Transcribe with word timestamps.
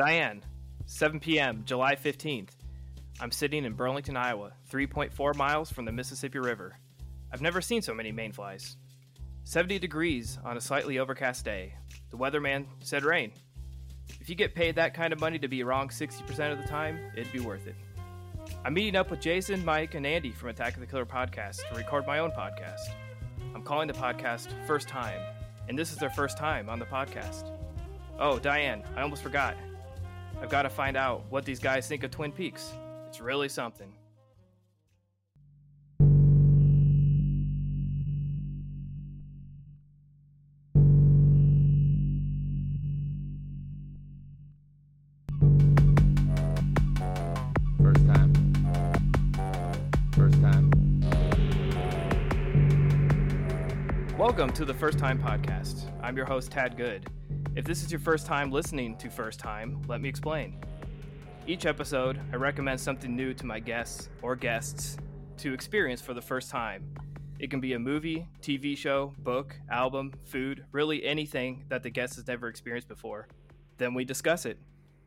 Diane, 0.00 0.42
7 0.86 1.20
p.m., 1.20 1.62
July 1.66 1.94
15th. 1.94 2.52
I'm 3.20 3.30
sitting 3.30 3.66
in 3.66 3.74
Burlington, 3.74 4.16
Iowa, 4.16 4.52
3.4 4.70 5.34
miles 5.34 5.70
from 5.70 5.84
the 5.84 5.92
Mississippi 5.92 6.38
River. 6.38 6.78
I've 7.30 7.42
never 7.42 7.60
seen 7.60 7.82
so 7.82 7.92
many 7.92 8.10
mayflies. 8.10 8.78
70 9.44 9.78
degrees 9.78 10.38
on 10.42 10.56
a 10.56 10.60
slightly 10.62 10.98
overcast 10.98 11.44
day. 11.44 11.74
The 12.08 12.16
weatherman 12.16 12.64
said 12.78 13.04
rain. 13.04 13.32
If 14.22 14.30
you 14.30 14.36
get 14.36 14.54
paid 14.54 14.76
that 14.76 14.94
kind 14.94 15.12
of 15.12 15.20
money 15.20 15.38
to 15.38 15.48
be 15.48 15.64
wrong 15.64 15.90
60% 15.90 16.50
of 16.50 16.56
the 16.56 16.66
time, 16.66 16.98
it'd 17.14 17.30
be 17.30 17.40
worth 17.40 17.66
it. 17.66 17.76
I'm 18.64 18.72
meeting 18.72 18.96
up 18.96 19.10
with 19.10 19.20
Jason, 19.20 19.62
Mike, 19.66 19.94
and 19.96 20.06
Andy 20.06 20.30
from 20.30 20.48
Attack 20.48 20.76
of 20.76 20.80
the 20.80 20.86
Killer 20.86 21.04
podcast 21.04 21.56
to 21.68 21.74
record 21.76 22.06
my 22.06 22.20
own 22.20 22.30
podcast. 22.30 22.88
I'm 23.54 23.62
calling 23.62 23.86
the 23.86 23.92
podcast 23.92 24.48
First 24.66 24.88
Time, 24.88 25.20
and 25.68 25.78
this 25.78 25.92
is 25.92 25.98
their 25.98 26.08
first 26.08 26.38
time 26.38 26.70
on 26.70 26.78
the 26.78 26.86
podcast. 26.86 27.54
Oh, 28.18 28.38
Diane, 28.38 28.82
I 28.96 29.02
almost 29.02 29.22
forgot. 29.22 29.56
I've 30.42 30.48
got 30.48 30.62
to 30.62 30.70
find 30.70 30.96
out 30.96 31.24
what 31.28 31.44
these 31.44 31.58
guys 31.58 31.86
think 31.86 32.02
of 32.02 32.10
Twin 32.10 32.32
Peaks. 32.32 32.72
It's 33.08 33.20
really 33.20 33.48
something. 33.50 33.92
First 47.82 48.06
time. 48.06 48.32
First 50.12 50.40
time. 50.40 50.70
Welcome 54.16 54.54
to 54.54 54.64
the 54.64 54.74
First 54.74 54.98
Time 54.98 55.22
Podcast. 55.22 55.84
I'm 56.02 56.16
your 56.16 56.24
host, 56.24 56.50
Tad 56.50 56.78
Good. 56.78 57.10
If 57.56 57.64
this 57.64 57.82
is 57.82 57.90
your 57.90 57.98
first 57.98 58.26
time 58.26 58.52
listening 58.52 58.96
to 58.98 59.10
First 59.10 59.40
Time, 59.40 59.82
let 59.88 60.00
me 60.00 60.08
explain. 60.08 60.56
Each 61.48 61.66
episode, 61.66 62.20
I 62.32 62.36
recommend 62.36 62.78
something 62.78 63.16
new 63.16 63.34
to 63.34 63.44
my 63.44 63.58
guests 63.58 64.08
or 64.22 64.36
guests 64.36 64.96
to 65.38 65.52
experience 65.52 66.00
for 66.00 66.14
the 66.14 66.22
first 66.22 66.48
time. 66.48 66.94
It 67.40 67.50
can 67.50 67.58
be 67.58 67.72
a 67.72 67.78
movie, 67.78 68.28
TV 68.40 68.76
show, 68.78 69.14
book, 69.18 69.56
album, 69.68 70.12
food, 70.26 70.64
really 70.70 71.04
anything 71.04 71.64
that 71.70 71.82
the 71.82 71.90
guest 71.90 72.14
has 72.14 72.28
never 72.28 72.46
experienced 72.46 72.86
before. 72.86 73.26
Then 73.78 73.94
we 73.94 74.04
discuss 74.04 74.46
it. 74.46 74.58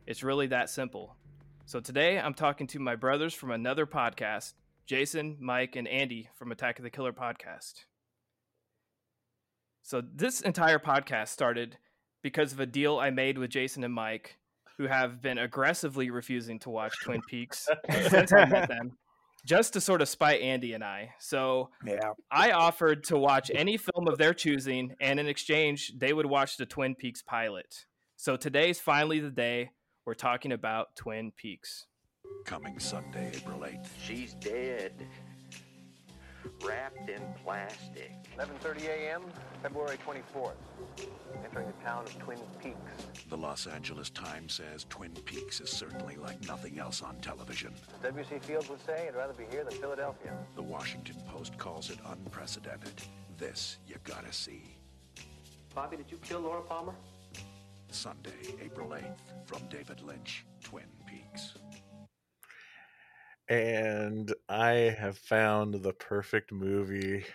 It's 0.06 0.22
really 0.22 0.48
that 0.48 0.68
simple. 0.68 1.16
So 1.64 1.80
today, 1.80 2.18
I'm 2.18 2.34
talking 2.34 2.66
to 2.68 2.78
my 2.78 2.94
brothers 2.94 3.32
from 3.32 3.52
another 3.52 3.86
podcast 3.86 4.52
Jason, 4.84 5.38
Mike, 5.40 5.76
and 5.76 5.88
Andy 5.88 6.28
from 6.34 6.52
Attack 6.52 6.78
of 6.78 6.82
the 6.82 6.90
Killer 6.90 7.14
podcast. 7.14 7.86
So 9.82 10.02
this 10.02 10.42
entire 10.42 10.78
podcast 10.78 11.28
started 11.28 11.78
because 12.24 12.52
of 12.52 12.58
a 12.58 12.66
deal 12.66 12.98
I 12.98 13.10
made 13.10 13.38
with 13.38 13.50
Jason 13.50 13.84
and 13.84 13.94
Mike, 13.94 14.38
who 14.78 14.88
have 14.88 15.20
been 15.22 15.38
aggressively 15.38 16.10
refusing 16.10 16.58
to 16.60 16.70
watch 16.70 16.92
Twin 17.04 17.20
Peaks 17.28 17.68
since 18.08 18.32
I 18.32 18.46
met 18.46 18.68
them, 18.68 18.96
just 19.46 19.74
to 19.74 19.80
sort 19.80 20.00
of 20.02 20.08
spite 20.08 20.40
Andy 20.40 20.72
and 20.72 20.82
I. 20.82 21.10
So 21.20 21.68
Yeah. 21.86 22.12
I 22.32 22.50
offered 22.52 23.04
to 23.04 23.18
watch 23.18 23.50
any 23.54 23.76
film 23.76 24.08
of 24.08 24.18
their 24.18 24.34
choosing, 24.34 24.96
and 25.00 25.20
in 25.20 25.28
exchange, 25.28 25.92
they 25.96 26.12
would 26.12 26.26
watch 26.26 26.56
the 26.56 26.66
Twin 26.66 26.94
Peaks 26.96 27.22
pilot. 27.22 27.84
So 28.16 28.36
today's 28.36 28.80
finally 28.80 29.20
the 29.20 29.30
day 29.30 29.70
we're 30.06 30.14
talking 30.14 30.50
about 30.50 30.96
Twin 30.96 31.30
Peaks. 31.36 31.86
Coming 32.46 32.78
Sunday, 32.78 33.32
April 33.36 33.60
8th. 33.60 33.86
She's 34.02 34.32
dead. 34.34 35.06
Wrapped 36.64 37.10
in 37.10 37.22
plastic. 37.44 38.12
11:30 38.38 38.88
a.m., 38.88 39.22
February 39.62 39.98
24th. 40.06 40.52
Entering 41.44 41.66
the 41.66 41.84
town 41.84 42.04
of 42.04 42.18
Twin 42.18 42.38
Peaks. 42.62 42.76
The 43.28 43.36
Los 43.36 43.66
Angeles 43.66 44.08
Times 44.10 44.54
says 44.54 44.86
Twin 44.88 45.12
Peaks 45.24 45.60
is 45.60 45.70
certainly 45.70 46.16
like 46.16 46.40
nothing 46.46 46.78
else 46.78 47.02
on 47.02 47.16
television. 47.16 47.74
As 47.96 48.02
W.C. 48.02 48.38
Fields 48.40 48.70
would 48.70 48.84
say, 48.86 49.08
I'd 49.08 49.14
rather 49.14 49.34
be 49.34 49.44
here 49.50 49.64
than 49.64 49.78
Philadelphia. 49.78 50.32
The 50.56 50.62
Washington 50.62 51.16
Post 51.28 51.58
calls 51.58 51.90
it 51.90 51.98
unprecedented. 52.06 53.02
This 53.36 53.78
you 53.86 53.96
gotta 54.04 54.32
see. 54.32 54.62
Bobby, 55.74 55.96
did 55.96 56.10
you 56.10 56.18
kill 56.18 56.40
Laura 56.40 56.62
Palmer? 56.62 56.94
Sunday, 57.90 58.54
April 58.62 58.88
8th, 58.88 59.46
from 59.46 59.62
David 59.68 60.00
Lynch, 60.02 60.44
Twin 60.62 60.84
Peaks. 61.06 61.54
And 63.48 64.32
I 64.48 64.94
have 64.98 65.18
found 65.18 65.74
the 65.74 65.92
perfect 65.92 66.52
movie. 66.52 67.24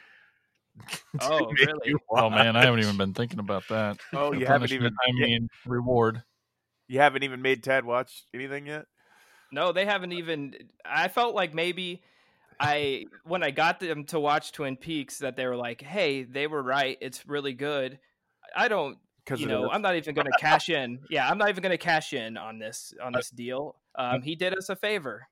Oh, 1.19 1.51
really? 1.65 1.93
Oh 2.09 2.29
man, 2.29 2.55
I 2.55 2.63
haven't 2.63 2.79
even 2.79 2.95
been 2.95 3.13
thinking 3.13 3.39
about 3.39 3.67
that. 3.67 3.97
Oh, 4.13 4.31
you 4.31 4.45
haven't 4.45 4.71
even- 4.71 4.93
I 4.93 5.11
yeah. 5.13 5.25
mean, 5.25 5.49
reward. 5.65 6.23
You 6.87 6.99
haven't 6.99 7.23
even 7.23 7.41
made 7.41 7.63
Tad 7.63 7.83
watch 7.83 8.23
anything 8.33 8.67
yet? 8.67 8.85
No, 9.51 9.73
they 9.73 9.83
haven't 9.85 10.13
even. 10.13 10.55
I 10.85 11.09
felt 11.09 11.35
like 11.35 11.53
maybe 11.53 12.01
I, 12.59 13.05
when 13.23 13.43
I 13.43 13.51
got 13.51 13.79
them 13.79 14.05
to 14.05 14.19
watch 14.19 14.53
Twin 14.53 14.77
Peaks, 14.77 15.19
that 15.19 15.35
they 15.35 15.45
were 15.47 15.57
like, 15.57 15.81
"Hey, 15.81 16.23
they 16.23 16.47
were 16.47 16.63
right. 16.63 16.97
It's 17.01 17.27
really 17.27 17.53
good." 17.53 17.99
I 18.55 18.67
don't, 18.67 18.97
Because 19.25 19.41
you 19.41 19.47
know, 19.47 19.69
I'm 19.69 19.81
not 19.81 19.95
even 19.95 20.15
going 20.15 20.27
to 20.31 20.37
cash 20.39 20.69
in. 20.69 20.99
Yeah, 21.09 21.29
I'm 21.29 21.37
not 21.37 21.49
even 21.49 21.61
going 21.61 21.71
to 21.71 21.77
cash 21.77 22.13
in 22.13 22.37
on 22.37 22.57
this 22.57 22.93
on 23.01 23.11
this 23.11 23.29
deal. 23.29 23.75
Um, 23.95 24.21
he 24.21 24.35
did 24.35 24.57
us 24.57 24.69
a 24.69 24.75
favor. 24.75 25.27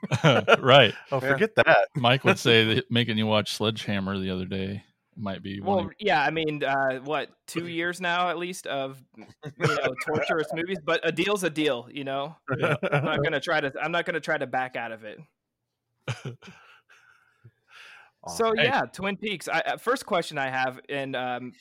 right. 0.60 0.94
Oh, 1.12 1.20
Yeah. 1.22 1.32
forget 1.32 1.54
that. 1.56 1.88
Mike 1.96 2.24
would 2.24 2.38
say 2.38 2.64
that 2.74 2.90
making 2.90 3.18
you 3.18 3.26
watch 3.26 3.54
Sledgehammer 3.54 4.18
the 4.18 4.30
other 4.30 4.44
day 4.44 4.84
might 5.16 5.42
be. 5.42 5.60
Well, 5.60 5.80
of- 5.80 5.92
yeah, 5.98 6.22
I 6.22 6.30
mean, 6.30 6.62
uh, 6.62 6.98
what 7.04 7.30
two 7.46 7.66
years 7.66 8.00
now 8.00 8.28
at 8.28 8.38
least 8.38 8.66
of 8.66 9.02
you 9.16 9.26
know 9.58 9.94
torturous 10.06 10.48
movies, 10.54 10.78
but 10.84 11.00
a 11.02 11.10
deal's 11.12 11.42
a 11.42 11.50
deal. 11.50 11.88
You 11.92 12.04
know, 12.04 12.36
I'm 12.50 13.04
not 13.04 13.18
going 13.18 13.32
to 13.32 13.40
try 13.40 13.60
to. 13.60 13.72
I'm 13.82 13.90
not 13.92 14.04
going 14.04 14.14
to 14.14 14.20
try 14.20 14.38
to 14.38 14.46
back 14.46 14.76
out 14.76 14.92
of 14.92 15.04
it. 15.04 15.18
So 18.28 18.52
Hey. 18.54 18.64
yeah, 18.64 18.82
Twin 18.82 19.16
Peaks. 19.16 19.48
I, 19.48 19.60
uh, 19.60 19.76
first 19.78 20.04
question 20.04 20.38
I 20.38 20.50
have, 20.50 20.80
and 20.88 21.16
um, 21.16 21.52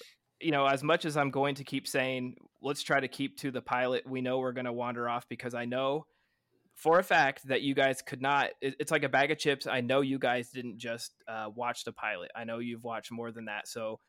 you 0.42 0.52
know, 0.52 0.66
as 0.66 0.84
much 0.84 1.06
as 1.06 1.16
I'm 1.16 1.32
going 1.32 1.56
to 1.56 1.64
keep 1.64 1.88
saying, 1.88 2.36
let's 2.62 2.82
try 2.82 3.00
to 3.00 3.08
keep 3.08 3.38
to 3.40 3.52
the 3.52 3.62
pilot. 3.62 4.08
We 4.08 4.22
know 4.22 4.40
we're 4.40 4.52
going 4.52 4.66
to 4.66 4.74
wander 4.74 5.08
off 5.08 5.28
because 5.30 5.54
I 5.54 5.66
know 5.66 6.06
for 6.78 7.00
a 7.00 7.04
fact 7.04 7.48
that 7.48 7.64
you 7.64 7.74
guys 7.74 8.02
could 8.02 8.22
not. 8.22 8.52
It, 8.62 8.76
it's 8.80 8.92
like 8.92 9.04
a 9.04 9.10
bag 9.10 9.32
of 9.32 9.40
chips. 9.40 9.68
I 9.68 9.82
know 9.82 10.02
you 10.02 10.20
guys 10.20 10.52
didn't 10.52 10.78
just 10.78 11.12
uh, 11.28 11.50
watch 11.54 11.84
the 11.84 11.92
pilot. 11.92 12.32
I 12.36 12.44
know 12.44 12.60
you've 12.60 12.84
watched 12.84 13.12
more 13.12 13.32
than 13.32 13.46
that. 13.46 13.68
So, 13.68 14.00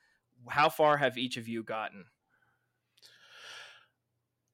how 0.49 0.69
far 0.69 0.99
have 0.99 1.17
each 1.19 1.39
of 1.39 1.49
you 1.49 1.65
gotten? 1.65 2.05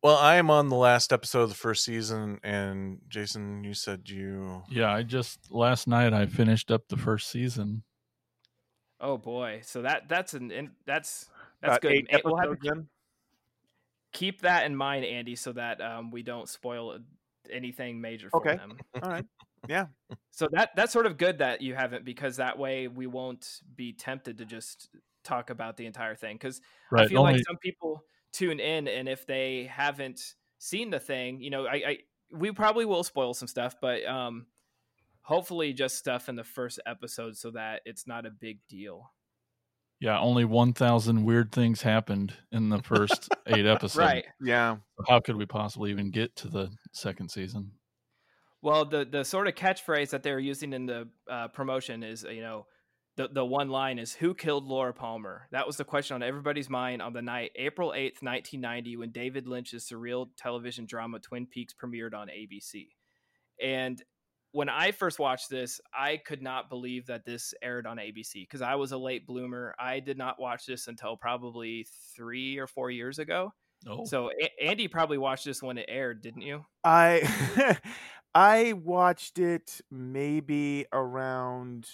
Well, 0.02 0.16
I 0.16 0.36
am 0.36 0.50
on 0.50 0.69
the 0.69 0.76
last 0.76 1.12
episode 1.12 1.42
of 1.42 1.48
the 1.48 1.54
first 1.54 1.84
season, 1.84 2.38
and 2.44 2.98
Jason, 3.08 3.64
you 3.64 3.75
said 3.75 4.08
you. 4.08 4.62
yeah, 4.70 4.92
I 4.92 5.02
just 5.02 5.50
last 5.50 5.88
night 5.88 6.12
I 6.12 6.26
finished 6.26 6.70
up 6.70 6.88
the 6.88 6.96
first 6.96 7.31
season. 7.31 7.82
Oh 9.00 9.19
boy, 9.19 9.60
so 9.64 9.82
that 9.82 10.08
that's 10.08 10.34
an 10.34 10.50
in, 10.52 10.70
that's 10.86 11.26
that's 11.60 11.78
About 11.78 11.81
good. 11.82 11.92
eight 11.92 12.22
we'll 12.25 12.36
have 12.36 12.60
to 12.60 12.84
keep 14.12 14.42
that 14.42 14.66
in 14.66 14.76
mind, 14.76 15.04
Andy, 15.04 15.34
so 15.34 15.52
that 15.52 15.81
um, 15.81 16.10
we 16.10 16.22
don't 16.22 16.48
spoil 16.48 16.98
anything 17.50 18.00
major 18.00 18.31
for 18.31 18.38
Okay. 18.38 18.56
them. 18.56 18.78
All 19.03 19.10
right. 19.10 19.25
Yeah. 19.66 19.87
So 20.31 20.47
that 20.53 20.71
that's 20.77 20.93
sort 20.93 21.06
of 21.06 21.16
good 21.16 21.38
that 21.38 21.62
you 21.62 21.75
haven't 21.75 22.05
because 22.05 22.37
that 22.37 22.59
way 22.59 22.87
we 22.87 23.06
won't 23.06 23.60
be 23.75 23.94
tempted 23.94 24.37
to 24.38 24.44
just 24.44 24.91
talk 25.22 25.49
about 25.49 25.78
the 25.78 25.87
entire 25.87 26.15
thing 26.15 26.37
because 26.37 26.60
Right. 26.91 27.06
I 27.06 27.09
feel 27.09 27.21
only, 27.21 27.32
like 27.34 27.44
some 27.47 27.56
people 27.56 28.05
tune 28.31 28.60
in 28.60 28.87
and 28.88 29.09
if 29.09 29.27
they 29.27 29.65
haven't 29.65 30.34
seen 30.59 30.91
the 30.91 31.00
thing, 31.00 31.41
you 31.41 31.49
know, 31.49 31.66
I, 31.66 31.75
I 31.75 31.99
we 32.31 32.53
probably 32.53 32.84
will 32.84 33.05
spoil 33.05 33.32
some 33.32 33.49
stuff, 33.49 33.76
but 33.81 34.05
um 34.05 34.47
hopefully 35.22 35.72
just 35.72 35.97
stuff 35.97 36.28
in 36.28 36.37
the 36.37 36.44
first 36.44 36.81
episode 36.87 37.37
so 37.37 37.50
that 37.53 37.82
it's 37.87 38.06
not 38.06 38.26
a 38.26 38.31
big 38.31 38.61
deal. 38.69 39.12
Yeah, 40.04 40.20
only 40.20 40.44
one 40.44 40.75
thousand 40.75 41.25
weird 41.25 41.50
things 41.50 41.81
happened 41.81 42.34
in 42.53 42.69
the 42.69 42.82
first 42.82 43.31
eight 43.47 43.65
episodes. 43.65 43.96
Right. 43.96 44.26
Yeah. 44.38 44.76
How 45.08 45.19
could 45.19 45.37
we 45.37 45.46
possibly 45.46 45.90
even 45.93 46.11
get 46.11 46.37
to 46.37 46.49
the 46.49 46.73
second 46.93 47.31
season? 47.31 47.70
Well, 48.61 48.84
the 48.84 49.06
the 49.06 49.25
sort 49.25 49.49
of 49.49 49.55
catchphrase 49.55 50.11
that 50.11 50.23
they're 50.23 50.38
using 50.38 50.75
in 50.75 50.84
the 50.84 51.08
uh, 51.26 51.49
promotion 51.49 52.02
is, 52.02 52.23
you 52.23 52.43
know, 52.43 52.67
the 53.17 53.29
the 53.29 53.46
one 53.46 53.70
line 53.70 53.99
is 53.99 54.12
"Who 54.12 54.34
killed 54.34 54.67
Laura 54.67 54.93
Palmer?" 54.93 55.49
That 55.52 55.67
was 55.67 55.79
the 55.79 55.84
question 55.84 56.17
on 56.17 56.23
everybody's 56.23 56.69
mind 56.69 57.00
on 57.00 57.14
the 57.14 57.23
night 57.23 57.52
April 57.56 57.94
eighth, 57.94 58.23
nineteen 58.23 58.61
ninety, 58.61 58.99
when 58.99 59.11
David 59.11 59.46
Lynch's 59.46 59.88
surreal 59.90 60.29
television 60.37 60.84
drama 60.84 61.19
Twin 61.19 61.46
Peaks 61.46 61.73
premiered 61.73 62.12
on 62.12 62.29
ABC. 62.29 62.88
And 63.58 64.02
when 64.55 64.69
I 64.69 64.93
first 64.93 65.19
watched 65.19 65.51
this, 65.51 65.81
I 65.93 66.17
could 66.17 66.41
not 66.41 66.69
believe 66.71 67.06
that 67.06 67.25
this 67.25 67.55
aired 67.61 67.89
on 67.89 67.97
ABC 67.99 68.43
because 68.43 68.62
I 68.62 68.77
was 68.77 68.93
a 68.93 68.97
late 68.97 69.27
bloomer. 69.27 69.75
I 69.81 69.99
did 69.99 70.17
not 70.17 70.39
watch 70.41 70.65
this 70.65 70.87
until 70.87 71.17
probably 71.17 71.89
three 72.15 72.56
or 72.59 72.69
four 72.69 72.89
years 72.93 73.19
ago. 73.19 73.53
Oh, 73.89 74.05
So 74.05 74.31
a- 74.31 74.62
Andy 74.65 74.87
probably 74.87 75.19
watched 75.19 75.45
this 75.45 75.61
when 75.61 75.77
it 75.77 75.87
aired, 75.89 76.23
didn't 76.23 76.43
you? 76.43 76.65
I 76.85 77.81
I 78.35 78.75
watched 78.75 79.41
it 79.41 79.81
maybe 79.91 80.87
around 80.93 81.89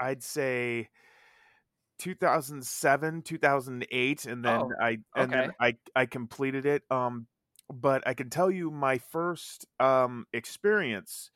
I'd 0.00 0.22
say 0.22 0.88
2007, 1.98 3.22
2008 3.22 4.24
and 4.24 4.42
then 4.42 4.60
Oh, 4.60 4.72
I 4.80 4.98
and 5.16 5.30
then. 5.30 5.52
I 5.60 5.76
I 5.94 6.06
completed 6.06 6.64
it 6.64 6.82
um 6.90 7.26
but 7.72 8.06
I 8.06 8.14
can 8.14 8.30
tell 8.30 8.50
you 8.50 8.70
my 8.70 8.98
first 8.98 9.66
um, 9.80 10.26
experience 10.34 11.30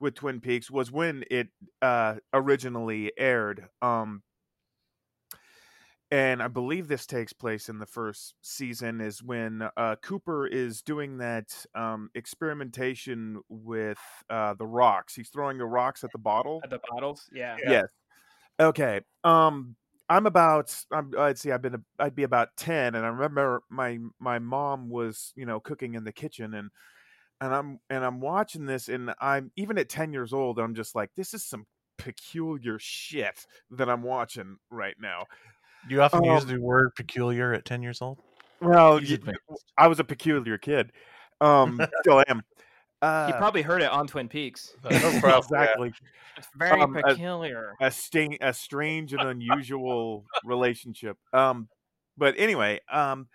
with 0.00 0.14
Twin 0.14 0.40
Peaks 0.40 0.70
was 0.70 0.90
when 0.90 1.24
it 1.30 1.48
uh, 1.82 2.16
originally 2.32 3.12
aired. 3.18 3.68
Um, 3.82 4.22
and 6.10 6.42
I 6.42 6.48
believe 6.48 6.88
this 6.88 7.06
takes 7.06 7.32
place 7.32 7.68
in 7.68 7.78
the 7.78 7.86
first 7.86 8.34
season 8.42 9.00
is 9.00 9.22
when 9.22 9.68
uh, 9.76 9.94
Cooper 10.02 10.46
is 10.46 10.82
doing 10.82 11.18
that 11.18 11.54
um, 11.76 12.10
experimentation 12.16 13.40
with 13.48 13.98
uh, 14.28 14.54
the 14.54 14.66
rocks. 14.66 15.14
He's 15.14 15.28
throwing 15.28 15.58
the 15.58 15.66
rocks 15.66 16.02
at 16.02 16.10
the 16.10 16.18
bottle. 16.18 16.60
At 16.64 16.70
the 16.70 16.80
bottles, 16.90 17.28
yeah. 17.32 17.56
Yes. 17.64 17.86
Okay. 18.58 19.02
Um, 19.22 19.76
I'm 20.08 20.26
about. 20.26 20.74
I'm, 20.90 21.12
I'd 21.16 21.38
see. 21.38 21.52
I've 21.52 21.62
been. 21.62 21.76
a- 21.76 22.02
I'd 22.02 22.16
be 22.16 22.24
about 22.24 22.48
ten, 22.56 22.96
and 22.96 23.06
I 23.06 23.08
remember 23.10 23.62
my 23.70 23.98
my 24.18 24.40
mom 24.40 24.88
was, 24.88 25.32
you 25.36 25.46
know, 25.46 25.60
cooking 25.60 25.94
in 25.94 26.02
the 26.02 26.12
kitchen, 26.12 26.54
and 26.54 26.70
and 27.40 27.54
I'm 27.54 27.80
and 27.90 28.04
I'm 28.04 28.20
watching 28.20 28.66
this, 28.66 28.88
and 28.88 29.12
I'm 29.20 29.50
even 29.56 29.78
at 29.78 29.88
ten 29.88 30.12
years 30.12 30.32
old. 30.32 30.58
I'm 30.58 30.74
just 30.74 30.94
like, 30.94 31.10
this 31.16 31.34
is 31.34 31.44
some 31.44 31.66
peculiar 31.98 32.78
shit 32.78 33.44
that 33.72 33.88
I'm 33.90 34.02
watching 34.02 34.56
right 34.70 34.94
now. 35.00 35.26
Do 35.88 35.94
you 35.94 36.02
often 36.02 36.24
use 36.24 36.42
Um, 36.42 36.48
the 36.48 36.60
word 36.60 36.90
peculiar 36.96 37.52
at 37.52 37.64
10 37.64 37.82
years 37.82 38.00
old? 38.02 38.18
Well, 38.60 38.98
He's 38.98 39.10
y- 39.10 39.14
advanced. 39.16 39.64
I 39.78 39.86
was 39.86 39.98
a 40.00 40.04
peculiar 40.04 40.56
kid. 40.58 40.92
Um, 41.40 41.78
still 42.02 42.22
am. 42.28 42.42
Uh, 43.02 43.26
He 43.26 43.32
probably 43.34 43.62
heard 43.62 43.80
it 43.82 43.90
on 43.90 44.06
Twin 44.06 44.28
Peaks. 44.28 44.74
exactly. 44.84 45.92
It's 46.36 46.48
very 46.56 46.82
Um, 46.82 46.94
peculiar. 46.94 47.74
a 47.80 47.90
sting 47.90 48.36
a 48.40 48.52
strange 48.54 49.12
and 49.14 49.22
unusual 49.22 50.24
relationship 50.44 51.16
um 51.32 51.68
but 52.16 52.34
anyway 52.38 52.80
um 52.90 53.28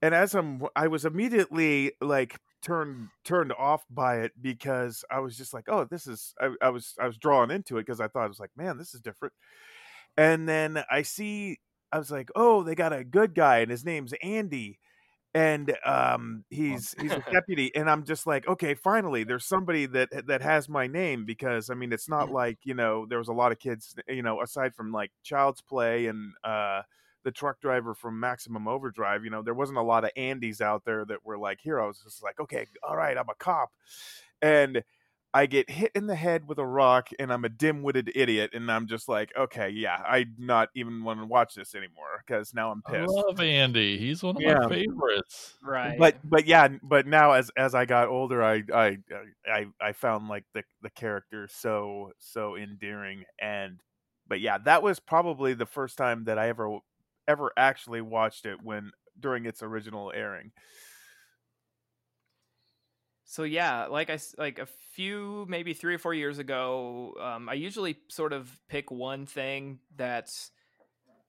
and 0.00 0.14
as 0.14 0.34
i'm 0.34 0.62
i 0.76 0.86
was 0.88 1.04
immediately 1.04 1.92
like 2.00 2.38
turned 2.62 3.08
turned 3.24 3.52
off 3.58 3.84
by 3.90 4.18
it 4.20 4.32
because 4.40 5.04
i 5.10 5.18
was 5.18 5.36
just 5.36 5.52
like 5.52 5.64
oh 5.68 5.84
this 5.84 6.06
is 6.06 6.34
i, 6.40 6.50
I 6.62 6.70
was 6.70 6.94
i 7.00 7.06
was 7.06 7.18
drawn 7.18 7.50
into 7.50 7.76
it 7.78 7.86
because 7.86 8.00
i 8.00 8.08
thought 8.08 8.24
it 8.24 8.28
was 8.28 8.40
like 8.40 8.50
man 8.56 8.78
this 8.78 8.94
is 8.94 9.00
different. 9.00 9.34
And 10.16 10.48
then 10.48 10.82
i 10.90 11.02
see 11.02 11.58
i 11.90 11.98
was 11.98 12.10
like 12.10 12.30
oh 12.36 12.62
they 12.62 12.74
got 12.74 12.92
a 12.92 13.04
good 13.04 13.34
guy 13.34 13.58
and 13.58 13.70
his 13.70 13.84
name's 13.84 14.14
andy. 14.22 14.78
And 15.34 15.74
um 15.86 16.44
he's 16.50 16.94
he's 17.00 17.12
a 17.12 17.24
deputy 17.32 17.74
and 17.74 17.88
i'm 17.88 18.04
just 18.04 18.26
like 18.26 18.46
okay 18.46 18.74
finally 18.74 19.24
there's 19.24 19.46
somebody 19.46 19.86
that 19.86 20.26
that 20.26 20.42
has 20.42 20.68
my 20.68 20.86
name. 20.86 21.24
Because 21.24 21.70
i 21.70 21.74
mean 21.74 21.92
it's 21.92 22.08
not 22.08 22.30
like 22.30 22.58
you 22.64 22.74
know 22.74 23.06
there 23.06 23.18
was 23.18 23.28
a 23.28 23.32
lot 23.32 23.50
of 23.50 23.58
kids 23.58 23.94
you 24.08 24.22
know 24.22 24.42
aside 24.42 24.74
from 24.74 24.92
like 24.92 25.10
child's 25.22 25.62
play 25.62 26.06
and 26.06 26.32
uh 26.44 26.82
the 27.24 27.30
truck 27.30 27.60
driver 27.60 27.94
from 27.94 28.18
maximum 28.18 28.66
overdrive 28.68 29.24
you 29.24 29.30
know 29.30 29.42
there 29.42 29.54
wasn't 29.54 29.78
a 29.78 29.82
lot 29.82 30.04
of 30.04 30.10
andys 30.16 30.60
out 30.60 30.84
there 30.84 31.04
that 31.04 31.24
were 31.24 31.38
like 31.38 31.60
heroes 31.60 32.02
it's 32.06 32.22
like 32.22 32.38
okay 32.40 32.66
all 32.86 32.96
right 32.96 33.16
i'm 33.16 33.28
a 33.28 33.34
cop 33.34 33.70
and 34.40 34.82
I 35.34 35.46
get 35.46 35.70
hit 35.70 35.92
in 35.94 36.06
the 36.06 36.14
head 36.14 36.46
with 36.46 36.58
a 36.58 36.66
rock 36.66 37.08
and 37.18 37.32
I'm 37.32 37.46
a 37.46 37.48
dim-witted 37.48 38.12
idiot 38.14 38.50
and 38.52 38.70
I'm 38.70 38.86
just 38.86 39.08
like, 39.08 39.32
okay, 39.34 39.70
yeah, 39.70 39.96
I 39.96 40.26
not 40.36 40.68
even 40.74 41.04
want 41.04 41.20
to 41.20 41.26
watch 41.26 41.54
this 41.54 41.74
anymore 41.74 42.22
because 42.26 42.52
now 42.52 42.70
I'm 42.70 42.82
pissed. 42.82 43.16
I 43.16 43.22
love 43.22 43.40
Andy. 43.40 43.96
He's 43.96 44.22
one 44.22 44.36
of 44.36 44.42
Yeah. 44.42 44.58
my 44.58 44.68
favorites. 44.68 45.54
Right. 45.62 45.98
But 45.98 46.16
but 46.22 46.46
yeah, 46.46 46.68
but 46.82 47.06
now 47.06 47.32
as 47.32 47.50
as 47.56 47.74
I 47.74 47.86
got 47.86 48.08
older, 48.08 48.42
I 48.42 48.62
I 48.74 48.98
I 49.46 49.66
I 49.80 49.92
found 49.92 50.28
like 50.28 50.44
the 50.52 50.64
the 50.82 50.90
character 50.90 51.48
so 51.50 52.12
so 52.18 52.56
endearing 52.56 53.24
and 53.40 53.80
but 54.28 54.40
yeah, 54.40 54.58
that 54.58 54.82
was 54.82 55.00
probably 55.00 55.54
the 55.54 55.66
first 55.66 55.96
time 55.96 56.24
that 56.24 56.38
I 56.38 56.48
ever 56.48 56.78
ever 57.28 57.52
actually 57.56 58.00
watched 58.00 58.46
it 58.46 58.58
when 58.62 58.92
during 59.18 59.46
its 59.46 59.62
original 59.62 60.12
airing. 60.14 60.52
So 63.24 63.44
yeah, 63.44 63.86
like 63.86 64.10
I 64.10 64.18
like 64.36 64.58
a 64.58 64.66
few 64.94 65.46
maybe 65.48 65.72
3 65.72 65.94
or 65.94 65.98
4 65.98 66.12
years 66.12 66.38
ago, 66.38 67.14
um, 67.18 67.48
I 67.48 67.54
usually 67.54 67.96
sort 68.08 68.34
of 68.34 68.50
pick 68.68 68.90
one 68.90 69.24
thing 69.24 69.78
that's 69.96 70.50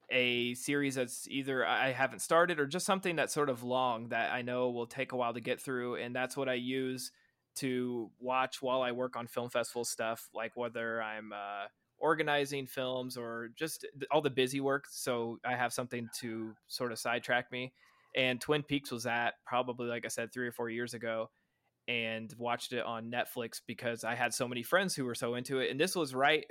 a 0.10 0.54
series 0.56 0.96
that's 0.96 1.28
either 1.30 1.66
I 1.66 1.92
haven't 1.92 2.20
started 2.20 2.60
or 2.60 2.68
just 2.68 2.86
something 2.86 3.16
that's 3.16 3.34
sort 3.34 3.50
of 3.50 3.64
long 3.64 4.10
that 4.10 4.34
I 4.34 4.42
know 4.42 4.70
will 4.70 4.86
take 4.86 5.14
a 5.14 5.16
while 5.16 5.34
to 5.34 5.40
get 5.40 5.62
through 5.62 5.96
and 5.96 6.16
that's 6.16 6.36
what 6.36 6.50
I 6.50 6.56
use 6.56 7.12
to 7.56 8.12
watch 8.20 8.62
while 8.62 8.82
I 8.82 8.92
work 8.92 9.16
on 9.16 9.28
film 9.28 9.50
festival 9.50 9.86
stuff 9.86 10.30
like 10.34 10.56
whether 10.56 11.02
I'm 11.02 11.32
uh 11.32 11.68
organizing 12.04 12.68
films 12.68 13.18
or 13.18 13.50
just 13.56 13.88
all 14.12 14.22
the 14.22 14.30
busy 14.30 14.60
work 14.60 14.86
so 14.90 15.40
I 15.46 15.56
have 15.56 15.74
something 15.74 16.10
to 16.20 16.54
sort 16.68 16.92
of 16.92 17.00
sidetrack 17.00 17.52
me 17.52 17.74
and 18.16 18.40
Twin 18.40 18.62
Peaks 18.62 18.92
was 18.92 19.04
that 19.04 19.36
probably 19.46 19.88
like 19.88 20.06
I 20.06 20.10
said 20.10 20.34
3 20.34 20.48
or 20.48 20.52
4 20.52 20.70
years 20.70 20.94
ago 20.94 21.30
and 21.88 22.34
watched 22.38 22.74
it 22.74 22.86
on 22.86 23.12
Netflix 23.12 23.62
because 23.66 24.04
I 24.04 24.16
had 24.16 24.34
so 24.34 24.48
many 24.48 24.64
friends 24.64 24.96
who 24.96 25.06
were 25.06 25.16
so 25.16 25.36
into 25.36 25.60
it. 25.60 25.70
And 25.72 25.80
this 25.80 25.96
was 25.96 26.16
right. 26.16 26.46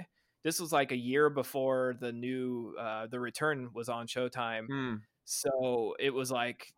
This 0.45 0.61
was 0.61 0.73
like 0.73 0.93
a 0.93 0.97
year 0.97 1.31
before 1.31 1.95
the 2.01 2.13
new 2.13 2.75
uh, 2.79 3.07
The 3.07 3.21
Return 3.21 3.71
was 3.73 3.89
on 3.89 4.07
Showtime. 4.07 4.67
Hmm. 4.67 4.95
So 5.25 5.95
it 5.99 6.13
was 6.13 6.31
like 6.31 6.73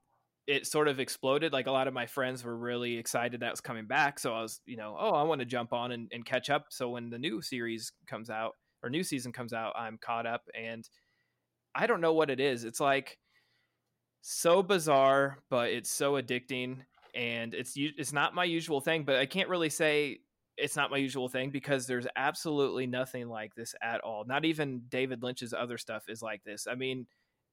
it 0.47 0.67
sort 0.67 0.89
of 0.89 1.01
exploded. 1.01 1.53
Like 1.53 1.67
a 1.67 1.73
lot 1.73 1.89
of 1.89 1.95
my 1.95 2.07
friends 2.07 2.45
were 2.45 2.57
really 2.57 2.97
excited 2.97 3.41
that 3.41 3.47
it 3.47 3.53
was 3.53 3.61
coming 3.61 3.87
back. 3.87 4.19
So 4.19 4.35
I 4.35 4.43
was, 4.43 4.61
you 4.67 4.77
know, 4.77 4.97
oh, 4.99 5.13
I 5.13 5.23
want 5.23 5.41
to 5.41 5.47
jump 5.47 5.73
on 5.73 5.93
and, 5.93 6.09
and 6.13 6.25
catch 6.25 6.51
up. 6.51 6.67
So 6.71 6.91
when 6.91 7.11
the 7.11 7.19
new 7.19 7.41
series 7.41 7.93
comes 8.07 8.31
out 8.31 8.55
or 8.85 8.91
new 8.91 9.03
season 9.03 9.33
comes 9.33 9.53
out, 9.53 9.73
I'm 9.77 9.99
caught 9.99 10.27
up. 10.27 10.43
And 10.55 10.89
I 11.75 11.87
don't 11.87 12.03
know 12.03 12.13
what 12.13 12.31
it 12.31 12.39
is. 12.39 12.65
It's 12.65 12.81
like 12.81 13.19
so 14.21 14.63
bizarre, 14.63 15.39
but 15.51 15.71
it's 15.71 15.91
so 15.91 16.13
addicting. 16.13 16.79
And 17.15 17.55
it's 17.55 17.75
it's 17.77 18.13
not 18.13 18.35
my 18.35 18.45
usual 18.45 18.81
thing, 18.81 19.05
but 19.05 19.17
I 19.17 19.27
can't 19.27 19.49
really 19.49 19.71
say 19.71 20.19
it's 20.57 20.77
not 20.77 20.91
my 20.91 20.99
usual 20.99 21.29
thing 21.29 21.51
because 21.51 21.87
there's 21.87 22.07
absolutely 22.17 22.87
nothing 22.87 23.29
like 23.29 23.55
this 23.55 23.75
at 23.83 24.01
all. 24.03 24.25
Not 24.27 24.45
even 24.45 24.83
David 24.89 25.23
Lynch's 25.23 25.55
other 25.55 25.79
stuff 25.79 26.05
is 26.09 26.23
like 26.23 26.45
this. 26.45 26.67
I 26.71 26.75
mean, 26.75 27.07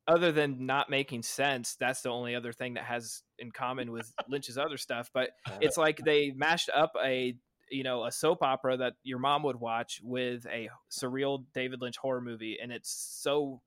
other 0.08 0.32
than 0.32 0.66
not 0.66 0.90
making 0.90 1.24
sense, 1.24 1.76
that's 1.80 2.02
the 2.02 2.10
only 2.10 2.36
other 2.36 2.52
thing 2.52 2.74
that 2.74 2.84
has 2.84 3.24
in 3.40 3.52
common 3.52 3.92
with 3.92 4.12
Lynch's 4.30 4.58
other 4.58 4.78
stuff. 4.78 5.10
But 5.14 5.30
it's 5.62 5.78
like 5.78 6.00
they 6.04 6.32
mashed 6.36 6.70
up 6.74 6.94
a 7.04 7.36
you 7.72 7.84
know 7.84 8.06
a 8.06 8.12
soap 8.12 8.44
opera 8.44 8.78
that 8.78 8.94
your 9.04 9.20
mom 9.20 9.44
would 9.44 9.60
watch 9.60 10.02
with 10.04 10.46
a 10.48 10.70
surreal 10.92 11.46
David 11.54 11.82
Lynch 11.82 11.98
horror 11.98 12.22
movie, 12.22 12.58
and 12.62 12.72
it's 12.72 12.92
so 12.92 13.62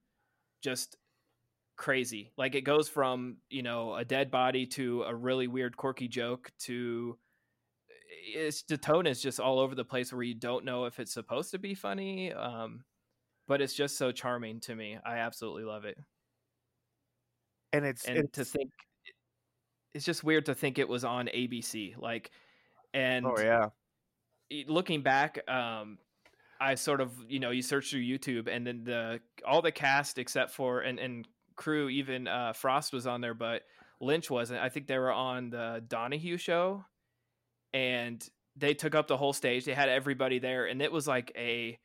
just 0.62 0.96
crazy. 1.76 2.32
Like 2.36 2.54
it 2.54 2.62
goes 2.62 2.88
from 2.88 3.38
you 3.50 3.62
know 3.62 3.94
a 3.94 4.04
dead 4.04 4.30
body 4.30 4.66
to 4.66 5.02
a 5.02 5.14
really 5.14 5.48
weird 5.48 5.76
quirky 5.76 6.08
joke 6.08 6.52
to 6.60 7.18
it's 8.26 8.62
the 8.62 8.78
tone 8.78 9.06
is 9.06 9.20
just 9.20 9.40
all 9.40 9.58
over 9.58 9.74
the 9.74 9.84
place 9.84 10.12
where 10.12 10.22
you 10.22 10.34
don't 10.34 10.64
know 10.64 10.84
if 10.84 10.98
it's 11.00 11.12
supposed 11.12 11.50
to 11.50 11.58
be 11.58 11.74
funny 11.74 12.32
um 12.32 12.84
but 13.46 13.60
it's 13.60 13.74
just 13.74 13.98
so 13.98 14.12
charming 14.12 14.60
to 14.60 14.74
me 14.74 14.98
i 15.04 15.16
absolutely 15.16 15.64
love 15.64 15.84
it 15.84 15.98
And 17.72 17.84
it's, 17.84 18.04
and 18.04 18.18
it's 18.18 18.32
to 18.32 18.44
think 18.44 18.70
it's 19.94 20.04
just 20.04 20.24
weird 20.24 20.46
to 20.46 20.54
think 20.54 20.78
it 20.78 20.88
was 20.88 21.04
on 21.04 21.26
abc 21.26 21.96
like 21.98 22.30
and 22.92 23.26
oh 23.26 23.34
yeah. 23.38 23.68
Looking 24.66 25.02
back 25.02 25.38
um 25.50 25.98
i 26.60 26.74
sort 26.74 27.00
of 27.00 27.12
you 27.28 27.40
know 27.40 27.50
you 27.50 27.62
search 27.62 27.90
through 27.90 28.00
youtube 28.00 28.48
and 28.48 28.66
then 28.66 28.84
the 28.84 29.20
all 29.46 29.62
the 29.62 29.72
cast 29.72 30.18
except 30.18 30.50
for 30.52 30.80
and 30.80 30.98
and 30.98 31.26
crew 31.56 31.88
even 31.88 32.28
uh 32.28 32.52
frost 32.52 32.92
was 32.92 33.06
on 33.06 33.20
there 33.20 33.34
but 33.34 33.62
lynch 34.00 34.28
wasn't. 34.30 34.60
I 34.60 34.68
think 34.68 34.86
they 34.86 34.98
were 34.98 35.12
on 35.12 35.50
the 35.50 35.82
donahue 35.86 36.36
show 36.36 36.84
and 37.72 38.26
they 38.56 38.74
took 38.74 38.94
up 38.94 39.06
the 39.08 39.16
whole 39.16 39.32
stage. 39.32 39.64
They 39.64 39.72
had 39.74 39.88
everybody 39.88 40.38
there 40.38 40.66
and 40.66 40.82
it 40.82 40.92
was 40.92 41.06
like 41.08 41.32
a 41.36 41.78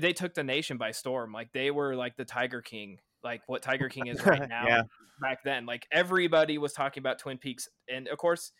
they 0.00 0.12
took 0.12 0.34
the 0.34 0.44
nation 0.44 0.76
by 0.76 0.92
storm. 0.92 1.32
Like 1.32 1.52
they 1.52 1.70
were 1.70 1.96
like 1.96 2.16
the 2.16 2.24
tiger 2.24 2.60
king 2.62 3.00
like 3.24 3.42
what 3.46 3.62
tiger 3.62 3.88
king 3.88 4.06
is 4.06 4.24
right 4.24 4.48
now 4.48 4.66
Yeah. 4.66 4.82
back 5.20 5.42
then. 5.44 5.66
Like 5.66 5.86
everybody 5.90 6.58
was 6.58 6.72
talking 6.72 7.00
about 7.00 7.18
twin 7.18 7.38
peaks 7.38 7.68
and 7.88 8.06
of 8.08 8.18
course 8.18 8.52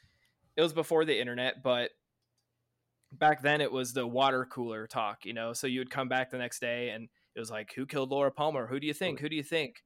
it 0.57 0.63
was 0.63 0.73
before 0.73 1.05
the 1.05 1.19
internet 1.21 1.63
but 1.63 1.91
back 3.12 3.43
then 3.43 3.61
it 3.61 3.71
was 3.71 3.93
the 3.93 4.07
water 4.07 4.47
cooler 4.50 4.87
talk 4.87 5.25
you 5.25 5.33
know 5.33 5.52
so 5.52 5.67
you 5.67 5.81
would 5.81 5.90
come 5.90 6.09
back 6.09 6.31
the 6.31 6.38
next 6.38 6.61
day 6.61 6.90
and 6.90 7.09
it 7.35 7.40
was 7.40 7.50
like 7.50 7.73
who 7.75 7.87
killed 7.87 8.11
laura 8.11 8.31
palmer? 8.31 8.67
Who 8.67 8.81
do 8.81 8.87
you 8.87 8.95
think? 8.95 9.21
Who 9.21 9.29
do 9.29 9.37
you 9.37 9.43
think? 9.43 9.83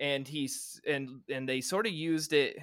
And 0.00 0.26
he's 0.26 0.80
and 0.86 1.20
and 1.30 1.48
they 1.48 1.60
sort 1.60 1.86
of 1.86 1.92
used 1.92 2.32
it 2.32 2.58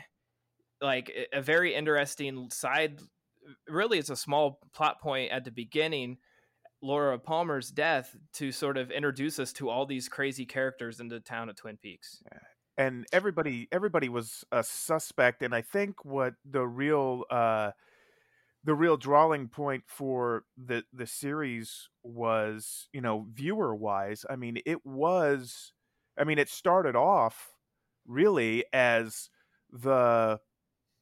like 0.82 1.12
a- 1.32 1.42
very 1.42 1.74
interesting 1.74 2.50
side 2.52 3.00
really 3.68 3.98
it's 3.98 4.10
a 4.10 4.16
small 4.16 4.60
plot 4.74 5.02
point 5.02 5.32
at 5.32 5.44
the 5.46 5.52
beginning 5.52 6.18
laura 6.82 7.18
palmer's 7.18 7.70
death 7.70 8.16
to 8.34 8.52
sort 8.52 8.78
of 8.78 8.92
introduce 8.92 9.40
us 9.40 9.54
to 9.54 9.70
all 9.70 9.86
these 9.86 10.08
crazy 10.08 10.46
characters 10.46 11.00
in 11.00 11.08
the 11.08 11.20
town 11.20 11.50
of 11.50 11.56
twin 11.56 11.78
peaks. 11.78 12.22
And 12.78 13.06
everybody 13.12 13.68
everybody 13.72 14.10
was 14.10 14.44
a 14.52 14.64
suspect 14.64 15.42
and 15.42 15.56
i 15.56 15.62
think 15.62 16.04
what 16.04 16.34
the 16.44 16.68
real 16.68 17.24
uh 17.30 17.72
the 18.64 18.76
real 18.76 18.98
drawing 18.98 19.48
point 19.48 19.84
for 19.88 20.44
the 20.58 20.84
the 20.94 21.08
series 21.08 21.90
was 22.04 22.88
you 22.94 23.02
know 23.02 23.26
viewer 23.34 23.76
wise 23.76 24.26
i 24.30 24.36
mean 24.36 24.58
it 24.66 24.86
was 24.86 25.74
i 26.18 26.24
mean 26.24 26.38
it 26.38 26.50
started 26.50 26.96
off 26.96 27.50
really 28.08 28.64
as 28.74 29.30
the 29.72 30.40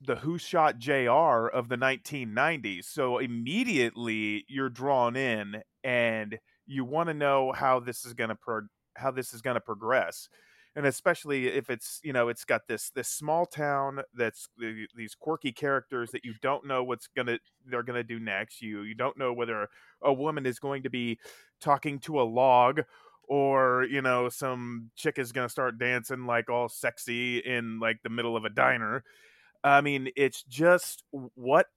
the 0.01 0.15
Who 0.15 0.37
Shot 0.37 0.79
J.R. 0.79 1.49
of 1.49 1.67
the 1.67 1.75
1990s. 1.75 2.85
So 2.85 3.17
immediately 3.17 4.45
you're 4.47 4.69
drawn 4.69 5.15
in, 5.15 5.61
and 5.83 6.39
you 6.65 6.85
want 6.85 7.09
to 7.09 7.13
know 7.13 7.51
how 7.51 7.79
this 7.79 8.05
is 8.05 8.13
going 8.13 8.29
to 8.29 8.35
pro- 8.35 8.67
how 8.95 9.11
this 9.11 9.33
is 9.33 9.41
going 9.41 9.55
to 9.55 9.61
progress. 9.61 10.29
And 10.75 10.85
especially 10.85 11.47
if 11.47 11.69
it's 11.69 11.99
you 12.03 12.13
know 12.13 12.29
it's 12.29 12.45
got 12.45 12.67
this 12.67 12.91
this 12.91 13.09
small 13.09 13.45
town 13.45 14.01
that's 14.13 14.49
these 14.95 15.15
quirky 15.15 15.51
characters 15.51 16.11
that 16.11 16.23
you 16.23 16.33
don't 16.41 16.65
know 16.65 16.83
what's 16.83 17.07
gonna 17.07 17.39
they're 17.65 17.83
gonna 17.83 18.03
do 18.03 18.19
next. 18.19 18.61
You 18.61 18.83
you 18.83 18.95
don't 18.95 19.17
know 19.17 19.33
whether 19.33 19.67
a 20.01 20.13
woman 20.13 20.45
is 20.45 20.59
going 20.59 20.83
to 20.83 20.89
be 20.89 21.19
talking 21.59 21.99
to 21.99 22.21
a 22.21 22.23
log 22.23 22.81
or 23.29 23.85
you 23.89 24.01
know 24.01 24.27
some 24.27 24.89
chick 24.95 25.19
is 25.19 25.31
gonna 25.31 25.47
start 25.47 25.77
dancing 25.77 26.25
like 26.25 26.49
all 26.49 26.67
sexy 26.67 27.37
in 27.37 27.79
like 27.79 27.99
the 28.03 28.09
middle 28.09 28.35
of 28.35 28.43
a 28.43 28.49
diner 28.49 29.03
i 29.63 29.79
mean 29.79 30.09
it's 30.17 30.43
just 30.43 31.03
what 31.35 31.67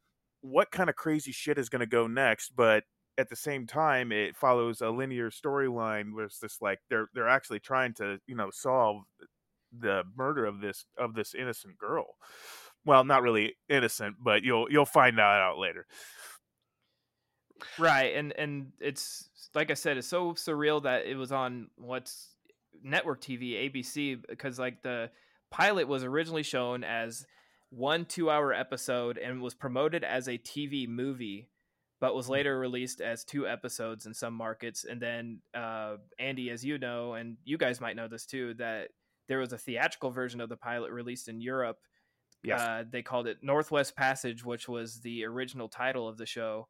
what 0.40 0.70
kind 0.70 0.88
of 0.88 0.96
crazy 0.96 1.30
shit 1.30 1.58
is 1.58 1.68
gonna 1.68 1.86
go 1.86 2.06
next 2.06 2.56
but 2.56 2.84
at 3.18 3.28
the 3.28 3.36
same 3.36 3.66
time 3.66 4.10
it 4.12 4.36
follows 4.36 4.80
a 4.80 4.90
linear 4.90 5.30
storyline 5.30 6.14
where 6.14 6.24
it's 6.24 6.40
just 6.40 6.62
like 6.62 6.78
they're 6.88 7.08
they're 7.14 7.28
actually 7.28 7.60
trying 7.60 7.92
to 7.94 8.18
you 8.26 8.34
know 8.34 8.50
solve 8.52 9.02
the 9.76 10.02
murder 10.16 10.44
of 10.44 10.60
this 10.60 10.86
of 10.98 11.14
this 11.14 11.34
innocent 11.34 11.78
girl. 11.78 12.06
Well 12.84 13.04
not 13.04 13.22
really 13.22 13.54
innocent 13.68 14.16
but 14.20 14.42
you'll 14.42 14.70
you'll 14.70 14.86
find 14.86 15.18
that 15.18 15.22
out 15.22 15.58
later. 15.58 15.86
Right, 17.78 18.14
and 18.14 18.32
and 18.32 18.72
it's 18.80 19.28
like 19.54 19.70
I 19.70 19.74
said, 19.74 19.96
it's 19.96 20.08
so 20.08 20.32
surreal 20.32 20.82
that 20.82 21.06
it 21.06 21.16
was 21.16 21.32
on 21.32 21.68
what's 21.76 22.30
network 22.82 23.20
TV, 23.20 23.70
ABC, 23.70 24.22
because 24.28 24.58
like 24.58 24.82
the 24.82 25.10
pilot 25.50 25.88
was 25.88 26.04
originally 26.04 26.42
shown 26.42 26.84
as 26.84 27.26
one 27.70 28.04
two-hour 28.04 28.52
episode 28.52 29.18
and 29.18 29.40
was 29.40 29.54
promoted 29.54 30.04
as 30.04 30.28
a 30.28 30.38
TV 30.38 30.88
movie, 30.88 31.48
but 32.02 32.16
was 32.16 32.28
later 32.28 32.58
released 32.58 33.00
as 33.00 33.24
two 33.24 33.46
episodes 33.46 34.06
in 34.06 34.12
some 34.12 34.34
markets. 34.34 34.84
And 34.84 35.00
then 35.00 35.38
uh, 35.54 35.98
Andy, 36.18 36.50
as 36.50 36.64
you 36.64 36.76
know, 36.76 37.14
and 37.14 37.36
you 37.44 37.56
guys 37.56 37.80
might 37.80 37.94
know 37.94 38.08
this 38.08 38.26
too, 38.26 38.54
that 38.54 38.88
there 39.28 39.38
was 39.38 39.52
a 39.52 39.58
theatrical 39.58 40.10
version 40.10 40.40
of 40.40 40.48
the 40.48 40.56
pilot 40.56 40.90
released 40.90 41.28
in 41.28 41.40
Europe. 41.40 41.78
yes 42.42 42.60
Uh, 42.60 42.82
they 42.90 43.02
called 43.02 43.28
it 43.28 43.38
Northwest 43.40 43.94
Passage, 43.94 44.44
which 44.44 44.68
was 44.68 45.00
the 45.02 45.24
original 45.24 45.68
title 45.68 46.08
of 46.08 46.18
the 46.18 46.26
show 46.26 46.66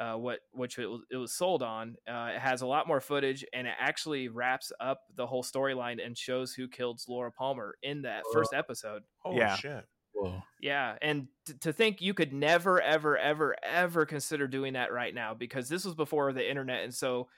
uh, 0.00 0.14
what 0.14 0.38
which 0.52 0.78
it 0.78 0.86
was, 0.86 1.02
it 1.10 1.16
was 1.18 1.34
sold 1.34 1.62
on. 1.62 1.96
Uh, 2.08 2.30
it 2.34 2.40
has 2.40 2.62
a 2.62 2.66
lot 2.66 2.88
more 2.88 3.02
footage, 3.02 3.44
and 3.52 3.66
it 3.66 3.74
actually 3.78 4.28
wraps 4.28 4.72
up 4.80 5.02
the 5.14 5.26
whole 5.26 5.42
storyline 5.42 6.02
and 6.02 6.16
shows 6.16 6.54
who 6.54 6.66
killed 6.68 7.02
Laura 7.06 7.30
Palmer 7.30 7.74
in 7.82 8.00
that 8.02 8.22
first 8.32 8.54
episode. 8.54 9.02
Holy 9.18 9.40
Yeah. 9.40 9.56
shit. 9.56 9.84
Whoa. 10.20 10.42
Yeah, 10.60 10.96
and 11.00 11.28
t- 11.46 11.54
to 11.60 11.72
think 11.72 12.02
you 12.02 12.12
could 12.12 12.34
never, 12.34 12.80
ever, 12.80 13.16
ever, 13.16 13.56
ever 13.62 14.04
consider 14.04 14.46
doing 14.46 14.74
that 14.74 14.92
right 14.92 15.14
now 15.14 15.32
because 15.32 15.68
this 15.68 15.86
was 15.86 15.94
before 15.94 16.30
the 16.34 16.48
internet, 16.48 16.84
and 16.84 16.94
so 16.94 17.28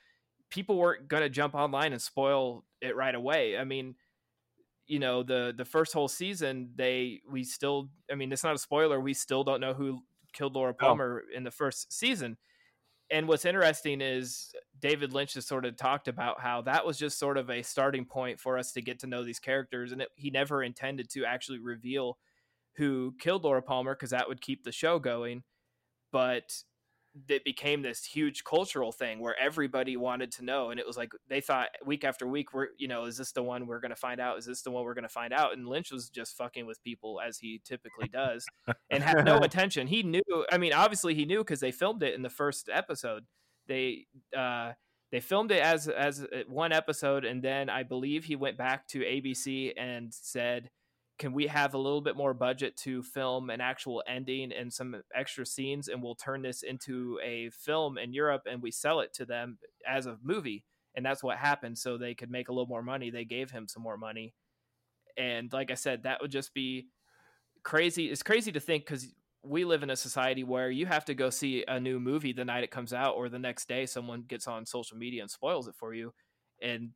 people 0.50 0.76
weren't 0.76 1.06
gonna 1.06 1.28
jump 1.28 1.54
online 1.54 1.92
and 1.92 2.02
spoil 2.02 2.64
it 2.80 2.96
right 2.96 3.14
away. 3.14 3.56
I 3.56 3.62
mean, 3.62 3.94
you 4.88 4.98
know, 4.98 5.22
the 5.22 5.54
the 5.56 5.64
first 5.64 5.92
whole 5.92 6.08
season, 6.08 6.70
they 6.74 7.20
we 7.30 7.44
still, 7.44 7.88
I 8.10 8.16
mean, 8.16 8.32
it's 8.32 8.42
not 8.42 8.56
a 8.56 8.58
spoiler. 8.58 9.00
We 9.00 9.14
still 9.14 9.44
don't 9.44 9.60
know 9.60 9.74
who 9.74 10.00
killed 10.32 10.56
Laura 10.56 10.72
oh. 10.72 10.84
Palmer 10.84 11.22
in 11.32 11.44
the 11.44 11.52
first 11.52 11.92
season. 11.92 12.36
And 13.12 13.28
what's 13.28 13.44
interesting 13.44 14.00
is 14.00 14.52
David 14.80 15.12
Lynch 15.12 15.34
has 15.34 15.46
sort 15.46 15.66
of 15.66 15.76
talked 15.76 16.08
about 16.08 16.40
how 16.40 16.62
that 16.62 16.84
was 16.84 16.98
just 16.98 17.18
sort 17.18 17.36
of 17.36 17.50
a 17.50 17.62
starting 17.62 18.06
point 18.06 18.40
for 18.40 18.58
us 18.58 18.72
to 18.72 18.80
get 18.80 18.98
to 19.00 19.06
know 19.06 19.22
these 19.22 19.38
characters, 19.38 19.92
and 19.92 20.02
it, 20.02 20.08
he 20.16 20.30
never 20.30 20.64
intended 20.64 21.10
to 21.10 21.24
actually 21.24 21.58
reveal 21.60 22.18
who 22.76 23.14
killed 23.18 23.44
Laura 23.44 23.62
Palmer 23.62 23.94
because 23.94 24.10
that 24.10 24.28
would 24.28 24.40
keep 24.40 24.64
the 24.64 24.72
show 24.72 24.98
going. 24.98 25.42
But 26.10 26.52
it 27.28 27.44
became 27.44 27.82
this 27.82 28.04
huge 28.04 28.42
cultural 28.44 28.90
thing 28.90 29.20
where 29.20 29.38
everybody 29.38 29.96
wanted 29.96 30.32
to 30.32 30.44
know, 30.44 30.70
and 30.70 30.80
it 30.80 30.86
was 30.86 30.96
like 30.96 31.12
they 31.28 31.40
thought 31.40 31.68
week 31.84 32.04
after 32.04 32.26
week, 32.26 32.54
we're 32.54 32.68
you 32.78 32.88
know, 32.88 33.04
is 33.04 33.18
this 33.18 33.32
the 33.32 33.42
one 33.42 33.66
we're 33.66 33.80
going 33.80 33.90
to 33.90 33.96
find 33.96 34.20
out? 34.20 34.38
Is 34.38 34.46
this 34.46 34.62
the 34.62 34.70
one 34.70 34.84
we're 34.84 34.94
going 34.94 35.02
to 35.02 35.08
find 35.08 35.32
out? 35.32 35.52
And 35.52 35.68
Lynch 35.68 35.90
was 35.90 36.08
just 36.08 36.36
fucking 36.36 36.66
with 36.66 36.82
people 36.82 37.20
as 37.20 37.38
he 37.38 37.60
typically 37.64 38.08
does, 38.08 38.44
and 38.90 39.02
had 39.02 39.24
no 39.24 39.38
attention. 39.42 39.86
He 39.86 40.02
knew. 40.02 40.22
I 40.50 40.58
mean, 40.58 40.72
obviously 40.72 41.14
he 41.14 41.24
knew 41.24 41.38
because 41.38 41.60
they 41.60 41.72
filmed 41.72 42.02
it 42.02 42.14
in 42.14 42.22
the 42.22 42.30
first 42.30 42.68
episode. 42.72 43.24
They 43.66 44.06
uh, 44.36 44.72
they 45.10 45.20
filmed 45.20 45.52
it 45.52 45.62
as 45.62 45.88
as 45.88 46.22
uh, 46.22 46.42
one 46.48 46.72
episode, 46.72 47.24
and 47.24 47.42
then 47.42 47.68
I 47.68 47.82
believe 47.82 48.24
he 48.24 48.36
went 48.36 48.56
back 48.56 48.88
to 48.88 49.00
ABC 49.00 49.72
and 49.76 50.12
said 50.12 50.70
can 51.22 51.32
we 51.32 51.46
have 51.46 51.72
a 51.72 51.78
little 51.78 52.00
bit 52.00 52.16
more 52.16 52.34
budget 52.34 52.76
to 52.76 53.00
film 53.00 53.48
an 53.48 53.60
actual 53.60 54.02
ending 54.08 54.50
and 54.50 54.72
some 54.72 55.00
extra 55.14 55.46
scenes 55.46 55.86
and 55.86 56.02
we'll 56.02 56.16
turn 56.16 56.42
this 56.42 56.64
into 56.64 57.16
a 57.22 57.48
film 57.50 57.96
in 57.96 58.12
Europe 58.12 58.42
and 58.50 58.60
we 58.60 58.72
sell 58.72 58.98
it 58.98 59.12
to 59.14 59.24
them 59.24 59.56
as 59.88 60.06
a 60.06 60.18
movie 60.20 60.64
and 60.96 61.06
that's 61.06 61.22
what 61.22 61.38
happened. 61.38 61.78
So 61.78 61.96
they 61.96 62.12
could 62.12 62.28
make 62.28 62.48
a 62.48 62.52
little 62.52 62.66
more 62.66 62.82
money. 62.82 63.08
They 63.08 63.24
gave 63.24 63.52
him 63.52 63.68
some 63.68 63.84
more 63.84 63.96
money. 63.96 64.34
And 65.16 65.52
like 65.52 65.70
I 65.70 65.74
said 65.74 66.02
that 66.02 66.20
would 66.20 66.32
just 66.32 66.52
be 66.54 66.88
crazy. 67.62 68.10
It's 68.10 68.24
crazy 68.24 68.50
to 68.50 68.58
think 68.58 68.84
cuz 68.84 69.14
we 69.44 69.64
live 69.64 69.84
in 69.84 69.90
a 69.90 69.96
society 69.96 70.42
where 70.42 70.72
you 70.72 70.86
have 70.86 71.04
to 71.04 71.14
go 71.14 71.30
see 71.30 71.64
a 71.68 71.78
new 71.78 72.00
movie 72.00 72.32
the 72.32 72.44
night 72.44 72.64
it 72.64 72.72
comes 72.72 72.92
out 72.92 73.14
or 73.14 73.28
the 73.28 73.38
next 73.38 73.68
day 73.68 73.86
someone 73.86 74.22
gets 74.22 74.48
on 74.48 74.66
social 74.66 74.96
media 74.96 75.22
and 75.22 75.30
spoils 75.30 75.68
it 75.68 75.76
for 75.76 75.94
you. 75.94 76.12
And 76.60 76.94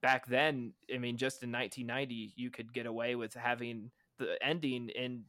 back 0.00 0.26
then 0.26 0.72
i 0.94 0.98
mean 0.98 1.16
just 1.16 1.42
in 1.42 1.50
1990 1.50 2.32
you 2.36 2.50
could 2.50 2.72
get 2.72 2.86
away 2.86 3.14
with 3.14 3.34
having 3.34 3.90
the 4.18 4.36
ending 4.44 4.88
in 4.90 5.24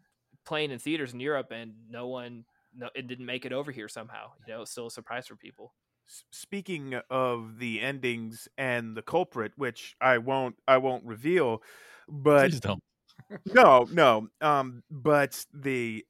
playing 0.45 0.71
in 0.71 0.79
theaters 0.79 1.13
in 1.13 1.19
europe 1.19 1.51
and 1.51 1.73
no 1.89 2.07
one 2.07 2.45
no 2.75 2.89
it 2.95 3.07
didn't 3.07 3.25
make 3.25 3.45
it 3.45 3.53
over 3.53 3.71
here 3.71 3.87
somehow 3.87 4.29
you 4.45 4.53
know 4.53 4.61
it's 4.61 4.71
still 4.71 4.87
a 4.87 4.91
surprise 4.91 5.27
for 5.27 5.35
people 5.35 5.73
speaking 6.31 6.99
of 7.09 7.57
the 7.57 7.81
endings 7.81 8.47
and 8.57 8.95
the 8.95 9.01
culprit 9.01 9.51
which 9.55 9.95
i 10.01 10.17
won't 10.17 10.55
i 10.67 10.77
won't 10.77 11.05
reveal 11.05 11.61
but 12.07 12.49
Please 12.49 12.59
don't. 12.59 12.83
no 13.53 13.87
no 13.91 14.27
um 14.41 14.83
but 14.89 15.45
the 15.53 16.05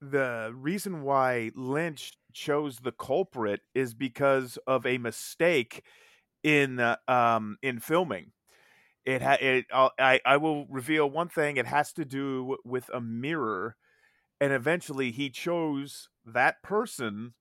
the 0.00 0.52
reason 0.54 1.02
why 1.02 1.50
lynch 1.56 2.12
chose 2.32 2.78
the 2.78 2.92
culprit 2.92 3.60
is 3.74 3.94
because 3.94 4.58
of 4.66 4.86
a 4.86 4.98
mistake 4.98 5.82
in 6.42 6.80
um 7.08 7.58
in 7.62 7.80
filming. 7.80 8.32
It 9.04 9.22
ha- 9.22 9.38
it 9.40 9.66
I'll, 9.72 9.92
i 9.98 10.20
i 10.24 10.36
will 10.36 10.66
reveal 10.68 11.08
one 11.10 11.28
thing 11.28 11.56
it 11.56 11.66
has 11.66 11.92
to 11.94 12.04
do 12.04 12.56
with 12.64 12.90
a 12.92 13.00
mirror 13.00 13.76
and 14.40 14.52
eventually 14.52 15.10
he 15.10 15.30
chose 15.30 16.08
that 16.26 16.62
person 16.62 17.34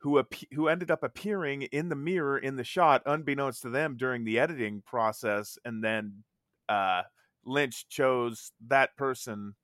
who 0.00 0.18
ap- 0.18 0.52
who 0.54 0.68
ended 0.68 0.90
up 0.90 1.02
appearing 1.02 1.62
in 1.62 1.88
the 1.88 1.96
mirror 1.96 2.38
in 2.38 2.56
the 2.56 2.64
shot 2.64 3.02
unbeknownst 3.06 3.62
to 3.62 3.70
them 3.70 3.96
during 3.96 4.24
the 4.24 4.38
editing 4.38 4.82
process 4.86 5.58
and 5.64 5.82
then 5.82 6.24
uh 6.68 7.02
lynch 7.44 7.88
chose 7.88 8.52
that 8.66 8.96
person 8.96 9.54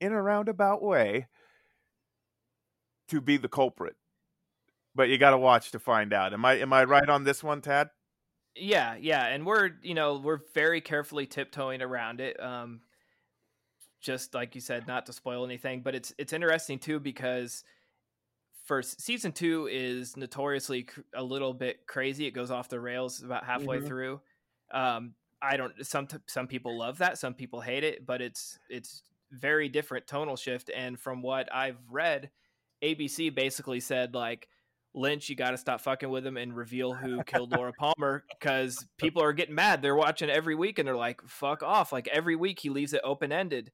in 0.00 0.12
a 0.12 0.22
roundabout 0.22 0.82
way 0.82 1.26
to 3.08 3.20
be 3.20 3.36
the 3.36 3.48
culprit. 3.48 3.96
But 4.94 5.08
you 5.08 5.18
got 5.18 5.30
to 5.30 5.38
watch 5.38 5.70
to 5.72 5.78
find 5.78 6.12
out. 6.12 6.32
Am 6.32 6.44
i 6.44 6.54
am 6.54 6.72
i 6.72 6.84
right 6.84 7.08
on 7.08 7.24
this 7.24 7.42
one 7.42 7.60
tad 7.60 7.90
yeah 8.60 8.94
yeah 9.00 9.26
and 9.26 9.44
we're 9.46 9.70
you 9.82 9.94
know 9.94 10.18
we're 10.18 10.40
very 10.54 10.80
carefully 10.80 11.26
tiptoeing 11.26 11.82
around 11.82 12.20
it 12.20 12.40
um 12.42 12.80
just 14.00 14.34
like 14.34 14.54
you 14.54 14.60
said 14.60 14.86
not 14.86 15.06
to 15.06 15.12
spoil 15.12 15.44
anything 15.44 15.80
but 15.82 15.94
it's 15.94 16.12
it's 16.18 16.32
interesting 16.32 16.78
too 16.78 16.98
because 17.00 17.64
first 18.66 19.00
season 19.00 19.32
two 19.32 19.68
is 19.70 20.16
notoriously 20.16 20.84
cr- 20.84 21.00
a 21.14 21.22
little 21.22 21.52
bit 21.52 21.86
crazy 21.86 22.26
it 22.26 22.30
goes 22.32 22.50
off 22.50 22.68
the 22.68 22.78
rails 22.80 23.22
about 23.22 23.44
halfway 23.44 23.78
Mhm. 23.78 23.86
through 23.86 24.20
um 24.72 25.14
i 25.42 25.56
don't 25.56 25.84
some 25.84 26.06
t- 26.06 26.16
some 26.26 26.46
people 26.46 26.76
love 26.78 26.98
that 26.98 27.18
some 27.18 27.34
people 27.34 27.60
hate 27.60 27.84
it 27.84 28.06
but 28.06 28.20
it's 28.22 28.58
it's 28.68 29.02
very 29.32 29.68
different 29.68 30.06
tonal 30.06 30.36
shift 30.36 30.70
and 30.74 30.98
from 30.98 31.22
what 31.22 31.52
i've 31.54 31.78
read 31.90 32.30
abc 32.82 33.34
basically 33.34 33.80
said 33.80 34.14
like 34.14 34.48
Lynch, 34.94 35.28
you 35.28 35.36
got 35.36 35.52
to 35.52 35.58
stop 35.58 35.80
fucking 35.80 36.10
with 36.10 36.26
him 36.26 36.36
and 36.36 36.54
reveal 36.54 36.94
who 36.94 37.22
killed 37.24 37.52
Laura 37.56 37.72
Palmer 37.72 38.24
because 38.38 38.84
people 38.98 39.22
are 39.22 39.32
getting 39.32 39.54
mad. 39.54 39.82
They're 39.82 39.94
watching 39.94 40.30
every 40.30 40.54
week 40.54 40.78
and 40.78 40.86
they're 40.86 40.96
like, 40.96 41.20
fuck 41.26 41.62
off. 41.62 41.92
Like 41.92 42.08
every 42.08 42.36
week 42.36 42.58
he 42.60 42.70
leaves 42.70 42.92
it 42.92 43.00
open 43.04 43.32
ended. 43.32 43.70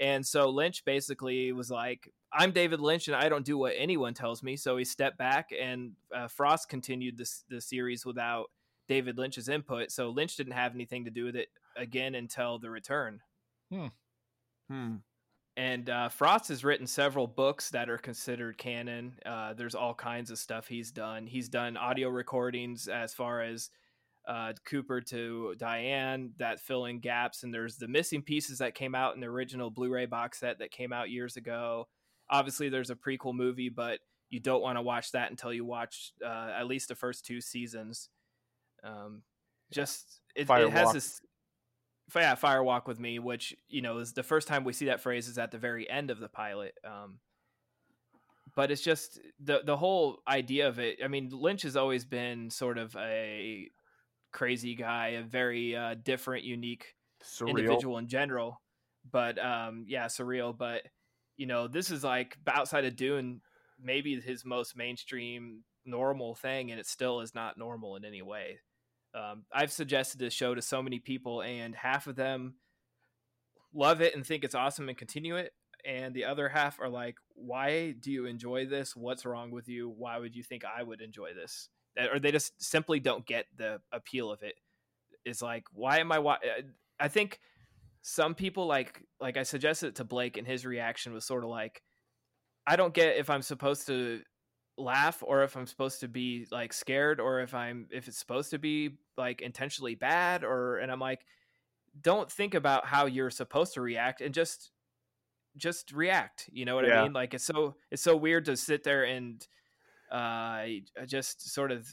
And 0.00 0.24
so 0.24 0.50
Lynch 0.50 0.84
basically 0.84 1.52
was 1.52 1.70
like, 1.70 2.12
I'm 2.32 2.52
David 2.52 2.80
Lynch 2.80 3.08
and 3.08 3.16
I 3.16 3.28
don't 3.28 3.44
do 3.44 3.58
what 3.58 3.74
anyone 3.76 4.14
tells 4.14 4.42
me. 4.42 4.56
So 4.56 4.76
he 4.76 4.84
stepped 4.84 5.18
back 5.18 5.48
and 5.58 5.92
uh, 6.14 6.28
Frost 6.28 6.68
continued 6.68 7.16
this 7.16 7.44
the 7.48 7.60
series 7.60 8.04
without 8.04 8.46
David 8.88 9.18
Lynch's 9.18 9.48
input. 9.48 9.90
So 9.90 10.10
Lynch 10.10 10.36
didn't 10.36 10.52
have 10.52 10.74
anything 10.74 11.06
to 11.06 11.10
do 11.10 11.24
with 11.24 11.36
it 11.36 11.48
again 11.76 12.14
until 12.14 12.58
the 12.58 12.70
return. 12.70 13.20
hmm 14.68 14.96
And 15.58 15.90
uh, 15.90 16.08
Frost 16.08 16.50
has 16.50 16.62
written 16.62 16.86
several 16.86 17.26
books 17.26 17.70
that 17.70 17.90
are 17.90 17.98
considered 17.98 18.56
canon. 18.58 19.14
Uh, 19.26 19.54
there's 19.54 19.74
all 19.74 19.92
kinds 19.92 20.30
of 20.30 20.38
stuff 20.38 20.68
he's 20.68 20.92
done. 20.92 21.26
He's 21.26 21.48
done 21.48 21.76
audio 21.76 22.10
recordings 22.10 22.86
as 22.86 23.12
far 23.12 23.42
as 23.42 23.70
uh, 24.28 24.52
Cooper 24.64 25.00
to 25.00 25.56
Diane 25.58 26.30
that 26.38 26.60
fill 26.60 26.84
in 26.84 27.00
gaps, 27.00 27.42
and 27.42 27.52
there's 27.52 27.76
the 27.76 27.88
missing 27.88 28.22
pieces 28.22 28.58
that 28.58 28.76
came 28.76 28.94
out 28.94 29.16
in 29.16 29.20
the 29.20 29.26
original 29.26 29.68
Blu-ray 29.68 30.06
box 30.06 30.38
set 30.38 30.60
that 30.60 30.70
came 30.70 30.92
out 30.92 31.10
years 31.10 31.36
ago. 31.36 31.88
Obviously, 32.30 32.68
there's 32.68 32.90
a 32.90 32.94
prequel 32.94 33.34
movie, 33.34 33.68
but 33.68 33.98
you 34.30 34.38
don't 34.38 34.62
want 34.62 34.78
to 34.78 34.82
watch 34.82 35.10
that 35.10 35.32
until 35.32 35.52
you 35.52 35.64
watch 35.64 36.12
uh, 36.24 36.52
at 36.56 36.68
least 36.68 36.86
the 36.86 36.94
first 36.94 37.26
two 37.26 37.40
seasons. 37.40 38.10
Um, 38.84 39.22
just 39.72 40.20
it, 40.36 40.48
it 40.48 40.70
has 40.70 40.92
this 40.92 41.20
yeah 42.14 42.34
firewalk 42.34 42.86
with 42.86 42.98
me 42.98 43.18
which 43.18 43.54
you 43.68 43.82
know 43.82 43.98
is 43.98 44.12
the 44.12 44.22
first 44.22 44.48
time 44.48 44.64
we 44.64 44.72
see 44.72 44.86
that 44.86 45.00
phrase 45.00 45.28
is 45.28 45.38
at 45.38 45.50
the 45.50 45.58
very 45.58 45.88
end 45.88 46.10
of 46.10 46.18
the 46.20 46.28
pilot 46.28 46.74
um 46.84 47.18
but 48.54 48.70
it's 48.70 48.82
just 48.82 49.20
the 49.40 49.60
the 49.64 49.76
whole 49.76 50.20
idea 50.26 50.68
of 50.68 50.78
it 50.78 50.98
i 51.04 51.08
mean 51.08 51.28
lynch 51.32 51.62
has 51.62 51.76
always 51.76 52.04
been 52.04 52.50
sort 52.50 52.78
of 52.78 52.94
a 52.96 53.68
crazy 54.32 54.74
guy 54.74 55.08
a 55.08 55.22
very 55.22 55.74
uh, 55.74 55.94
different 56.02 56.44
unique 56.44 56.94
Surreal. 57.22 57.50
individual 57.50 57.98
in 57.98 58.08
general 58.08 58.60
but 59.10 59.38
um 59.44 59.84
yeah 59.88 60.06
surreal 60.06 60.56
but 60.56 60.82
you 61.36 61.46
know 61.46 61.68
this 61.68 61.90
is 61.90 62.04
like 62.04 62.36
outside 62.46 62.84
of 62.84 62.96
dune 62.96 63.40
maybe 63.80 64.20
his 64.20 64.44
most 64.44 64.76
mainstream 64.76 65.62
normal 65.84 66.34
thing 66.34 66.70
and 66.70 66.78
it 66.78 66.86
still 66.86 67.20
is 67.20 67.34
not 67.34 67.56
normal 67.56 67.96
in 67.96 68.04
any 68.04 68.22
way 68.22 68.58
um, 69.14 69.44
i've 69.52 69.72
suggested 69.72 70.18
this 70.18 70.34
show 70.34 70.54
to 70.54 70.62
so 70.62 70.82
many 70.82 70.98
people 70.98 71.42
and 71.42 71.74
half 71.74 72.06
of 72.06 72.16
them 72.16 72.54
love 73.74 74.00
it 74.00 74.14
and 74.14 74.26
think 74.26 74.44
it's 74.44 74.54
awesome 74.54 74.88
and 74.88 74.98
continue 74.98 75.36
it 75.36 75.52
and 75.84 76.14
the 76.14 76.24
other 76.24 76.48
half 76.48 76.80
are 76.80 76.88
like 76.88 77.16
why 77.34 77.92
do 77.92 78.10
you 78.10 78.26
enjoy 78.26 78.66
this? 78.66 78.96
What's 78.96 79.24
wrong 79.24 79.50
with 79.50 79.68
you? 79.68 79.88
Why 79.88 80.18
would 80.18 80.34
you 80.34 80.42
think 80.42 80.64
i 80.64 80.82
would 80.82 81.00
enjoy 81.00 81.34
this? 81.34 81.68
Or 82.12 82.18
they 82.18 82.32
just 82.32 82.52
simply 82.62 83.00
don't 83.00 83.26
get 83.26 83.46
the 83.56 83.80
appeal 83.92 84.30
of 84.30 84.42
it. 84.42 84.54
It's 85.24 85.42
like 85.42 85.64
why 85.72 85.98
am 85.98 86.12
i 86.12 86.18
uh, 86.18 86.36
i 86.98 87.08
think 87.08 87.40
some 88.00 88.34
people 88.34 88.66
like 88.66 89.02
like 89.20 89.36
i 89.36 89.42
suggested 89.42 89.88
it 89.88 89.94
to 89.96 90.04
blake 90.04 90.36
and 90.36 90.46
his 90.46 90.64
reaction 90.64 91.12
was 91.12 91.26
sort 91.26 91.44
of 91.44 91.50
like 91.50 91.82
i 92.66 92.76
don't 92.76 92.94
get 92.94 93.16
if 93.16 93.28
i'm 93.28 93.42
supposed 93.42 93.86
to 93.88 94.22
laugh 94.78 95.22
or 95.26 95.42
if 95.42 95.56
i'm 95.56 95.66
supposed 95.66 96.00
to 96.00 96.08
be 96.08 96.46
like 96.50 96.72
scared 96.72 97.20
or 97.20 97.40
if 97.40 97.54
i'm 97.54 97.86
if 97.90 98.08
it's 98.08 98.18
supposed 98.18 98.50
to 98.50 98.58
be 98.58 98.90
like 99.16 99.40
intentionally 99.42 99.94
bad 99.94 100.44
or 100.44 100.78
and 100.78 100.90
i'm 100.92 101.00
like 101.00 101.24
don't 102.00 102.30
think 102.30 102.54
about 102.54 102.86
how 102.86 103.06
you're 103.06 103.30
supposed 103.30 103.74
to 103.74 103.80
react 103.80 104.20
and 104.20 104.32
just 104.32 104.70
just 105.56 105.92
react 105.92 106.48
you 106.52 106.64
know 106.64 106.76
what 106.76 106.90
i 106.90 107.02
mean? 107.02 107.12
Like 107.12 107.34
it's 107.34 107.44
so 107.44 107.74
it's 107.90 108.02
so 108.02 108.16
weird 108.16 108.44
to 108.44 108.56
sit 108.56 108.84
there 108.84 109.04
and 109.04 109.44
uh 110.12 110.64
just 111.06 111.52
sort 111.52 111.72
of 111.72 111.86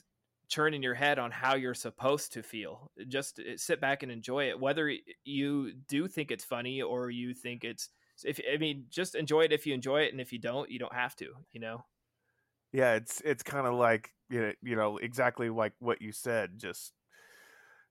churn 0.48 0.76
in 0.76 0.84
your 0.84 0.94
head 0.94 1.18
on 1.18 1.32
how 1.32 1.56
you're 1.56 1.74
supposed 1.74 2.34
to 2.34 2.44
feel. 2.44 2.92
Just 3.08 3.40
uh, 3.40 3.58
sit 3.58 3.82
back 3.82 4.04
and 4.04 4.12
enjoy 4.12 4.50
it 4.50 4.60
whether 4.60 4.94
you 5.24 5.74
do 5.88 6.08
think 6.08 6.30
it's 6.30 6.44
funny 6.44 6.84
or 6.84 7.10
you 7.10 7.34
think 7.34 7.64
it's 7.64 7.90
if 8.24 8.40
i 8.54 8.58
mean 8.58 8.86
just 8.90 9.16
enjoy 9.16 9.42
it 9.42 9.52
if 9.52 9.66
you 9.66 9.74
enjoy 9.74 10.02
it 10.02 10.12
and 10.12 10.22
if 10.22 10.32
you 10.32 10.40
don't 10.40 10.70
you 10.70 10.80
don't 10.80 10.94
have 10.94 11.16
to 11.16 11.32
you 11.52 11.60
know 11.60 11.84
yeah 12.76 12.96
it's 12.96 13.22
it's 13.24 13.42
kind 13.42 13.66
of 13.66 13.74
like 13.74 14.12
you 14.30 14.42
know, 14.42 14.52
you 14.62 14.76
know 14.76 14.98
exactly 14.98 15.50
like 15.50 15.72
what 15.80 16.02
you 16.02 16.12
said 16.12 16.52
just 16.58 16.92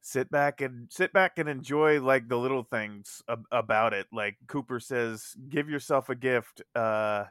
sit 0.03 0.31
back 0.31 0.61
and 0.61 0.93
sit 0.93 1.11
back 1.15 1.39
and 1.39 1.49
enjoy 1.49 1.99
like 2.03 2.29
the 2.29 2.37
little 2.37 2.65
things 2.65 3.23
ab- 3.31 3.47
about 3.51 3.95
it 3.95 4.07
like 4.13 4.37
cooper 4.47 4.79
says 4.79 5.35
give 5.49 5.71
yourself 5.71 6.11
a 6.11 6.15
gift 6.15 6.61
uh 6.75 7.25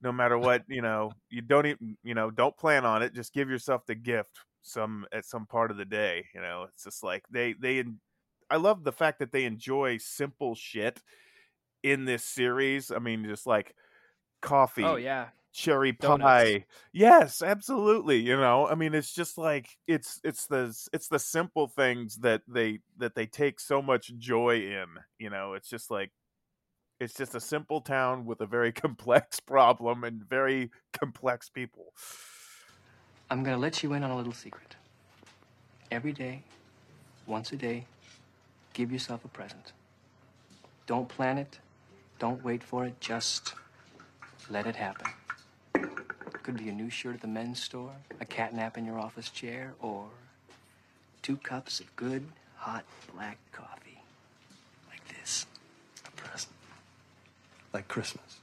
no 0.00 0.10
matter 0.10 0.38
what 0.38 0.62
you 0.66 0.80
know 0.80 1.12
you 1.28 1.42
don't 1.42 1.66
even 1.66 1.96
you 2.02 2.14
know 2.14 2.30
don't 2.30 2.56
plan 2.56 2.86
on 2.86 3.02
it 3.02 3.12
just 3.12 3.34
give 3.34 3.50
yourself 3.50 3.84
the 3.84 3.94
gift 3.94 4.38
some 4.62 5.04
at 5.12 5.26
some 5.26 5.44
part 5.44 5.70
of 5.70 5.76
the 5.76 5.84
day 5.84 6.24
you 6.34 6.40
know? 6.40 6.66
It's 6.72 6.84
just 6.84 7.02
like 7.02 7.24
they 7.30 7.52
they 7.52 7.84
i 8.50 8.56
love 8.56 8.82
the 8.82 8.92
fact 8.92 9.18
that 9.18 9.30
they 9.30 9.44
enjoy 9.44 9.98
simple 9.98 10.54
shit 10.54 11.02
in 11.82 12.06
this 12.06 12.24
series 12.24 12.90
i 12.90 12.98
mean 12.98 13.24
just 13.24 13.46
like 13.46 13.74
coffee 14.40 14.84
oh 14.84 14.96
yeah 14.96 15.26
cherry 15.54 15.92
Donuts. 15.92 16.22
pie. 16.22 16.66
Yes, 16.92 17.40
absolutely. 17.40 18.18
You 18.18 18.36
know, 18.36 18.66
I 18.66 18.74
mean, 18.74 18.92
it's 18.92 19.14
just 19.14 19.38
like 19.38 19.68
it's 19.86 20.20
it's 20.24 20.46
the 20.46 20.76
it's 20.92 21.08
the 21.08 21.18
simple 21.18 21.68
things 21.68 22.16
that 22.18 22.42
they 22.46 22.80
that 22.98 23.14
they 23.14 23.26
take 23.26 23.60
so 23.60 23.80
much 23.80 24.12
joy 24.18 24.56
in. 24.56 24.86
You 25.18 25.30
know, 25.30 25.54
it's 25.54 25.70
just 25.70 25.90
like 25.90 26.10
it's 27.00 27.14
just 27.14 27.34
a 27.34 27.40
simple 27.40 27.80
town 27.80 28.26
with 28.26 28.40
a 28.40 28.46
very 28.46 28.72
complex 28.84 29.40
problem 29.40 30.04
and 30.04 30.22
very 30.28 30.70
complex 30.92 31.48
people. 31.48 31.94
I'm 33.30 33.42
gonna 33.42 33.58
let 33.58 33.82
you 33.82 33.94
in 33.94 34.04
on 34.04 34.10
a 34.10 34.16
little 34.16 34.32
secret. 34.32 34.76
Every 35.90 36.12
day, 36.12 36.42
once 37.26 37.52
a 37.52 37.56
day, 37.56 37.86
give 38.72 38.92
yourself 38.92 39.24
a 39.24 39.28
present. 39.28 39.72
Don't 40.86 41.08
plan 41.08 41.38
it, 41.38 41.58
don't 42.18 42.42
wait 42.44 42.62
for 42.62 42.84
it, 42.84 43.00
just 43.00 43.54
let 44.50 44.66
it 44.66 44.76
happen. 44.76 45.10
Could 46.44 46.58
be 46.58 46.68
a 46.68 46.72
new 46.72 46.90
shirt 46.90 47.14
at 47.14 47.22
the 47.22 47.26
men's 47.26 47.58
store, 47.58 47.92
a 48.20 48.26
cat 48.26 48.54
nap 48.54 48.76
in 48.76 48.84
your 48.84 48.98
office 48.98 49.30
chair, 49.30 49.72
or 49.80 50.04
two 51.22 51.38
cups 51.38 51.80
of 51.80 51.96
good, 51.96 52.22
hot 52.56 52.84
black 53.14 53.38
coffee. 53.50 54.02
Like 54.90 55.00
this. 55.08 55.46
A 56.06 56.10
present. 56.10 56.52
Like 57.72 57.88
Christmas. 57.88 58.40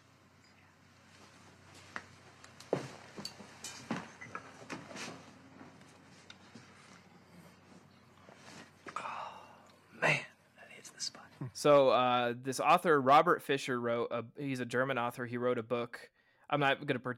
Man, 10.02 10.18
that 10.56 10.72
hits 10.72 10.90
the 10.90 11.02
spot. 11.02 11.26
So 11.54 11.90
uh, 11.90 12.34
this 12.42 12.60
author 12.60 13.00
Robert 13.00 13.44
Fischer 13.44 13.80
wrote. 13.80 14.08
A, 14.10 14.24
he's 14.40 14.60
a 14.60 14.66
German 14.66 14.98
author. 14.98 15.28
He 15.28 15.38
wrote 15.38 15.60
a 15.60 15.64
book. 15.64 16.10
I'm 16.50 16.60
not 16.60 16.80
going 16.80 16.96
to 16.96 17.00
per, 17.00 17.18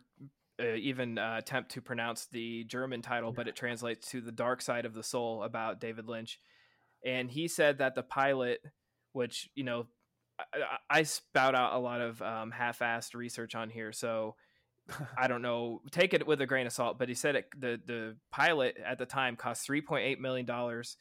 uh, 0.63 0.76
even 0.76 1.17
uh, 1.17 1.36
attempt 1.38 1.71
to 1.71 1.82
pronounce 1.82 2.26
the 2.26 2.63
German 2.63 3.02
title, 3.02 3.32
but 3.32 3.47
it 3.47 3.56
translates 3.56 4.10
to 4.12 4.21
"The 4.21 4.32
Dark 4.32 4.62
Side 4.62 4.86
of 4.86 4.93
the 4.93 5.04
Soul" 5.04 5.43
about 5.43 5.80
David 5.80 6.08
Lynch. 6.08 6.39
And 7.06 7.30
he 7.30 7.47
said 7.47 7.80
that 7.80 7.95
the 7.95 8.04
pilot, 8.04 8.60
which 9.12 9.49
you 9.56 9.63
know, 9.63 9.88
I, 10.39 10.45
I 10.89 11.04
spout 11.04 11.56
out 11.56 11.73
a 11.73 11.80
lot 11.80 12.02
of 12.02 12.21
um, 12.21 12.52
half-assed 12.52 13.13
research 13.13 13.56
on 13.56 13.69
here, 13.69 13.91
so 13.91 14.36
I 15.17 15.28
don't 15.28 15.41
know. 15.41 15.82
Take 15.91 16.13
it 16.13 16.26
with 16.26 16.41
a 16.41 16.45
grain 16.45 16.65
of 16.65 16.73
salt. 16.73 16.97
But 16.97 17.10
he 17.10 17.15
said 17.15 17.36
it, 17.36 17.45
the 17.60 17.80
the 17.86 18.15
pilot 18.32 18.78
at 18.84 18.97
the 18.97 19.06
time 19.06 19.36
cost 19.36 19.67
3.8 19.67 20.19
million 20.19 20.45
dollars 20.45 20.97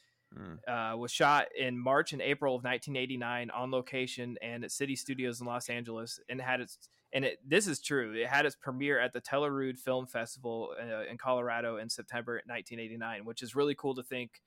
uh, 0.66 0.94
was 0.96 1.10
shot 1.10 1.46
in 1.58 1.78
March 1.78 2.12
and 2.12 2.22
April 2.22 2.54
of 2.56 2.64
1989 2.64 3.50
on 3.50 3.70
location 3.70 4.36
and 4.42 4.64
at 4.64 4.72
City 4.72 4.96
Studios 4.96 5.40
in 5.40 5.46
Los 5.46 5.68
Angeles, 5.68 6.20
and 6.28 6.40
had 6.40 6.60
its 6.60 6.78
and 7.12 7.24
it 7.24 7.38
this 7.46 7.66
is 7.66 7.80
true. 7.80 8.14
It 8.14 8.26
had 8.28 8.46
its 8.46 8.56
premiere 8.56 8.98
at 8.98 9.12
the 9.12 9.20
Telluride 9.20 9.78
Film 9.78 10.06
Festival 10.06 10.74
uh, 10.80 11.04
in 11.10 11.18
Colorado 11.18 11.76
in 11.76 11.88
September 11.88 12.34
1989, 12.46 13.24
which 13.24 13.42
is 13.42 13.54
really 13.54 13.74
cool 13.74 13.94
to 13.96 14.02
think 14.02 14.40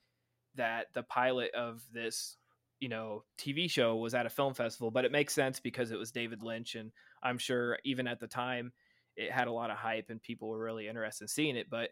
that 0.55 0.87
the 0.93 1.03
pilot 1.03 1.53
of 1.53 1.81
this 1.91 2.37
you 2.79 2.89
know 2.89 3.23
TV 3.37 3.69
show 3.69 3.95
was 3.95 4.13
at 4.13 4.25
a 4.25 4.29
film 4.29 4.53
festival. 4.53 4.91
But 4.91 5.05
it 5.05 5.11
makes 5.11 5.33
sense 5.33 5.59
because 5.59 5.91
it 5.91 5.99
was 5.99 6.11
David 6.11 6.43
Lynch, 6.43 6.75
and 6.75 6.91
I'm 7.23 7.37
sure 7.37 7.77
even 7.85 8.07
at 8.07 8.19
the 8.19 8.27
time 8.27 8.71
it 9.15 9.31
had 9.31 9.47
a 9.47 9.51
lot 9.51 9.69
of 9.69 9.77
hype 9.77 10.09
and 10.09 10.21
people 10.21 10.49
were 10.49 10.61
really 10.63 10.87
interested 10.87 11.23
in 11.23 11.27
seeing 11.29 11.55
it. 11.55 11.69
But 11.69 11.91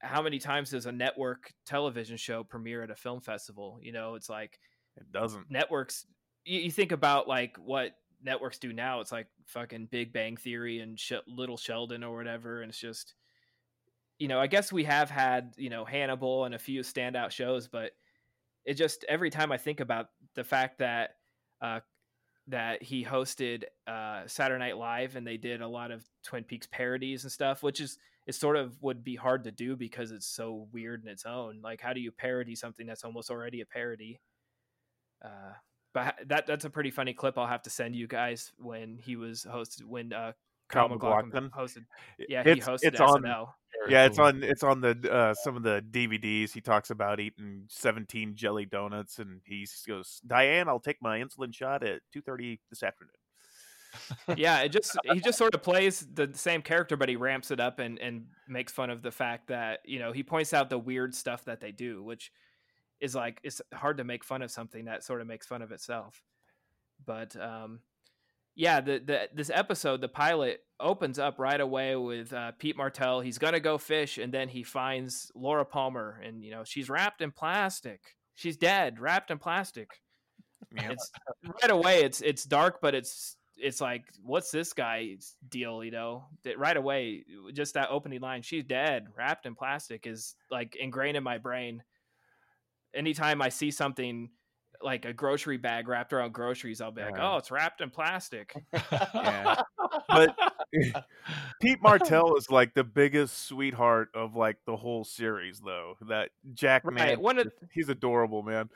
how 0.00 0.22
many 0.22 0.38
times 0.38 0.70
does 0.70 0.86
a 0.86 0.92
network 0.92 1.52
television 1.66 2.16
show 2.16 2.44
premiere 2.44 2.82
at 2.82 2.90
a 2.90 2.96
film 2.96 3.20
festival? 3.20 3.78
You 3.80 3.92
know, 3.92 4.14
it's 4.14 4.28
like 4.28 4.58
It 4.96 5.10
doesn't. 5.10 5.50
networks. 5.50 6.04
You, 6.44 6.60
you 6.60 6.70
think 6.70 6.92
about 6.92 7.28
like 7.28 7.56
what 7.56 7.92
networks 8.22 8.58
do 8.58 8.72
now. 8.72 9.00
It's 9.00 9.12
like 9.12 9.26
fucking 9.46 9.88
Big 9.90 10.12
Bang 10.12 10.36
Theory 10.36 10.80
and 10.80 10.98
Sh- 10.98 11.12
Little 11.26 11.56
Sheldon 11.56 12.04
or 12.04 12.16
whatever, 12.16 12.62
and 12.62 12.70
it's 12.70 12.78
just, 12.78 13.14
you 14.18 14.28
know, 14.28 14.40
I 14.40 14.46
guess 14.46 14.72
we 14.72 14.84
have 14.84 15.10
had 15.10 15.54
you 15.56 15.70
know 15.70 15.84
Hannibal 15.84 16.44
and 16.44 16.54
a 16.54 16.58
few 16.58 16.82
standout 16.82 17.30
shows, 17.30 17.68
but 17.68 17.92
it 18.64 18.74
just 18.74 19.04
every 19.08 19.30
time 19.30 19.52
I 19.52 19.56
think 19.56 19.80
about 19.80 20.08
the 20.34 20.44
fact 20.44 20.78
that 20.78 21.16
uh, 21.60 21.80
that 22.48 22.82
he 22.82 23.04
hosted 23.04 23.64
uh, 23.86 24.22
Saturday 24.26 24.58
Night 24.58 24.76
Live 24.76 25.16
and 25.16 25.26
they 25.26 25.36
did 25.36 25.62
a 25.62 25.68
lot 25.68 25.90
of 25.90 26.04
Twin 26.24 26.44
Peaks 26.44 26.68
parodies 26.70 27.22
and 27.22 27.32
stuff, 27.32 27.62
which 27.62 27.80
is 27.80 27.98
it 28.26 28.34
sort 28.34 28.56
of 28.56 28.80
would 28.82 29.02
be 29.02 29.16
hard 29.16 29.44
to 29.44 29.50
do 29.50 29.76
because 29.76 30.10
it's 30.10 30.26
so 30.26 30.68
weird 30.72 31.02
in 31.02 31.08
its 31.08 31.24
own. 31.24 31.60
Like, 31.62 31.80
how 31.80 31.92
do 31.92 32.00
you 32.00 32.12
parody 32.12 32.54
something 32.54 32.86
that's 32.86 33.04
almost 33.04 33.30
already 33.30 33.60
a 33.60 33.66
parody? 33.66 34.20
Uh, 35.24 35.54
but 35.92 36.14
that 36.26 36.46
that's 36.46 36.64
a 36.64 36.70
pretty 36.70 36.90
funny 36.90 37.12
clip. 37.12 37.38
I'll 37.38 37.46
have 37.46 37.62
to 37.62 37.70
send 37.70 37.94
you 37.96 38.06
guys 38.06 38.52
when 38.58 38.98
he 38.98 39.16
was 39.16 39.46
hosted 39.48 39.84
when 39.84 40.12
uh, 40.12 40.32
Kyle 40.68 40.88
Kyle 40.88 40.96
MacLachlan 40.96 41.50
hosted. 41.50 41.84
Yeah, 42.28 42.42
he 42.42 42.60
hosted 42.60 42.78
it's 42.82 43.00
on- 43.00 43.22
SNL. 43.22 43.48
Yeah, 43.88 44.04
it's 44.04 44.18
on 44.18 44.42
it's 44.42 44.62
on 44.62 44.80
the 44.80 45.10
uh, 45.10 45.34
some 45.34 45.56
of 45.56 45.62
the 45.62 45.82
DVDs. 45.90 46.52
He 46.52 46.60
talks 46.60 46.90
about 46.90 47.18
eating 47.18 47.64
17 47.68 48.34
jelly 48.34 48.66
donuts, 48.66 49.18
and 49.18 49.40
he 49.44 49.66
goes, 49.86 50.20
"Diane, 50.26 50.68
I'll 50.68 50.80
take 50.80 50.98
my 51.00 51.18
insulin 51.18 51.54
shot 51.54 51.82
at 51.82 52.02
2:30 52.14 52.58
this 52.68 52.82
afternoon." 52.82 53.14
yeah, 54.36 54.60
it 54.60 54.68
just 54.68 54.96
he 55.12 55.20
just 55.20 55.38
sort 55.38 55.54
of 55.54 55.62
plays 55.62 56.06
the 56.12 56.30
same 56.34 56.62
character, 56.62 56.96
but 56.96 57.08
he 57.08 57.16
ramps 57.16 57.50
it 57.50 57.58
up 57.60 57.78
and 57.78 57.98
and 57.98 58.26
makes 58.48 58.72
fun 58.72 58.90
of 58.90 59.02
the 59.02 59.10
fact 59.10 59.48
that 59.48 59.80
you 59.84 59.98
know 59.98 60.12
he 60.12 60.22
points 60.22 60.52
out 60.52 60.68
the 60.68 60.78
weird 60.78 61.14
stuff 61.14 61.44
that 61.44 61.60
they 61.60 61.72
do, 61.72 62.02
which 62.02 62.32
is 63.00 63.14
like 63.14 63.40
it's 63.42 63.60
hard 63.72 63.98
to 63.98 64.04
make 64.04 64.24
fun 64.24 64.42
of 64.42 64.50
something 64.50 64.84
that 64.84 65.02
sort 65.04 65.20
of 65.20 65.26
makes 65.26 65.46
fun 65.46 65.62
of 65.62 65.72
itself. 65.72 66.22
But 67.04 67.34
um, 67.36 67.80
yeah, 68.54 68.80
the 68.80 68.98
the 69.04 69.28
this 69.34 69.50
episode, 69.52 70.00
the 70.00 70.08
pilot 70.08 70.60
opens 70.78 71.18
up 71.18 71.38
right 71.38 71.60
away 71.60 71.96
with 71.96 72.32
uh, 72.32 72.52
Pete 72.58 72.76
Martell. 72.76 73.20
He's 73.20 73.38
gonna 73.38 73.60
go 73.60 73.78
fish, 73.78 74.18
and 74.18 74.32
then 74.32 74.48
he 74.48 74.62
finds 74.62 75.30
Laura 75.34 75.64
Palmer, 75.64 76.20
and 76.24 76.44
you 76.44 76.50
know 76.50 76.64
she's 76.64 76.90
wrapped 76.90 77.22
in 77.22 77.30
plastic. 77.30 78.00
She's 78.34 78.56
dead, 78.56 79.00
wrapped 79.00 79.30
in 79.30 79.38
plastic. 79.38 79.90
Yeah. 80.74 80.92
It's 80.92 81.10
right 81.62 81.70
away. 81.70 82.02
It's 82.02 82.20
it's 82.20 82.44
dark, 82.44 82.80
but 82.80 82.94
it's 82.94 83.36
it's 83.56 83.80
like 83.80 84.04
what's 84.22 84.50
this 84.50 84.72
guy's 84.72 85.36
deal? 85.48 85.84
You 85.84 85.90
know, 85.90 86.24
that 86.44 86.58
right 86.58 86.76
away, 86.76 87.24
just 87.52 87.74
that 87.74 87.88
opening 87.90 88.20
line, 88.20 88.42
she's 88.42 88.64
dead, 88.64 89.06
wrapped 89.16 89.46
in 89.46 89.54
plastic, 89.54 90.06
is 90.06 90.34
like 90.50 90.76
ingrained 90.76 91.16
in 91.16 91.22
my 91.22 91.38
brain. 91.38 91.82
Anytime 92.94 93.40
I 93.42 93.48
see 93.48 93.70
something 93.70 94.30
like 94.82 95.04
a 95.04 95.12
grocery 95.12 95.58
bag 95.58 95.88
wrapped 95.88 96.12
around 96.12 96.32
groceries, 96.32 96.80
I'll 96.80 96.90
be 96.90 97.02
like, 97.02 97.16
Yeah. 97.16 97.32
oh, 97.34 97.36
it's 97.36 97.50
wrapped 97.50 97.80
in 97.80 97.90
plastic. 97.90 98.54
Yeah. 99.14 99.62
But 100.08 100.36
Pete 101.60 101.82
Martell 101.82 102.36
is 102.36 102.48
like 102.50 102.74
the 102.74 102.84
biggest 102.84 103.46
sweetheart 103.46 104.08
of 104.14 104.34
like 104.36 104.56
the 104.66 104.76
whole 104.76 105.04
series, 105.04 105.60
though. 105.60 105.94
That 106.08 106.30
Jack 106.54 106.84
Right, 106.84 106.94
man, 106.94 107.20
one 107.20 107.38
of- 107.38 107.52
he's 107.72 107.88
adorable, 107.88 108.42
man. 108.42 108.70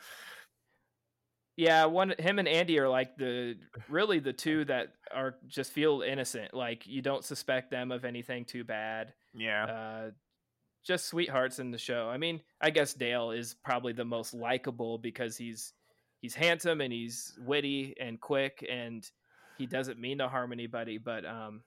Yeah, 1.56 1.84
one 1.84 2.14
him 2.18 2.40
and 2.40 2.48
Andy 2.48 2.80
are 2.80 2.88
like 2.88 3.16
the 3.16 3.54
really 3.88 4.18
the 4.18 4.32
two 4.32 4.64
that 4.64 4.94
are 5.12 5.36
just 5.46 5.70
feel 5.72 6.02
innocent. 6.02 6.52
Like 6.52 6.84
you 6.86 7.00
don't 7.00 7.24
suspect 7.24 7.70
them 7.70 7.92
of 7.92 8.04
anything 8.04 8.44
too 8.44 8.64
bad. 8.64 9.12
Yeah, 9.34 9.64
Uh 9.64 10.10
just 10.84 11.06
sweethearts 11.06 11.58
in 11.58 11.70
the 11.70 11.78
show. 11.78 12.08
I 12.08 12.18
mean, 12.18 12.40
I 12.60 12.70
guess 12.70 12.94
Dale 12.94 13.30
is 13.30 13.54
probably 13.64 13.92
the 13.92 14.04
most 14.04 14.34
likable 14.34 14.98
because 14.98 15.36
he's 15.36 15.72
he's 16.20 16.34
handsome 16.34 16.80
and 16.80 16.92
he's 16.92 17.38
witty 17.44 17.94
and 18.00 18.20
quick 18.20 18.64
and 18.68 19.08
he 19.58 19.66
doesn't 19.66 19.98
mean 19.98 20.18
to 20.18 20.28
harm 20.28 20.52
anybody, 20.52 20.98
but 20.98 21.24
um 21.24 21.62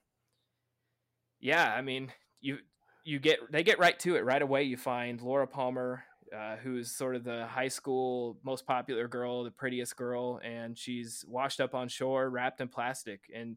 yeah, 1.40 1.72
I 1.72 1.82
mean, 1.82 2.12
you 2.40 2.58
you 3.04 3.18
get 3.18 3.40
they 3.50 3.62
get 3.62 3.78
right 3.78 3.98
to 4.00 4.16
it 4.16 4.24
right 4.24 4.42
away. 4.42 4.64
You 4.64 4.76
find 4.76 5.20
Laura 5.20 5.46
Palmer, 5.46 6.04
uh, 6.36 6.56
who's 6.56 6.90
sort 6.90 7.16
of 7.16 7.24
the 7.24 7.46
high 7.46 7.68
school 7.68 8.38
most 8.42 8.66
popular 8.66 9.08
girl, 9.08 9.44
the 9.44 9.50
prettiest 9.50 9.96
girl, 9.96 10.40
and 10.44 10.76
she's 10.76 11.24
washed 11.28 11.60
up 11.60 11.74
on 11.74 11.88
shore, 11.88 12.28
wrapped 12.28 12.60
in 12.60 12.68
plastic. 12.68 13.20
And 13.34 13.56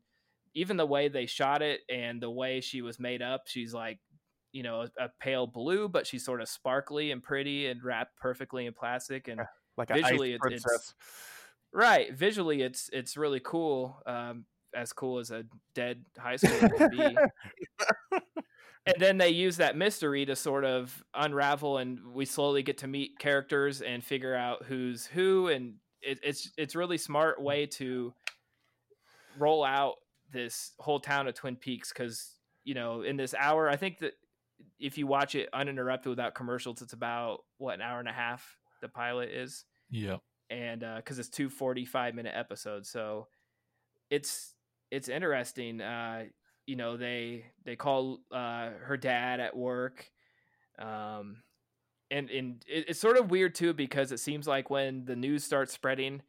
even 0.54 0.78
the 0.78 0.86
way 0.86 1.08
they 1.08 1.26
shot 1.26 1.62
it 1.62 1.82
and 1.90 2.22
the 2.22 2.30
way 2.30 2.62
she 2.62 2.82
was 2.82 3.00
made 3.00 3.22
up, 3.22 3.44
she's 3.48 3.74
like, 3.74 4.00
you 4.52 4.64
know, 4.64 4.82
a, 4.82 5.06
a 5.06 5.10
pale 5.20 5.48
blue, 5.48 5.88
but 5.90 6.06
she's 6.08 6.26
sort 6.26 6.42
of 6.42 6.50
sparkly 6.50 7.12
and 7.12 7.22
pretty 7.24 7.68
and 7.68 7.84
wrapped 7.84 8.18
perfectly 8.18 8.66
in 8.66 8.74
plastic. 8.74 9.28
And 9.28 9.42
like 9.78 9.90
a 9.90 9.96
visually, 10.04 10.34
it- 10.34 10.42
it's- 10.54 10.64
right, 11.74 12.14
visually, 12.14 12.62
it's 12.62 12.90
it's 12.94 13.16
really 13.18 13.40
cool. 13.40 14.02
Um, 14.06 14.46
as 14.74 14.94
cool 14.94 15.20
as 15.20 15.32
a 15.32 15.44
dead 15.76 16.06
high 16.18 16.38
school 16.38 16.70
can 16.70 16.90
be 16.92 16.98
and 18.86 18.96
then 19.00 19.18
they 19.18 19.28
use 19.30 19.58
that 19.58 19.76
mystery 19.76 20.26
to 20.26 20.34
sort 20.34 20.64
of 20.64 21.04
unravel 21.14 21.78
and 21.78 22.00
we 22.14 22.24
slowly 22.26 22.64
get 22.64 22.78
to 22.78 22.88
meet 22.88 23.20
characters 23.20 23.82
and 23.82 24.02
figure 24.02 24.34
out 24.34 24.64
who's 24.64 25.06
who 25.08 25.50
and 25.50 25.74
it, 26.02 26.20
it's 26.24 26.52
it's 26.58 26.74
really 26.74 26.98
smart 26.98 27.42
way 27.42 27.66
to 27.66 28.14
roll 29.38 29.64
out 29.64 29.96
this 30.32 30.72
whole 30.80 31.00
town 31.02 31.28
of 31.28 31.34
twin 31.36 31.58
peaks 31.58 31.92
because 31.92 32.36
you 32.64 32.74
know 32.74 33.02
in 33.02 33.18
this 33.18 33.34
hour 33.38 33.70
i 33.70 33.76
think 33.76 34.00
that 34.00 34.14
if 34.80 34.98
you 34.98 35.08
watch 35.08 35.36
it 35.36 35.50
uninterrupted 35.54 36.10
without 36.10 36.34
commercials 36.36 36.82
it's 36.82 36.94
about 36.94 37.40
what 37.58 37.76
an 37.76 37.82
hour 37.82 38.00
and 38.00 38.08
a 38.10 38.14
half 38.14 38.58
the 38.82 38.88
pilot 38.90 39.30
is 39.30 39.66
Yeah. 39.90 40.18
and 40.50 40.84
because 40.98 41.20
it's 41.20 41.30
two 41.30 41.50
45 41.50 42.16
minute 42.16 42.34
episodes 42.36 42.90
so 42.90 43.28
it's 44.10 44.54
it's 44.92 45.08
interesting 45.10 45.82
uh 45.82 46.26
you 46.66 46.76
know 46.76 46.98
they 46.98 47.46
they 47.66 47.76
call 47.76 48.20
uh 48.32 48.70
her 48.84 48.98
dad 48.98 49.40
at 49.40 49.56
work 49.56 50.10
um 50.80 51.38
and 52.10 52.30
and 52.30 52.64
it, 52.68 52.86
it's 52.90 53.00
sort 53.00 53.18
of 53.18 53.32
weird 53.32 53.56
too 53.56 53.74
because 53.74 54.12
it 54.12 54.20
seems 54.20 54.48
like 54.48 54.70
when 54.70 55.06
the 55.06 55.16
news 55.16 55.44
starts 55.44 55.74
spreading 55.74 56.22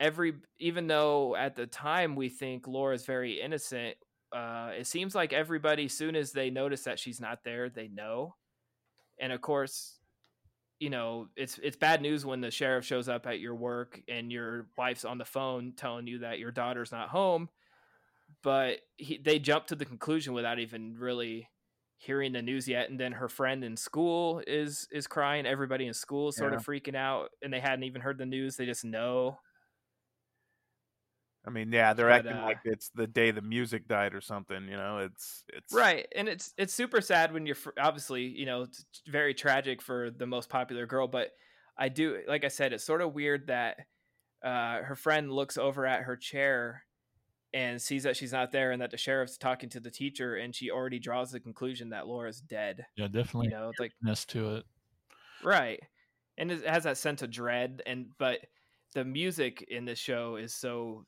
every 0.00 0.34
even 0.58 0.86
though 0.86 1.36
at 1.36 1.54
the 1.56 1.66
time 1.66 2.16
we 2.16 2.28
think 2.28 2.66
laura's 2.66 3.04
very 3.04 3.40
innocent 3.40 3.96
uh 4.34 4.70
it 4.78 4.86
seems 4.86 5.14
like 5.14 5.32
everybody 5.32 5.88
soon 5.88 6.16
as 6.16 6.32
they 6.32 6.50
notice 6.50 6.84
that 6.84 6.98
she's 6.98 7.20
not 7.20 7.44
there 7.44 7.68
they 7.68 7.88
know. 7.88 8.34
And 9.20 9.32
of 9.32 9.40
course 9.40 9.98
you 10.78 10.90
know 10.90 11.28
it's 11.36 11.58
it's 11.62 11.76
bad 11.76 12.02
news 12.02 12.26
when 12.26 12.40
the 12.40 12.50
sheriff 12.50 12.84
shows 12.84 13.08
up 13.08 13.26
at 13.26 13.40
your 13.40 13.54
work 13.54 14.00
and 14.08 14.32
your 14.32 14.66
wife's 14.76 15.04
on 15.04 15.18
the 15.18 15.24
phone 15.24 15.74
telling 15.76 16.06
you 16.06 16.18
that 16.20 16.38
your 16.38 16.50
daughter's 16.50 16.92
not 16.92 17.08
home. 17.08 17.48
But 18.42 18.78
he, 18.96 19.18
they 19.18 19.38
jump 19.38 19.66
to 19.68 19.76
the 19.76 19.84
conclusion 19.84 20.32
without 20.32 20.58
even 20.58 20.96
really 20.98 21.48
hearing 21.98 22.32
the 22.32 22.42
news 22.42 22.66
yet. 22.66 22.90
And 22.90 22.98
then 22.98 23.12
her 23.12 23.28
friend 23.28 23.62
in 23.62 23.76
school 23.76 24.42
is 24.44 24.88
is 24.90 25.06
crying. 25.06 25.46
Everybody 25.46 25.86
in 25.86 25.94
school 25.94 26.30
is 26.30 26.36
sort 26.36 26.52
of 26.52 26.64
freaking 26.66 26.96
out 26.96 27.30
and 27.42 27.52
they 27.52 27.60
hadn't 27.60 27.84
even 27.84 28.00
heard 28.00 28.18
the 28.18 28.26
news. 28.26 28.56
They 28.56 28.66
just 28.66 28.84
know 28.84 29.38
I 31.44 31.50
mean, 31.50 31.72
yeah, 31.72 31.92
they're 31.92 32.08
But, 32.08 32.26
acting 32.26 32.36
uh, 32.36 32.44
like 32.46 32.58
it's 32.64 32.90
the 32.94 33.06
day 33.06 33.32
the 33.32 33.42
music 33.42 33.88
died 33.88 34.14
or 34.14 34.20
something. 34.20 34.64
You 34.68 34.76
know, 34.76 34.98
it's 34.98 35.44
it's 35.48 35.72
right 35.74 36.06
and 36.14 36.28
it's 36.28 36.52
it's 36.56 36.72
super 36.72 37.00
sad 37.00 37.32
when 37.32 37.46
you're 37.46 37.56
fr- 37.56 37.70
obviously 37.80 38.24
you 38.26 38.46
know 38.46 38.62
it's 38.62 38.84
very 39.08 39.34
tragic 39.34 39.82
for 39.82 40.10
the 40.10 40.26
most 40.26 40.48
popular 40.48 40.86
girl 40.86 41.08
but 41.08 41.30
i 41.76 41.88
do 41.88 42.20
like 42.28 42.44
i 42.44 42.48
said 42.48 42.72
it's 42.72 42.84
sort 42.84 43.00
of 43.00 43.12
weird 43.14 43.46
that 43.48 43.78
uh, 44.44 44.82
her 44.82 44.94
friend 44.96 45.32
looks 45.32 45.56
over 45.58 45.86
at 45.86 46.02
her 46.02 46.16
chair 46.16 46.84
and 47.54 47.80
sees 47.80 48.02
that 48.04 48.16
she's 48.16 48.32
not 48.32 48.52
there 48.52 48.70
and 48.72 48.82
that 48.82 48.90
the 48.90 48.96
sheriff's 48.96 49.38
talking 49.38 49.68
to 49.70 49.80
the 49.80 49.90
teacher 49.90 50.36
and 50.36 50.54
she 50.54 50.70
already 50.70 50.98
draws 50.98 51.30
the 51.32 51.40
conclusion 51.40 51.90
that 51.90 52.06
laura's 52.06 52.40
dead 52.40 52.84
Yeah, 52.96 53.08
definitely. 53.08 53.46
you 53.48 53.52
know 53.52 53.68
it's 53.70 53.80
like 53.80 53.92
ness 54.02 54.24
to 54.26 54.56
it. 54.56 54.64
right 55.42 55.80
and 56.38 56.50
it 56.52 56.66
has 56.66 56.84
that 56.84 56.98
sense 56.98 57.22
of 57.22 57.30
dread 57.30 57.82
and 57.86 58.06
but 58.18 58.38
the 58.94 59.04
music 59.04 59.64
in 59.68 59.84
this 59.86 59.98
show 59.98 60.36
is 60.36 60.54
so 60.54 61.04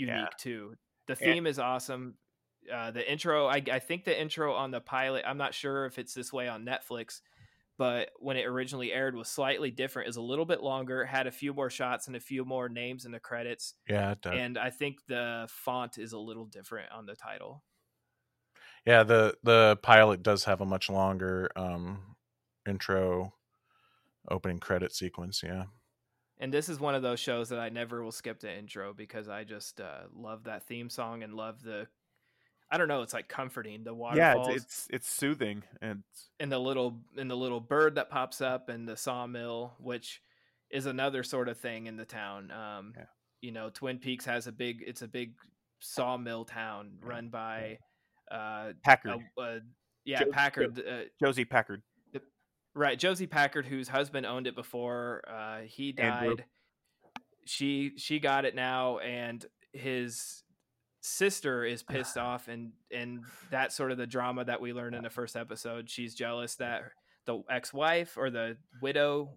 unique 0.00 0.16
Yeah. 0.16 0.28
too 0.36 0.76
the 1.06 1.16
Yeah. 1.20 1.36
theme 1.36 1.46
is 1.46 1.58
awesome 1.58 2.16
uh, 2.72 2.90
the 2.90 3.10
intro 3.10 3.46
I, 3.46 3.62
I 3.72 3.78
think 3.78 4.04
the 4.04 4.18
intro 4.20 4.54
on 4.54 4.70
the 4.70 4.80
pilot 4.80 5.24
i'm 5.26 5.38
not 5.38 5.54
sure 5.54 5.86
if 5.86 5.98
it's 5.98 6.14
this 6.14 6.32
way 6.32 6.48
on 6.48 6.64
netflix 6.64 7.20
but 7.78 8.10
when 8.18 8.36
it 8.36 8.46
originally 8.46 8.92
aired 8.92 9.14
was 9.16 9.28
slightly 9.28 9.70
different 9.70 10.08
is 10.08 10.16
a 10.16 10.22
little 10.22 10.44
bit 10.46 10.62
longer 10.62 11.04
had 11.06 11.26
a 11.26 11.32
few 11.32 11.54
more 11.54 11.70
shots 11.70 12.06
and 12.06 12.16
a 12.16 12.20
few 12.20 12.44
more 12.44 12.68
names 12.68 13.04
in 13.06 13.12
the 13.12 13.20
credits 13.20 13.74
Yeah, 13.88 14.12
it 14.12 14.20
does. 14.22 14.34
and 14.34 14.58
i 14.58 14.70
think 14.70 15.06
the 15.06 15.48
font 15.50 15.98
is 15.98 16.12
a 16.12 16.18
little 16.18 16.46
different 16.46 16.92
on 16.92 17.06
the 17.06 17.16
title 17.16 17.64
yeah, 18.86 19.02
the 19.02 19.36
the 19.42 19.78
pilot 19.82 20.22
does 20.22 20.44
have 20.44 20.60
a 20.60 20.66
much 20.66 20.88
longer 20.88 21.50
um 21.56 22.16
intro 22.66 23.34
opening 24.28 24.60
credit 24.60 24.94
sequence, 24.94 25.42
yeah. 25.44 25.66
And 26.40 26.52
this 26.52 26.70
is 26.70 26.80
one 26.80 26.94
of 26.94 27.02
those 27.02 27.20
shows 27.20 27.50
that 27.50 27.58
I 27.58 27.68
never 27.68 28.02
will 28.02 28.10
skip 28.10 28.40
the 28.40 28.52
intro 28.52 28.94
because 28.94 29.28
I 29.28 29.44
just 29.44 29.80
uh, 29.80 30.04
love 30.16 30.44
that 30.44 30.64
theme 30.64 30.88
song 30.88 31.22
and 31.22 31.34
love 31.34 31.62
the. 31.62 31.86
I 32.70 32.78
don't 32.78 32.88
know. 32.88 33.02
It's 33.02 33.12
like 33.12 33.28
comforting 33.28 33.84
the 33.84 33.94
yeah, 34.14 34.36
it's, 34.38 34.48
it's 34.48 34.88
it's 34.90 35.10
soothing 35.10 35.64
and 35.82 36.02
and 36.38 36.50
the 36.50 36.58
little 36.58 37.00
and 37.16 37.30
the 37.30 37.36
little 37.36 37.60
bird 37.60 37.96
that 37.96 38.10
pops 38.10 38.40
up 38.40 38.68
and 38.70 38.88
the 38.88 38.96
sawmill, 38.96 39.74
which 39.78 40.22
is 40.70 40.86
another 40.86 41.22
sort 41.22 41.48
of 41.48 41.58
thing 41.58 41.86
in 41.86 41.96
the 41.96 42.04
town. 42.06 42.50
Um, 42.50 42.94
Yeah. 42.96 43.04
You 43.42 43.52
know, 43.52 43.70
Twin 43.70 43.98
Peaks 43.98 44.24
has 44.24 44.46
a 44.46 44.52
big. 44.52 44.82
It's 44.86 45.02
a 45.02 45.08
big 45.08 45.34
sawmill 45.80 46.44
town 46.44 46.92
run 47.02 47.28
by. 47.28 47.78
Uh, 48.30 48.72
Packard, 48.84 49.20
yeah, 50.04 50.22
Packard. 50.30 50.78
Uh, 50.78 51.02
Josie 51.22 51.44
Packard. 51.44 51.82
Right, 52.74 52.98
Josie 52.98 53.26
Packard, 53.26 53.66
whose 53.66 53.88
husband 53.88 54.26
owned 54.26 54.46
it 54.46 54.54
before, 54.54 55.22
uh, 55.28 55.60
he 55.64 55.94
Andrew. 55.98 56.36
died. 56.36 56.44
She 57.44 57.92
she 57.96 58.20
got 58.20 58.44
it 58.44 58.54
now, 58.54 58.98
and 58.98 59.44
his 59.72 60.44
sister 61.00 61.64
is 61.64 61.82
pissed 61.82 62.16
off, 62.18 62.48
and 62.48 62.72
and 62.92 63.24
that's 63.50 63.74
sort 63.74 63.90
of 63.90 63.98
the 63.98 64.06
drama 64.06 64.44
that 64.44 64.60
we 64.60 64.72
learned 64.72 64.94
in 64.94 65.02
the 65.02 65.10
first 65.10 65.36
episode. 65.36 65.90
She's 65.90 66.14
jealous 66.14 66.56
that 66.56 66.82
the 67.26 67.42
ex-wife 67.50 68.16
or 68.16 68.30
the 68.30 68.56
widow 68.80 69.36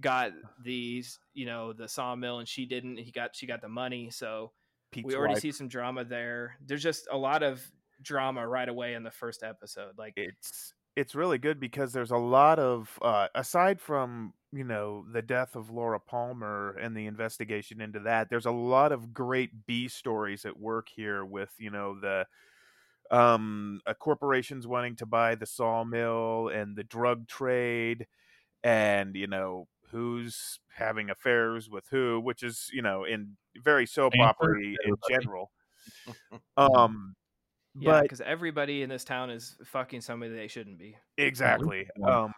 got 0.00 0.32
these, 0.62 1.18
you 1.34 1.46
know 1.46 1.72
the 1.72 1.88
sawmill, 1.88 2.38
and 2.38 2.48
she 2.48 2.64
didn't. 2.64 2.96
He 2.98 3.10
got 3.10 3.36
she 3.36 3.46
got 3.46 3.60
the 3.60 3.68
money, 3.68 4.10
so 4.10 4.52
Pete's 4.92 5.06
we 5.06 5.14
already 5.14 5.34
wife. 5.34 5.42
see 5.42 5.52
some 5.52 5.68
drama 5.68 6.04
there. 6.04 6.56
There's 6.64 6.82
just 6.82 7.06
a 7.10 7.18
lot 7.18 7.42
of 7.42 7.60
drama 8.02 8.46
right 8.46 8.68
away 8.68 8.94
in 8.94 9.02
the 9.02 9.10
first 9.10 9.42
episode. 9.42 9.98
Like 9.98 10.14
it's 10.16 10.72
it's 10.96 11.14
really 11.14 11.38
good 11.38 11.60
because 11.60 11.92
there's 11.92 12.10
a 12.10 12.16
lot 12.16 12.58
of 12.58 12.98
uh 13.02 13.28
aside 13.34 13.80
from 13.80 14.32
you 14.52 14.64
know 14.64 15.04
the 15.12 15.22
death 15.22 15.54
of 15.54 15.70
Laura 15.70 16.00
Palmer 16.00 16.76
and 16.80 16.96
the 16.96 17.06
investigation 17.06 17.80
into 17.80 18.00
that 18.00 18.30
there's 18.30 18.46
a 18.46 18.50
lot 18.50 18.92
of 18.92 19.12
great 19.12 19.66
B 19.66 19.88
stories 19.88 20.44
at 20.44 20.58
work 20.58 20.88
here 20.88 21.24
with 21.24 21.52
you 21.58 21.70
know 21.70 21.98
the 22.00 22.26
um 23.10 23.80
uh, 23.86 23.94
corporations 23.94 24.66
wanting 24.66 24.96
to 24.96 25.06
buy 25.06 25.34
the 25.34 25.46
sawmill 25.46 26.48
and 26.48 26.76
the 26.76 26.84
drug 26.84 27.28
trade 27.28 28.06
and 28.64 29.16
you 29.16 29.26
know 29.26 29.68
who's 29.90 30.60
having 30.74 31.10
affairs 31.10 31.70
with 31.70 31.86
who, 31.90 32.20
which 32.20 32.42
is 32.42 32.70
you 32.72 32.82
know 32.82 33.04
in 33.04 33.36
very 33.56 33.86
soap 33.86 34.14
opera 34.20 34.58
in 34.84 34.96
general. 35.08 35.50
Um, 36.56 37.16
Yeah, 37.78 37.92
but 37.92 38.02
because 38.02 38.20
everybody 38.20 38.82
in 38.82 38.88
this 38.88 39.04
town 39.04 39.30
is 39.30 39.56
fucking 39.64 40.00
somebody 40.00 40.34
they 40.34 40.48
shouldn't 40.48 40.78
be. 40.78 40.96
exactly. 41.18 41.88
Um, 42.02 42.32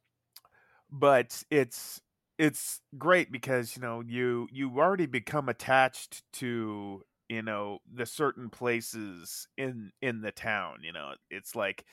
but 0.92 1.44
it's 1.50 2.02
it's 2.38 2.82
great 2.98 3.32
because 3.32 3.76
you 3.76 3.82
know 3.82 4.02
you 4.02 4.48
you 4.52 4.80
already 4.80 5.06
become 5.06 5.50
attached 5.50 6.24
to 6.34 7.04
you 7.30 7.42
know 7.42 7.80
the 7.94 8.06
certain 8.06 8.50
places 8.50 9.48
in 9.58 9.92
in 10.02 10.22
the 10.22 10.32
town. 10.32 10.78
You 10.82 10.94
know, 10.94 11.14
it's 11.30 11.56
like 11.56 11.86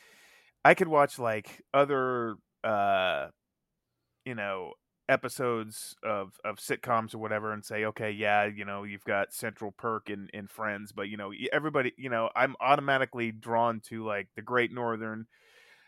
I 0.65 0.75
could 0.75 0.89
watch 0.89 1.19
like 1.19 1.63
other 1.75 2.37
uh 2.63 3.29
you 4.25 4.35
know 4.35 4.75
episodes 5.09 5.97
of 6.03 6.39
of 6.45 6.57
sitcoms 6.57 7.15
or 7.15 7.19
whatever 7.19 7.53
and 7.53 7.65
say 7.65 7.85
okay 7.85 8.11
yeah 8.11 8.45
you 8.45 8.65
know 8.65 8.85
you've 8.85 9.05
got 9.05 9.33
central 9.33 9.73
perk 9.73 10.11
in 10.11 10.29
in 10.35 10.47
friends 10.47 10.93
but 10.93 11.09
you 11.09 11.17
know 11.17 11.33
everybody 11.53 11.93
you 11.97 12.11
know 12.11 12.31
i'm 12.37 12.55
automatically 12.61 13.33
drawn 13.33 13.81
to 13.81 14.05
like 14.05 14.29
the 14.37 14.43
great 14.43 14.73
northern 14.73 15.27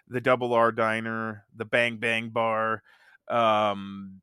the 0.09 0.20
double 0.20 0.54
r 0.54 0.72
diner 0.72 1.44
the 1.56 1.64
bang 1.64 1.98
bang 1.98 2.30
bar 2.30 2.83
um 3.28 4.20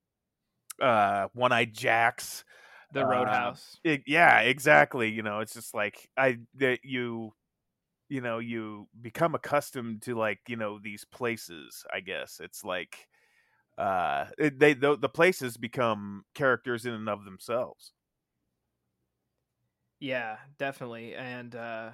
uh 0.81 1.27
one 1.33 1.51
eyed 1.51 1.73
jacks 1.73 2.43
The 2.91 3.01
Uh, 3.01 3.05
Roadhouse. 3.05 3.79
it, 3.83 4.03
yeah 4.07 4.39
exactly 4.41 5.09
you 5.09 5.23
know 5.23 5.39
it's 5.39 5.53
just 5.53 5.73
like 5.73 6.09
i 6.17 6.37
that 6.55 6.79
you 6.83 7.33
you 8.09 8.21
know 8.21 8.39
you 8.39 8.87
become 9.01 9.35
accustomed 9.35 10.01
to 10.03 10.15
like 10.15 10.39
you 10.47 10.55
know 10.55 10.79
these 10.79 11.05
places 11.05 11.85
i 11.93 11.99
guess 11.99 12.39
it's 12.43 12.63
like 12.63 13.07
uh 13.77 14.25
it, 14.37 14.59
they 14.59 14.73
the, 14.73 14.97
the 14.97 15.09
places 15.09 15.57
become 15.57 16.25
characters 16.33 16.85
in 16.85 16.93
and 16.93 17.09
of 17.09 17.25
themselves 17.25 17.93
Yeah, 19.99 20.37
definitely. 20.57 21.15
And 21.15 21.55
uh, 21.55 21.91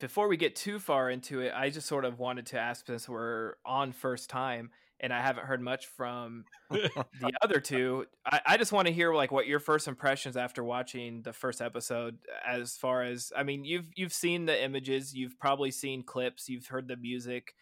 before 0.00 0.28
we 0.28 0.36
get 0.36 0.56
too 0.56 0.78
far 0.78 1.10
into 1.10 1.40
it, 1.40 1.52
I 1.54 1.70
just 1.70 1.86
sort 1.86 2.04
of 2.04 2.18
wanted 2.18 2.46
to 2.46 2.58
ask 2.58 2.86
since 2.86 3.08
we're 3.08 3.54
on 3.64 3.92
first 3.92 4.30
time 4.30 4.70
and 5.00 5.12
I 5.12 5.20
haven't 5.22 5.46
heard 5.46 5.60
much 5.60 5.86
from 5.86 6.44
the 6.70 6.90
other 7.42 7.60
two. 7.60 8.06
I, 8.26 8.40
I 8.46 8.56
just 8.56 8.72
want 8.72 8.88
to 8.88 8.92
hear 8.92 9.14
like 9.14 9.30
what 9.30 9.46
your 9.46 9.60
first 9.60 9.86
impressions 9.86 10.36
after 10.36 10.64
watching 10.64 11.22
the 11.22 11.32
first 11.32 11.60
episode 11.60 12.18
as 12.44 12.76
far 12.76 13.02
as 13.02 13.32
I 13.36 13.42
mean, 13.44 13.64
you've 13.64 13.90
you've 13.94 14.12
seen 14.12 14.46
the 14.46 14.60
images, 14.60 15.14
you've 15.14 15.38
probably 15.38 15.70
seen 15.70 16.02
clips, 16.02 16.48
you've 16.48 16.66
heard 16.66 16.88
the 16.88 16.96
music. 16.96 17.54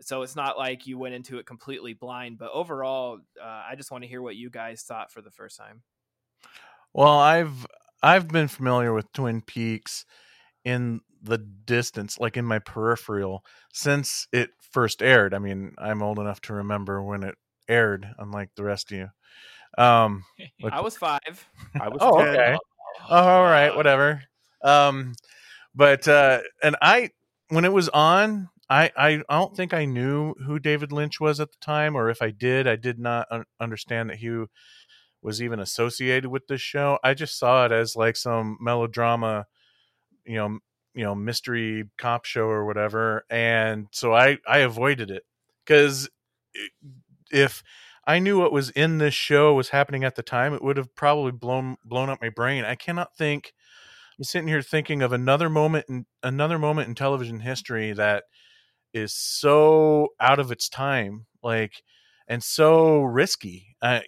So 0.00 0.22
it's 0.22 0.36
not 0.36 0.58
like 0.58 0.86
you 0.86 0.98
went 0.98 1.14
into 1.14 1.38
it 1.38 1.46
completely 1.46 1.94
blind, 1.94 2.38
but 2.38 2.50
overall, 2.52 3.18
uh, 3.40 3.62
I 3.68 3.74
just 3.76 3.90
want 3.90 4.04
to 4.04 4.08
hear 4.08 4.22
what 4.22 4.36
you 4.36 4.50
guys 4.50 4.82
thought 4.82 5.10
for 5.10 5.22
the 5.22 5.30
first 5.30 5.56
time. 5.56 5.82
Well, 6.92 7.18
I've 7.18 7.66
I've 8.02 8.28
been 8.28 8.48
familiar 8.48 8.92
with 8.92 9.12
Twin 9.12 9.40
Peaks 9.40 10.04
in 10.64 11.00
the 11.22 11.38
distance, 11.38 12.18
like 12.18 12.36
in 12.36 12.44
my 12.44 12.58
peripheral, 12.58 13.44
since 13.72 14.28
it 14.32 14.50
first 14.72 15.02
aired. 15.02 15.34
I 15.34 15.38
mean, 15.38 15.74
I'm 15.78 16.02
old 16.02 16.18
enough 16.18 16.40
to 16.42 16.54
remember 16.54 17.02
when 17.02 17.22
it 17.22 17.34
aired, 17.68 18.06
unlike 18.18 18.50
the 18.56 18.64
rest 18.64 18.92
of 18.92 18.98
you. 18.98 19.08
Um, 19.78 20.24
like- 20.62 20.72
I 20.72 20.80
was 20.80 20.96
five. 20.96 21.48
i 21.80 21.88
was 21.88 21.98
oh, 22.00 22.18
10. 22.18 22.28
okay. 22.28 22.56
Oh, 23.08 23.16
all 23.18 23.44
right, 23.44 23.76
whatever. 23.76 24.22
Um, 24.64 25.14
but 25.74 26.08
uh, 26.08 26.40
and 26.62 26.76
I, 26.80 27.10
when 27.50 27.66
it 27.66 27.72
was 27.72 27.90
on, 27.90 28.48
I, 28.68 28.90
I 28.96 29.22
don't 29.28 29.56
think 29.56 29.72
I 29.72 29.84
knew 29.84 30.34
who 30.44 30.58
David 30.58 30.90
Lynch 30.92 31.20
was 31.20 31.38
at 31.40 31.50
the 31.52 31.58
time, 31.60 31.96
or 31.96 32.10
if 32.10 32.20
I 32.20 32.30
did, 32.30 32.66
I 32.66 32.76
did 32.76 32.98
not 32.98 33.26
un- 33.30 33.44
understand 33.60 34.10
that 34.10 34.18
he 34.18 34.44
was 35.22 35.42
even 35.42 35.60
associated 35.60 36.28
with 36.30 36.46
this 36.48 36.60
show. 36.60 36.98
I 37.04 37.14
just 37.14 37.38
saw 37.38 37.66
it 37.66 37.72
as 37.72 37.96
like 37.96 38.16
some 38.16 38.58
melodrama, 38.60 39.46
you 40.24 40.36
know, 40.36 40.58
you 40.94 41.04
know, 41.04 41.14
mystery 41.14 41.84
cop 41.98 42.24
show 42.24 42.46
or 42.46 42.64
whatever, 42.66 43.24
and 43.30 43.88
so 43.92 44.14
I 44.14 44.38
I 44.48 44.58
avoided 44.58 45.10
it 45.10 45.24
because 45.64 46.08
if 47.30 47.62
I 48.06 48.18
knew 48.18 48.38
what 48.38 48.52
was 48.52 48.70
in 48.70 48.98
this 48.98 49.14
show 49.14 49.54
was 49.54 49.70
happening 49.70 50.04
at 50.04 50.14
the 50.14 50.22
time, 50.22 50.54
it 50.54 50.62
would 50.62 50.76
have 50.76 50.94
probably 50.94 51.32
blown 51.32 51.76
blown 51.84 52.08
up 52.08 52.20
my 52.20 52.28
brain. 52.30 52.64
I 52.64 52.74
cannot 52.74 53.16
think. 53.16 53.52
I'm 54.18 54.24
sitting 54.24 54.48
here 54.48 54.62
thinking 54.62 55.02
of 55.02 55.12
another 55.12 55.50
moment 55.50 55.86
in 55.88 56.06
another 56.22 56.58
moment 56.58 56.88
in 56.88 56.94
television 56.94 57.40
history 57.40 57.92
that 57.92 58.24
is 58.96 59.14
so 59.14 60.08
out 60.20 60.38
of 60.38 60.50
its 60.52 60.68
time, 60.68 61.26
like 61.42 61.82
and 62.28 62.42
so 62.42 63.02
risky. 63.02 63.76
Uh, 63.82 64.00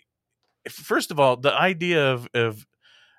first 0.68 1.10
of 1.10 1.20
all, 1.20 1.36
the 1.36 1.52
idea 1.54 2.12
of 2.12 2.28
of 2.34 2.66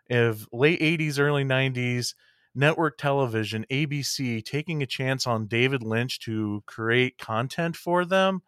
of 0.10 0.48
late 0.52 0.80
80s, 0.82 1.20
early 1.20 1.44
90s 1.44 2.16
network 2.56 2.98
television, 2.98 3.66
ABC 3.72 4.44
taking 4.44 4.82
a 4.82 4.88
chance 4.88 5.28
on 5.28 5.48
David 5.48 5.84
Lynch 5.84 6.20
to 6.22 6.64
create 6.68 7.18
content 7.18 7.76
for 7.76 8.06
them 8.06 8.42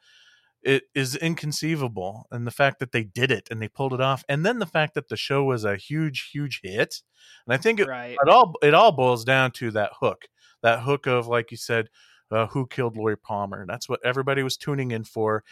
it 0.63 0.83
is 0.93 1.15
inconceivable 1.15 2.27
and 2.31 2.45
the 2.45 2.51
fact 2.51 2.79
that 2.79 2.91
they 2.91 3.03
did 3.03 3.31
it 3.31 3.47
and 3.49 3.61
they 3.61 3.67
pulled 3.67 3.93
it 3.93 4.01
off 4.01 4.23
and 4.29 4.45
then 4.45 4.59
the 4.59 4.65
fact 4.65 4.93
that 4.93 5.07
the 5.09 5.17
show 5.17 5.43
was 5.43 5.65
a 5.65 5.75
huge 5.75 6.29
huge 6.31 6.59
hit 6.63 7.01
and 7.47 7.53
i 7.53 7.57
think 7.57 7.79
it, 7.79 7.87
Right. 7.87 8.17
it 8.21 8.29
all 8.29 8.53
it 8.61 8.73
all 8.73 8.91
boils 8.91 9.25
down 9.25 9.51
to 9.53 9.71
that 9.71 9.91
hook 9.99 10.25
that 10.61 10.81
hook 10.81 11.07
of 11.07 11.27
like 11.27 11.49
you 11.51 11.57
said 11.57 11.87
uh, 12.31 12.47
who 12.47 12.67
killed 12.67 12.97
Laura 12.97 13.17
Palmer. 13.17 13.65
That's 13.67 13.89
what 13.89 13.99
everybody 14.05 14.43
was 14.43 14.57
tuning 14.57 14.91
in 14.91 15.03
for 15.03 15.43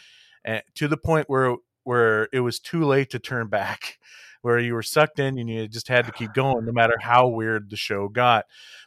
and 0.44 0.62
to 0.74 0.88
the 0.88 0.96
point 0.96 1.28
where 1.28 1.56
where 1.84 2.28
it 2.32 2.40
was 2.40 2.58
too 2.58 2.84
late 2.84 3.10
to 3.10 3.18
turn 3.18 3.48
back 3.48 3.98
where 4.42 4.58
you 4.58 4.72
were 4.72 4.82
sucked 4.82 5.18
in 5.18 5.38
and 5.38 5.50
you 5.50 5.68
just 5.68 5.88
had 5.88 6.06
to 6.06 6.12
keep 6.12 6.32
going 6.32 6.64
no 6.64 6.72
matter 6.72 6.96
how 6.98 7.26
weird 7.28 7.68
the 7.68 7.76
show 7.76 8.08
got. 8.08 8.46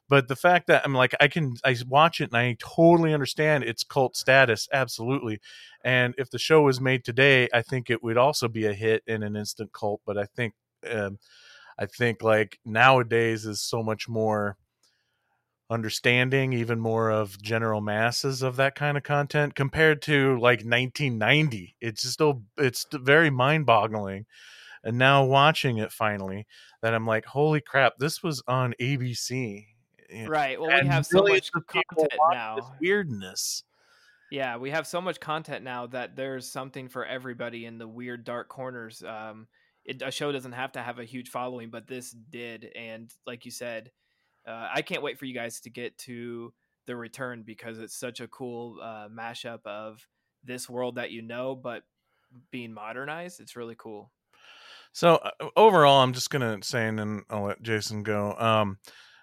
But 0.09 0.27
the 0.27 0.35
fact 0.35 0.67
that 0.67 0.83
i'm 0.83 0.93
like 0.93 1.13
i 1.19 1.27
can 1.27 1.55
i 1.63 1.75
watch 1.87 2.21
it 2.21 2.31
and 2.31 2.37
i 2.37 2.55
totally 2.59 3.13
understand 3.13 3.63
its 3.63 3.83
cult 3.83 4.15
status 4.15 4.67
absolutely. 4.71 5.39
And 5.83 6.15
if 6.17 6.29
the 6.29 6.39
show 6.39 6.63
was 6.63 6.81
made 6.81 7.03
today 7.03 7.49
i 7.53 7.61
think 7.61 7.89
it 7.89 8.03
would 8.03 8.17
also 8.17 8.47
be 8.47 8.65
a 8.65 8.73
hit 8.73 9.03
in 9.07 9.23
an 9.23 9.35
instant 9.35 9.73
cult 9.73 10.01
but 10.05 10.17
i 10.17 10.25
think 10.25 10.53
um, 10.89 11.19
i 11.79 11.85
think 11.85 12.21
like 12.21 12.59
nowadays 12.65 13.45
is 13.45 13.61
so 13.61 13.81
much 13.81 14.09
more 14.09 14.57
understanding 15.73 16.53
even 16.53 16.79
more 16.79 17.09
of 17.09 17.41
general 17.41 17.81
masses 17.81 18.41
of 18.41 18.55
that 18.55 18.75
kind 18.75 18.97
of 18.97 19.03
content 19.03 19.55
compared 19.55 20.01
to 20.01 20.33
like 20.39 20.59
1990 20.59 21.75
it's 21.81 22.07
still 22.07 22.43
it's 22.57 22.85
very 22.93 23.29
mind-boggling 23.29 24.25
and 24.83 24.97
now 24.97 25.23
watching 25.25 25.77
it 25.77 25.91
finally 25.91 26.45
that 26.81 26.93
i'm 26.93 27.07
like 27.07 27.25
holy 27.25 27.59
crap 27.61 27.93
this 27.97 28.23
was 28.23 28.41
on 28.47 28.73
abc 28.79 29.65
Right. 30.27 30.59
Well, 30.59 30.69
we 30.69 30.75
and 30.75 30.87
have 30.87 31.05
so 31.05 31.23
much 31.23 31.51
content 31.51 32.13
now. 32.31 32.55
this 32.57 32.65
weirdness 32.79 33.63
Yeah, 34.31 34.57
we 34.57 34.69
have 34.71 34.87
so 34.87 35.01
much 35.01 35.19
content 35.19 35.63
now 35.63 35.87
that 35.87 36.15
there's 36.15 36.51
something 36.51 36.89
for 36.89 37.05
everybody 37.05 37.65
in 37.65 37.77
the 37.77 37.87
weird 37.87 38.23
dark 38.23 38.49
corners. 38.49 39.03
Um, 39.03 39.47
it, 39.85 40.01
a 40.01 40.11
show 40.11 40.31
doesn't 40.31 40.53
have 40.53 40.71
to 40.73 40.81
have 40.81 40.99
a 40.99 41.03
huge 41.03 41.29
following, 41.29 41.69
but 41.69 41.87
this 41.87 42.11
did, 42.11 42.69
and 42.75 43.11
like 43.27 43.45
you 43.45 43.51
said, 43.51 43.91
uh, 44.47 44.69
I 44.73 44.81
can't 44.81 45.03
wait 45.03 45.19
for 45.19 45.25
you 45.25 45.33
guys 45.33 45.61
to 45.61 45.69
get 45.69 45.97
to 45.99 46.53
the 46.85 46.95
return 46.95 47.43
because 47.45 47.79
it's 47.79 47.95
such 47.95 48.19
a 48.19 48.27
cool 48.27 48.79
uh, 48.81 49.07
mashup 49.09 49.65
of 49.65 50.05
this 50.43 50.69
world 50.69 50.95
that 50.95 51.11
you 51.11 51.21
know, 51.21 51.55
but 51.55 51.83
being 52.51 52.73
modernized. 52.73 53.39
It's 53.39 53.55
really 53.55 53.75
cool. 53.77 54.11
So 54.91 55.15
uh, 55.15 55.49
overall, 55.55 56.01
I'm 56.01 56.13
just 56.13 56.29
gonna 56.29 56.59
say, 56.61 56.87
and 56.87 56.97
then 56.99 57.23
I'll 57.29 57.45
let 57.45 57.61
Jason 57.61 58.03
go. 58.03 58.33
Um, 58.37 58.77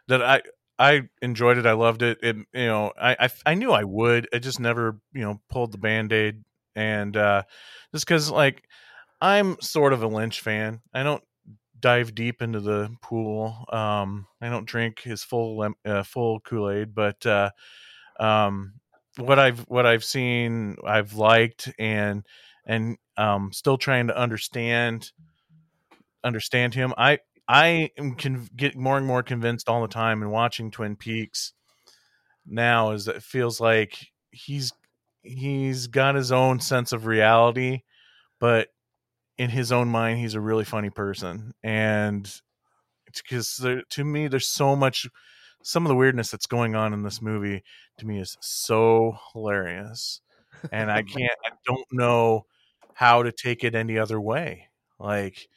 that 0.08 0.22
I 0.22 0.42
I 0.78 1.02
enjoyed 1.22 1.58
it. 1.58 1.66
I 1.66 1.72
loved 1.72 2.02
it. 2.02 2.18
It 2.22 2.36
you 2.36 2.66
know 2.66 2.92
I 3.00 3.16
I, 3.20 3.28
I 3.46 3.54
knew 3.54 3.70
I 3.72 3.84
would. 3.84 4.28
I 4.32 4.38
just 4.38 4.60
never 4.60 5.00
you 5.12 5.22
know 5.22 5.40
pulled 5.48 5.72
the 5.72 5.78
band 5.78 6.12
aid, 6.12 6.42
and 6.74 7.16
uh, 7.16 7.42
just 7.92 8.06
because 8.06 8.30
like 8.30 8.64
I'm 9.20 9.60
sort 9.60 9.92
of 9.92 10.02
a 10.02 10.08
Lynch 10.08 10.40
fan. 10.40 10.80
I 10.92 11.02
don't 11.02 11.22
dive 11.80 12.14
deep 12.14 12.42
into 12.42 12.60
the 12.60 12.90
pool. 13.02 13.64
Um, 13.72 14.26
I 14.40 14.48
don't 14.48 14.66
drink 14.66 15.00
his 15.00 15.22
full 15.22 15.74
uh, 15.84 16.02
full 16.02 16.40
Kool 16.40 16.70
Aid, 16.70 16.94
but 16.94 17.24
uh, 17.26 17.50
um, 18.18 18.74
what 19.16 19.38
I've 19.38 19.60
what 19.60 19.86
I've 19.86 20.04
seen, 20.04 20.76
I've 20.84 21.14
liked, 21.14 21.72
and 21.78 22.24
and 22.66 22.96
um, 23.16 23.52
still 23.52 23.78
trying 23.78 24.08
to 24.08 24.16
understand 24.16 25.10
understand 26.22 26.74
him. 26.74 26.94
I 26.96 27.18
I 27.48 27.90
am 27.98 28.14
con- 28.14 28.48
get 28.56 28.76
more 28.76 28.96
and 28.96 29.06
more 29.06 29.22
convinced 29.22 29.68
all 29.68 29.82
the 29.82 29.88
time 29.88 30.22
in 30.22 30.30
watching 30.30 30.70
Twin 30.70 30.96
Peaks 30.96 31.52
now 32.46 32.92
is 32.92 33.06
that 33.06 33.16
it 33.16 33.22
feels 33.22 33.60
like 33.60 33.98
he's 34.30 34.72
he's 35.22 35.86
got 35.86 36.14
his 36.14 36.32
own 36.32 36.60
sense 36.60 36.92
of 36.92 37.06
reality, 37.06 37.82
but 38.38 38.68
in 39.40 39.50
his 39.50 39.72
own 39.72 39.88
mind 39.88 40.18
he's 40.18 40.34
a 40.34 40.40
really 40.40 40.64
funny 40.64 40.90
person 40.90 41.54
and 41.62 42.40
because 43.14 43.64
to 43.88 44.04
me 44.04 44.28
there's 44.28 44.48
so 44.48 44.76
much 44.76 45.06
some 45.62 45.84
of 45.84 45.88
the 45.88 45.96
weirdness 45.96 46.30
that's 46.30 46.46
going 46.46 46.74
on 46.74 46.92
in 46.92 47.02
this 47.02 47.20
movie 47.22 47.62
to 47.98 48.06
me 48.06 48.20
is 48.20 48.36
so 48.40 49.16
hilarious 49.32 50.20
and 50.72 50.90
i 50.90 51.02
can't 51.16 51.38
i 51.44 51.50
don't 51.66 51.86
know 51.90 52.44
how 52.92 53.22
to 53.22 53.32
take 53.32 53.64
it 53.64 53.74
any 53.74 53.98
other 53.98 54.20
way. 54.20 54.68
Like 54.98 55.48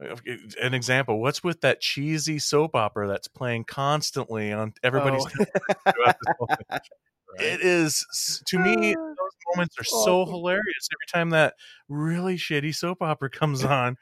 an 0.00 0.72
example, 0.72 1.20
what's 1.20 1.44
with 1.44 1.60
that 1.60 1.82
cheesy 1.82 2.38
soap 2.38 2.74
opera 2.74 3.06
that's 3.08 3.28
playing 3.28 3.64
constantly 3.64 4.52
on 4.52 4.72
everybody's 4.82 5.26
Oh. 5.26 5.28
television 5.28 5.52
throughout 5.94 6.16
this 6.24 6.34
whole 6.38 6.48
thing? 6.48 6.80
It 7.40 7.60
is 7.60 8.42
to 8.46 8.58
me 8.58 8.94
those 8.94 8.96
uh. 9.17 9.17
Moments 9.54 9.76
are 9.78 9.84
so 9.84 10.24
hilarious 10.24 10.88
every 10.92 11.06
time 11.12 11.30
that 11.30 11.54
really 11.88 12.36
shitty 12.36 12.74
soap 12.74 13.02
opera 13.02 13.30
comes 13.30 13.64
on. 13.64 13.96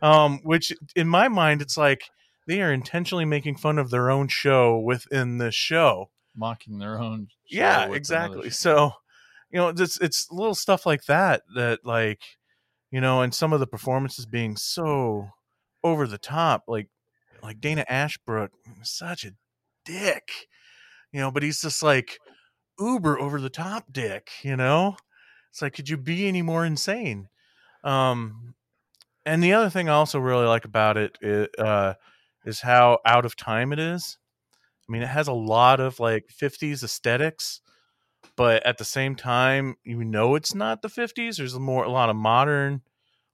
Um, 0.00 0.40
which 0.44 0.72
in 0.94 1.08
my 1.08 1.28
mind 1.28 1.60
it's 1.60 1.76
like 1.76 2.02
they 2.46 2.62
are 2.62 2.72
intentionally 2.72 3.24
making 3.24 3.56
fun 3.56 3.78
of 3.78 3.90
their 3.90 4.10
own 4.10 4.28
show 4.28 4.78
within 4.78 5.38
the 5.38 5.50
show. 5.50 6.10
Mocking 6.34 6.78
their 6.78 6.98
own. 6.98 7.28
show 7.46 7.58
Yeah, 7.58 7.92
exactly. 7.92 8.50
So, 8.50 8.92
you 9.50 9.58
know, 9.58 9.68
it's 9.68 10.00
it's 10.00 10.30
little 10.30 10.54
stuff 10.54 10.86
like 10.86 11.04
that 11.04 11.42
that 11.54 11.80
like, 11.84 12.20
you 12.90 13.00
know, 13.00 13.22
and 13.22 13.34
some 13.34 13.52
of 13.52 13.60
the 13.60 13.66
performances 13.66 14.24
being 14.24 14.56
so 14.56 15.28
over 15.84 16.06
the 16.06 16.18
top, 16.18 16.64
like 16.66 16.88
like 17.42 17.60
Dana 17.60 17.84
Ashbrook, 17.88 18.52
such 18.82 19.24
a 19.24 19.32
dick, 19.84 20.30
you 21.12 21.20
know, 21.20 21.30
but 21.30 21.42
he's 21.42 21.60
just 21.60 21.82
like 21.82 22.18
uber 22.78 23.18
over 23.18 23.40
the 23.40 23.50
top 23.50 23.92
dick, 23.92 24.30
you 24.42 24.56
know. 24.56 24.96
It's 25.50 25.62
like, 25.62 25.74
could 25.74 25.88
you 25.88 25.96
be 25.96 26.28
any 26.28 26.42
more 26.42 26.64
insane? 26.64 27.28
Um, 27.84 28.54
and 29.24 29.42
the 29.42 29.52
other 29.52 29.70
thing 29.70 29.88
I 29.88 29.94
also 29.94 30.18
really 30.18 30.46
like 30.46 30.64
about 30.64 30.96
it 30.96 31.18
is, 31.20 31.48
uh, 31.58 31.94
is 32.44 32.60
how 32.60 32.98
out 33.04 33.24
of 33.24 33.36
time 33.36 33.72
it 33.72 33.78
is. 33.78 34.18
I 34.88 34.92
mean, 34.92 35.02
it 35.02 35.08
has 35.08 35.28
a 35.28 35.32
lot 35.32 35.80
of 35.80 36.00
like 36.00 36.26
50s 36.28 36.82
aesthetics, 36.82 37.60
but 38.36 38.64
at 38.64 38.78
the 38.78 38.84
same 38.84 39.16
time, 39.16 39.76
you 39.84 40.04
know 40.04 40.34
it's 40.34 40.54
not 40.54 40.82
the 40.82 40.88
50s. 40.88 41.36
There's 41.36 41.58
more 41.58 41.84
a 41.84 41.90
lot 41.90 42.10
of 42.10 42.16
modern, 42.16 42.82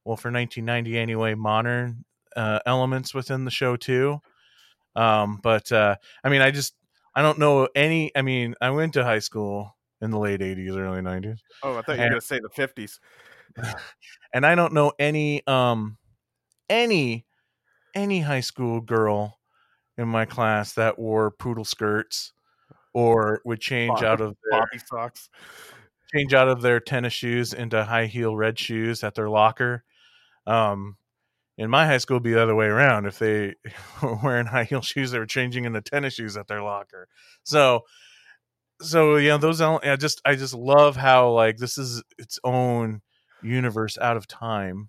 well, 0.05 0.17
for 0.17 0.31
1990 0.31 0.99
anyway, 0.99 1.35
modern 1.35 2.05
uh, 2.37 2.61
elements 2.67 3.15
within 3.15 3.45
the 3.45 3.51
show 3.51 3.77
too. 3.77 4.21
Um, 4.97 5.41
but 5.43 5.71
uh, 5.73 5.97
I 6.23 6.29
mean, 6.29 6.41
I 6.41 6.51
just 6.51 6.75
I 7.15 7.23
don't 7.23 7.39
know 7.39 7.69
any. 7.75 8.11
I 8.17 8.23
mean, 8.23 8.55
I 8.61 8.71
went 8.71 8.95
to 8.95 9.05
high 9.05 9.19
school 9.21 9.77
in 10.01 10.11
the 10.11 10.19
late 10.19 10.41
80s, 10.41 10.77
early 10.77 11.01
90s, 11.01 11.39
Oh, 11.63 11.79
I 11.79 11.83
thought 11.83 11.97
you 11.97 12.03
were 12.03 12.09
gonna 12.11 12.21
say 12.21 12.39
the 12.41 12.51
fifties. 12.51 13.01
and 14.35 14.45
I 14.45 14.55
don't 14.55 14.73
know 14.73 14.93
any 14.99 15.47
um 15.47 15.97
any 16.69 17.27
any 17.95 18.21
high 18.21 18.41
school 18.41 18.81
girl 18.81 19.39
in 19.97 20.09
my 20.09 20.25
class 20.25 20.75
that 20.75 20.99
wore 20.99 21.31
poodle 21.31 21.65
skirts 21.65 22.33
or 22.93 23.41
would 23.45 23.61
change 23.61 24.03
out 24.03 24.21
of 24.21 24.37
their 24.43 24.61
Bobby 24.61 24.79
socks. 24.85 25.31
change 26.13 26.35
out 26.35 26.49
of 26.49 26.63
their 26.63 26.81
tennis 26.81 27.13
shoes 27.13 27.53
into 27.53 27.85
high 27.85 28.07
heel 28.07 28.37
red 28.37 28.59
shoes 28.59 29.03
at 29.05 29.15
their 29.15 29.31
locker. 29.31 29.85
Um, 30.47 30.97
in 31.57 31.71
my 31.71 31.87
high 31.87 31.99
school, 31.99 32.21
be 32.21 32.33
the 32.33 32.43
other 32.43 32.55
way 32.55 32.67
around. 32.67 33.07
If 33.07 33.19
they 33.19 33.55
were 34.03 34.19
wearing 34.23 34.47
high 34.47 34.65
heel 34.65 34.81
shoes, 34.83 35.11
they 35.11 35.19
were 35.19 35.27
changing 35.27 35.65
into 35.65 35.81
tennis 35.81 36.15
shoes 36.15 36.37
at 36.37 36.49
their 36.49 36.63
locker. 36.63 37.09
So, 37.45 37.83
so 38.81 39.17
yeah, 39.17 39.37
those. 39.37 39.61
ele- 39.61 39.81
I 39.83 39.97
just, 39.97 40.21
I 40.25 40.35
just 40.35 40.55
love 40.55 40.97
how 40.97 41.31
like 41.31 41.57
this 41.59 41.79
is 41.79 42.03
its 42.19 42.39
own 42.45 43.03
universe 43.43 43.99
out 43.99 44.17
of 44.17 44.27
time. 44.27 44.89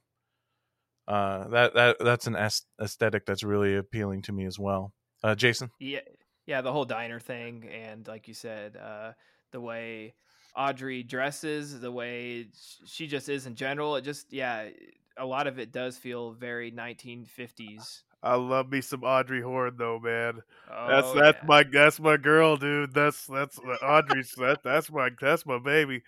Uh, 1.08 1.48
that 1.50 1.74
that 1.76 1.98
that's 2.00 2.26
an 2.26 2.36
aes- 2.36 2.66
aesthetic 2.82 3.26
that's 3.26 3.44
really 3.44 3.76
appealing 3.76 4.24
to 4.24 4.32
me 4.32 4.46
as 4.46 4.58
well. 4.58 4.92
Uh, 5.24 5.36
Jason, 5.36 5.70
Yeah, 5.80 6.00
yeah, 6.48 6.62
the 6.62 6.72
whole 6.72 6.86
diner 6.86 7.20
thing, 7.20 7.70
and 7.72 8.08
like 8.08 8.28
you 8.28 8.34
said, 8.34 8.76
uh, 8.76 9.12
the 9.52 9.62
way 9.62 10.16
Audrey 10.56 11.04
dresses, 11.04 11.80
the 11.80 11.92
way 11.92 12.48
she 12.86 13.08
just 13.08 13.30
is 13.30 13.46
in 13.46 13.56
general. 13.56 13.96
It 13.98 14.02
just, 14.04 14.32
yeah, 14.34 14.70
a 15.18 15.26
lot 15.26 15.48
of 15.48 15.60
it 15.60 15.72
does 15.72 15.98
feel 15.98 16.32
very 16.32 16.72
1950s. 16.72 18.02
I 18.24 18.36
love 18.36 18.72
me 18.72 18.82
some 18.82 19.04
Audrey 19.04 19.42
Horne 19.42 19.76
though, 19.78 20.00
man. 20.00 20.42
That's 20.68 21.08
Oh, 21.08 21.14
that's 21.20 21.38
yeah. 21.42 21.48
my 21.48 21.64
that's 21.64 22.00
my 22.00 22.18
girl, 22.18 22.58
dude. 22.58 22.94
That's 22.94 23.28
that's 23.28 23.60
uh, 23.60 23.86
Audrey's 23.86 24.32
that 24.38 24.64
that's 24.64 24.92
my 24.92 25.10
that's 25.22 25.46
my 25.46 25.60
baby. 25.60 26.02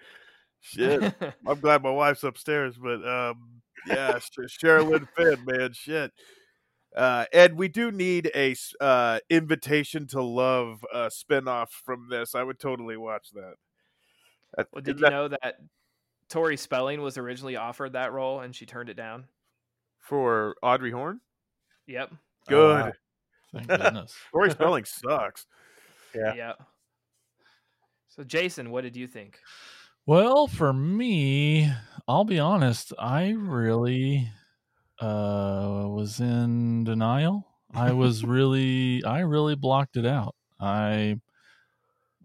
Shit. 0.59 1.13
I'm 1.47 1.59
glad 1.59 1.83
my 1.83 1.91
wife's 1.91 2.23
upstairs, 2.23 2.75
but 2.75 3.07
um, 3.07 3.61
yeah, 3.85 4.17
Sh- 4.19 4.57
Sherilyn 4.61 5.07
Fenn, 5.15 5.45
man, 5.45 5.73
shit. 5.73 6.11
Uh, 6.95 7.25
and 7.31 7.55
we 7.55 7.67
do 7.67 7.91
need 7.91 8.31
a 8.33 8.55
uh, 8.81 9.19
invitation 9.29 10.07
to 10.07 10.21
love 10.23 10.83
uh, 10.91 11.09
spinoff 11.09 11.67
from 11.69 12.07
this. 12.09 12.33
I 12.33 12.41
would 12.41 12.59
totally 12.59 12.97
watch 12.97 13.27
that. 13.33 13.53
That- 14.55 14.67
well, 14.73 14.81
did 14.81 14.99
you 14.99 15.09
know 15.09 15.27
that 15.27 15.57
Tori 16.29 16.57
Spelling 16.57 17.01
was 17.01 17.17
originally 17.17 17.55
offered 17.55 17.93
that 17.93 18.11
role 18.11 18.41
and 18.41 18.55
she 18.55 18.65
turned 18.65 18.89
it 18.89 18.95
down? 18.95 19.25
for 20.07 20.55
Audrey 20.63 20.91
Horne? 20.91 21.19
Yep. 21.87 22.13
Good. 22.47 22.85
wow. 22.85 22.91
Thank 23.53 23.67
goodness. 23.67 24.15
Tori 24.31 24.51
Spelling 24.51 24.85
sucks. 24.85 25.45
Yeah. 26.15 26.33
Yeah. 26.35 26.53
So, 28.07 28.23
Jason, 28.23 28.71
what 28.71 28.83
did 28.83 28.95
you 28.95 29.05
think? 29.05 29.39
Well, 30.05 30.47
for 30.47 30.71
me, 30.71 31.69
I'll 32.07 32.23
be 32.23 32.39
honest, 32.39 32.93
I 32.97 33.31
really 33.31 34.29
uh 34.99 35.83
was 35.85 36.19
in 36.19 36.85
denial. 36.85 37.45
I 37.73 37.91
was 37.91 38.23
really 38.25 39.03
I 39.03 39.19
really 39.19 39.55
blocked 39.55 39.97
it 39.97 40.05
out. 40.05 40.35
I 40.59 41.19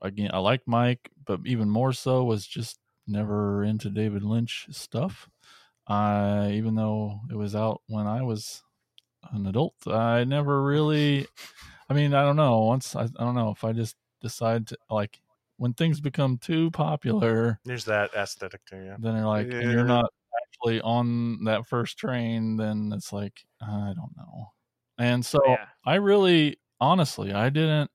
again 0.01 0.31
I 0.33 0.39
like 0.39 0.63
Mike, 0.67 1.11
but 1.27 1.41
even 1.45 1.69
more 1.69 1.93
so 1.93 2.25
was 2.25 2.47
just 2.47 2.79
never 3.07 3.65
into 3.65 3.91
David 3.91 4.23
Lynch 4.23 4.67
stuff. 4.71 5.29
I 5.87 6.53
even 6.53 6.75
though 6.77 7.21
it 7.31 7.37
was 7.37 7.55
out 7.57 7.83
when 7.89 8.07
I 8.07 8.23
was 8.23 8.63
an 9.33 9.47
adult, 9.47 9.75
I 9.87 10.25
never 10.25 10.63
really 10.63 11.27
I 11.89 11.95
mean, 11.95 12.15
I 12.15 12.23
don't 12.25 12.37
know. 12.37 12.61
Once 12.61 12.97
I, 12.97 13.05
I 13.05 13.09
don't 13.25 13.35
know 13.35 13.51
if 13.51 13.65
I 13.65 13.73
just 13.73 13.97
decide 14.21 14.67
to 14.69 14.79
like 14.91 15.21
when 15.59 15.75
things 15.75 16.01
become 16.01 16.39
too 16.39 16.71
popular, 16.73 17.61
There's 17.65 17.85
that 17.87 18.15
aesthetic 18.15 18.65
too. 18.65 18.83
Yeah. 18.85 18.97
then 18.99 19.17
you're 19.17 19.27
like, 19.27 19.47
and 19.47 19.63
Yeah. 19.63 19.71
you're 19.73 19.85
not 19.85 20.11
actually 20.47 20.81
on 20.83 21.45
that 21.45 21.67
first 21.67 21.99
train, 21.99 22.57
then 22.57 22.93
it's 22.95 23.13
like, 23.13 23.45
I 23.61 23.93
don't 23.95 24.17
know. 24.17 24.47
And 24.99 25.25
so 25.25 25.41
yeah. 25.47 25.67
I 25.85 25.97
really, 25.97 26.59
honestly, 26.81 27.33
I 27.33 27.51
didn't, 27.51 27.91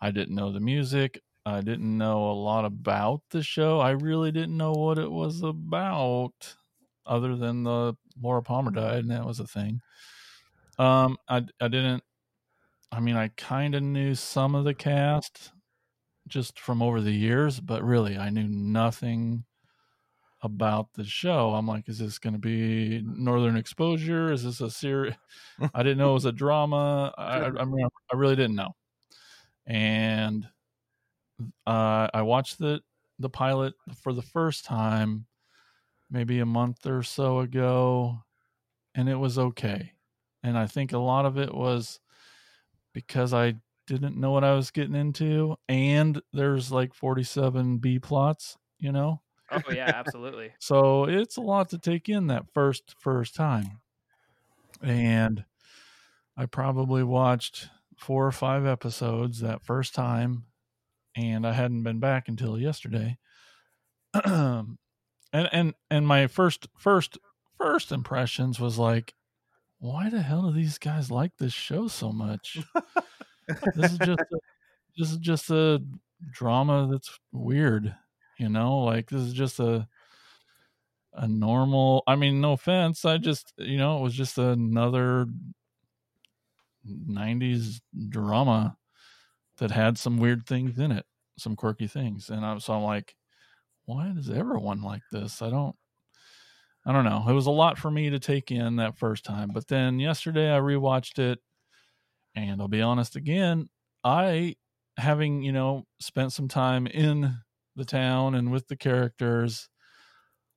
I 0.00 0.10
didn't 0.10 0.34
know 0.34 0.52
the 0.52 0.60
music. 0.60 1.20
I 1.46 1.60
didn't 1.60 1.98
know 1.98 2.30
a 2.30 2.32
lot 2.32 2.64
about 2.64 3.22
the 3.30 3.42
show. 3.42 3.80
I 3.80 3.90
really 3.90 4.32
didn't 4.32 4.56
know 4.56 4.72
what 4.72 4.98
it 4.98 5.10
was 5.10 5.42
about, 5.42 6.54
other 7.06 7.36
than 7.36 7.64
the 7.64 7.94
Laura 8.20 8.42
Palmer 8.42 8.70
died, 8.70 9.00
and 9.00 9.10
that 9.10 9.26
was 9.26 9.40
a 9.40 9.46
thing. 9.46 9.80
Um, 10.78 11.18
I 11.28 11.46
I 11.60 11.68
didn't. 11.68 12.02
I 12.90 13.00
mean, 13.00 13.16
I 13.16 13.28
kind 13.36 13.74
of 13.74 13.82
knew 13.82 14.14
some 14.14 14.54
of 14.54 14.64
the 14.64 14.74
cast 14.74 15.52
just 16.28 16.58
from 16.60 16.82
over 16.82 17.00
the 17.00 17.12
years, 17.12 17.60
but 17.60 17.82
really, 17.84 18.16
I 18.16 18.30
knew 18.30 18.48
nothing 18.48 19.44
about 20.42 20.92
the 20.94 21.04
show. 21.04 21.54
I'm 21.54 21.66
like, 21.66 21.88
is 21.88 21.98
this 21.98 22.18
going 22.18 22.34
to 22.34 22.38
be 22.38 23.02
Northern 23.04 23.56
Exposure? 23.56 24.30
Is 24.32 24.44
this 24.44 24.60
a 24.60 24.70
series? 24.70 25.14
I 25.74 25.82
didn't 25.82 25.98
know 25.98 26.10
it 26.10 26.14
was 26.14 26.26
a 26.26 26.32
drama. 26.32 27.12
I, 27.16 27.38
I, 27.38 27.46
I 27.62 27.64
mean, 27.64 27.86
I 28.12 28.16
really 28.16 28.36
didn't 28.36 28.56
know. 28.56 28.74
And 29.66 30.46
uh, 31.66 32.08
I 32.12 32.22
watched 32.22 32.58
the 32.58 32.80
the 33.18 33.30
pilot 33.30 33.74
for 34.02 34.12
the 34.12 34.22
first 34.22 34.64
time 34.64 35.26
maybe 36.10 36.40
a 36.40 36.46
month 36.46 36.86
or 36.86 37.02
so 37.02 37.40
ago, 37.40 38.20
and 38.94 39.08
it 39.08 39.16
was 39.16 39.38
okay. 39.38 39.92
And 40.42 40.58
I 40.58 40.66
think 40.66 40.92
a 40.92 40.98
lot 40.98 41.26
of 41.26 41.38
it 41.38 41.54
was 41.54 42.00
because 42.92 43.32
I 43.32 43.54
didn't 43.86 44.16
know 44.16 44.30
what 44.30 44.44
I 44.44 44.54
was 44.54 44.70
getting 44.70 44.94
into, 44.94 45.56
and 45.68 46.20
there's 46.32 46.70
like 46.70 46.94
47 46.94 47.78
B 47.78 47.98
plots, 47.98 48.56
you 48.78 48.92
know. 48.92 49.22
Oh, 49.50 49.72
yeah, 49.72 49.86
absolutely. 49.94 50.52
So 50.58 51.04
it's 51.04 51.36
a 51.36 51.42
lot 51.42 51.70
to 51.70 51.78
take 51.78 52.08
in 52.08 52.28
that 52.28 52.46
first 52.54 52.94
first 52.98 53.34
time. 53.34 53.80
And 54.82 55.44
I 56.36 56.46
probably 56.46 57.04
watched 57.04 57.68
four 57.96 58.26
or 58.26 58.32
five 58.32 58.66
episodes 58.66 59.40
that 59.40 59.64
first 59.64 59.94
time 59.94 60.46
and 61.16 61.46
I 61.46 61.52
hadn't 61.52 61.82
been 61.82 62.00
back 62.00 62.28
until 62.28 62.58
yesterday. 62.58 63.18
and 64.24 64.76
and 65.32 65.74
and 65.90 66.06
my 66.06 66.26
first 66.26 66.68
first 66.76 67.18
first 67.58 67.92
impressions 67.92 68.60
was 68.60 68.78
like 68.78 69.14
why 69.78 70.08
the 70.08 70.22
hell 70.22 70.42
do 70.42 70.52
these 70.52 70.78
guys 70.78 71.10
like 71.10 71.32
this 71.36 71.52
show 71.52 71.88
so 71.88 72.10
much? 72.10 72.58
this 73.74 73.92
is 73.92 73.98
just 73.98 74.20
a, 74.20 74.38
this 74.96 75.10
is 75.10 75.18
just 75.18 75.50
a 75.50 75.82
drama 76.32 76.88
that's 76.90 77.18
weird 77.32 77.94
you 78.38 78.48
know 78.48 78.78
like 78.78 79.08
this 79.10 79.20
is 79.20 79.32
just 79.32 79.60
a 79.60 79.86
a 81.14 81.28
normal 81.28 82.02
i 82.06 82.16
mean 82.16 82.40
no 82.40 82.52
offense 82.52 83.04
i 83.04 83.16
just 83.16 83.52
you 83.58 83.76
know 83.76 83.98
it 83.98 84.02
was 84.02 84.14
just 84.14 84.38
another 84.38 85.26
90s 87.08 87.80
drama 88.08 88.76
that 89.58 89.70
had 89.70 89.98
some 89.98 90.18
weird 90.18 90.46
things 90.46 90.78
in 90.78 90.92
it 90.92 91.06
some 91.38 91.56
quirky 91.56 91.86
things 91.86 92.30
and 92.30 92.44
i'm 92.44 92.60
so 92.60 92.74
i'm 92.74 92.82
like 92.82 93.14
why 93.86 94.12
does 94.14 94.30
everyone 94.30 94.82
like 94.82 95.02
this 95.12 95.42
i 95.42 95.50
don't 95.50 95.76
I 96.86 96.92
don't 96.92 97.04
know. 97.04 97.24
It 97.28 97.32
was 97.32 97.46
a 97.46 97.50
lot 97.50 97.78
for 97.78 97.90
me 97.90 98.10
to 98.10 98.18
take 98.18 98.50
in 98.50 98.76
that 98.76 98.98
first 98.98 99.24
time. 99.24 99.50
But 99.52 99.68
then 99.68 99.98
yesterday 99.98 100.54
I 100.54 100.58
rewatched 100.58 101.18
it 101.18 101.38
and 102.34 102.60
I'll 102.60 102.68
be 102.68 102.82
honest 102.82 103.16
again, 103.16 103.68
I 104.02 104.56
having, 104.96 105.42
you 105.42 105.52
know, 105.52 105.84
spent 106.00 106.32
some 106.32 106.48
time 106.48 106.86
in 106.86 107.38
the 107.76 107.84
town 107.84 108.34
and 108.34 108.52
with 108.52 108.68
the 108.68 108.76
characters, 108.76 109.68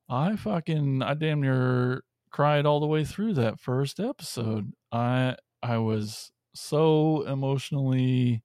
I 0.10 0.36
fucking 0.36 1.02
I 1.02 1.14
damn 1.14 1.42
near 1.42 2.04
cried 2.32 2.66
all 2.66 2.80
the 2.80 2.88
way 2.88 3.06
through 3.06 3.34
that 3.36 3.60
first 3.60 4.00
episode. 4.00 4.74
I 4.92 5.36
I 5.64 5.78
was 5.78 6.32
so 6.56 7.24
emotionally 7.24 8.44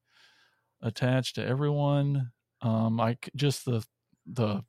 attached 0.83 1.37
to 1.37 1.47
everyone. 1.47 2.33
Um 2.61 3.01
I 3.01 3.15
c- 3.25 3.31
just 3.37 3.65
the 3.65 3.87
the 4.27 4.65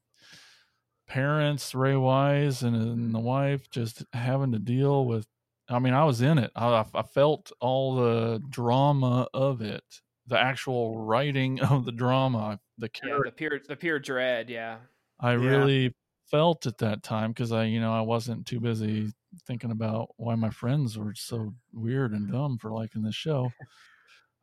parents, 1.07 1.75
Ray 1.75 1.95
Wise 1.95 2.63
and, 2.63 2.75
and 2.75 3.13
the 3.13 3.19
wife, 3.19 3.69
just 3.69 4.03
having 4.13 4.51
to 4.53 4.59
deal 4.59 5.05
with. 5.05 5.27
I 5.69 5.79
mean, 5.79 5.93
I 5.93 6.03
was 6.03 6.21
in 6.21 6.37
it. 6.37 6.51
I, 6.55 6.85
I 6.93 7.03
felt 7.03 7.51
all 7.61 7.95
the 7.95 8.41
drama 8.49 9.27
of 9.33 9.61
it, 9.61 9.83
the 10.27 10.39
actual 10.39 10.99
writing 10.99 11.59
of 11.61 11.85
the 11.85 11.91
drama, 11.91 12.59
the 12.77 12.89
Yeah, 13.03 13.19
the 13.23 13.31
pure 13.31 13.59
the 13.67 13.75
pure 13.75 13.99
dread. 13.99 14.49
Yeah. 14.49 14.79
I 15.19 15.33
Yeah. 15.33 15.39
really 15.49 15.95
felt 16.29 16.65
at 16.65 16.77
that 16.79 17.03
time 17.03 17.31
because 17.31 17.51
I, 17.51 17.65
you 17.65 17.79
know, 17.79 17.93
I 17.93 18.01
wasn't 18.01 18.47
too 18.47 18.59
busy 18.59 19.11
thinking 19.45 19.71
about 19.71 20.09
why 20.17 20.35
my 20.35 20.49
friends 20.49 20.97
were 20.97 21.13
so 21.15 21.53
weird 21.71 22.11
and 22.13 22.31
dumb 22.31 22.57
for 22.57 22.71
liking 22.71 23.03
this 23.03 23.15
show. 23.15 23.51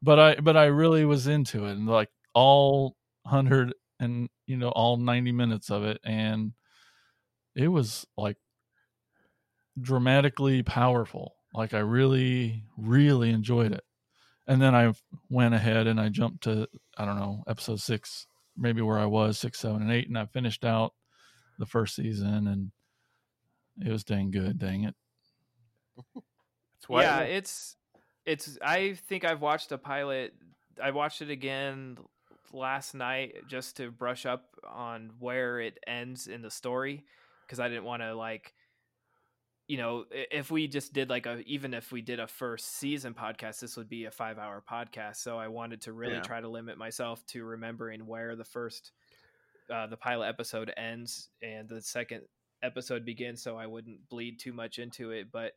But 0.03 0.19
I, 0.19 0.35
but 0.37 0.57
I 0.57 0.67
really 0.67 1.05
was 1.05 1.27
into 1.27 1.67
it, 1.67 1.73
and 1.73 1.87
like 1.87 2.09
all 2.35 2.97
hundred 3.27 3.75
and 3.99 4.29
you 4.47 4.57
know 4.57 4.71
all 4.71 4.97
ninety 4.97 5.33
minutes 5.33 5.71
of 5.71 5.85
it, 5.85 6.01
and 6.05 6.53
it 7.55 7.69
was 7.69 8.07
like 8.17 8.37
dramatically 9.79 10.63
powerful. 10.63 11.35
Like 11.55 11.75
I 11.75 11.81
really, 11.81 12.65
really 12.77 13.31
enjoyed 13.31 13.73
it. 13.73 13.85
And 14.47 14.61
then 14.61 14.75
I 14.75 14.93
went 15.29 15.55
ahead 15.55 15.87
and 15.87 16.01
I 16.01 16.09
jumped 16.09 16.45
to 16.45 16.67
I 16.97 17.05
don't 17.05 17.19
know 17.19 17.45
episode 17.47 17.81
six, 17.81 18.27
maybe 18.57 18.83
where 18.83 18.99
I 18.99 19.07
was 19.07 19.39
six, 19.39 19.59
seven, 19.61 19.83
and 19.83 19.93
eight, 19.93 20.09
and 20.09 20.19
I 20.19 20.27
finished 20.27 20.65
out 20.65 20.95
the 21.59 21.67
first 21.67 21.95
season, 21.95 22.47
and 22.47 22.73
it 23.85 23.93
was 23.93 24.05
dang 24.05 24.31
good. 24.31 24.59
Dang 24.59 24.85
it! 24.85 24.95
That's 26.15 26.89
why 26.89 27.03
yeah, 27.03 27.21
it's 27.21 27.77
it's. 28.27 28.59
I 28.63 28.95
think 29.09 29.25
I've 29.25 29.41
watched 29.41 29.73
a 29.73 29.79
pilot. 29.79 30.35
I 30.83 30.91
watched 30.93 31.23
it 31.23 31.31
again 31.31 31.99
last 32.53 32.95
night 32.95 33.35
just 33.49 33.77
to 33.77 33.91
brush 33.91 34.27
up 34.27 34.45
on 34.69 35.11
where 35.19 35.61
it 35.61 35.79
ends 35.87 36.27
in 36.27 36.43
the 36.43 36.51
story 36.51 37.05
because 37.47 37.61
I 37.61 37.69
didn't 37.69 37.85
want 37.85 38.03
to 38.03 38.15
like, 38.15 38.55
you 39.69 39.77
know, 39.77 40.05
if 40.11 40.51
we 40.51 40.67
just 40.67 40.93
did 40.93 41.09
like 41.11 41.27
a 41.27 41.41
even 41.47 41.75
if 41.75 41.93
we 41.93 42.01
did 42.03 42.19
a 42.19 42.27
first 42.27 42.77
season 42.77 43.15
podcast, 43.15 43.61
this 43.61 43.77
would 43.77 43.89
be 43.89 44.07
a 44.07 44.11
five 44.11 44.39
hour 44.39 44.63
podcast. 44.69 45.17
So 45.17 45.39
I 45.39 45.49
wanted 45.49 45.83
to 45.83 45.93
really 45.93 46.15
Yeah. 46.17 46.23
try 46.23 46.41
to 46.41 46.49
limit 46.49 46.77
myself 46.79 47.25
to 47.29 47.45
remembering 47.45 48.07
where 48.07 48.35
the 48.37 48.45
first 48.45 48.93
uh, 49.73 49.87
the 49.87 49.97
pilot 49.97 50.27
episode 50.27 50.73
ends 50.77 51.29
and 51.43 51.69
the 51.69 51.81
second 51.81 52.23
episode 52.63 53.05
begins, 53.05 53.41
so 53.41 53.57
I 53.57 53.67
wouldn't 53.67 54.09
bleed 54.09 54.41
too 54.41 54.53
much 54.53 54.79
into 54.81 55.13
it. 55.13 55.31
But 55.31 55.53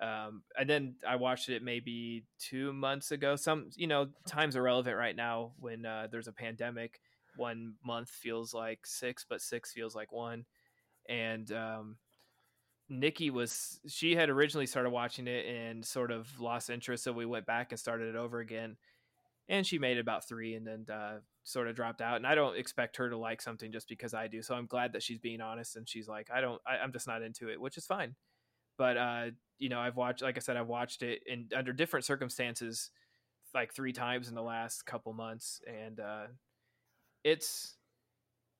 um, 0.00 0.42
and 0.58 0.68
then 0.68 0.96
I 1.06 1.16
watched 1.16 1.48
it 1.48 1.62
maybe 1.62 2.24
two 2.38 2.72
months 2.72 3.12
ago. 3.12 3.36
Some 3.36 3.70
you 3.76 3.86
know 3.86 4.08
times 4.26 4.56
are 4.56 4.62
relevant 4.62 4.96
right 4.96 5.16
now 5.16 5.52
when 5.58 5.86
uh, 5.86 6.08
there's 6.10 6.28
a 6.28 6.32
pandemic. 6.32 7.00
One 7.36 7.74
month 7.84 8.10
feels 8.10 8.54
like 8.54 8.80
six, 8.84 9.24
but 9.28 9.40
six 9.40 9.72
feels 9.72 9.94
like 9.94 10.12
one. 10.12 10.44
And 11.08 11.50
um, 11.52 11.96
Nikki 12.88 13.30
was 13.30 13.80
she 13.88 14.14
had 14.14 14.28
originally 14.28 14.66
started 14.66 14.90
watching 14.90 15.26
it 15.26 15.46
and 15.46 15.84
sort 15.84 16.10
of 16.10 16.28
lost 16.40 16.70
interest, 16.70 17.04
so 17.04 17.12
we 17.12 17.26
went 17.26 17.46
back 17.46 17.72
and 17.72 17.78
started 17.78 18.08
it 18.08 18.16
over 18.16 18.40
again. 18.40 18.76
And 19.48 19.66
she 19.66 19.78
made 19.78 19.96
it 19.96 20.00
about 20.00 20.28
three, 20.28 20.54
and 20.54 20.66
then 20.66 20.86
uh, 20.92 21.18
sort 21.46 21.68
of 21.68 21.76
dropped 21.76 22.02
out. 22.02 22.16
And 22.16 22.26
I 22.26 22.34
don't 22.34 22.58
expect 22.58 22.96
her 22.96 23.08
to 23.08 23.16
like 23.16 23.40
something 23.40 23.70
just 23.70 23.88
because 23.88 24.12
I 24.12 24.26
do. 24.26 24.42
So 24.42 24.54
I'm 24.54 24.66
glad 24.66 24.92
that 24.92 25.02
she's 25.02 25.20
being 25.20 25.40
honest 25.40 25.76
and 25.76 25.88
she's 25.88 26.08
like, 26.08 26.28
I 26.34 26.40
don't, 26.40 26.60
I, 26.66 26.78
I'm 26.78 26.92
just 26.92 27.06
not 27.06 27.22
into 27.22 27.48
it, 27.48 27.60
which 27.60 27.78
is 27.78 27.86
fine. 27.86 28.16
But 28.78 28.96
uh, 28.96 29.24
you 29.58 29.68
know, 29.68 29.80
I've 29.80 29.96
watched, 29.96 30.22
like 30.22 30.36
I 30.36 30.40
said, 30.40 30.56
I've 30.56 30.66
watched 30.66 31.02
it 31.02 31.22
in 31.26 31.48
under 31.56 31.72
different 31.72 32.04
circumstances, 32.04 32.90
like 33.54 33.72
three 33.72 33.92
times 33.92 34.28
in 34.28 34.34
the 34.34 34.42
last 34.42 34.84
couple 34.86 35.12
months, 35.12 35.60
and 35.66 36.00
uh, 36.00 36.26
it's 37.24 37.76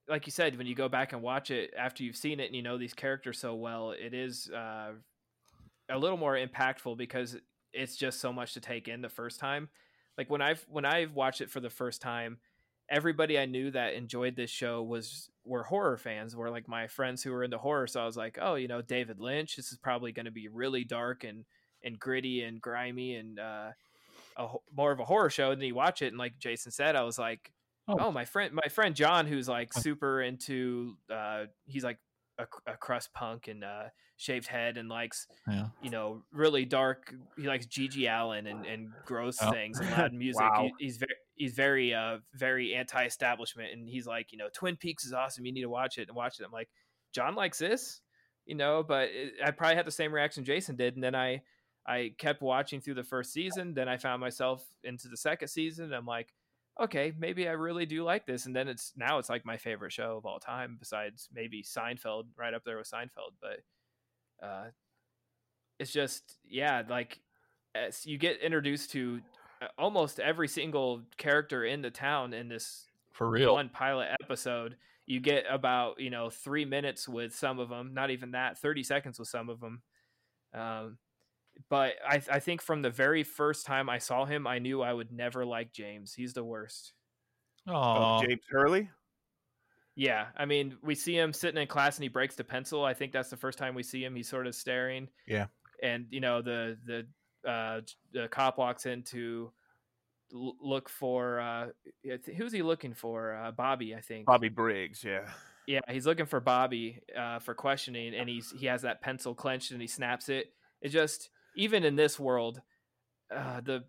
like 0.09 0.27
you 0.27 0.33
said, 0.33 0.57
when 0.57 0.67
you 0.67 0.75
go 0.75 0.89
back 0.89 1.12
and 1.12 1.23
watch 1.23 1.51
it 1.51 1.75
after 1.77 2.03
you've 2.03 2.17
seen 2.17 2.41
it 2.41 2.47
and 2.47 2.55
you 2.55 2.62
know 2.62 2.79
these 2.79 2.95
characters 2.95 3.39
so 3.39 3.55
well, 3.55 3.91
it 3.91 4.14
is 4.14 4.49
uh, 4.51 4.93
a 5.91 5.99
little 5.99 6.17
more 6.17 6.37
impactful 6.37 6.97
because 6.97 7.37
it's 7.73 7.97
just 7.97 8.21
so 8.21 8.33
much 8.33 8.55
to 8.55 8.61
take 8.61 8.89
in 8.89 9.03
the 9.03 9.09
first 9.09 9.41
time. 9.41 9.69
Like 10.17 10.31
when 10.31 10.41
I've 10.41 10.64
when 10.69 10.85
I've 10.85 11.14
watched 11.14 11.41
it 11.41 11.51
for 11.51 11.61
the 11.61 11.71
first 11.71 12.01
time, 12.01 12.39
everybody 12.89 13.39
I 13.39 13.47
knew 13.47 13.71
that 13.73 13.95
enjoyed 13.95 14.37
this 14.37 14.51
show 14.51 14.83
was 14.83 15.29
were 15.47 15.62
horror 15.62 15.97
fans. 15.97 16.34
Were 16.36 16.51
like 16.51 16.68
my 16.68 16.86
friends 16.88 17.22
who 17.22 17.30
were 17.32 17.44
into 17.44 17.59
horror. 17.59 17.86
So 17.86 18.01
I 18.03 18.05
was 18.07 18.16
like, 18.16 18.38
oh, 18.40 18.57
you 18.57 18.68
know, 18.68 18.82
David 18.82 19.20
Lynch. 19.20 19.57
This 19.57 19.72
is 19.72 19.78
probably 19.78 20.12
going 20.12 20.26
to 20.26 20.32
be 20.32 20.49
really 20.49 20.84
dark 20.84 21.24
and 21.24 21.44
and 21.82 21.99
gritty 21.99 22.42
and 22.42 22.61
grimy 22.61 23.14
and 23.14 23.38
uh, 23.38 23.68
a, 24.36 24.49
more 24.76 24.92
of 24.92 24.99
a 25.01 25.05
horror 25.05 25.30
show. 25.30 25.51
And 25.53 25.61
then 25.61 25.68
you 25.68 25.74
watch 25.74 26.03
it, 26.03 26.09
and 26.09 26.18
like 26.18 26.38
Jason 26.38 26.72
said, 26.72 26.97
I 26.97 27.03
was 27.03 27.18
like, 27.18 27.53
Oh. 27.88 27.97
oh, 28.01 28.11
my 28.11 28.24
friend, 28.24 28.53
my 28.53 28.68
friend 28.68 28.97
John, 28.97 29.26
who's 29.28 29.49
like 29.49 29.72
super 29.72 30.20
into, 30.20 30.97
uh, 31.09 31.44
he's 31.66 31.84
like 31.84 31.99
a, 32.36 32.47
a 32.66 32.76
crust 32.76 33.12
punk 33.14 33.47
and 33.47 33.62
uh, 33.62 33.84
shaved 34.16 34.49
head 34.49 34.76
and 34.76 34.88
likes 34.88 35.28
Yeah. 35.49 35.66
you 35.80 35.90
know, 35.90 36.24
really 36.32 36.64
dark. 36.64 37.14
He 37.36 37.44
likes 37.47 37.64
GG 37.66 38.09
Allin 38.11 38.49
and, 38.49 38.66
and 38.66 38.88
gross 39.05 39.38
Oh. 39.40 39.53
things 39.53 39.78
and 39.78 39.88
loud 39.97 40.12
music. 40.12 40.40
Wow. 40.42 40.68
He, 40.78 40.86
he's 40.86 40.97
very 40.97 41.14
he's 41.37 41.55
very 41.55 41.95
uh 41.95 42.18
very 42.34 42.74
anti-establishment, 42.74 43.72
and 43.72 43.89
he's 43.89 44.07
like, 44.07 44.32
you 44.32 44.39
know, 44.39 44.49
Twin 44.53 44.76
Peaks 44.76 45.05
is 45.05 45.12
awesome. 45.12 45.47
You 45.47 45.53
need 45.53 45.62
to 45.62 45.68
watch 45.68 45.99
it 45.99 46.09
and 46.09 46.16
watch 46.16 46.41
it. 46.41 46.45
I'm 46.45 46.53
like, 46.53 46.68
John 47.12 47.34
likes 47.34 47.59
this, 47.59 48.01
you 48.45 48.55
know, 48.55 48.82
but 48.82 49.11
it, 49.12 49.34
I 49.45 49.51
probably 49.53 49.76
had 49.76 49.87
the 49.87 49.93
same 49.93 50.12
reaction 50.12 50.45
Jason 50.45 50.76
did, 50.76 50.95
and 50.95 51.05
then 51.05 51.14
I 51.14 51.43
I 51.87 52.14
kept 52.18 52.43
watching 52.43 52.80
through 52.80 52.95
the 52.95 53.05
first 53.05 53.32
season. 53.32 53.74
Then 53.74 53.89
I 53.89 53.97
found 53.97 54.20
myself 54.20 54.64
into 54.82 55.09
the 55.09 55.16
second 55.16 55.49
season. 55.49 55.93
I'm 55.93 56.07
like, 56.07 56.32
okay, 56.80 57.12
maybe 57.18 57.49
I 57.49 57.53
really 57.53 57.87
do 57.87 58.03
like 58.03 58.26
this. 58.26 58.47
And 58.47 58.55
then 58.55 58.68
it's 58.68 58.93
now 58.97 59.18
it's 59.18 59.30
like 59.30 59.47
my 59.47 59.57
favorite 59.57 59.93
show 59.93 60.16
of 60.16 60.26
all 60.26 60.41
time, 60.41 60.76
besides 60.78 61.28
maybe 61.32 61.62
Seinfeld, 61.62 62.24
right 62.37 62.55
up 62.55 62.64
there 62.64 62.76
with 62.76 62.91
Seinfeld. 62.91 63.34
But 63.41 64.47
uh, 64.47 64.64
it's 65.78 65.93
just 65.93 66.39
yeah, 66.45 66.82
like 66.89 67.20
as 67.74 68.05
you 68.07 68.18
get 68.18 68.41
introduced 68.41 68.91
to 68.93 69.20
almost 69.79 70.21
every 70.21 70.49
single 70.49 71.03
character 71.17 71.65
in 71.65 71.83
the 71.83 71.91
town 71.91 72.33
in 72.35 72.49
this 72.49 72.87
For 73.13 73.29
real. 73.29 73.55
one 73.55 73.69
pilot 73.69 74.09
episode. 74.23 74.77
You 75.07 75.21
get 75.21 75.45
about 75.49 76.01
you 76.01 76.11
know 76.11 76.31
three 76.31 76.65
minutes 76.65 77.09
with 77.09 77.35
some 77.35 77.59
of 77.59 77.69
them, 77.69 77.95
not 77.95 78.11
even 78.11 78.33
that, 78.33 78.59
thirty 78.59 78.83
seconds 78.83 79.19
with 79.19 79.29
some 79.29 79.49
of 79.49 79.61
them. 79.61 79.83
Um, 80.53 80.99
but 81.71 81.95
I, 82.07 82.21
I 82.31 82.39
think 82.41 82.61
from 82.61 82.83
the 82.83 82.91
very 82.91 83.23
first 83.23 83.65
time 83.67 83.89
I 83.89 83.99
saw 83.99 84.25
him, 84.27 84.47
I 84.47 84.59
knew 84.59 84.83
I 84.83 84.93
would 84.93 85.11
never 85.13 85.45
like 85.45 85.73
James. 85.73 86.13
He's 86.13 86.35
the 86.35 86.45
worst. 86.45 86.93
Oh, 87.69 87.73
Oh, 87.75 88.21
James 88.27 88.43
Hurley. 88.51 88.91
Yeah, 89.95 90.27
I 90.37 90.45
mean, 90.45 90.77
we 90.83 90.95
see 90.95 91.17
him 91.17 91.33
sitting 91.33 91.61
in 91.61 91.67
class 91.67 91.97
and 91.97 92.03
he 92.03 92.09
breaks 92.11 92.35
the 92.35 92.45
pencil. 92.45 92.85
I 92.85 92.93
think 92.93 93.13
that's 93.13 93.31
the 93.31 93.37
first 93.39 93.57
time 93.57 93.75
we 93.75 93.83
see 93.83 94.05
him. 94.05 94.15
He's 94.15 94.29
sort 94.29 94.47
of 94.47 94.55
staring. 94.55 95.09
Yeah. 95.27 95.47
And 95.83 96.07
you 96.11 96.21
know 96.21 96.43
the 96.43 96.77
the 96.85 97.07
uh, 97.47 97.80
the 98.12 98.28
cop 98.28 98.59
walks 98.59 98.86
in 98.86 99.03
to 99.05 99.51
l- 100.34 100.57
look 100.61 100.88
for 100.88 101.40
uh, 101.40 101.68
who's 102.36 102.53
he 102.53 102.62
looking 102.62 102.94
for? 102.94 103.34
Uh, 103.34 103.51
Bobby, 103.53 103.94
I 103.94 104.01
think. 104.01 104.26
Bobby 104.26 104.49
Briggs. 104.49 105.05
Yeah. 105.05 105.28
Yeah, 105.66 105.80
he's 105.88 106.07
looking 106.07 106.26
for 106.26 106.38
Bobby 106.38 107.01
uh, 107.16 107.40
for 107.40 107.53
questioning, 107.53 108.14
and 108.14 108.28
he's 108.28 108.53
he 108.57 108.66
has 108.66 108.82
that 108.82 109.01
pencil 109.01 109.34
clenched 109.34 109.72
and 109.72 109.80
he 109.80 109.88
snaps 109.88 110.28
it. 110.28 110.53
It 110.80 110.90
just 110.90 111.30
even 111.57 111.82
in 111.84 111.97
this 111.97 112.20
world, 112.20 112.61
uh, 113.34 113.61
the 113.62 113.84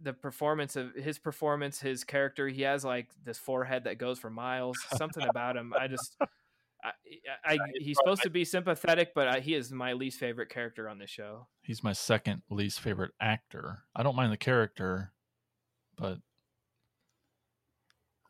the 0.00 0.12
performance 0.12 0.74
of 0.76 0.94
his 0.94 1.18
performance, 1.18 1.78
his 1.78 2.02
character, 2.02 2.48
he 2.48 2.62
has 2.62 2.84
like 2.84 3.08
this 3.24 3.38
forehead 3.38 3.84
that 3.84 3.98
goes 3.98 4.18
for 4.18 4.30
miles. 4.30 4.76
Something 4.96 5.26
about 5.28 5.56
him, 5.56 5.72
I 5.78 5.86
just. 5.86 6.16
I, 6.84 6.92
I, 7.44 7.58
he's 7.78 7.96
supposed 7.98 8.22
to 8.22 8.30
be 8.30 8.44
sympathetic, 8.44 9.12
but 9.14 9.28
I, 9.28 9.40
he 9.40 9.54
is 9.54 9.70
my 9.72 9.92
least 9.92 10.18
favorite 10.18 10.48
character 10.48 10.88
on 10.88 10.98
this 10.98 11.10
show. 11.10 11.46
he's 11.62 11.82
my 11.82 11.92
second 11.92 12.42
least 12.50 12.80
favorite 12.80 13.12
actor. 13.20 13.84
I 13.94 14.02
don't 14.02 14.16
mind 14.16 14.32
the 14.32 14.36
character, 14.36 15.12
but 15.96 16.18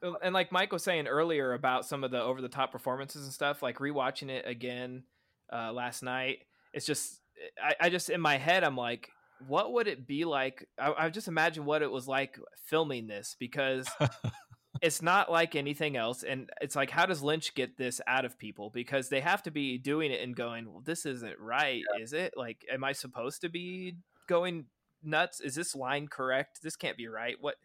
Uh, 0.03 0.15
and 0.23 0.35
like 0.35 0.51
Mike 0.53 0.73
was 0.73 0.83
saying 0.83 1.07
earlier 1.07 1.53
about 1.53 1.85
some 1.85 2.05
of 2.05 2.11
the 2.11 2.21
over 2.21 2.41
the 2.41 2.49
top 2.49 2.73
performances 2.73 3.25
and 3.25 3.33
stuff, 3.33 3.63
like 3.63 3.79
rewatching 3.79 4.31
it 4.31 4.47
again 4.47 5.05
uh, 5.53 5.73
last 5.73 6.03
night, 6.03 6.39
it's 6.73 6.87
just 6.87 7.21
I, 7.63 7.75
I 7.81 7.91
just 7.91 8.11
in 8.11 8.21
my 8.21 8.39
head 8.39 8.65
I'm 8.65 8.77
like, 8.77 9.11
what 9.47 9.73
would 9.73 9.89
it 9.89 10.07
be 10.07 10.25
like? 10.25 10.67
I, 10.79 10.95
I 10.99 11.09
just 11.11 11.29
imagine 11.29 11.65
what 11.65 11.83
it 11.83 11.91
was 11.91 12.09
like 12.09 12.39
filming 12.65 13.07
this 13.07 13.37
because 13.39 13.89
it's 14.83 15.03
not 15.03 15.31
like 15.31 15.55
anything 15.55 15.97
else 15.97 16.23
and 16.23 16.51
it's 16.61 16.75
like 16.75 16.91
how 16.91 17.07
does 17.07 17.23
lynch 17.23 17.55
get 17.55 17.77
this 17.77 18.01
out 18.07 18.25
of 18.25 18.39
people? 18.39 18.71
Because 18.71 19.09
they 19.09 19.21
have 19.21 19.43
to 19.45 19.51
be 19.51 19.79
doing 19.79 20.11
it 20.11 20.23
and 20.23 20.35
going 20.35 20.67
well 20.71 20.83
this 20.85 21.07
isn't 21.07 21.39
right 21.39 21.83
is 22.01 22.13
it? 22.13 22.35
Like 22.37 22.65
am 22.73 22.85
i 22.85 22.93
supposed 22.93 23.43
to 23.43 23.49
be 23.49 23.97
going 24.27 24.67
nuts? 25.03 25.41
Is 25.41 25.55
this 25.55 25.75
line 25.75 26.09
correct? 26.09 26.61
This 26.63 26.77
can't 26.77 26.97
be 26.97 27.09
right. 27.09 27.37
What 27.41 27.57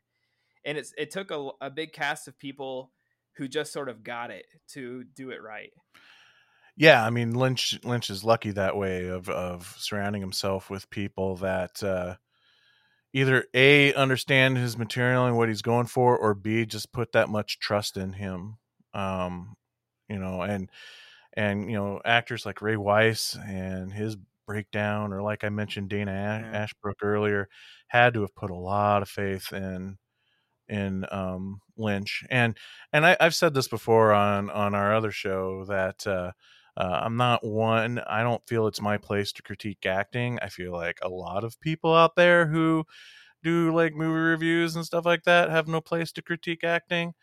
and 0.66 0.78
it's 0.78 0.93
it 0.97 1.11
took 1.11 1.32
a, 1.32 1.49
a 1.61 1.70
big 1.70 1.93
cast 1.93 2.28
of 2.28 2.38
people 2.38 2.91
who 3.38 3.47
just 3.47 3.72
sort 3.72 3.89
of 3.89 4.03
got 4.03 4.32
it 4.32 4.45
to 4.70 5.03
do 5.16 5.30
it 5.30 5.41
right. 5.41 5.72
Yeah, 6.78 7.05
I 7.05 7.09
mean 7.09 7.34
Lynch 7.34 7.80
Lynch 7.84 8.09
is 8.09 8.24
lucky 8.24 8.51
that 8.51 8.76
way 8.76 9.07
of 9.07 9.30
of 9.30 9.74
surrounding 9.78 10.22
himself 10.22 10.70
with 10.70 10.89
people 10.89 11.38
that 11.38 11.82
uh 11.82 12.16
either 13.16 13.45
A 13.53 13.93
understand 13.93 14.57
his 14.57 14.78
material 14.78 15.26
and 15.26 15.38
what 15.38 15.47
he's 15.47 15.61
going 15.61 15.86
for 15.88 16.18
or 16.18 16.36
B 16.36 16.66
just 16.66 16.91
put 16.91 17.13
that 17.13 17.30
much 17.30 17.59
trust 17.59 17.95
in 17.95 18.13
him. 18.13 18.57
Um 18.93 19.55
you 20.09 20.20
know, 20.20 20.41
and 20.41 20.70
and 21.34 21.70
you 21.72 21.78
know, 21.78 22.01
actors 22.05 22.45
like 22.45 22.61
Ray 22.61 22.76
Wise 22.76 23.38
and 23.47 23.91
his 23.93 24.18
breakdown 24.45 25.13
or 25.13 25.24
like 25.24 25.45
I 25.45 25.49
mentioned 25.49 25.89
Dana 25.89 26.11
Ashbrook 26.53 26.97
earlier 27.01 27.47
had 27.88 28.13
to 28.16 28.22
have 28.22 28.36
put 28.36 28.51
a 28.51 28.55
lot 28.55 29.01
of 29.01 29.09
faith 29.09 29.53
in 29.53 29.97
in 30.68 31.05
um 31.09 31.61
Lynch. 31.78 32.26
And 32.30 32.57
and 32.91 33.05
I, 33.05 33.16
I've 33.22 33.36
said 33.36 33.53
this 33.53 33.70
before 33.70 34.11
on 34.11 34.49
on 34.49 34.76
our 34.76 34.93
other 34.93 35.11
show 35.11 35.63
that 35.66 36.05
uh 36.05 36.34
uh, 36.78 37.00
I'm 37.04 37.18
not 37.18 37.44
one. 37.44 38.00
I 38.00 38.24
don't 38.24 38.46
feel 38.48 38.68
it's 38.68 38.82
my 38.82 38.98
place 38.98 39.32
to 39.34 39.42
critique 39.42 39.86
acting. 39.86 40.40
I 40.42 40.50
feel 40.50 40.72
like 40.72 41.00
a 41.02 41.10
lot 41.10 41.44
of 41.44 41.60
people 41.62 41.94
out 41.94 42.16
there 42.16 42.48
who 42.48 42.86
do 43.44 43.74
like 43.74 43.94
movie 43.94 44.20
reviews 44.20 44.76
and 44.76 44.86
stuff 44.86 45.06
like 45.06 45.24
that 45.24 45.50
have 45.50 45.68
no 45.68 45.82
place 45.82 46.12
to 46.14 46.22
critique 46.22 46.64
acting. 46.64 47.14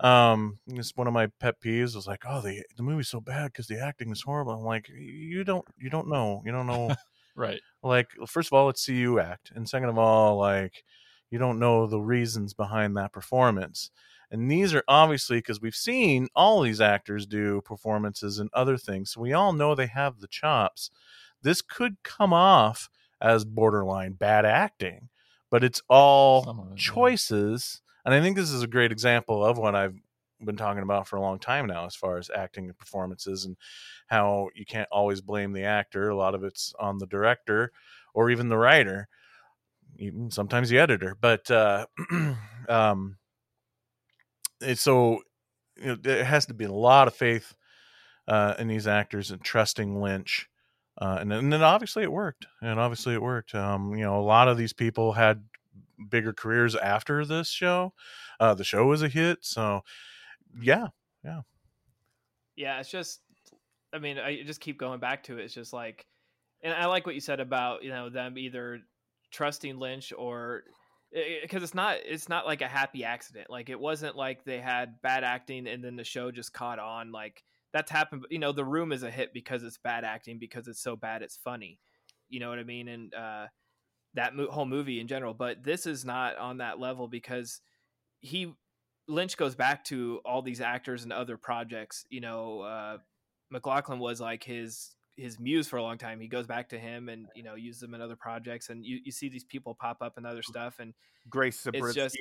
Um, 0.00 0.58
it's 0.66 0.96
one 0.96 1.06
of 1.06 1.12
my 1.12 1.28
pet 1.40 1.56
peeves. 1.64 1.94
Was 1.94 2.06
like, 2.06 2.22
oh, 2.26 2.40
the 2.40 2.62
the 2.76 2.82
movie's 2.82 3.08
so 3.08 3.20
bad 3.20 3.52
because 3.52 3.66
the 3.66 3.80
acting 3.80 4.10
is 4.10 4.22
horrible. 4.22 4.54
I'm 4.54 4.64
like, 4.64 4.88
you 4.88 5.44
don't 5.44 5.64
you 5.78 5.90
don't 5.90 6.08
know. 6.08 6.42
You 6.44 6.52
don't 6.52 6.66
know. 6.66 6.94
Right. 7.34 7.60
like, 7.82 8.08
first 8.26 8.48
of 8.48 8.52
all, 8.52 8.66
let's 8.66 8.82
see 8.82 8.96
you 8.96 9.18
act, 9.18 9.52
and 9.54 9.66
second 9.66 9.88
of 9.88 9.96
all, 9.96 10.36
like, 10.36 10.84
you 11.30 11.38
don't 11.38 11.58
know 11.58 11.86
the 11.86 11.98
reasons 11.98 12.52
behind 12.52 12.94
that 12.98 13.10
performance. 13.14 13.90
And 14.32 14.50
these 14.50 14.72
are 14.72 14.82
obviously 14.88 15.36
because 15.36 15.60
we've 15.60 15.74
seen 15.74 16.26
all 16.34 16.62
these 16.62 16.80
actors 16.80 17.26
do 17.26 17.60
performances 17.60 18.38
and 18.38 18.48
other 18.54 18.78
things. 18.78 19.12
So 19.12 19.20
we 19.20 19.34
all 19.34 19.52
know 19.52 19.74
they 19.74 19.86
have 19.86 20.20
the 20.20 20.26
chops. 20.26 20.90
This 21.42 21.60
could 21.60 22.02
come 22.02 22.32
off 22.32 22.88
as 23.20 23.44
borderline 23.44 24.12
bad 24.12 24.46
acting, 24.46 25.10
but 25.50 25.62
it's 25.62 25.82
all 25.86 26.48
it, 26.48 26.56
yeah. 26.70 26.76
choices. 26.76 27.82
And 28.06 28.14
I 28.14 28.22
think 28.22 28.36
this 28.36 28.50
is 28.50 28.62
a 28.62 28.66
great 28.66 28.90
example 28.90 29.44
of 29.44 29.58
what 29.58 29.74
I've 29.74 29.96
been 30.42 30.56
talking 30.56 30.82
about 30.82 31.06
for 31.06 31.16
a 31.16 31.20
long 31.20 31.38
time 31.38 31.66
now, 31.66 31.84
as 31.84 31.94
far 31.94 32.16
as 32.16 32.30
acting 32.34 32.64
and 32.64 32.78
performances 32.78 33.44
and 33.44 33.58
how 34.06 34.48
you 34.54 34.64
can't 34.64 34.88
always 34.90 35.20
blame 35.20 35.52
the 35.52 35.64
actor. 35.64 36.08
A 36.08 36.16
lot 36.16 36.34
of 36.34 36.42
it's 36.42 36.72
on 36.80 36.96
the 36.96 37.06
director 37.06 37.70
or 38.14 38.30
even 38.30 38.48
the 38.48 38.56
writer, 38.56 39.08
even 39.98 40.30
sometimes 40.30 40.70
the 40.70 40.78
editor. 40.78 41.16
But 41.20 41.50
uh, 41.50 41.86
um, 42.68 43.18
so 44.74 45.20
you 45.76 45.86
know, 45.86 45.94
there 45.96 46.24
has 46.24 46.46
to 46.46 46.54
be 46.54 46.64
a 46.64 46.72
lot 46.72 47.08
of 47.08 47.14
faith 47.14 47.54
uh, 48.28 48.54
in 48.58 48.68
these 48.68 48.86
actors 48.86 49.30
and 49.30 49.42
trusting 49.42 50.00
Lynch. 50.00 50.48
Uh, 50.98 51.18
and, 51.20 51.32
and 51.32 51.52
then 51.52 51.62
obviously 51.62 52.02
it 52.02 52.12
worked, 52.12 52.46
and 52.60 52.78
obviously 52.78 53.14
it 53.14 53.22
worked. 53.22 53.54
Um, 53.54 53.94
you 53.94 54.04
know, 54.04 54.20
a 54.20 54.22
lot 54.22 54.48
of 54.48 54.58
these 54.58 54.74
people 54.74 55.12
had 55.12 55.42
bigger 56.10 56.34
careers 56.34 56.76
after 56.76 57.24
this 57.24 57.48
show. 57.48 57.94
Uh, 58.38 58.54
the 58.54 58.64
show 58.64 58.84
was 58.86 59.02
a 59.02 59.08
hit, 59.08 59.38
so 59.40 59.82
yeah, 60.60 60.88
yeah, 61.24 61.40
yeah 62.56 62.78
it's 62.78 62.90
just 62.90 63.20
i 63.92 63.98
mean 63.98 64.18
i 64.18 64.42
just 64.42 64.60
keep 64.60 64.78
going 64.78 65.00
back 65.00 65.22
to 65.22 65.38
it 65.38 65.44
it's 65.44 65.54
just 65.54 65.72
like 65.72 66.06
and 66.62 66.72
i 66.74 66.86
like 66.86 67.06
what 67.06 67.14
you 67.14 67.20
said 67.20 67.40
about 67.40 67.82
you 67.82 67.90
know 67.90 68.08
them 68.08 68.36
either 68.38 68.80
trusting 69.30 69.78
lynch 69.78 70.12
or 70.16 70.64
because 71.12 71.62
it's 71.62 71.74
not 71.74 71.96
it's 72.04 72.28
not 72.28 72.46
like 72.46 72.62
a 72.62 72.68
happy 72.68 73.04
accident. 73.04 73.50
Like 73.50 73.68
it 73.68 73.78
wasn't 73.78 74.16
like 74.16 74.44
they 74.44 74.60
had 74.60 75.00
bad 75.02 75.24
acting 75.24 75.66
and 75.66 75.84
then 75.84 75.96
the 75.96 76.04
show 76.04 76.30
just 76.30 76.52
caught 76.52 76.78
on. 76.78 77.12
Like 77.12 77.42
that's 77.72 77.90
happened 77.90 78.26
you 78.30 78.38
know 78.38 78.52
the 78.52 78.64
room 78.64 78.92
is 78.92 79.02
a 79.02 79.10
hit 79.10 79.32
because 79.32 79.62
it's 79.62 79.78
bad 79.78 80.04
acting 80.04 80.38
because 80.38 80.68
it's 80.68 80.82
so 80.82 80.96
bad 80.96 81.22
it's 81.22 81.36
funny. 81.36 81.78
You 82.28 82.40
know 82.40 82.48
what 82.48 82.58
i 82.58 82.64
mean? 82.64 82.88
And 82.88 83.14
uh 83.14 83.46
that 84.14 84.34
mo- 84.34 84.50
whole 84.50 84.66
movie 84.66 85.00
in 85.00 85.08
general. 85.08 85.34
But 85.34 85.62
this 85.64 85.86
is 85.86 86.04
not 86.04 86.36
on 86.38 86.58
that 86.58 86.78
level 86.78 87.08
because 87.08 87.60
he 88.20 88.52
Lynch 89.08 89.36
goes 89.36 89.54
back 89.54 89.84
to 89.86 90.20
all 90.24 90.42
these 90.42 90.60
actors 90.60 91.02
and 91.02 91.12
other 91.12 91.36
projects. 91.36 92.04
You 92.08 92.20
know, 92.20 92.60
uh, 92.60 92.98
MacLachlan 93.50 93.98
was 93.98 94.20
like 94.20 94.44
his 94.44 94.94
his 95.16 95.38
muse 95.38 95.68
for 95.68 95.76
a 95.76 95.82
long 95.82 95.98
time. 95.98 96.20
He 96.20 96.28
goes 96.28 96.46
back 96.46 96.68
to 96.70 96.78
him 96.78 97.08
and 97.08 97.26
you 97.34 97.42
know 97.42 97.54
uses 97.54 97.80
them 97.80 97.94
in 97.94 98.00
other 98.00 98.16
projects, 98.16 98.68
and 98.70 98.84
you, 98.84 99.00
you 99.04 99.12
see 99.12 99.28
these 99.28 99.44
people 99.44 99.74
pop 99.74 99.98
up 100.00 100.18
in 100.18 100.26
other 100.26 100.42
stuff, 100.42 100.78
and 100.78 100.94
Grace 101.28 101.56
it's 101.72 101.94
Zabriskie. 101.94 102.00
just 102.00 102.16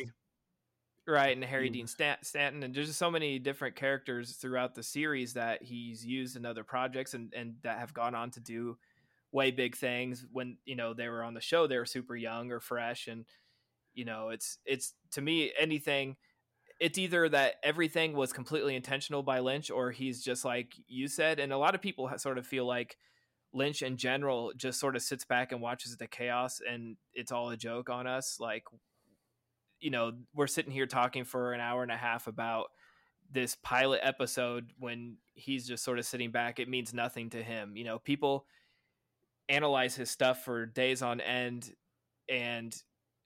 right. 1.08 1.36
And 1.36 1.44
Harry 1.44 1.70
Mm. 1.70 1.74
Dean 1.74 1.88
Stanton, 1.88 2.64
and 2.64 2.74
there's 2.76 2.88
just 2.88 3.00
so 3.00 3.12
many 3.12 3.40
different 3.40 3.76
characters 3.76 4.34
throughout 4.36 4.76
the 4.76 4.84
series 4.84 5.34
that 5.34 5.64
he's 5.64 6.06
used 6.06 6.36
in 6.36 6.46
other 6.46 6.64
projects, 6.64 7.14
and 7.14 7.34
and 7.34 7.56
that 7.64 7.80
have 7.80 7.94
gone 7.94 8.16
on 8.16 8.32
to 8.32 8.40
do 8.40 8.78
way 9.32 9.52
big 9.52 9.76
things. 9.76 10.26
When 10.32 10.58
you 10.66 10.76
know 10.76 10.94
they 10.94 11.08
were 11.10 11.24
on 11.24 11.34
the 11.34 11.42
show, 11.42 11.68
they 11.68 11.78
were 11.78 11.86
super 11.86 12.16
young 12.16 12.52
or 12.52 12.60
fresh, 12.60 13.08
and 13.08 13.26
you 13.94 14.06
know 14.06 14.30
it's 14.30 14.58
it's 14.66 14.94
to 15.12 15.22
me 15.22 15.52
anything 15.60 16.18
it's 16.82 16.98
either 16.98 17.30
that 17.30 17.58
everything 17.62 18.14
was 18.14 18.34
completely 18.34 18.76
intentional 18.76 19.22
by 19.22 19.38
Lynch 19.40 19.70
or 19.70 19.92
he's 19.92 20.24
just 20.24 20.44
like 20.44 20.74
you 20.88 21.08
said 21.08 21.40
and 21.40 21.54
a 21.54 21.58
lot 21.58 21.76
of 21.76 21.82
people 21.82 22.10
sort 22.18 22.40
of 22.40 22.48
feel 22.48 22.66
like 22.66 22.98
Lynch 23.54 23.84
in 23.84 23.98
general 23.98 24.52
just 24.58 24.80
sort 24.80 24.96
of 24.96 25.04
sits 25.04 25.24
back 25.24 25.52
and 25.52 25.62
watches 25.62 25.96
the 25.98 26.08
chaos 26.08 26.60
and 26.68 26.98
it's 27.14 27.32
all 27.32 27.52
a 27.52 27.58
joke 27.58 27.90
on 27.92 28.08
us 28.08 28.38
like 28.40 28.64
you 29.80 29.92
know 29.92 30.14
we're 30.34 30.48
sitting 30.48 30.72
here 30.72 30.88
talking 30.88 31.24
for 31.24 31.54
an 31.54 31.62
hour 31.62 31.84
and 31.84 31.92
a 31.92 31.98
half 31.98 32.26
about 32.26 32.70
this 33.32 33.56
pilot 33.62 34.00
episode 34.02 34.72
when 34.80 35.18
he's 35.36 35.68
just 35.68 35.84
sort 35.84 36.00
of 36.00 36.06
sitting 36.06 36.32
back 36.32 36.60
it 36.60 36.68
means 36.68 36.96
nothing 36.96 37.30
to 37.30 37.44
him 37.44 37.78
you 37.78 37.84
know 37.84 38.00
people 38.00 38.48
analyze 39.50 39.96
his 39.96 40.10
stuff 40.10 40.44
for 40.44 40.66
days 40.66 41.04
on 41.04 41.22
end 41.22 41.74
and 42.28 42.82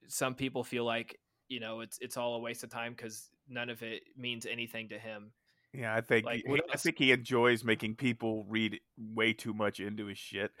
some 0.08 0.34
people 0.34 0.62
feel 0.62 0.84
like 0.84 1.18
you 1.48 1.58
know 1.58 1.80
it's 1.80 1.98
it's 2.02 2.18
all 2.18 2.34
a 2.34 2.40
waste 2.40 2.62
of 2.62 2.68
time 2.68 2.92
because 2.92 3.30
none 3.48 3.70
of 3.70 3.82
it 3.82 4.02
means 4.16 4.46
anything 4.46 4.88
to 4.88 4.98
him 4.98 5.32
Yeah, 5.72 5.94
I 5.94 6.00
think 6.00 6.26
Like, 6.26 6.42
he, 6.46 6.60
I 6.72 6.76
think 6.76 6.98
he 6.98 7.12
enjoys 7.12 7.64
making 7.64 7.96
people 7.96 8.44
read 8.48 8.80
way 8.96 9.32
too 9.32 9.54
much 9.54 9.80
into 9.80 10.06
his 10.06 10.18
shit. 10.18 10.50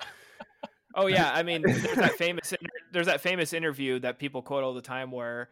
Oh 0.96 1.08
yeah, 1.08 1.30
I 1.32 1.42
mean, 1.42 1.60
there's 1.60 1.82
that 1.82 2.14
famous 2.18 2.54
there's 2.90 3.06
that 3.06 3.20
famous 3.20 3.52
interview 3.52 3.98
that 4.00 4.18
people 4.18 4.40
quote 4.40 4.64
all 4.64 4.72
the 4.72 4.80
time 4.80 5.10
where 5.10 5.50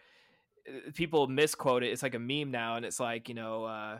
uh, 0.66 0.91
people 0.95 1.26
misquote 1.26 1.82
it. 1.82 1.93
It's 1.93 2.03
like 2.03 2.14
a 2.14 2.18
meme 2.18 2.51
now, 2.51 2.76
and 2.76 2.87
it's 2.87 2.99
like 2.99 3.28
you 3.28 3.35
know, 3.35 3.64
uh, 3.64 3.99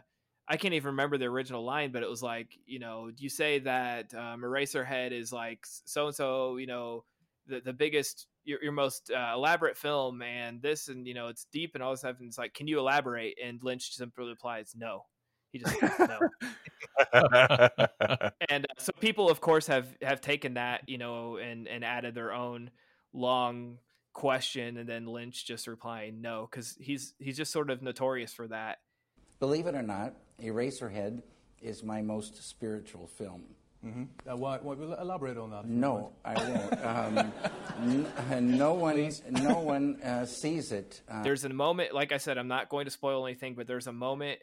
I 0.49 0.57
can't 0.57 0.72
even 0.72 0.93
remember 0.93 1.18
the 1.18 1.26
original 1.26 1.62
line, 1.62 1.93
but 1.93 2.03
it 2.03 2.09
was 2.09 2.22
like 2.22 2.59
you 2.64 2.78
know, 2.78 3.11
do 3.11 3.22
you 3.22 3.28
say 3.28 3.59
that 3.61 4.14
um, 4.14 4.41
Eraserhead 4.41 5.12
is 5.12 5.32
like 5.32 5.61
so 5.85 6.07
and 6.07 6.14
so, 6.14 6.57
you 6.57 6.66
know, 6.66 7.05
the 7.47 7.61
the 7.61 7.74
biggest, 7.74 8.26
your, 8.45 8.62
your 8.62 8.72
most 8.72 9.11
uh, 9.11 9.32
elaborate 9.34 9.76
film, 9.76 10.22
and 10.22 10.61
this, 10.62 10.88
and 10.88 11.07
you 11.07 11.14
know, 11.14 11.28
it's 11.28 11.47
deep 11.53 11.74
and 11.74 11.82
all 11.82 11.90
this 11.92 12.01
stuff, 12.01 12.16
and 12.20 12.28
it's 12.28 12.38
like, 12.38 12.55
can 12.55 12.66
you 12.66 12.78
elaborate? 12.78 13.38
And 13.42 13.62
Lynch 13.62 13.92
simply 13.92 14.28
replies, 14.28 14.74
no. 14.76 15.05
He 15.51 15.61
just 15.61 15.80
no. 16.01 16.18
and 18.51 18.64
uh, 18.64 18.74
so 18.76 18.90
people 18.99 19.30
of 19.30 19.40
course 19.40 19.68
have 19.68 19.86
have 20.03 20.20
taken 20.20 20.55
that 20.55 20.88
you 20.88 20.99
know 20.99 21.36
and 21.36 21.68
and 21.68 21.84
added 21.84 22.16
their 22.16 22.32
own 22.32 22.70
long 23.12 23.78
question 24.12 24.76
and 24.78 24.88
then 24.88 25.07
lynch 25.07 25.47
just 25.47 25.68
replying 25.68 26.20
no 26.20 26.49
because 26.51 26.76
he's 26.80 27.14
he's 27.20 27.36
just 27.36 27.53
sort 27.53 27.70
of 27.70 27.82
notorious 27.82 28.34
for 28.34 28.49
that 28.49 28.78
Believe 29.40 29.66
it 29.66 29.74
or 29.74 29.82
not, 29.82 30.14
Eraserhead 30.40 31.20
is 31.61 31.82
my 31.82 32.01
most 32.01 32.49
spiritual 32.49 33.07
film. 33.07 33.42
Uh, 34.30 34.37
why, 34.37 34.59
why, 34.59 34.74
elaborate 35.01 35.37
on 35.39 35.51
that. 35.51 35.66
No, 35.66 36.12
I 36.24 36.35
won't. 36.35 36.85
Um, 36.85 37.32
n- 37.82 38.07
uh, 38.30 38.41
no 38.41 38.74
one, 38.74 39.12
no 39.30 39.59
one 39.61 40.01
uh, 40.03 40.24
sees 40.26 40.72
it. 40.72 41.03
Uh, 41.11 41.22
there's 41.22 41.45
a 41.45 41.49
moment 41.49 41.93
like 41.95 42.12
i 42.12 42.16
said 42.18 42.39
i'm 42.39 42.49
not 42.49 42.68
going 42.68 42.85
to 42.87 42.91
spoil 42.91 43.26
anything 43.26 43.55
but 43.55 43.66
there's 43.66 43.87
a 43.87 43.93
moment 43.93 44.39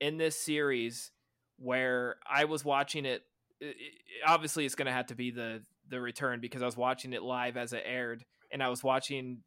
in 0.00 0.16
this 0.18 0.38
series 0.38 1.10
where 1.58 2.16
i 2.28 2.44
was 2.44 2.64
watching 2.64 3.04
it 3.06 3.22
i- 3.62 3.66
i- 3.66 4.32
obviously 4.32 4.66
it's 4.66 4.74
going 4.74 4.86
to 4.86 4.92
have 4.92 5.06
to 5.06 5.14
be 5.14 5.30
the 5.30 5.62
the 5.88 6.00
return 6.00 6.40
because 6.40 6.62
i 6.62 6.66
was 6.66 6.76
watching 6.76 7.12
it 7.12 7.22
live 7.22 7.56
as 7.56 7.72
it 7.72 7.82
aired 7.86 8.24
and 8.52 8.62
i 8.62 8.68
was 8.68 8.82
watching 8.82 9.38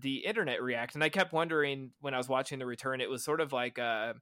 the 0.00 0.18
internet 0.18 0.62
react 0.62 0.94
and 0.94 1.02
i 1.04 1.08
kept 1.08 1.32
wondering 1.32 1.90
when 2.00 2.14
i 2.14 2.18
was 2.18 2.28
watching 2.28 2.58
the 2.58 2.66
return 2.66 3.00
it 3.00 3.10
was 3.10 3.24
sort 3.24 3.40
of 3.40 3.52
like 3.52 3.78
uh 3.78 4.12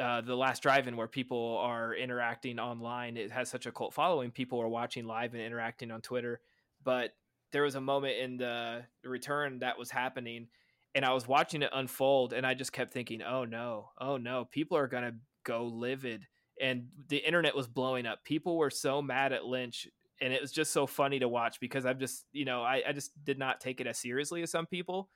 uh, 0.00 0.20
the 0.20 0.34
last 0.34 0.62
drive-in 0.62 0.96
where 0.96 1.08
people 1.08 1.58
are 1.58 1.94
interacting 1.94 2.58
online 2.58 3.16
it 3.16 3.30
has 3.30 3.50
such 3.50 3.66
a 3.66 3.72
cult 3.72 3.92
following 3.92 4.30
people 4.30 4.60
are 4.60 4.68
watching 4.68 5.06
live 5.06 5.34
and 5.34 5.42
interacting 5.42 5.90
on 5.90 6.00
twitter 6.00 6.40
but 6.84 7.14
there 7.52 7.62
was 7.62 7.74
a 7.74 7.80
moment 7.80 8.16
in 8.16 8.38
the, 8.38 8.82
return 9.04 9.58
that 9.58 9.78
was 9.78 9.90
happening 9.90 10.48
and 10.94 11.04
I 11.04 11.12
was 11.12 11.26
watching 11.26 11.62
it 11.62 11.70
unfold, 11.72 12.32
and 12.32 12.46
I 12.46 12.54
just 12.54 12.72
kept 12.72 12.92
thinking, 12.92 13.22
"Oh 13.22 13.44
no, 13.44 13.90
oh 13.98 14.16
no, 14.16 14.44
people 14.44 14.76
are 14.76 14.86
gonna 14.86 15.14
go 15.44 15.64
livid." 15.64 16.26
And 16.60 16.88
the 17.08 17.16
internet 17.16 17.56
was 17.56 17.66
blowing 17.66 18.06
up. 18.06 18.24
People 18.24 18.58
were 18.58 18.70
so 18.70 19.00
mad 19.00 19.32
at 19.32 19.44
Lynch, 19.44 19.88
and 20.20 20.32
it 20.32 20.40
was 20.40 20.52
just 20.52 20.72
so 20.72 20.86
funny 20.86 21.18
to 21.18 21.28
watch 21.28 21.60
because 21.60 21.86
I'm 21.86 21.98
just, 21.98 22.26
you 22.32 22.44
know, 22.44 22.62
I, 22.62 22.82
I 22.86 22.92
just 22.92 23.12
did 23.24 23.38
not 23.38 23.60
take 23.60 23.80
it 23.80 23.86
as 23.86 23.98
seriously 23.98 24.42
as 24.42 24.50
some 24.50 24.66
people. 24.66 25.08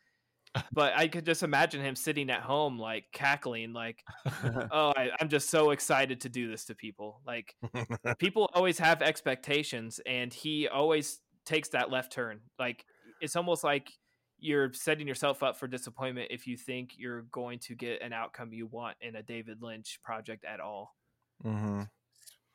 But 0.72 0.96
I 0.96 1.08
could 1.08 1.26
just 1.26 1.42
imagine 1.42 1.82
him 1.82 1.94
sitting 1.94 2.30
at 2.30 2.40
home, 2.40 2.78
like 2.78 3.04
cackling, 3.12 3.72
like, 3.72 4.02
"Oh, 4.70 4.92
I, 4.96 5.10
I'm 5.20 5.28
just 5.28 5.50
so 5.50 5.70
excited 5.70 6.20
to 6.22 6.28
do 6.28 6.50
this 6.50 6.64
to 6.66 6.74
people." 6.74 7.20
Like, 7.26 7.54
people 8.18 8.50
always 8.54 8.78
have 8.78 9.02
expectations, 9.02 10.00
and 10.06 10.32
he 10.32 10.68
always 10.68 11.20
takes 11.44 11.68
that 11.70 11.90
left 11.90 12.12
turn. 12.12 12.40
Like, 12.58 12.84
it's 13.20 13.36
almost 13.36 13.64
like 13.64 13.90
you're 14.38 14.72
setting 14.72 15.06
yourself 15.06 15.42
up 15.42 15.56
for 15.56 15.66
disappointment 15.66 16.28
if 16.30 16.46
you 16.46 16.56
think 16.56 16.92
you're 16.96 17.22
going 17.32 17.58
to 17.58 17.74
get 17.74 18.02
an 18.02 18.12
outcome 18.12 18.52
you 18.52 18.66
want 18.66 18.96
in 19.00 19.16
a 19.16 19.22
David 19.22 19.62
Lynch 19.62 19.98
project 20.02 20.44
at 20.44 20.60
all. 20.60 20.94
Mm-hmm. 21.44 21.82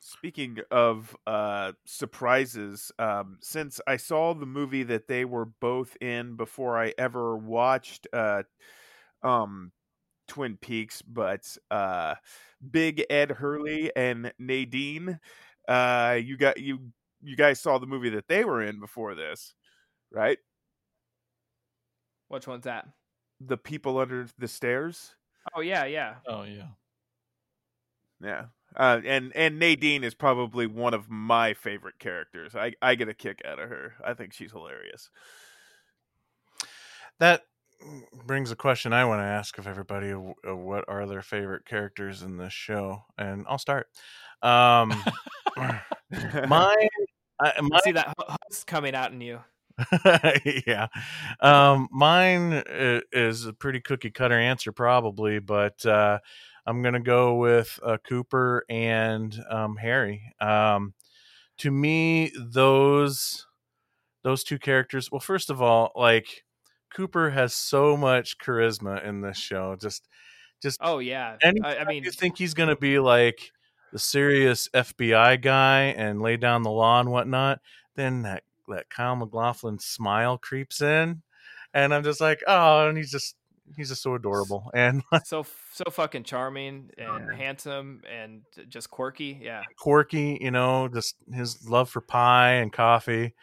Speaking 0.03 0.57
of 0.71 1.15
uh, 1.27 1.73
surprises, 1.85 2.91
um, 2.97 3.37
since 3.39 3.79
I 3.85 3.97
saw 3.97 4.33
the 4.33 4.47
movie 4.47 4.81
that 4.81 5.07
they 5.07 5.25
were 5.25 5.45
both 5.45 5.95
in 6.01 6.35
before 6.35 6.75
I 6.75 6.95
ever 6.97 7.37
watched 7.37 8.07
uh, 8.11 8.41
um, 9.21 9.71
Twin 10.27 10.57
Peaks, 10.57 11.03
but 11.03 11.55
uh, 11.69 12.15
Big 12.71 13.05
Ed 13.11 13.29
Hurley 13.29 13.95
and 13.95 14.33
Nadine, 14.39 15.19
uh, 15.67 16.17
you 16.19 16.35
got 16.35 16.59
you 16.59 16.79
you 17.21 17.35
guys 17.35 17.59
saw 17.59 17.77
the 17.77 17.85
movie 17.85 18.09
that 18.09 18.27
they 18.27 18.43
were 18.43 18.63
in 18.63 18.79
before 18.79 19.13
this, 19.13 19.53
right? 20.11 20.39
Which 22.27 22.47
one's 22.47 22.63
that? 22.63 22.87
The 23.39 23.57
People 23.57 23.99
Under 23.99 24.27
the 24.39 24.47
Stairs. 24.47 25.13
Oh 25.55 25.61
yeah, 25.61 25.85
yeah. 25.85 26.15
Oh 26.27 26.41
yeah. 26.41 26.69
Yeah. 28.19 28.45
Uh, 28.75 29.01
and 29.05 29.35
and 29.35 29.59
Nadine 29.59 30.03
is 30.03 30.13
probably 30.13 30.65
one 30.65 30.93
of 30.93 31.09
my 31.09 31.53
favorite 31.53 31.99
characters. 31.99 32.55
I 32.55 32.73
I 32.81 32.95
get 32.95 33.09
a 33.09 33.13
kick 33.13 33.41
out 33.45 33.59
of 33.59 33.69
her. 33.69 33.95
I 34.05 34.13
think 34.13 34.33
she's 34.33 34.51
hilarious. 34.51 35.09
That 37.19 37.41
brings 38.25 38.51
a 38.51 38.55
question 38.55 38.93
I 38.93 39.05
want 39.05 39.19
to 39.19 39.25
ask 39.25 39.57
of 39.57 39.67
everybody: 39.67 40.11
w- 40.11 40.33
uh, 40.47 40.55
What 40.55 40.85
are 40.87 41.05
their 41.05 41.21
favorite 41.21 41.65
characters 41.65 42.21
in 42.21 42.37
this 42.37 42.53
show? 42.53 43.03
And 43.17 43.45
I'll 43.49 43.57
start. 43.57 43.87
Um, 44.41 45.03
mine, 45.57 46.89
I, 47.39 47.53
I 47.57 47.61
mine 47.61 47.81
see 47.83 47.91
that 47.91 48.13
ho- 48.17 48.35
host 48.49 48.67
coming 48.67 48.95
out 48.95 49.11
in 49.11 49.21
you. 49.21 49.39
yeah. 50.67 50.87
Um, 51.39 51.87
mine 51.91 52.63
is 52.67 53.45
a 53.45 53.53
pretty 53.53 53.81
cookie 53.81 54.11
cutter 54.11 54.37
answer, 54.37 54.71
probably, 54.71 55.39
but 55.39 55.85
uh, 55.85 56.19
I'm 56.65 56.81
going 56.81 56.93
to 56.93 56.99
go 56.99 57.35
with 57.35 57.79
uh, 57.83 57.97
Cooper 58.07 58.63
and 58.69 59.35
um, 59.49 59.77
Harry. 59.77 60.33
Um, 60.39 60.93
to 61.59 61.71
me, 61.71 62.31
those 62.37 63.45
those 64.23 64.43
two 64.43 64.59
characters. 64.59 65.11
Well, 65.11 65.19
first 65.19 65.49
of 65.49 65.61
all, 65.61 65.91
like 65.95 66.43
Cooper 66.95 67.31
has 67.31 67.53
so 67.53 67.97
much 67.97 68.37
charisma 68.37 69.03
in 69.03 69.21
this 69.21 69.37
show. 69.37 69.75
Just, 69.79 70.07
just 70.61 70.79
Oh 70.81 70.99
yeah. 70.99 71.37
I, 71.43 71.77
I 71.77 71.85
mean, 71.85 72.03
you 72.03 72.11
think 72.11 72.37
he's 72.37 72.53
going 72.53 72.69
to 72.69 72.75
be 72.75 72.99
like 72.99 73.51
the 73.91 73.99
serious 73.99 74.69
FBI 74.73 75.41
guy 75.41 75.81
and 75.83 76.21
lay 76.21 76.37
down 76.37 76.63
the 76.63 76.71
law 76.71 76.99
and 76.99 77.11
whatnot, 77.11 77.59
then 77.95 78.23
that 78.23 78.43
that 78.67 78.89
Kyle 78.89 79.15
MacLachlan 79.15 79.79
smile 79.79 80.37
creeps 80.37 80.81
in, 80.81 81.23
and 81.73 81.93
I'm 81.93 82.03
just 82.03 82.21
like, 82.21 82.41
oh, 82.47 82.87
and 82.87 82.97
he's 82.97 83.11
just 83.11 83.35
he's 83.75 83.89
just 83.89 84.03
so 84.03 84.15
adorable 84.15 84.69
and 84.73 85.03
so 85.25 85.45
so 85.73 85.83
fucking 85.89 86.23
charming 86.23 86.89
and 86.97 87.33
handsome 87.33 88.01
and 88.11 88.41
just 88.69 88.89
quirky. 88.89 89.39
Yeah. 89.41 89.63
quirky, 89.77 90.37
you 90.41 90.51
know, 90.51 90.87
just 90.87 91.15
his 91.33 91.67
love 91.67 91.89
for 91.89 92.01
pie 92.01 92.53
and 92.53 92.71
coffee. 92.71 93.33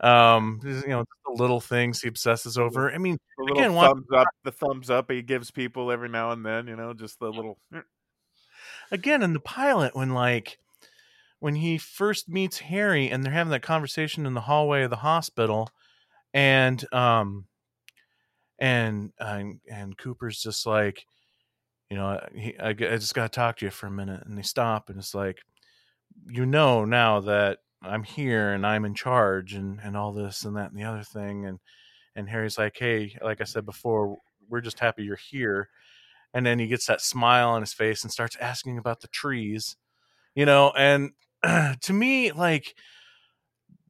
Um, 0.00 0.60
you 0.64 0.88
know, 0.88 1.04
the 1.26 1.42
little 1.42 1.60
things 1.60 2.00
he 2.00 2.08
obsesses 2.08 2.56
over. 2.56 2.90
I 2.90 2.98
mean, 2.98 3.18
The 3.36 3.44
little 3.44 3.58
again, 3.58 3.74
thumbs 3.74 4.06
up, 4.16 4.26
the 4.44 4.52
thumbs 4.52 4.90
up 4.90 5.10
he 5.10 5.20
gives 5.20 5.50
people 5.50 5.92
every 5.92 6.08
now 6.08 6.30
and 6.30 6.44
then. 6.44 6.66
You 6.66 6.76
know, 6.76 6.94
just 6.94 7.18
the 7.18 7.28
little. 7.30 7.58
again 8.90 9.22
in 9.22 9.34
the 9.34 9.40
pilot 9.40 9.94
when 9.94 10.10
like 10.14 10.58
when 11.38 11.56
he 11.56 11.78
first 11.78 12.28
meets 12.28 12.58
Harry 12.60 13.10
and 13.10 13.24
they're 13.24 13.32
having 13.32 13.50
that 13.50 13.62
conversation 13.62 14.26
in 14.26 14.34
the 14.34 14.42
hallway 14.42 14.82
of 14.82 14.90
the 14.90 14.96
hospital 14.96 15.70
and 16.32 16.84
um 16.92 17.46
and 18.60 19.12
and, 19.18 19.60
and 19.70 19.96
Cooper's 19.96 20.40
just 20.40 20.66
like 20.66 21.06
you 21.90 21.96
know 21.96 22.10
uh, 22.10 22.26
he, 22.34 22.58
I, 22.58 22.68
I 22.68 22.74
just 22.74 23.14
got 23.14 23.32
to 23.32 23.36
talk 23.36 23.56
to 23.58 23.64
you 23.64 23.70
for 23.70 23.86
a 23.86 23.90
minute 23.90 24.22
and 24.26 24.36
they 24.36 24.42
stop 24.42 24.90
and 24.90 24.98
it's 24.98 25.14
like 25.14 25.38
you 26.28 26.46
know 26.46 26.84
now 26.84 27.20
that 27.20 27.58
I'm 27.82 28.02
here 28.02 28.52
and 28.52 28.66
I'm 28.66 28.84
in 28.84 28.94
charge 28.94 29.54
and 29.54 29.80
and 29.82 29.96
all 29.96 30.12
this 30.12 30.44
and 30.44 30.56
that 30.56 30.70
and 30.70 30.78
the 30.78 30.84
other 30.84 31.02
thing 31.02 31.46
and 31.46 31.58
and 32.14 32.28
Harry's 32.28 32.58
like 32.58 32.76
hey 32.78 33.16
like 33.22 33.40
I 33.40 33.44
said 33.44 33.64
before 33.64 34.18
we're 34.48 34.60
just 34.60 34.78
happy 34.78 35.04
you're 35.04 35.16
here 35.16 35.68
and 36.34 36.44
then 36.44 36.58
he 36.58 36.66
gets 36.66 36.86
that 36.86 37.00
smile 37.00 37.50
on 37.50 37.62
his 37.62 37.72
face 37.72 38.02
and 38.02 38.12
starts 38.12 38.36
asking 38.40 38.78
about 38.78 39.00
the 39.00 39.08
trees 39.08 39.76
you 40.34 40.44
know 40.44 40.72
and 40.76 41.10
to 41.80 41.92
me 41.92 42.30
like 42.32 42.74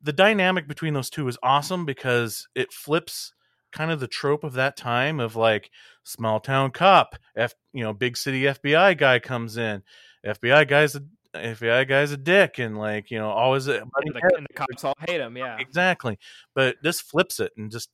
the 0.03 0.13
dynamic 0.13 0.67
between 0.67 0.95
those 0.95 1.11
two 1.11 1.29
is 1.29 1.37
awesome 1.43 1.85
because 1.85 2.49
it 2.55 2.73
flips 2.73 3.35
kind 3.73 3.91
of 3.91 4.01
the 4.01 4.09
trope 4.09 4.45
of 4.45 4.55
that 4.55 4.77
time 4.77 5.21
of 5.21 5.37
like 5.37 5.71
small 6.05 6.41
town 6.41 6.71
cop 6.71 7.17
f 7.37 7.55
you 7.73 7.83
know 7.83 7.93
big 7.93 8.17
city 8.17 8.43
fbi 8.43 8.97
guy 8.97 9.19
comes 9.19 9.57
in 9.57 9.83
fbi 10.27 10.67
guy's 10.69 10.95
a 10.97 11.03
fbi 11.35 11.87
guy's 11.89 12.11
a 12.13 12.17
dick 12.17 12.59
and 12.59 12.77
like 12.79 13.11
you 13.11 13.19
know 13.19 13.31
always 13.31 13.69
a 13.69 13.81
And 13.81 13.91
the, 14.15 14.33
and 14.37 14.47
the 14.49 14.55
cops 14.55 14.85
all 14.85 14.95
hate 15.07 15.21
him. 15.21 15.37
Yeah. 15.37 15.59
exactly 15.59 16.19
but 16.55 16.77
this 16.83 17.01
flips 17.01 17.39
it 17.39 17.53
and 17.57 17.71
just 17.71 17.91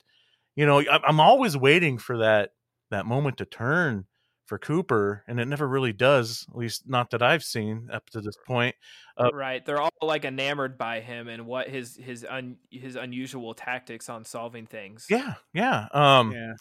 you 0.55 0.64
know 0.66 0.83
i'm 1.07 1.20
always 1.20 1.57
waiting 1.57 1.99
for 1.99 2.18
that 2.18 2.51
that 2.91 3.05
moment 3.07 3.39
to 3.39 3.45
turn 3.45 4.07
for 4.47 4.59
cooper 4.59 5.22
and 5.26 5.38
it 5.40 5.47
never 5.47 5.66
really 5.68 5.92
does 5.92 6.47
at 6.51 6.57
least 6.57 6.88
not 6.88 7.11
that 7.11 7.22
i've 7.22 7.42
seen 7.42 7.88
up 7.92 8.09
to 8.11 8.20
this 8.20 8.36
point 8.47 8.74
uh, 9.18 9.30
Right. 9.32 9.64
They're 9.64 9.80
all 9.80 9.88
like 10.03 10.26
enamored 10.26 10.76
by 10.76 11.01
him 11.01 11.26
and 11.28 11.47
what 11.47 11.68
his 11.68 11.97
his 11.97 12.24
un, 12.28 12.57
his 12.70 12.97
unusual 12.97 13.55
tactics 13.55 14.09
on 14.11 14.24
solving 14.24 14.66
things. 14.66 15.07
yeah 15.09 15.34
yeah 15.55 15.88
um 15.92 16.32
Yeah. 16.32 16.53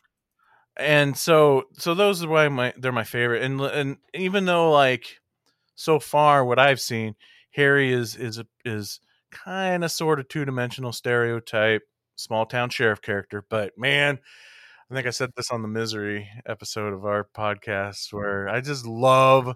and 0.77 1.17
so 1.17 1.65
so 1.73 1.93
those 1.93 2.23
are 2.23 2.27
why 2.29 2.47
my 2.49 2.73
they're 2.77 2.91
my 2.91 3.03
favorite 3.03 3.43
and 3.43 3.59
and 3.61 3.97
even 4.13 4.45
though 4.45 4.71
like 4.71 5.19
so 5.75 5.99
far 5.99 6.45
what 6.45 6.57
i've 6.59 6.79
seen 6.81 7.15
harry 7.51 7.91
is 7.91 8.15
is 8.15 8.41
is 8.63 8.99
kind 9.31 9.83
of 9.83 9.91
sort 9.91 10.19
of 10.19 10.27
two-dimensional 10.29 10.91
stereotype 10.93 11.81
small 12.15 12.45
town 12.45 12.69
sheriff 12.69 13.01
character 13.01 13.43
but 13.49 13.77
man 13.77 14.17
i 14.89 14.93
think 14.93 15.07
i 15.07 15.11
said 15.11 15.31
this 15.35 15.51
on 15.51 15.61
the 15.61 15.67
misery 15.67 16.27
episode 16.45 16.93
of 16.93 17.05
our 17.05 17.27
podcast 17.35 18.07
mm-hmm. 18.07 18.17
where 18.17 18.49
i 18.49 18.61
just 18.61 18.85
love 18.85 19.55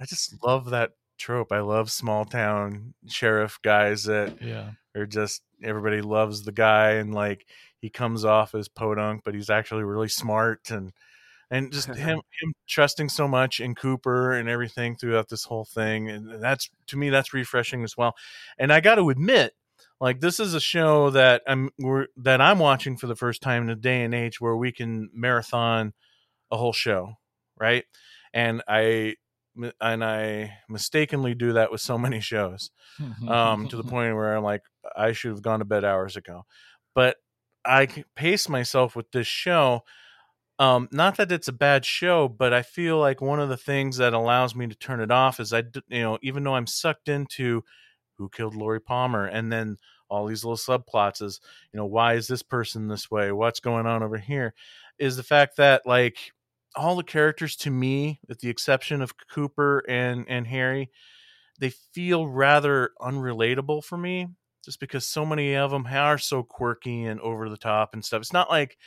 i 0.00 0.04
just 0.04 0.42
love 0.42 0.70
that 0.70 0.90
trope. 1.18 1.52
I 1.52 1.60
love 1.60 1.90
small 1.90 2.24
town 2.24 2.94
sheriff 3.06 3.58
guys 3.62 4.04
that 4.04 4.40
Yeah. 4.40 4.72
or 4.94 5.06
just 5.06 5.42
everybody 5.62 6.02
loves 6.02 6.42
the 6.42 6.52
guy 6.52 6.92
and 6.92 7.14
like 7.14 7.46
he 7.80 7.90
comes 7.90 8.24
off 8.24 8.54
as 8.54 8.68
podunk 8.68 9.22
but 9.24 9.34
he's 9.34 9.50
actually 9.50 9.84
really 9.84 10.08
smart 10.08 10.70
and 10.70 10.92
and 11.50 11.72
just 11.72 11.88
him 11.88 12.20
him 12.42 12.52
trusting 12.68 13.08
so 13.08 13.28
much 13.28 13.60
in 13.60 13.74
Cooper 13.74 14.32
and 14.32 14.48
everything 14.48 14.96
throughout 14.96 15.28
this 15.28 15.44
whole 15.44 15.64
thing 15.64 16.10
and 16.10 16.42
that's 16.42 16.68
to 16.88 16.96
me 16.96 17.10
that's 17.10 17.32
refreshing 17.32 17.84
as 17.84 17.96
well. 17.96 18.14
And 18.58 18.72
I 18.72 18.80
got 18.80 18.96
to 18.96 19.10
admit 19.10 19.54
like 20.00 20.20
this 20.20 20.40
is 20.40 20.54
a 20.54 20.60
show 20.60 21.10
that 21.10 21.42
I'm 21.46 21.70
we're, 21.78 22.06
that 22.16 22.40
I'm 22.40 22.58
watching 22.58 22.96
for 22.96 23.06
the 23.06 23.16
first 23.16 23.42
time 23.42 23.64
in 23.64 23.70
a 23.70 23.76
day 23.76 24.02
and 24.02 24.14
age 24.14 24.40
where 24.40 24.56
we 24.56 24.72
can 24.72 25.10
marathon 25.14 25.92
a 26.50 26.56
whole 26.56 26.72
show 26.72 27.14
right 27.58 27.84
and 28.32 28.62
I 28.68 29.14
and 29.80 30.04
I 30.04 30.52
mistakenly 30.68 31.34
do 31.34 31.52
that 31.54 31.70
with 31.70 31.80
so 31.80 31.96
many 31.96 32.20
shows 32.20 32.70
um, 33.28 33.68
to 33.68 33.76
the 33.76 33.84
point 33.84 34.14
where 34.16 34.36
I'm 34.36 34.42
like, 34.42 34.62
I 34.96 35.12
should 35.12 35.30
have 35.30 35.42
gone 35.42 35.60
to 35.60 35.64
bed 35.64 35.84
hours 35.84 36.16
ago. 36.16 36.44
But 36.94 37.16
I 37.64 37.86
pace 38.16 38.48
myself 38.48 38.96
with 38.96 39.10
this 39.12 39.26
show. 39.26 39.82
Um, 40.58 40.88
not 40.92 41.16
that 41.16 41.32
it's 41.32 41.48
a 41.48 41.52
bad 41.52 41.84
show, 41.84 42.28
but 42.28 42.52
I 42.52 42.62
feel 42.62 42.98
like 42.98 43.20
one 43.20 43.40
of 43.40 43.48
the 43.48 43.56
things 43.56 43.96
that 43.96 44.12
allows 44.12 44.54
me 44.54 44.66
to 44.66 44.74
turn 44.74 45.00
it 45.00 45.10
off 45.10 45.40
is 45.40 45.52
I, 45.52 45.64
you 45.88 46.02
know, 46.02 46.18
even 46.22 46.44
though 46.44 46.54
I'm 46.54 46.66
sucked 46.66 47.08
into 47.08 47.62
who 48.18 48.28
killed 48.28 48.54
Laura 48.54 48.80
Palmer 48.80 49.26
and 49.26 49.52
then 49.52 49.78
all 50.08 50.26
these 50.26 50.44
little 50.44 50.56
subplots 50.56 51.22
is, 51.22 51.40
you 51.72 51.78
know, 51.78 51.86
why 51.86 52.14
is 52.14 52.28
this 52.28 52.42
person 52.42 52.88
this 52.88 53.10
way? 53.10 53.32
What's 53.32 53.60
going 53.60 53.86
on 53.86 54.02
over 54.02 54.18
here? 54.18 54.54
Is 54.98 55.16
the 55.16 55.22
fact 55.22 55.56
that 55.56 55.86
like 55.86 56.32
all 56.76 56.96
the 56.96 57.02
characters 57.02 57.56
to 57.56 57.70
me, 57.70 58.20
with 58.28 58.40
the 58.40 58.48
exception 58.48 59.02
of 59.02 59.14
Cooper 59.28 59.82
and 59.88 60.24
and 60.28 60.46
Harry, 60.46 60.90
they 61.58 61.70
feel 61.70 62.26
rather 62.26 62.90
unrelatable 63.00 63.84
for 63.84 63.96
me 63.96 64.28
just 64.64 64.80
because 64.80 65.06
so 65.06 65.26
many 65.26 65.54
of 65.54 65.70
them 65.70 65.86
are 65.86 66.18
so 66.18 66.42
quirky 66.42 67.04
and 67.04 67.20
over 67.20 67.48
the 67.48 67.56
top 67.56 67.92
and 67.92 68.04
stuff. 68.04 68.20
It's 68.20 68.32
not 68.32 68.50
like 68.50 68.78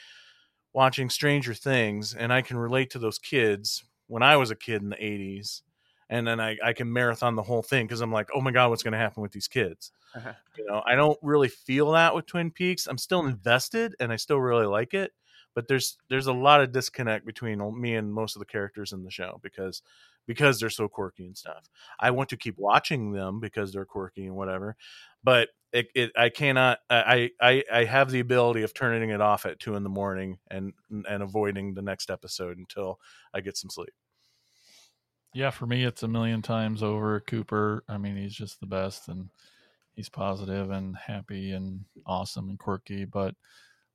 watching 0.73 1.09
Stranger 1.09 1.53
Things, 1.53 2.13
and 2.13 2.33
I 2.33 2.41
can 2.41 2.57
relate 2.57 2.89
to 2.91 2.99
those 2.99 3.19
kids 3.19 3.83
when 4.07 4.23
I 4.23 4.37
was 4.37 4.51
a 4.51 4.55
kid 4.55 4.81
in 4.81 4.89
the 4.89 4.95
'80s, 4.95 5.61
and 6.09 6.25
then 6.25 6.39
I, 6.39 6.57
I 6.63 6.73
can 6.73 6.91
marathon 6.91 7.35
the 7.35 7.43
whole 7.43 7.61
thing 7.61 7.85
because 7.85 8.01
I'm 8.01 8.11
like, 8.11 8.29
oh 8.33 8.41
my 8.41 8.51
god, 8.51 8.69
what's 8.69 8.83
going 8.83 8.93
to 8.93 8.97
happen 8.97 9.21
with 9.21 9.31
these 9.31 9.47
kids? 9.47 9.91
Uh-huh. 10.15 10.33
You 10.57 10.65
know, 10.65 10.81
I 10.85 10.95
don't 10.95 11.17
really 11.21 11.49
feel 11.49 11.91
that 11.91 12.15
with 12.15 12.25
Twin 12.25 12.51
Peaks. 12.51 12.87
I'm 12.87 12.97
still 12.97 13.25
invested, 13.25 13.95
and 13.99 14.11
I 14.11 14.15
still 14.15 14.39
really 14.39 14.65
like 14.65 14.93
it, 14.93 15.11
but 15.53 15.67
there's 15.67 15.97
there's 16.09 16.27
a 16.27 16.33
lot 16.33 16.61
of 16.61 16.71
disconnect 16.71 17.25
between 17.25 17.59
me 17.79 17.95
and 17.95 18.13
most 18.13 18.35
of 18.35 18.39
the 18.39 18.45
characters 18.45 18.93
in 18.93 19.03
the 19.03 19.11
show 19.11 19.39
because 19.43 19.81
because 20.27 20.59
they're 20.59 20.69
so 20.69 20.87
quirky 20.87 21.25
and 21.25 21.37
stuff. 21.37 21.69
I 21.99 22.11
want 22.11 22.29
to 22.29 22.37
keep 22.37 22.57
watching 22.57 23.13
them 23.13 23.39
because 23.39 23.71
they're 23.71 23.85
quirky 23.85 24.25
and 24.25 24.35
whatever, 24.35 24.75
but 25.23 25.49
it, 25.73 25.87
it 25.95 26.11
I 26.17 26.29
cannot 26.29 26.79
I, 26.89 27.31
I 27.41 27.63
I 27.71 27.83
have 27.85 28.11
the 28.11 28.19
ability 28.19 28.63
of 28.63 28.73
turning 28.73 29.09
it 29.09 29.21
off 29.21 29.45
at 29.45 29.59
two 29.59 29.75
in 29.75 29.83
the 29.83 29.89
morning 29.89 30.37
and 30.49 30.73
and 30.89 31.23
avoiding 31.23 31.73
the 31.73 31.81
next 31.81 32.09
episode 32.09 32.57
until 32.57 32.99
I 33.33 33.41
get 33.41 33.57
some 33.57 33.69
sleep. 33.69 33.93
Yeah, 35.37 35.51
for 35.51 35.67
me, 35.67 35.83
it's 35.83 36.01
a 36.01 36.07
million 36.07 36.41
times 36.41 36.81
over 36.81 37.19
Cooper. 37.19 37.83
I 37.87 37.99
mean, 37.99 38.17
he's 38.17 38.33
just 38.33 38.59
the 38.59 38.65
best, 38.65 39.07
and 39.07 39.29
he's 39.93 40.09
positive 40.09 40.71
and 40.71 40.97
happy 40.97 41.51
and 41.51 41.85
awesome 42.07 42.49
and 42.49 42.57
quirky. 42.57 43.05
But 43.05 43.35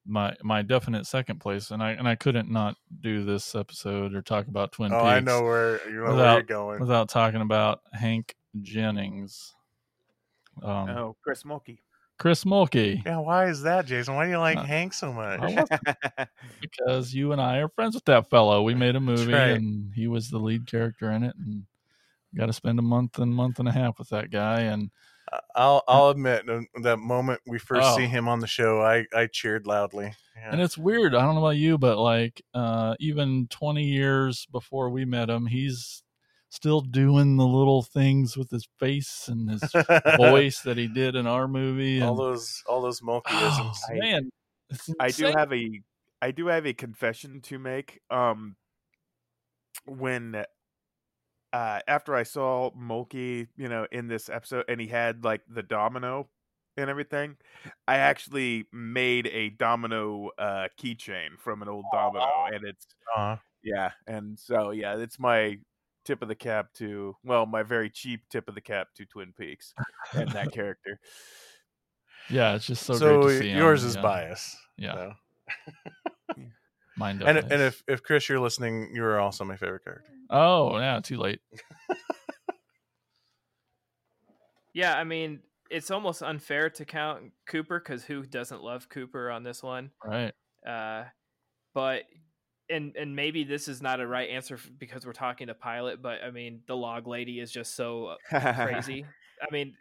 my 0.07 0.37
my 0.45 0.63
definite 0.63 1.05
second 1.05 1.41
place, 1.41 1.73
and 1.73 1.83
I 1.83 1.91
and 1.91 2.07
I 2.07 2.15
couldn't 2.15 2.49
not 2.49 2.77
do 3.01 3.25
this 3.25 3.57
episode 3.57 4.15
or 4.15 4.23
talk 4.23 4.47
about 4.47 4.71
Twin 4.71 4.93
oh, 4.93 4.99
Peaks. 4.99 5.09
I 5.09 5.19
know 5.19 5.43
where 5.43 5.81
you 5.89 5.97
know 5.97 6.03
where 6.03 6.13
without, 6.13 6.35
you're 6.35 6.43
going. 6.45 6.79
without 6.79 7.09
talking 7.09 7.41
about 7.41 7.81
Hank 7.93 8.37
Jennings. 8.61 9.57
Um, 10.63 10.91
oh, 10.91 11.17
Chris 11.25 11.43
Mulkey. 11.43 11.79
Chris 12.23 12.45
Mulkey. 12.45 13.05
Yeah, 13.05 13.19
why 13.19 13.47
is 13.49 13.63
that, 13.63 13.85
Jason? 13.85 14.15
Why 14.15 14.27
do 14.27 14.31
you 14.31 14.39
like 14.39 14.57
Uh, 14.57 14.63
Hank 14.63 14.93
so 14.95 15.13
much? 15.13 15.41
Because 16.61 17.13
you 17.13 17.33
and 17.33 17.41
I 17.41 17.59
are 17.59 17.69
friends 17.69 17.97
with 17.97 18.05
that 18.05 18.31
fellow. 18.31 18.63
We 18.63 18.75
made 18.77 18.95
a 18.95 19.01
movie, 19.01 19.33
right. 19.33 19.51
and 19.51 19.93
he 19.93 20.07
was 20.07 20.31
the 20.31 20.39
lead 20.39 20.69
character 20.69 21.11
in 21.11 21.25
it, 21.25 21.35
and 21.37 21.65
got 22.37 22.47
to 22.47 22.53
spend 22.53 22.79
a 22.79 22.83
month 22.83 23.19
and 23.19 23.35
month 23.35 23.59
and 23.59 23.67
a 23.67 23.73
half 23.73 23.99
with 23.99 24.11
that 24.11 24.31
guy. 24.31 24.61
And 24.61 24.93
I'll 25.57 25.83
I'll 25.89 26.11
admit 26.11 26.45
that 26.83 26.99
moment 26.99 27.41
we 27.45 27.59
first 27.59 27.89
Oh. 27.89 27.97
see 27.97 28.07
him 28.07 28.29
on 28.29 28.39
the 28.39 28.47
show, 28.47 28.81
I 28.81 29.05
I 29.13 29.27
cheered 29.27 29.67
loudly. 29.67 30.15
Yeah. 30.37 30.51
and 30.53 30.61
it's 30.61 30.79
weird. 30.79 31.17
I 31.17 31.23
don't 31.23 31.35
know 31.35 31.41
about 31.41 31.57
you, 31.57 31.77
but 31.77 31.99
like 31.99 32.41
uh, 32.55 32.95
even 33.01 33.49
twenty 33.51 33.83
years 33.85 34.47
before 34.53 34.91
we 34.91 35.05
met 35.05 35.29
him, 35.29 35.47
he's 35.47 36.05
still 36.53 36.83
doing 36.83 37.37
the 37.39 37.47
little 37.47 37.83
things 37.83 38.37
with 38.37 38.51
his 38.51 38.69
face 38.79 39.27
and 39.29 39.51
his 39.51 39.63
voice 40.19 40.61
that 40.61 40.77
he 40.77 40.87
did 40.87 41.17
in 41.17 41.27
our 41.27 41.49
movie. 41.49 42.03
all 42.03 42.15
those 42.15 42.63
all 42.67 42.83
those 42.83 43.01
oh, 43.03 43.07
Mulkeyisms. 43.07 43.77
man, 43.91 44.31
I 45.01 45.09
do 45.09 45.27
have 45.27 45.53
a 45.53 45.81
I 46.21 46.31
do 46.31 46.49
have 46.49 46.67
a 46.67 46.75
confession 46.75 47.41
to 47.43 47.59
make. 47.59 48.01
Um, 48.11 48.57
when 49.87 50.45
uh 51.55 51.81
after 51.89 52.15
I 52.15 52.23
saw 52.23 52.71
Mulkey, 52.73 53.49
you 53.57 53.69
know, 53.69 53.87
in 53.91 54.09
this 54.09 54.29
episode, 54.29 54.67
and 54.69 54.79
he 54.79 54.89
had 54.89 55.25
like 55.25 55.41
the 55.49 55.63
domino 55.63 56.29
and 56.77 56.91
everything, 56.91 57.37
I 57.89 57.97
actually 57.97 58.67
made 58.73 59.27
a 59.29 59.49
domino 59.49 60.31
uh 60.39 60.69
keychain 60.79 61.39
from 61.39 61.63
an 61.63 61.69
old 61.69 61.87
domino, 61.95 62.29
and 62.53 62.63
it's 62.67 62.87
Aw. 63.17 63.41
yeah, 63.65 63.93
and 64.07 64.39
so 64.39 64.71
yeah, 64.71 64.99
it's 64.99 65.19
my 65.19 65.59
tip 66.05 66.23
of 66.23 66.29
the 66.29 66.35
cap 66.35 66.73
to 66.75 67.17
well, 67.25 67.47
my 67.47 67.63
very 67.63 67.91
cheap 67.91 68.23
tip 68.31 68.49
of 68.49 68.55
the 68.55 68.61
cap 68.61 68.89
to 68.97 69.05
Twin 69.07 69.33
Peaks 69.39 69.75
and 70.15 70.29
that 70.31 70.53
character. 70.53 70.99
Yeah, 72.31 72.55
it's 72.55 72.67
just 72.67 72.85
so, 72.85 72.95
So, 72.95 73.23
great 73.23 73.33
to 73.33 73.39
see 73.41 73.51
him. 73.51 73.59
yours 73.59 73.85
is 73.85 73.97
yeah. 73.97 74.03
bias. 74.03 74.57
Yeah, 74.79 74.95
so. 74.95 75.13
mine 76.97 77.17
And 77.23 77.37
definitely. 77.37 77.55
and 77.55 77.63
if 77.63 77.83
if 77.89 78.03
Chris, 78.03 78.29
you're 78.29 78.41
listening, 78.41 78.91
you 78.95 79.03
are 79.05 79.19
also 79.19 79.45
my 79.45 79.57
favorite 79.57 79.85
character. 79.85 80.09
oh 80.31 80.79
yeah, 80.79 81.01
too 81.01 81.17
late. 81.19 81.41
Yeah, 84.75 84.97
I 84.97 85.05
mean, 85.05 85.41
it's 85.71 85.91
almost 85.91 86.23
unfair 86.23 86.71
to 86.71 86.85
count 86.85 87.33
Cooper 87.47 87.79
because 87.79 88.05
who 88.05 88.25
doesn't 88.25 88.63
love 88.63 88.89
Cooper 88.89 89.31
on 89.31 89.43
this 89.43 89.63
one? 89.63 89.91
Right. 90.05 90.33
Uh, 90.67 91.05
but 91.75 92.05
and 92.71 92.95
and 92.97 93.15
maybe 93.17 93.45
this 93.45 93.69
is 93.69 93.83
not 93.83 94.01
a 94.01 94.07
right 94.07 94.31
answer 94.31 94.59
because 94.79 95.05
we're 95.07 95.13
talking 95.13 95.49
to 95.49 95.55
pilot. 95.55 96.01
But 96.03 96.23
I 96.23 96.31
mean, 96.31 96.61
the 96.67 96.77
log 96.77 97.07
lady 97.07 97.41
is 97.41 97.51
just 97.51 97.75
so 97.75 98.17
uh, 98.33 98.53
crazy. 98.55 99.05
I 99.43 99.53
mean, 99.53 99.75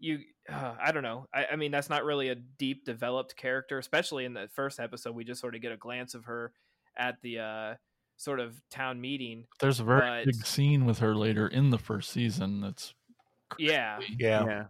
you, 0.00 0.18
uh, 0.52 0.74
I 0.82 0.92
don't 0.92 1.02
know. 1.02 1.26
I, 1.32 1.46
I 1.52 1.56
mean, 1.56 1.70
that's 1.70 1.88
not 1.90 2.04
really 2.04 2.28
a 2.30 2.34
deep 2.34 2.84
developed 2.84 3.36
character, 3.36 3.78
especially 3.78 4.24
in 4.24 4.34
the 4.34 4.48
first 4.54 4.80
episode. 4.80 5.14
We 5.14 5.24
just 5.24 5.40
sort 5.40 5.54
of 5.54 5.60
get 5.62 5.72
a 5.72 5.76
glance 5.76 6.14
of 6.14 6.24
her 6.24 6.52
at 6.96 7.16
the 7.22 7.38
uh, 7.38 7.74
sort 8.16 8.40
of 8.40 8.60
town 8.70 9.00
meeting. 9.00 9.46
There's 9.60 9.78
a 9.80 9.84
very 9.84 10.00
But- 10.00 10.24
big 10.26 10.46
scene 10.46 10.84
with 10.84 10.98
her 10.98 11.14
later 11.14 11.46
in 11.46 11.70
the 11.70 11.78
first 11.78 12.10
season. 12.10 12.60
That's 12.60 12.92
Yeah. 13.56 14.00
Yeah. 14.18 14.44
yeah. 14.44 14.64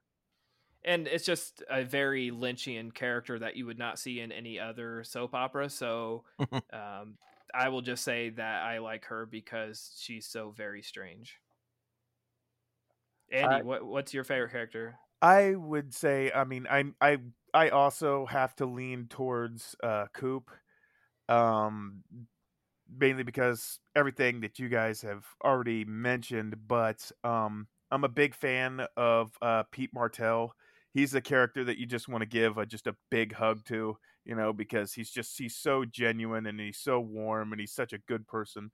and 0.84 1.06
it's 1.08 1.24
just 1.24 1.62
a 1.70 1.84
very 1.84 2.30
Lynchian 2.30 2.92
character 2.94 3.38
that 3.38 3.56
you 3.56 3.64
would 3.66 3.78
not 3.78 3.98
see 3.98 4.20
in 4.20 4.30
any 4.30 4.60
other 4.60 5.04
soap 5.04 5.34
opera. 5.34 5.68
So, 5.70 6.24
um, 6.72 7.16
I 7.54 7.68
will 7.68 7.82
just 7.82 8.04
say 8.04 8.30
that 8.30 8.62
I 8.62 8.78
like 8.78 9.06
her 9.06 9.26
because 9.26 9.92
she's 9.98 10.26
so 10.26 10.50
very 10.50 10.82
strange. 10.82 11.38
Andy, 13.30 13.56
I- 13.56 13.62
what 13.62 13.84
what's 13.84 14.14
your 14.14 14.24
favorite 14.24 14.52
character? 14.52 14.98
I 15.20 15.54
would 15.56 15.92
say, 15.92 16.30
I 16.32 16.44
mean, 16.44 16.66
I 16.70 16.84
I 17.00 17.18
I 17.52 17.70
also 17.70 18.26
have 18.26 18.54
to 18.56 18.66
lean 18.66 19.06
towards 19.08 19.74
uh 19.82 20.06
Coop, 20.14 20.50
um, 21.28 22.04
mainly 22.98 23.22
because 23.24 23.80
everything 23.96 24.40
that 24.40 24.58
you 24.58 24.68
guys 24.68 25.02
have 25.02 25.24
already 25.44 25.84
mentioned. 25.84 26.56
But 26.66 27.10
um, 27.24 27.66
I'm 27.90 28.04
a 28.04 28.08
big 28.08 28.34
fan 28.34 28.86
of 28.96 29.32
uh 29.42 29.64
Pete 29.70 29.92
Martell. 29.92 30.54
He's 30.94 31.14
a 31.14 31.20
character 31.20 31.64
that 31.64 31.78
you 31.78 31.86
just 31.86 32.08
want 32.08 32.22
to 32.22 32.26
give 32.28 32.56
a, 32.58 32.64
just 32.66 32.86
a 32.86 32.96
big 33.10 33.34
hug 33.34 33.64
to, 33.66 33.98
you 34.28 34.34
know, 34.34 34.52
because 34.52 34.92
he's 34.92 35.10
just 35.10 35.36
he's 35.38 35.56
so 35.56 35.86
genuine 35.86 36.46
and 36.46 36.60
he's 36.60 36.76
so 36.76 37.00
warm 37.00 37.50
and 37.52 37.60
he's 37.60 37.72
such 37.72 37.94
a 37.94 37.98
good 37.98 38.28
person. 38.28 38.70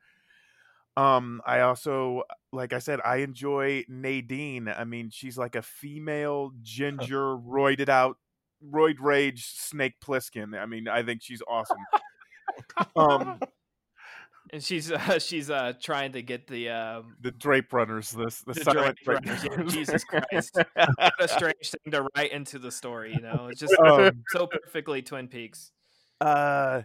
Um, 0.97 1.41
I 1.47 1.61
also, 1.61 2.25
like 2.53 2.73
I 2.73 2.81
said, 2.81 3.01
I 3.05 3.17
enjoy 3.19 3.85
Nadine. 3.89 4.69
I 4.69 4.85
mean, 4.85 5.11
she's 5.11 5.39
like 5.39 5.55
a 5.55 5.63
female 5.63 6.53
ginger, 6.61 7.37
roided 7.37 7.89
out, 7.89 8.17
roid 8.69 8.97
rage 9.01 9.47
Snake 9.47 9.95
Plissken. 10.05 10.59
I 10.59 10.67
mean, 10.67 10.89
I 10.89 11.05
think 11.05 11.23
she's 11.23 11.43
awesome. 11.49 11.79
um, 12.97 13.41
And 14.55 14.63
she's 14.63 14.89
uh, 14.89 15.19
she's 15.19 15.51
uh, 15.51 15.73
trying 15.83 16.13
to 16.13 16.23
get 16.23 16.47
the 16.47 16.69
um, 16.69 17.17
the 17.21 17.33
Drape 17.33 17.73
Runners, 17.73 18.13
this 18.13 18.39
the, 18.43 18.53
the 18.53 18.61
silent 18.63 18.99
Drape 19.03 19.21
Drape 19.21 19.27
Runners. 19.27 19.45
Yeah, 19.45 19.51
Runners. 19.51 19.73
Jesus 19.73 20.05
Christ, 20.05 20.59
what 20.75 21.13
a 21.19 21.27
strange 21.27 21.73
thing 21.73 21.91
to 21.91 22.07
write 22.15 22.31
into 22.31 22.61
the 22.61 22.71
story. 22.71 23.15
You 23.15 23.21
know, 23.21 23.49
it's 23.51 23.59
just 23.59 23.75
Um, 23.85 24.23
so 24.29 24.47
perfectly 24.47 25.03
Twin 25.03 25.27
Peaks. 25.27 25.73
Uh, 26.21 26.83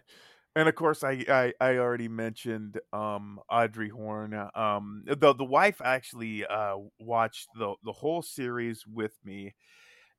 and 0.55 0.67
of 0.67 0.73
course, 0.73 1.03
I, 1.03 1.23
I 1.29 1.53
I 1.61 1.77
already 1.77 2.07
mentioned 2.07 2.79
um 2.91 3.39
Audrey 3.51 3.89
Horne. 3.89 4.49
Um, 4.55 5.03
the 5.05 5.35
the 5.35 5.45
wife 5.45 5.79
actually 5.83 6.47
uh 6.47 6.75
watched 6.99 7.49
the 7.53 7.75
the 7.83 7.93
whole 7.93 8.23
series 8.23 8.83
with 8.87 9.13
me, 9.23 9.53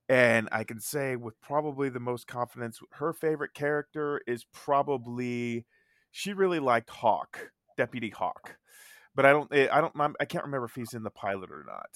and 0.08 0.48
I 0.52 0.62
can 0.62 0.78
say 0.78 1.16
with 1.16 1.34
probably 1.40 1.88
the 1.88 1.98
most 1.98 2.28
confidence, 2.28 2.78
her 2.92 3.12
favorite 3.12 3.54
character 3.54 4.20
is 4.28 4.46
probably 4.52 5.66
she 6.10 6.32
really 6.32 6.58
liked 6.58 6.90
Hawk, 6.90 7.50
Deputy 7.76 8.10
Hawk, 8.10 8.56
but 9.14 9.26
I 9.26 9.32
don't 9.32 9.52
I 9.52 9.80
don't 9.80 9.94
I 10.20 10.24
can't 10.24 10.44
remember 10.44 10.66
if 10.66 10.74
he's 10.74 10.94
in 10.94 11.02
the 11.02 11.10
pilot 11.10 11.50
or 11.50 11.64
not. 11.66 11.90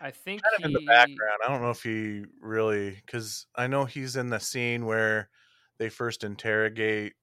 I 0.00 0.10
think 0.10 0.42
Kind 0.42 0.64
of 0.64 0.66
in 0.66 0.72
the 0.72 0.86
background. 0.86 1.40
I 1.44 1.48
don't 1.48 1.62
know 1.62 1.70
if 1.70 1.82
he 1.82 2.24
really 2.40 2.90
because 2.90 3.46
I 3.54 3.66
know 3.66 3.86
he's 3.86 4.16
in 4.16 4.28
the 4.28 4.38
scene 4.38 4.84
where 4.84 5.30
they 5.78 5.88
first 5.88 6.24
interrogate 6.24 7.14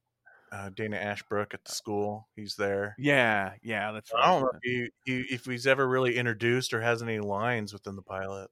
uh, 0.51 0.69
Dana 0.69 0.97
Ashbrook 0.97 1.53
at 1.53 1.65
the 1.65 1.71
school. 1.71 2.28
He's 2.36 2.55
there. 2.55 2.95
Yeah, 2.99 3.53
yeah, 3.63 3.91
that's 3.91 4.13
right. 4.13 4.24
I 4.24 4.28
don't 4.28 4.41
know 4.41 4.51
if 4.53 4.59
he, 4.63 4.89
he 5.03 5.34
if 5.34 5.45
he's 5.45 5.65
ever 5.65 5.88
really 5.88 6.15
introduced 6.15 6.74
or 6.74 6.82
has 6.82 7.01
any 7.01 7.19
lines 7.19 7.74
within 7.74 7.95
the 7.95 8.03
pilot. 8.03 8.49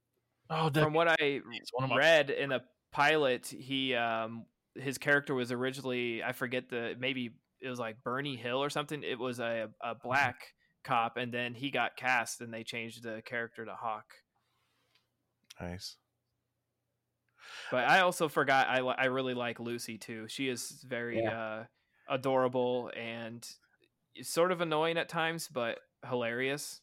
Oh, 0.50 0.70
from 0.70 0.94
what 0.94 1.08
I 1.08 1.16
He's 1.20 1.70
one 1.72 1.86
of 1.86 1.90
my 1.92 1.98
read 1.98 2.30
in 2.30 2.52
a 2.52 2.62
pilot, 2.92 3.48
he 3.48 3.96
um 3.96 4.46
his 4.76 4.98
character 4.98 5.34
was 5.34 5.52
originally 5.52 6.24
I 6.24 6.32
forget 6.32 6.70
the 6.70 6.96
maybe 7.00 7.32
it 7.62 7.70
was 7.70 7.80
like 7.80 8.04
Bernie 8.04 8.36
Hill 8.36 8.62
or 8.64 8.70
something. 8.70 9.04
It 9.04 9.20
was 9.20 9.40
a 9.40 9.70
a 9.82 9.96
black 9.96 10.54
cop, 10.84 11.18
and 11.18 11.34
then 11.34 11.54
he 11.54 11.72
got 11.72 11.96
cast, 11.96 12.42
and 12.42 12.54
they 12.54 12.64
changed 12.64 13.04
the 13.04 13.22
character 13.26 13.66
to 13.66 13.74
Hawk. 13.74 14.06
Nice. 15.60 15.98
But 17.70 17.88
I 17.88 18.02
also 18.02 18.28
forgot 18.30 18.68
I 18.68 18.80
I 18.80 19.06
really 19.06 19.34
like 19.34 19.60
Lucy 19.60 19.98
too. 19.98 20.28
She 20.28 20.50
is 20.50 20.84
very 20.88 21.26
uh, 21.26 21.64
adorable 22.10 22.92
and 22.96 23.48
sort 24.22 24.52
of 24.52 24.62
annoying 24.62 24.98
at 24.98 25.10
times, 25.10 25.48
but 25.48 25.80
hilarious. 26.08 26.82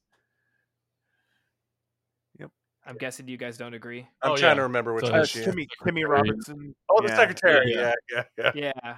Yep. 2.89 2.95
I'm 2.95 2.99
guessing 2.99 3.29
you 3.29 3.37
guys 3.37 3.59
don't 3.59 3.75
agree. 3.75 4.09
I'm 4.23 4.33
Oh, 4.33 4.37
trying 4.37 4.51
yeah. 4.53 4.55
to 4.55 4.63
remember 4.63 4.95
which 4.95 5.05
So 5.05 5.13
one 5.13 5.27
she 5.27 5.41
is. 5.41 5.45
Timmy 5.45 5.69
Timmy 5.85 6.05
Robinson. 6.05 6.75
Oh, 6.89 7.03
the 7.03 7.09
yeah. 7.09 7.17
secretary. 7.17 7.73
Yeah. 7.75 7.93
Yeah, 8.11 8.23
yeah, 8.39 8.51
yeah. 8.55 8.73
Yeah. 8.85 8.97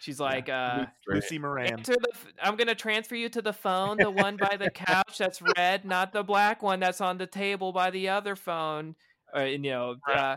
She's 0.00 0.18
like, 0.18 0.48
uh, 0.48 0.86
Lucy 1.06 1.38
Moran. 1.38 1.74
"Answer 1.74 1.92
the. 1.92 2.08
f- 2.12 2.26
I'm 2.42 2.56
gonna 2.56 2.74
transfer 2.74 3.14
you 3.14 3.28
to 3.28 3.42
the 3.42 3.52
phone, 3.52 3.98
the 3.98 4.10
one 4.10 4.36
by 4.36 4.56
the 4.56 4.70
couch 4.70 5.18
that's 5.18 5.42
red, 5.56 5.84
not 5.84 6.12
the 6.12 6.22
black 6.24 6.62
one 6.62 6.80
that's 6.80 7.00
on 7.02 7.18
the 7.18 7.26
table 7.26 7.72
by 7.72 7.90
the 7.90 8.08
other 8.08 8.34
phone." 8.34 8.96
Uh, 9.32 9.40
and 9.40 9.64
you 9.64 9.70
know, 9.70 9.94
uh, 10.12 10.36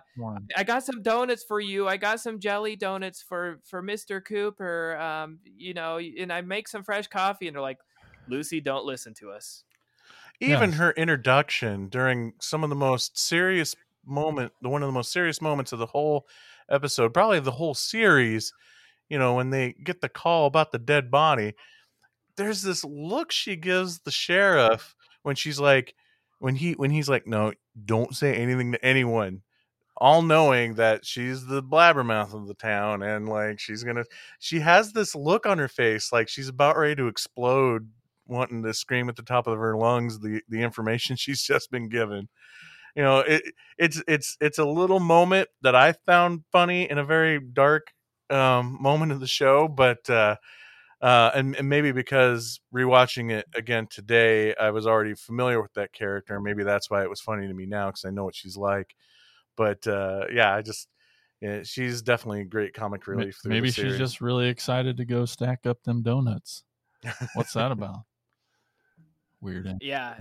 I 0.55 0.63
got 0.63 0.83
some 0.83 1.01
donuts 1.01 1.43
for 1.43 1.59
you. 1.59 1.87
I 1.87 1.97
got 1.97 2.19
some 2.19 2.39
jelly 2.39 2.75
donuts 2.75 3.21
for 3.21 3.61
for 3.63 3.81
Mister 3.81 4.21
Cooper. 4.21 4.97
Um, 4.97 5.39
you 5.45 5.73
know, 5.73 5.97
and 5.97 6.31
I 6.31 6.41
make 6.41 6.67
some 6.67 6.83
fresh 6.83 7.07
coffee. 7.07 7.47
And 7.47 7.55
they're 7.55 7.61
like, 7.61 7.79
Lucy, 8.27 8.59
don't 8.61 8.85
listen 8.85 9.13
to 9.15 9.31
us. 9.31 9.63
Even 10.39 10.73
her 10.73 10.91
introduction 10.91 11.87
during 11.87 12.33
some 12.39 12.63
of 12.63 12.69
the 12.69 12.75
most 12.75 13.17
serious 13.17 13.75
moment 14.05 14.51
the 14.61 14.69
one 14.69 14.83
of 14.83 14.87
the 14.87 14.93
most 14.93 15.11
serious 15.11 15.41
moments 15.41 15.71
of 15.71 15.79
the 15.79 15.85
whole 15.85 16.27
episode 16.69 17.13
probably 17.13 17.39
the 17.39 17.51
whole 17.51 17.73
series 17.73 18.51
you 19.09 19.17
know 19.17 19.35
when 19.35 19.49
they 19.49 19.73
get 19.83 20.01
the 20.01 20.09
call 20.09 20.45
about 20.45 20.71
the 20.71 20.79
dead 20.79 21.09
body 21.09 21.53
there's 22.35 22.61
this 22.61 22.83
look 22.83 23.31
she 23.31 23.55
gives 23.55 23.99
the 23.99 24.11
sheriff 24.11 24.95
when 25.21 25.35
she's 25.35 25.59
like 25.59 25.95
when 26.39 26.55
he 26.55 26.73
when 26.73 26.91
he's 26.91 27.07
like 27.09 27.25
no 27.25 27.53
don't 27.85 28.15
say 28.15 28.35
anything 28.35 28.73
to 28.73 28.85
anyone. 28.85 29.41
All 29.95 30.21
knowing 30.21 30.75
that 30.75 31.05
she's 31.05 31.45
the 31.45 31.61
blabbermouth 31.61 32.33
of 32.33 32.47
the 32.47 32.55
town 32.55 33.03
and 33.03 33.29
like 33.29 33.59
she's 33.59 33.83
gonna 33.83 34.03
she 34.39 34.59
has 34.59 34.91
this 34.91 35.15
look 35.15 35.45
on 35.45 35.59
her 35.59 35.67
face 35.67 36.11
like 36.11 36.27
she's 36.27 36.49
about 36.49 36.77
ready 36.77 36.95
to 36.95 37.07
explode 37.07 37.89
wanting 38.33 38.63
to 38.63 38.73
scream 38.73 39.09
at 39.09 39.15
the 39.15 39.23
top 39.23 39.47
of 39.47 39.57
her 39.57 39.77
lungs 39.77 40.19
the 40.19 40.41
the 40.49 40.61
information 40.61 41.15
she's 41.17 41.41
just 41.41 41.71
been 41.71 41.89
given 41.89 42.27
you 42.95 43.03
know 43.03 43.19
it 43.19 43.43
it's 43.77 44.01
it's 44.07 44.37
it's 44.41 44.59
a 44.59 44.65
little 44.65 44.99
moment 44.99 45.49
that 45.61 45.75
i 45.75 45.93
found 46.05 46.43
funny 46.51 46.89
in 46.89 46.97
a 46.97 47.05
very 47.05 47.39
dark 47.39 47.87
um 48.29 48.77
moment 48.81 49.11
of 49.11 49.19
the 49.19 49.27
show 49.27 49.67
but 49.67 50.09
uh 50.09 50.35
uh 51.01 51.31
and, 51.35 51.55
and 51.55 51.67
maybe 51.67 51.91
because 51.91 52.59
rewatching 52.73 53.31
it 53.31 53.45
again 53.55 53.87
today 53.89 54.55
i 54.55 54.69
was 54.69 54.87
already 54.87 55.13
familiar 55.13 55.61
with 55.61 55.73
that 55.73 55.91
character 55.91 56.39
maybe 56.39 56.63
that's 56.63 56.89
why 56.89 57.03
it 57.03 57.09
was 57.09 57.21
funny 57.21 57.47
to 57.47 57.53
me 57.53 57.65
now 57.65 57.87
because 57.87 58.05
i 58.05 58.09
know 58.09 58.23
what 58.23 58.35
she's 58.35 58.57
like 58.57 58.95
but 59.57 59.85
uh 59.87 60.25
yeah 60.31 60.53
i 60.55 60.61
just 60.61 60.87
yeah, 61.43 61.61
she's 61.63 62.01
definitely 62.01 62.39
a 62.41 62.45
great 62.45 62.73
comic 62.73 63.05
relief 63.05 63.37
Maybe 63.43 63.69
she's 63.69 63.97
just 63.97 64.21
really 64.21 64.47
excited 64.47 64.95
to 64.95 65.03
go 65.03 65.25
stack 65.25 65.65
up 65.65 65.83
them 65.83 66.01
donuts. 66.01 66.63
What's 67.33 67.51
that 67.51 67.69
about? 67.73 68.03
Weird. 69.43 69.67
an- 69.67 69.79
Yeah, 69.81 70.15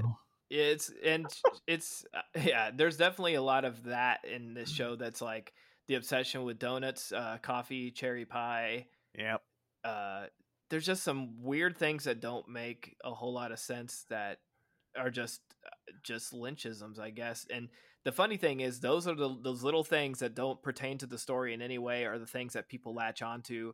it's 0.51 0.93
and 1.05 1.27
it's 1.67 2.05
uh, 2.13 2.21
yeah. 2.45 2.71
There's 2.75 2.97
definitely 2.97 3.35
a 3.35 3.43
lot 3.43 3.65
of 3.65 3.85
that 3.85 4.25
in 4.25 4.55
this 4.55 4.71
show. 4.71 4.97
That's 4.97 5.23
like 5.23 5.53
the 5.89 5.95
obsession 5.95 6.45
with 6.45 6.59
donuts, 6.59 7.13
uh, 7.13 7.39
coffee, 7.43 7.91
cherry 7.91 8.25
pie. 8.25 8.87
Yep. 9.17 9.43
Uh, 9.85 10.27
there's 10.71 10.87
just 10.87 11.03
some 11.03 11.43
weird 11.43 11.77
things 11.77 12.05
that 12.05 12.21
don't 12.21 12.49
make 12.49 12.97
a 13.05 13.13
whole 13.13 13.33
lot 13.33 13.53
of 13.53 13.59
sense 13.59 14.05
that 14.11 14.39
are 14.97 15.11
just 15.11 15.41
uh, 15.67 15.93
just 16.03 16.33
lynchisms, 16.33 16.99
I 16.99 17.11
guess. 17.11 17.47
And 17.51 17.69
the 18.05 18.13
funny 18.13 18.37
thing 18.37 18.61
is, 18.61 18.81
those 18.81 19.07
are 19.07 19.15
the 19.15 19.37
those 19.43 19.63
little 19.63 19.85
things 19.85 20.19
that 20.21 20.35
don't 20.35 20.63
pertain 20.63 20.99
to 20.99 21.07
the 21.07 21.19
story 21.19 21.55
in 21.55 21.63
any 21.63 21.79
way 21.79 22.05
are 22.05 22.19
the 22.19 22.27
things 22.27 22.55
that 22.55 22.69
people 22.69 22.95
latch 22.95 23.23
onto. 23.23 23.73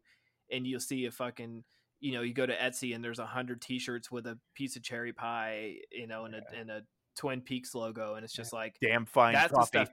And 0.51 0.67
you'll 0.67 0.81
see 0.81 1.05
a 1.07 1.11
fucking 1.11 1.65
you 2.01 2.13
know 2.13 2.23
you 2.23 2.33
go 2.33 2.47
to 2.47 2.57
Etsy 2.57 2.95
and 2.95 3.03
there's 3.03 3.19
a 3.19 3.27
hundred 3.27 3.61
T-shirts 3.61 4.11
with 4.11 4.27
a 4.27 4.39
piece 4.55 4.77
of 4.77 4.83
cherry 4.83 5.13
pie, 5.13 5.77
you 5.93 6.07
know, 6.07 6.25
and 6.25 6.35
a 6.35 6.41
and 6.57 6.71
a 6.71 6.83
Twin 7.17 7.41
Peaks 7.41 7.75
logo, 7.75 8.15
and 8.15 8.25
it's 8.25 8.33
just 8.33 8.53
like 8.53 8.77
Damn 8.81 9.07
fine 9.07 9.35
that's 9.35 9.53
coffee. 9.53 9.67
stuff. 9.69 9.91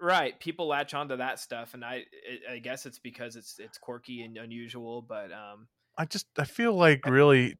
Right, 0.00 0.38
people 0.38 0.66
latch 0.66 0.94
onto 0.94 1.16
that 1.16 1.38
stuff, 1.38 1.74
and 1.74 1.84
I 1.84 2.04
I 2.48 2.54
I 2.54 2.58
guess 2.58 2.86
it's 2.86 2.98
because 2.98 3.36
it's 3.36 3.56
it's 3.58 3.78
quirky 3.78 4.22
and 4.22 4.36
unusual, 4.36 5.02
but 5.02 5.32
um, 5.32 5.68
I 5.96 6.04
just 6.04 6.26
I 6.38 6.44
feel 6.44 6.74
like 6.74 7.06
really 7.06 7.56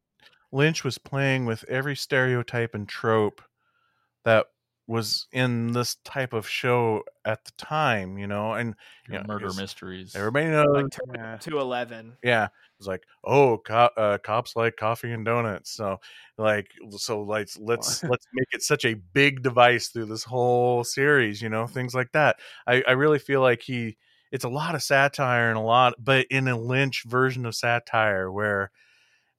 Lynch 0.53 0.85
was 0.85 0.99
playing 0.99 1.47
with 1.47 1.65
every 1.69 1.97
stereotype 1.97 2.75
and 2.75 2.89
trope 2.89 3.43
that 4.25 4.47
was 4.87 5.27
in 5.33 5.73
this 5.73 5.97
type 6.05 6.33
of 6.33 6.47
show 6.49 7.03
at 7.25 7.45
the 7.45 7.53
time, 7.53 8.19
you 8.19 8.27
know, 8.27 8.53
and 8.53 8.75
you 9.09 9.15
know, 9.15 9.25
murder 9.27 9.47
'cause 9.47 9.59
mysteries. 9.59 10.15
Everybody 10.15 10.49
knows, 10.49 10.67
like 10.69 10.87
yeah. 11.15 11.37
two 11.39 11.59
eleven. 11.59 12.17
yeah. 12.23 12.49
It's 12.79 12.89
like, 12.89 13.05
oh, 13.23 13.59
co- 13.59 13.91
uh, 13.97 14.19
cops 14.19 14.57
like 14.57 14.77
coffee 14.77 15.13
and 15.13 15.25
donuts, 15.25 15.71
so 15.71 16.01
like, 16.37 16.69
so 16.91 17.21
like, 17.23 17.49
let's 17.59 18.03
let's 18.03 18.27
make 18.35 18.49
it 18.53 18.63
such 18.63 18.85
a 18.85 18.95
big 18.95 19.43
device 19.43 19.89
through 19.89 20.07
this 20.07 20.25
whole 20.25 20.83
series, 20.85 21.41
you 21.41 21.49
know, 21.49 21.67
things 21.67 21.95
like 21.95 22.11
that. 22.13 22.37
I 22.67 22.83
I 22.87 22.93
really 22.93 23.21
feel 23.21 23.41
like 23.41 23.63
he, 23.63 23.97
it's 24.33 24.45
a 24.45 24.49
lot 24.49 24.75
of 24.75 24.83
satire 24.83 25.49
and 25.51 25.57
a 25.59 25.63
lot, 25.63 25.95
but 25.99 26.27
in 26.31 26.49
a 26.49 26.59
Lynch 26.59 27.05
version 27.07 27.47
of 27.47 27.55
satire 27.55 28.31
where 28.31 28.71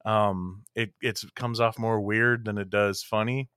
um 0.04 0.62
it 0.74 0.92
it 1.02 1.20
comes 1.34 1.60
off 1.60 1.78
more 1.78 2.00
weird 2.00 2.44
than 2.44 2.58
it 2.58 2.70
does 2.70 3.02
funny 3.02 3.48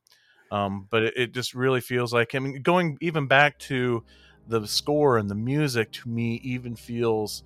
um 0.51 0.87
but 0.89 1.03
it, 1.03 1.13
it 1.17 1.33
just 1.33 1.53
really 1.53 1.81
feels 1.81 2.13
like 2.13 2.35
i 2.35 2.39
mean 2.39 2.61
going 2.61 2.97
even 3.01 3.27
back 3.27 3.57
to 3.59 4.03
the 4.47 4.65
score 4.67 5.17
and 5.17 5.29
the 5.29 5.35
music 5.35 5.91
to 5.91 6.09
me 6.09 6.39
even 6.43 6.75
feels 6.75 7.43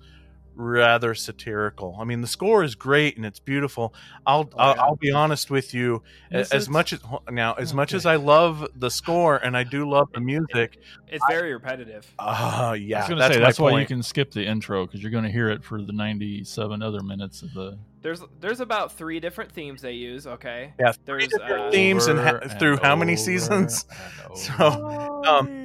rather 0.56 1.14
satirical 1.14 1.96
i 2.00 2.04
mean 2.04 2.20
the 2.20 2.26
score 2.26 2.62
is 2.62 2.74
great 2.74 3.16
and 3.16 3.26
it's 3.26 3.40
beautiful 3.40 3.94
i'll 4.26 4.48
Oh, 4.54 4.58
I'll, 4.58 4.74
yeah. 4.76 4.82
I'll 4.82 4.96
be 4.96 5.10
honest 5.12 5.50
with 5.50 5.74
you 5.74 6.02
a- 6.32 6.38
Is 6.40 6.52
as 6.52 6.66
it? 6.66 6.70
much 6.70 6.92
as 6.92 7.00
now 7.30 7.54
as 7.54 7.72
much 7.74 7.92
as 7.94 8.06
i 8.06 8.16
love 8.16 8.66
the 8.76 8.90
score 8.90 9.36
and 9.36 9.56
i 9.56 9.64
do 9.64 9.88
love 9.88 10.08
the 10.14 10.20
music 10.20 10.78
It's 11.08 11.24
very 11.28 11.52
repetitive. 11.52 12.06
uh 12.18 12.76
yeah, 12.78 12.98
I 12.98 13.00
was 13.00 13.08
going 13.08 13.16
to 13.18 13.22
that's 13.22 13.34
say 13.34 13.40
that's 13.40 13.58
why 13.58 13.78
you 13.80 13.86
can 13.86 14.02
skip 14.02 14.32
the 14.32 14.44
intro 14.46 14.86
because 14.86 15.02
you're 15.02 15.10
going 15.12 15.24
to 15.24 15.30
hear 15.30 15.48
it 15.50 15.62
for 15.64 15.80
the 15.82 15.92
97 15.92 16.82
other 16.82 17.02
minutes 17.02 17.42
of 17.42 17.52
the 17.54 17.78
There's 18.02 18.22
there's 18.40 18.60
about 18.60 18.92
three 18.92 19.20
different 19.20 19.50
themes 19.52 19.80
they 19.80 19.92
use. 19.92 20.26
Okay. 20.26 20.72
Yeah, 20.78 20.92
three 21.06 21.20
There's 21.20 21.32
different 21.32 21.62
uh, 21.62 21.70
themes 21.70 22.06
and 22.06 22.18
ha- 22.18 22.38
Over 22.42 22.48
through 22.58 22.76
how 22.82 22.96
many 22.96 23.16
seasons? 23.16 23.86
So, 24.34 25.22
um, 25.26 25.63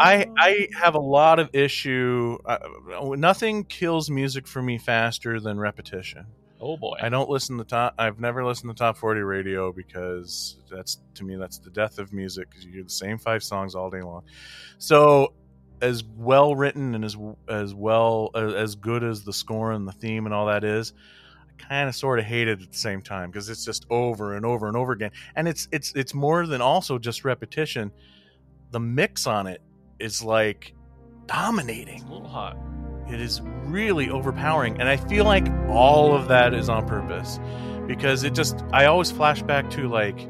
I 0.00 0.26
I 0.36 0.68
have 0.80 0.94
a 0.94 1.00
lot 1.00 1.38
of 1.38 1.50
issue. 1.52 2.38
Uh, 2.44 2.58
nothing 3.16 3.64
kills 3.64 4.10
music 4.10 4.46
for 4.46 4.62
me 4.62 4.78
faster 4.78 5.40
than 5.40 5.58
repetition. 5.58 6.26
oh 6.60 6.76
boy. 6.76 6.96
I 7.00 7.08
don't 7.08 7.28
listen 7.28 7.58
to 7.58 7.64
top. 7.64 7.94
I've 7.98 8.20
never 8.20 8.44
listened 8.44 8.70
to 8.70 8.78
top 8.78 8.96
forty 8.96 9.20
radio 9.20 9.72
because 9.72 10.56
that's 10.70 10.98
to 11.14 11.24
me 11.24 11.36
that's 11.36 11.58
the 11.58 11.70
death 11.70 11.98
of 11.98 12.12
music 12.12 12.48
because 12.50 12.64
you 12.64 12.72
hear 12.72 12.82
the 12.84 12.90
same 12.90 13.18
five 13.18 13.42
songs 13.42 13.74
all 13.74 13.90
day 13.90 14.02
long. 14.02 14.22
So 14.78 15.34
as 15.80 16.04
well 16.16 16.54
written 16.54 16.94
and 16.94 17.04
as 17.04 17.16
as 17.48 17.74
well 17.74 18.30
as, 18.34 18.54
as 18.54 18.74
good 18.76 19.02
as 19.02 19.24
the 19.24 19.32
score 19.32 19.72
and 19.72 19.86
the 19.86 19.92
theme 19.92 20.26
and 20.26 20.34
all 20.34 20.46
that 20.46 20.62
is, 20.64 20.92
I 21.40 21.62
kind 21.62 21.88
of 21.88 21.94
sort 21.94 22.18
of 22.18 22.24
hate 22.24 22.48
it 22.48 22.62
at 22.62 22.70
the 22.70 22.78
same 22.78 23.02
time 23.02 23.30
because 23.30 23.48
it's 23.48 23.64
just 23.64 23.84
over 23.90 24.34
and 24.34 24.46
over 24.46 24.68
and 24.68 24.76
over 24.76 24.92
again, 24.92 25.10
and 25.34 25.48
it's 25.48 25.68
it's 25.72 25.92
it's 25.94 26.14
more 26.14 26.46
than 26.46 26.60
also 26.60 26.98
just 26.98 27.24
repetition. 27.24 27.90
The 28.70 28.80
mix 28.80 29.26
on 29.26 29.46
it 29.48 29.60
is 30.02 30.22
like 30.22 30.74
dominating. 31.26 31.96
It's 31.96 32.04
a 32.04 32.12
little 32.12 32.28
hot. 32.28 32.56
It 33.10 33.20
is 33.20 33.40
really 33.64 34.10
overpowering. 34.10 34.80
And 34.80 34.88
I 34.88 34.96
feel 34.96 35.24
like 35.24 35.48
all 35.68 36.14
of 36.14 36.28
that 36.28 36.54
is 36.54 36.68
on 36.68 36.86
purpose 36.86 37.38
because 37.86 38.24
it 38.24 38.34
just, 38.34 38.62
I 38.72 38.86
always 38.86 39.10
flash 39.10 39.42
back 39.42 39.68
to 39.70 39.88
like 39.88 40.28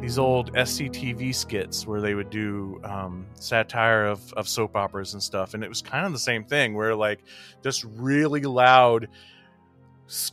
these 0.00 0.18
old 0.18 0.52
SCTV 0.54 1.34
skits 1.34 1.86
where 1.86 2.00
they 2.00 2.14
would 2.14 2.30
do 2.30 2.80
um, 2.84 3.26
satire 3.34 4.06
of, 4.06 4.32
of 4.34 4.48
soap 4.48 4.76
operas 4.76 5.14
and 5.14 5.22
stuff. 5.22 5.54
And 5.54 5.62
it 5.62 5.68
was 5.68 5.80
kind 5.80 6.06
of 6.06 6.12
the 6.12 6.18
same 6.18 6.44
thing 6.44 6.74
where 6.74 6.94
like 6.94 7.20
just 7.62 7.84
really 7.84 8.42
loud 8.42 9.08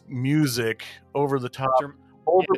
music 0.07 0.83
over 1.13 1.39
the 1.39 1.49
top. 1.49 1.69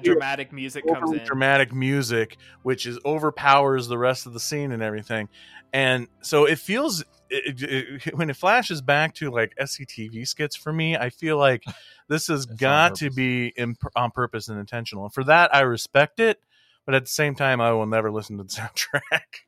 Dramatic 0.01 0.51
music 0.51 0.85
comes 0.87 1.11
in. 1.11 1.23
dramatic 1.25 1.73
music, 1.73 2.37
which 2.63 2.85
is 2.85 2.99
overpowers 3.05 3.87
the 3.87 3.97
rest 3.97 4.25
of 4.25 4.33
the 4.33 4.39
scene 4.39 4.71
and 4.71 4.81
everything. 4.81 5.29
And 5.73 6.07
so 6.21 6.45
it 6.45 6.59
feels 6.59 7.03
it, 7.29 7.61
it- 7.61 8.15
when 8.15 8.29
it 8.29 8.35
flashes 8.35 8.81
back 8.81 9.15
to 9.15 9.31
like 9.31 9.53
SCTV 9.59 10.27
skits 10.27 10.55
for 10.55 10.71
me, 10.73 10.95
I 10.97 11.09
feel 11.09 11.37
like 11.37 11.63
this 12.09 12.27
has 12.27 12.45
got 12.45 12.95
to 12.95 13.09
be 13.09 13.53
in, 13.55 13.75
on 13.95 14.11
purpose 14.11 14.47
and 14.47 14.59
intentional. 14.59 15.05
And 15.05 15.13
for 15.13 15.23
that, 15.25 15.53
I 15.53 15.61
respect 15.61 16.19
it. 16.19 16.39
But 16.85 16.95
at 16.95 17.03
the 17.03 17.11
same 17.11 17.35
time, 17.35 17.61
I 17.61 17.71
will 17.73 17.85
never 17.85 18.11
listen 18.11 18.37
to 18.37 18.43
the 18.43 18.49
soundtrack. 18.49 19.45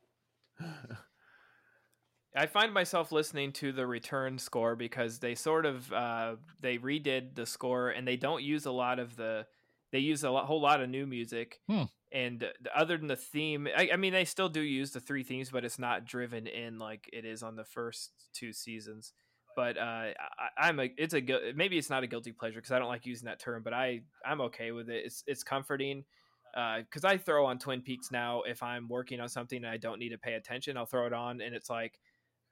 I 2.36 2.46
find 2.46 2.72
myself 2.72 3.12
listening 3.12 3.52
to 3.54 3.70
the 3.72 3.86
return 3.86 4.38
score 4.38 4.74
because 4.74 5.18
they 5.20 5.34
sort 5.34 5.66
of 5.66 5.92
uh, 5.92 6.36
they 6.60 6.78
redid 6.78 7.34
the 7.34 7.46
score 7.46 7.90
and 7.90 8.06
they 8.08 8.16
don't 8.16 8.42
use 8.42 8.66
a 8.66 8.72
lot 8.72 8.98
of 8.98 9.16
the 9.16 9.46
they 9.94 10.00
use 10.00 10.24
a 10.24 10.30
lot, 10.30 10.46
whole 10.46 10.60
lot 10.60 10.82
of 10.82 10.90
new 10.90 11.06
music. 11.06 11.60
Hmm. 11.68 11.84
and 12.12 12.42
uh, 12.42 12.48
other 12.74 12.98
than 12.98 13.06
the 13.06 13.16
theme 13.16 13.68
I, 13.76 13.90
I 13.92 13.96
mean 13.96 14.12
they 14.12 14.24
still 14.24 14.48
do 14.48 14.60
use 14.60 14.90
the 14.90 14.98
three 15.00 15.22
themes 15.22 15.50
but 15.50 15.64
it's 15.64 15.78
not 15.78 16.04
driven 16.04 16.48
in 16.48 16.80
like 16.80 17.08
it 17.12 17.24
is 17.24 17.44
on 17.44 17.54
the 17.54 17.64
first 17.64 18.10
two 18.34 18.52
seasons. 18.52 19.12
But 19.56 19.78
uh, 19.78 19.80
I, 20.10 20.14
I'm 20.58 20.80
a 20.80 20.90
it's 20.98 21.14
a 21.14 21.22
maybe 21.54 21.78
it's 21.78 21.90
not 21.90 22.02
a 22.02 22.08
guilty 22.08 22.32
pleasure 22.32 22.56
because 22.56 22.72
I 22.72 22.80
don't 22.80 22.88
like 22.88 23.06
using 23.06 23.26
that 23.26 23.38
term 23.38 23.62
but 23.62 23.72
I 23.72 24.00
I'm 24.26 24.40
okay 24.42 24.72
with 24.72 24.90
it. 24.90 25.04
It's 25.06 25.22
it's 25.28 25.44
comforting 25.44 26.04
because 26.52 27.04
I 27.04 27.16
throw 27.16 27.46
on 27.46 27.58
Twin 27.58 27.80
Peaks 27.80 28.10
now 28.10 28.42
if 28.42 28.64
I'm 28.64 28.88
working 28.88 29.20
on 29.20 29.28
something 29.28 29.58
and 29.58 29.72
I 29.72 29.76
don't 29.76 30.00
need 30.00 30.10
to 30.10 30.18
pay 30.18 30.34
attention 30.34 30.76
I'll 30.76 30.86
throw 30.86 31.06
it 31.06 31.12
on 31.12 31.40
and 31.40 31.54
it's 31.54 31.70
like 31.70 32.00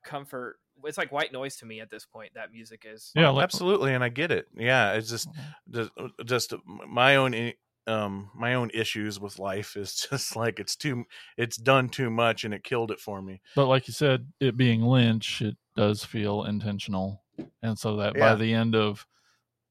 comfort 0.04 0.58
it's 0.84 0.98
like 0.98 1.12
white 1.12 1.32
noise 1.32 1.56
to 1.56 1.66
me 1.66 1.80
at 1.80 1.90
this 1.90 2.04
point. 2.06 2.32
That 2.34 2.52
music 2.52 2.84
is. 2.86 3.12
Yeah, 3.14 3.30
like- 3.30 3.44
absolutely, 3.44 3.94
and 3.94 4.02
I 4.02 4.08
get 4.08 4.30
it. 4.30 4.46
Yeah, 4.56 4.92
it's 4.92 5.10
just 5.10 5.28
mm-hmm. 5.30 5.72
just, 5.72 5.90
uh, 5.96 6.24
just 6.24 6.52
uh, 6.52 6.58
my 6.88 7.16
own 7.16 7.52
um 7.88 8.30
my 8.34 8.54
own 8.54 8.70
issues 8.72 9.18
with 9.18 9.40
life 9.40 9.76
is 9.76 10.06
just 10.10 10.36
like 10.36 10.60
it's 10.60 10.76
too 10.76 11.04
it's 11.36 11.56
done 11.56 11.88
too 11.88 12.10
much 12.10 12.44
and 12.44 12.54
it 12.54 12.64
killed 12.64 12.90
it 12.90 13.00
for 13.00 13.20
me. 13.20 13.40
But 13.56 13.66
like 13.66 13.88
you 13.88 13.94
said, 13.94 14.28
it 14.40 14.56
being 14.56 14.82
Lynch, 14.82 15.42
it 15.42 15.56
does 15.76 16.04
feel 16.04 16.44
intentional, 16.44 17.22
and 17.62 17.78
so 17.78 17.96
that 17.96 18.14
Yeah. 18.16 18.30
by 18.30 18.34
the 18.36 18.52
end 18.54 18.74
of 18.74 19.06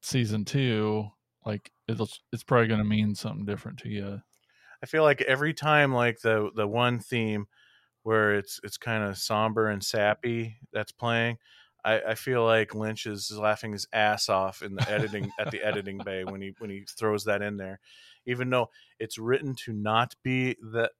season 0.02 0.44
two, 0.44 1.08
like 1.46 1.70
it'll 1.88 2.08
it's 2.32 2.44
probably 2.44 2.68
going 2.68 2.80
to 2.80 2.84
mean 2.84 3.14
something 3.14 3.46
different 3.46 3.78
to 3.80 3.88
you. 3.88 4.20
I 4.82 4.86
feel 4.86 5.04
like 5.04 5.22
every 5.22 5.54
time 5.54 5.92
like 5.92 6.20
the 6.20 6.50
the 6.54 6.66
one 6.66 6.98
theme 6.98 7.46
where 8.02 8.34
it's 8.34 8.60
it's 8.64 8.76
kind 8.76 9.04
of 9.04 9.18
somber 9.18 9.68
and 9.68 9.82
sappy 9.82 10.56
that's 10.72 10.92
playing, 10.92 11.38
I, 11.84 12.00
I 12.00 12.14
feel 12.14 12.44
like 12.44 12.74
Lynch 12.74 13.06
is 13.06 13.30
laughing 13.32 13.72
his 13.72 13.86
ass 13.92 14.28
off 14.28 14.62
in 14.62 14.74
the 14.74 14.88
editing 14.90 15.30
at 15.38 15.50
the 15.50 15.62
editing 15.62 15.98
bay 15.98 16.24
when 16.24 16.40
he 16.40 16.52
when 16.58 16.70
he 16.70 16.84
throws 16.88 17.24
that 17.24 17.42
in 17.42 17.56
there, 17.56 17.80
even 18.26 18.50
though 18.50 18.70
it's 18.98 19.18
written 19.18 19.54
to 19.64 19.72
not 19.72 20.14
be 20.22 20.56
that 20.72 20.92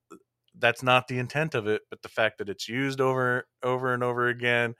that's 0.58 0.82
not 0.82 1.08
the 1.08 1.18
intent 1.18 1.54
of 1.54 1.66
it, 1.66 1.82
but 1.88 2.02
the 2.02 2.08
fact 2.08 2.38
that 2.38 2.48
it's 2.48 2.68
used 2.68 3.00
over 3.00 3.46
over 3.62 3.94
and 3.94 4.02
over 4.02 4.28
again, 4.28 4.74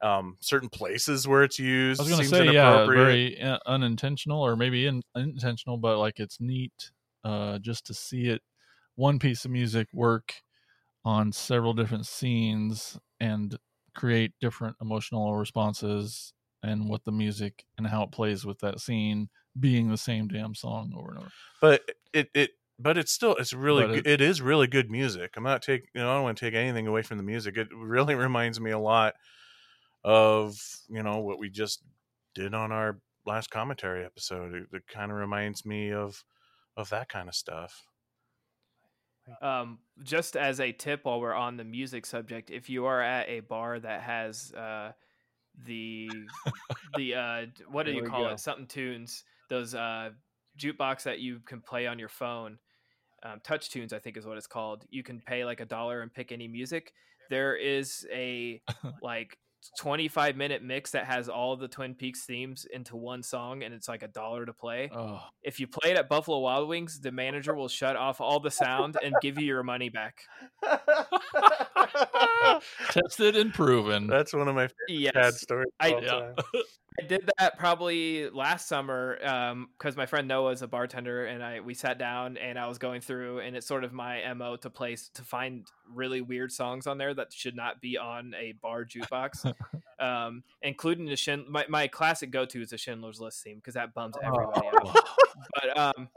um, 0.00 0.36
certain 0.40 0.68
places 0.68 1.26
where 1.26 1.42
it's 1.42 1.58
used 1.58 2.00
I 2.00 2.04
was 2.04 2.10
going 2.10 2.22
to 2.22 2.28
seems 2.28 2.48
say, 2.48 2.54
yeah, 2.54 2.76
inappropriate. 2.76 3.06
very 3.06 3.42
uh, 3.42 3.58
unintentional 3.66 4.40
or 4.40 4.56
maybe 4.56 4.86
in, 4.86 5.02
intentional, 5.16 5.76
but 5.76 5.98
like 5.98 6.20
it's 6.20 6.40
neat 6.40 6.92
uh, 7.24 7.58
just 7.58 7.86
to 7.86 7.94
see 7.94 8.28
it 8.28 8.42
one 8.94 9.18
piece 9.18 9.44
of 9.44 9.50
music 9.50 9.88
work 9.92 10.34
on 11.04 11.32
several 11.32 11.74
different 11.74 12.06
scenes 12.06 12.98
and 13.20 13.58
create 13.94 14.32
different 14.40 14.76
emotional 14.80 15.34
responses 15.36 16.32
and 16.62 16.88
what 16.88 17.04
the 17.04 17.12
music 17.12 17.64
and 17.76 17.86
how 17.86 18.02
it 18.02 18.12
plays 18.12 18.44
with 18.44 18.58
that 18.60 18.80
scene 18.80 19.28
being 19.58 19.88
the 19.88 19.96
same 19.96 20.28
damn 20.28 20.54
song 20.54 20.92
over 20.96 21.10
and 21.10 21.18
over. 21.18 21.32
but 21.60 21.82
it 22.12 22.30
it 22.34 22.50
but 22.78 22.96
it's 22.96 23.12
still 23.12 23.34
it's 23.36 23.52
really 23.52 23.84
it- 23.98 24.06
it 24.06 24.20
is 24.20 24.40
really 24.40 24.66
good 24.66 24.90
music. 24.90 25.36
I'm 25.36 25.42
not 25.42 25.62
taking 25.62 25.88
you 25.94 26.00
know 26.00 26.10
i 26.10 26.14
don't 26.14 26.22
want 26.24 26.38
to 26.38 26.44
take 26.44 26.54
anything 26.54 26.86
away 26.86 27.02
from 27.02 27.16
the 27.16 27.22
music. 27.24 27.56
It 27.56 27.68
really 27.74 28.14
reminds 28.26 28.60
me 28.60 28.70
a 28.70 28.78
lot 28.78 29.14
of 30.04 30.56
you 30.88 31.02
know 31.02 31.18
what 31.18 31.38
we 31.38 31.50
just 31.50 31.84
did 32.34 32.54
on 32.54 32.72
our 32.72 33.00
last 33.26 33.50
commentary 33.50 34.04
episode. 34.04 34.54
It, 34.54 34.68
it 34.72 34.86
kind 34.88 35.10
of 35.12 35.18
reminds 35.18 35.64
me 35.66 35.92
of 35.92 36.24
of 36.76 36.90
that 36.90 37.08
kind 37.08 37.28
of 37.28 37.34
stuff 37.34 37.87
Um, 39.42 39.78
just 40.02 40.36
as 40.36 40.60
a 40.60 40.72
tip 40.72 41.04
while 41.04 41.20
we're 41.20 41.34
on 41.34 41.56
the 41.56 41.64
music 41.64 42.06
subject, 42.06 42.50
if 42.50 42.68
you 42.68 42.86
are 42.86 43.02
at 43.02 43.28
a 43.28 43.40
bar 43.40 43.78
that 43.80 44.02
has 44.02 44.52
uh, 44.52 44.92
the 45.66 46.10
the 46.96 47.14
uh, 47.14 47.46
what 47.70 47.86
do 47.86 47.92
There 47.92 48.04
you 48.04 48.08
call 48.08 48.24
go. 48.24 48.30
it? 48.30 48.40
Something 48.40 48.66
tunes. 48.66 49.24
Those 49.50 49.74
uh, 49.74 50.10
jukebox 50.58 51.02
that 51.04 51.20
you 51.20 51.40
can 51.44 51.60
play 51.60 51.86
on 51.86 51.98
your 51.98 52.08
phone. 52.08 52.58
Um, 53.22 53.40
touch 53.42 53.70
tunes, 53.70 53.92
I 53.92 53.98
think, 53.98 54.16
is 54.16 54.26
what 54.26 54.36
it's 54.36 54.46
called. 54.46 54.84
You 54.90 55.02
can 55.02 55.20
pay 55.20 55.44
like 55.44 55.60
a 55.60 55.64
dollar 55.64 56.02
and 56.02 56.12
pick 56.12 56.30
any 56.32 56.46
music. 56.46 56.92
There 57.30 57.56
is 57.56 58.06
a 58.12 58.62
like 59.02 59.38
25 59.78 60.36
minute 60.36 60.62
mix 60.62 60.90
that 60.92 61.04
has 61.06 61.28
all 61.28 61.56
the 61.56 61.68
Twin 61.68 61.94
Peaks 61.94 62.24
themes 62.24 62.66
into 62.72 62.96
one 62.96 63.22
song, 63.22 63.62
and 63.62 63.74
it's 63.74 63.88
like 63.88 64.02
a 64.02 64.08
dollar 64.08 64.46
to 64.46 64.52
play. 64.52 64.90
Oh, 64.94 65.20
If 65.42 65.60
you 65.60 65.66
play 65.66 65.90
it 65.92 65.96
at 65.98 66.08
Buffalo 66.08 66.38
Wild 66.38 66.68
Wings, 66.68 67.00
the 67.00 67.12
manager 67.12 67.54
will 67.54 67.68
shut 67.68 67.96
off 67.96 68.20
all 68.20 68.40
the 68.40 68.50
sound 68.50 68.96
and 69.02 69.14
give 69.22 69.38
you 69.38 69.46
your 69.46 69.62
money 69.62 69.88
back. 69.88 70.20
tested 72.90 73.36
and 73.36 73.52
proven. 73.52 74.06
that's 74.06 74.32
one 74.32 74.48
of 74.48 74.54
my 74.54 74.68
favorite 74.88 75.14
sad 75.14 75.14
Yes, 75.24 75.40
stories 75.40 75.68
I- 75.80 75.92
all 75.92 76.02
yeah. 76.02 76.32
I 76.98 77.06
did 77.06 77.30
that 77.38 77.58
probably 77.58 78.28
last 78.30 78.66
summer 78.66 79.18
because 79.78 79.96
my 79.96 80.06
friend 80.06 80.26
Noah 80.26 80.52
is 80.52 80.62
a 80.62 80.66
bartender, 80.66 81.26
and 81.26 81.42
I 81.44 81.60
we 81.60 81.74
sat 81.74 81.98
down 81.98 82.36
and 82.36 82.58
I 82.58 82.66
was 82.66 82.78
going 82.78 83.00
through, 83.00 83.40
and 83.40 83.56
it's 83.56 83.66
sort 83.66 83.84
of 83.84 83.92
my 83.92 84.32
mo 84.34 84.56
to 84.56 84.70
place 84.70 85.08
to 85.14 85.22
find 85.22 85.66
really 85.92 86.20
weird 86.20 86.50
songs 86.50 86.86
on 86.86 86.98
there 86.98 87.14
that 87.14 87.32
should 87.32 87.54
not 87.54 87.80
be 87.80 87.96
on 87.96 88.34
a 88.34 88.52
bar 88.60 88.84
jukebox, 88.84 89.52
um, 90.00 90.42
including 90.62 91.06
the 91.06 91.16
Shin. 91.16 91.44
My, 91.48 91.66
my 91.68 91.86
classic 91.86 92.30
go 92.30 92.44
to 92.46 92.62
is 92.62 92.70
the 92.70 92.78
Schindler's 92.78 93.20
List 93.20 93.44
theme 93.44 93.56
because 93.56 93.74
that 93.74 93.94
bums 93.94 94.16
everybody 94.22 94.66
out. 94.66 95.08
but 95.54 95.78
um, 95.78 96.08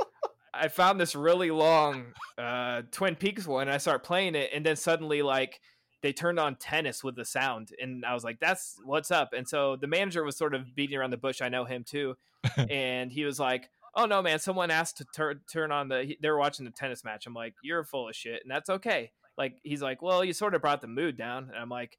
I 0.54 0.68
found 0.68 1.00
this 1.00 1.16
really 1.16 1.52
long 1.52 2.14
uh, 2.38 2.82
Twin 2.92 3.16
Peaks 3.16 3.48
one. 3.48 3.64
And 3.64 3.72
I 3.72 3.78
start 3.78 4.04
playing 4.04 4.36
it, 4.36 4.50
and 4.54 4.66
then 4.66 4.76
suddenly 4.76 5.22
like 5.22 5.62
they 6.02 6.14
turned 6.14 6.40
on 6.40 6.56
tennis 6.56 7.04
with 7.04 7.16
the 7.16 7.26
sound, 7.26 7.70
and 7.80 8.06
I 8.06 8.14
was 8.14 8.24
like, 8.24 8.40
"That's 8.40 8.76
what's 8.84 9.12
up." 9.12 9.34
And 9.34 9.48
so 9.48 9.76
the 9.76 9.88
manager 9.88 10.24
was 10.24 10.38
sort 10.38 10.54
of 10.54 10.76
beating 10.76 10.98
around 10.98 11.12
the 11.12 11.18
bush. 11.18 11.42
I 11.42 11.50
know 11.50 11.66
him 11.66 11.84
too, 11.84 12.18
and 12.70 13.12
he 13.12 13.24
was 13.26 13.40
like. 13.40 13.70
Oh 13.94 14.06
no, 14.06 14.22
man! 14.22 14.40
Someone 14.40 14.72
asked 14.72 15.00
to 15.00 15.06
turn 15.14 15.42
turn 15.52 15.74
on 15.74 15.90
the. 15.90 16.16
They 16.22 16.30
were 16.30 16.38
watching 16.38 16.64
the 16.64 16.72
tennis 16.72 17.04
match. 17.04 17.28
I'm 17.28 17.34
like, 17.34 17.56
you're 17.62 17.84
full 17.84 18.08
of 18.08 18.16
shit, 18.16 18.42
and 18.42 18.50
that's 18.50 18.70
okay. 18.70 19.12
Like 19.38 19.58
he's 19.64 19.82
like, 19.82 20.02
well, 20.02 20.24
you 20.24 20.32
sort 20.32 20.56
of 20.56 20.62
brought 20.62 20.80
the 20.80 20.88
mood 20.88 21.18
down, 21.18 21.50
and 21.50 21.58
I'm 21.58 21.68
like, 21.68 21.98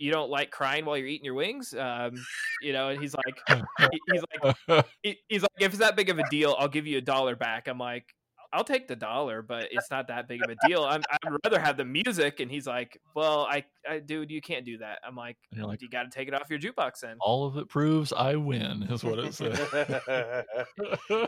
you 0.00 0.10
don't 0.10 0.30
like 0.30 0.50
crying 0.50 0.86
while 0.86 0.96
you're 0.96 1.06
eating 1.06 1.26
your 1.26 1.34
wings, 1.34 1.74
um, 1.74 2.14
you 2.62 2.72
know? 2.72 2.88
And 2.88 3.00
he's 3.00 3.14
like, 3.14 3.62
he's 4.10 4.22
like, 4.42 4.86
he's 5.02 5.42
like, 5.42 5.50
if 5.60 5.72
it's 5.72 5.78
that 5.78 5.94
big 5.94 6.08
of 6.08 6.18
a 6.18 6.28
deal, 6.30 6.56
I'll 6.58 6.68
give 6.68 6.86
you 6.86 6.98
a 6.98 7.02
dollar 7.02 7.36
back. 7.36 7.68
I'm 7.68 7.78
like, 7.78 8.06
I'll 8.52 8.64
take 8.64 8.88
the 8.88 8.96
dollar, 8.96 9.42
but 9.42 9.68
it's 9.70 9.90
not 9.90 10.08
that 10.08 10.26
big 10.26 10.42
of 10.42 10.50
a 10.50 10.68
deal. 10.68 10.84
I'm, 10.84 11.02
I'd 11.24 11.32
rather 11.44 11.60
have 11.60 11.76
the 11.76 11.84
music. 11.84 12.40
And 12.40 12.50
he's 12.50 12.66
like, 12.66 13.00
well, 13.14 13.46
I, 13.48 13.64
I, 13.88 14.00
dude, 14.00 14.30
you 14.30 14.40
can't 14.40 14.64
do 14.64 14.78
that. 14.78 14.98
I'm 15.06 15.14
like, 15.14 15.36
you're 15.52 15.66
like, 15.66 15.82
you 15.82 15.88
got 15.88 16.02
to 16.04 16.10
take 16.10 16.26
it 16.26 16.34
off 16.34 16.50
your 16.50 16.58
jukebox 16.58 17.00
then. 17.00 17.16
all 17.20 17.46
of 17.46 17.56
it 17.56 17.68
proves 17.68 18.12
I 18.12 18.36
win, 18.36 18.82
is 18.90 19.04
what 19.04 19.18
it 19.18 19.34
said. 19.34 19.58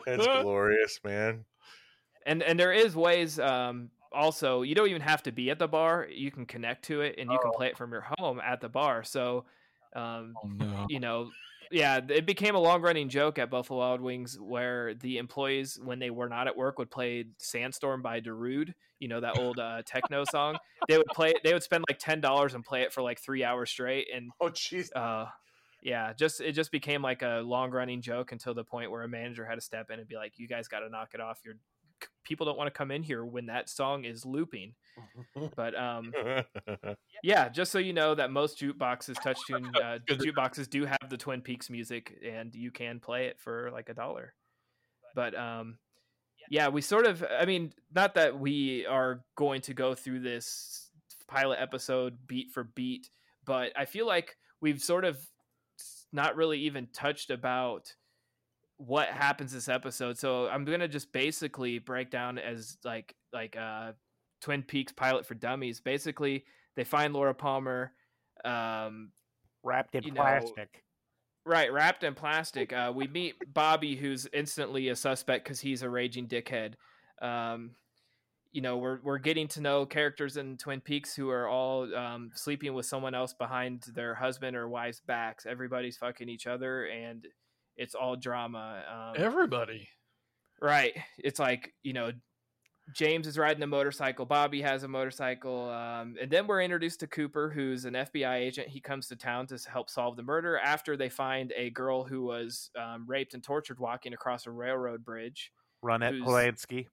it's 0.07 0.27
glorious 0.43 0.99
man 1.05 1.45
And 2.27 2.43
and 2.43 2.59
there 2.59 2.73
is 2.73 2.97
ways. 2.97 3.39
Um, 3.39 3.91
also, 4.13 4.63
you 4.63 4.75
don't 4.75 4.89
even 4.89 5.03
have 5.03 5.23
to 5.23 5.33
be 5.33 5.51
at 5.51 5.59
the 5.59 5.69
bar. 5.69 6.07
You 6.11 6.31
can 6.31 6.45
connect 6.45 6.85
to 6.87 7.01
it, 7.03 7.17
and 7.19 7.31
you 7.31 7.39
can 7.41 7.53
play 7.53 7.69
it 7.69 7.79
from 7.79 7.93
your 7.93 8.05
home 8.19 8.41
at 8.45 8.61
the 8.61 8.69
bar. 8.69 9.05
So, 9.05 9.45
um, 9.95 10.35
oh 10.45 10.49
no. 10.49 10.87
you 10.89 11.01
know, 11.01 11.31
yeah, 11.73 12.01
it 12.09 12.27
became 12.27 12.55
a 12.55 12.61
long 12.61 12.83
running 12.83 13.09
joke 13.09 13.39
at 13.39 13.51
Buffalo 13.51 13.81
Wild 13.81 14.01
Wings 14.01 14.39
where 14.39 14.95
the 14.95 15.19
employees, 15.19 15.81
when 15.83 15.99
they 15.99 16.11
were 16.11 16.29
not 16.29 16.47
at 16.47 16.57
work, 16.57 16.79
would 16.79 16.91
play 16.91 17.25
Sandstorm 17.39 18.03
by 18.03 18.21
Darude, 18.21 18.75
you 19.01 19.09
know, 19.09 19.21
that 19.21 19.39
old 19.39 19.59
uh, 19.59 19.83
techno 19.85 20.25
song. 20.31 20.57
They 20.89 20.99
would 20.99 21.07
play 21.07 21.31
it, 21.31 21.39
they 21.43 21.53
would 21.53 21.63
spend 21.63 21.85
like 21.89 21.99
$10 21.99 22.55
and 22.55 22.65
play 22.65 22.83
it 22.83 22.93
for 22.93 23.03
like 23.03 23.21
three 23.21 23.43
hours 23.43 23.71
straight. 23.71 24.09
And, 24.15 24.31
oh 24.41 24.49
jeez 24.49 24.89
uh, 24.95 25.27
yeah, 25.83 26.13
just 26.13 26.41
it 26.41 26.53
just 26.53 26.71
became 26.71 27.03
like 27.03 27.23
a 27.23 27.43
long 27.45 27.71
running 27.71 28.03
joke 28.03 28.33
until 28.33 28.55
the 28.55 28.65
point 28.65 28.91
where 28.91 29.03
a 29.03 29.09
manager 29.09 29.45
had 29.45 29.57
to 29.57 29.61
step 29.61 29.91
in 29.91 29.99
and 29.99 30.07
be 30.07 30.15
like, 30.15 30.35
"You 30.37 30.47
guys 30.47 30.69
got 30.69 30.81
to 30.81 30.89
knock 30.89 31.11
it 31.13 31.21
off. 31.21 31.41
Your 31.45 31.55
people 32.25 32.47
don't 32.47 32.59
want 32.59 32.69
to 32.69 32.77
come 32.77 32.91
in 32.91 33.03
here 33.03 33.25
when 33.25 33.47
that 33.47 33.69
song 33.69 34.05
is 34.05 34.25
looping." 34.25 34.75
But 35.57 35.75
um, 35.79 36.13
yeah, 37.23 37.49
just 37.49 37.73
so 37.73 37.79
you 37.79 37.93
know 37.93 38.15
that 38.15 38.31
most 38.31 38.61
jukeboxes, 38.61 39.21
touch 39.23 39.39
tune 39.47 39.71
uh, 39.83 39.99
jukeboxes, 40.09 40.69
do 40.69 40.85
have 40.85 41.09
the 41.09 41.17
Twin 41.17 41.41
Peaks 41.41 41.71
music, 41.71 42.19
and 42.25 42.55
you 42.55 42.71
can 42.71 43.01
play 43.01 43.27
it 43.27 43.41
for 43.41 43.71
like 43.73 43.89
a 43.89 43.95
dollar. 43.95 44.35
But 45.15 45.35
um, 45.39 45.79
yeah, 46.51 46.69
we 46.69 46.81
sort 46.83 47.07
of, 47.07 47.25
I 47.39 47.47
mean, 47.47 47.73
not 47.95 48.15
that 48.15 48.39
we 48.39 48.87
are 48.87 49.25
going 49.37 49.63
to 49.63 49.75
go 49.75 49.95
through 49.95 50.21
this 50.21 50.91
pilot 51.29 51.59
episode 51.61 52.19
beat 52.27 52.51
for 52.51 52.65
beat, 52.65 53.09
but 53.45 53.73
I 53.77 53.85
feel 53.87 54.07
like 54.07 54.37
we've 54.61 54.81
sort 54.81 55.05
of 55.05 55.19
not 56.13 56.37
really 56.37 56.61
even 56.61 56.89
touched 56.93 57.31
about 57.31 57.95
what 58.87 59.09
happens 59.09 59.53
this 59.53 59.69
episode. 59.69 60.19
So 60.19 60.49
I'm 60.49 60.65
gonna 60.65 60.89
just 60.89 61.13
basically 61.13 61.79
break 61.79 62.11
down 62.11 62.39
as 62.39 62.77
like 62.85 63.15
like 63.33 63.57
uh 63.57 63.93
Twin 64.41 64.63
Peaks 64.63 64.93
pilot 64.93 65.25
for 65.25 65.35
dummies. 65.35 65.81
Basically, 65.81 66.45
they 66.77 66.85
find 66.85 67.15
Laura 67.15 67.35
Palmer, 67.35 67.93
um, 68.45 69.11
Wrapped 69.63 69.95
in 69.95 70.03
You 70.03 70.11
know, 70.13 70.23
plastic. 70.23 70.83
right, 71.47 71.73
wrapped 71.73 72.03
in 72.03 72.15
plastic. 72.15 72.73
Uh, 72.73 72.93
we 72.95 73.07
meet 73.07 73.37
Bobby, 73.55 73.95
who's 73.95 74.27
instantly 74.33 74.89
a 74.89 74.97
suspect 74.97 75.45
because 75.45 75.61
he's 75.61 75.83
a 75.83 75.89
raging 75.89 76.27
dickhead. 76.27 76.75
Um, 77.21 77.77
you 78.51 78.61
know, 78.61 78.79
we're 78.79 78.99
we're 79.03 79.19
getting 79.19 79.47
to 79.49 79.61
know 79.61 79.87
characters 79.87 80.37
in 80.37 80.57
Twin 80.57 80.81
Peaks 80.81 81.15
who 81.15 81.31
are 81.31 81.47
all 81.47 81.95
um, 81.95 82.33
sleeping 82.35 82.75
with 82.75 82.87
someone 82.87 83.15
else 83.15 83.33
behind 83.33 83.83
their 83.95 84.15
husband 84.15 84.57
or 84.57 84.69
wife's 84.69 85.01
backs. 85.01 85.47
Everybody's 85.47 85.97
fucking 85.97 86.29
each 86.29 86.49
other, 86.49 86.87
and 86.87 87.27
it's 87.77 87.95
all 87.95 88.17
drama. 88.17 88.83
Um, 88.91 89.23
Everybody. 89.23 89.89
Right. 90.61 90.93
It's 91.19 91.39
like, 91.39 91.73
you 91.83 91.93
know, 91.93 92.13
James 92.95 93.27
is 93.27 93.39
riding 93.39 93.63
a 93.63 93.67
motorcycle, 93.67 94.27
Bobby 94.27 94.61
has 94.63 94.83
a 94.83 94.89
motorcycle, 94.89 95.71
um, 95.71 96.17
and 96.21 96.31
then 96.31 96.47
we're 96.47 96.61
introduced 96.61 97.01
to 97.01 97.07
Cooper, 97.07 97.49
who's 97.49 97.85
an 97.85 97.95
FBI 97.95 98.35
agent. 98.35 98.69
He 98.69 98.81
comes 98.81 99.07
to 99.09 99.17
town 99.17 99.47
to 99.47 99.59
help 99.71 99.89
solve 99.89 100.17
the 100.17 100.23
murder 100.23 100.59
after 100.59 100.97
they 100.97 101.09
find 101.09 101.53
a 101.57 101.71
girl 101.71 102.05
who 102.05 102.23
was 102.23 102.71
um, 102.79 103.05
raped 103.07 103.35
and 103.35 103.43
tortured 103.43 103.79
walking 103.79 104.13
across 104.13 104.47
a 104.47 104.51
railroad 104.51 105.05
bridge. 105.05 105.53
Ronette 105.85 106.23
Pulaski. 106.23 106.89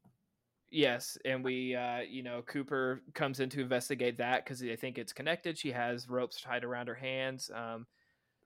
Yes, 0.71 1.17
and 1.25 1.43
we, 1.43 1.75
uh, 1.75 2.01
you 2.07 2.21
know, 2.21 2.43
Cooper 2.43 3.01
comes 3.15 3.39
in 3.39 3.49
to 3.49 3.61
investigate 3.61 4.19
that 4.19 4.45
because 4.45 4.59
they 4.59 4.75
think 4.75 4.99
it's 4.99 5.13
connected. 5.13 5.57
She 5.57 5.71
has 5.71 6.07
ropes 6.07 6.39
tied 6.39 6.63
around 6.63 6.87
her 6.87 6.95
hands. 6.95 7.49
Um, 7.53 7.87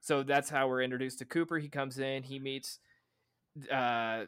so 0.04 0.22
that's 0.22 0.50
how 0.50 0.68
we're 0.68 0.82
introduced 0.82 1.20
to 1.20 1.24
Cooper. 1.24 1.58
He 1.58 1.70
comes 1.70 1.98
in, 1.98 2.24
he 2.24 2.38
meets, 2.38 2.78
uh, 3.72 4.24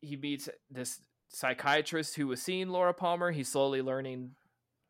he 0.00 0.16
meets 0.16 0.48
this 0.68 1.00
psychiatrist 1.28 2.16
who 2.16 2.26
was 2.26 2.42
seeing 2.42 2.68
Laura 2.68 2.92
Palmer. 2.92 3.30
He's 3.30 3.46
slowly 3.46 3.80
learning, 3.80 4.32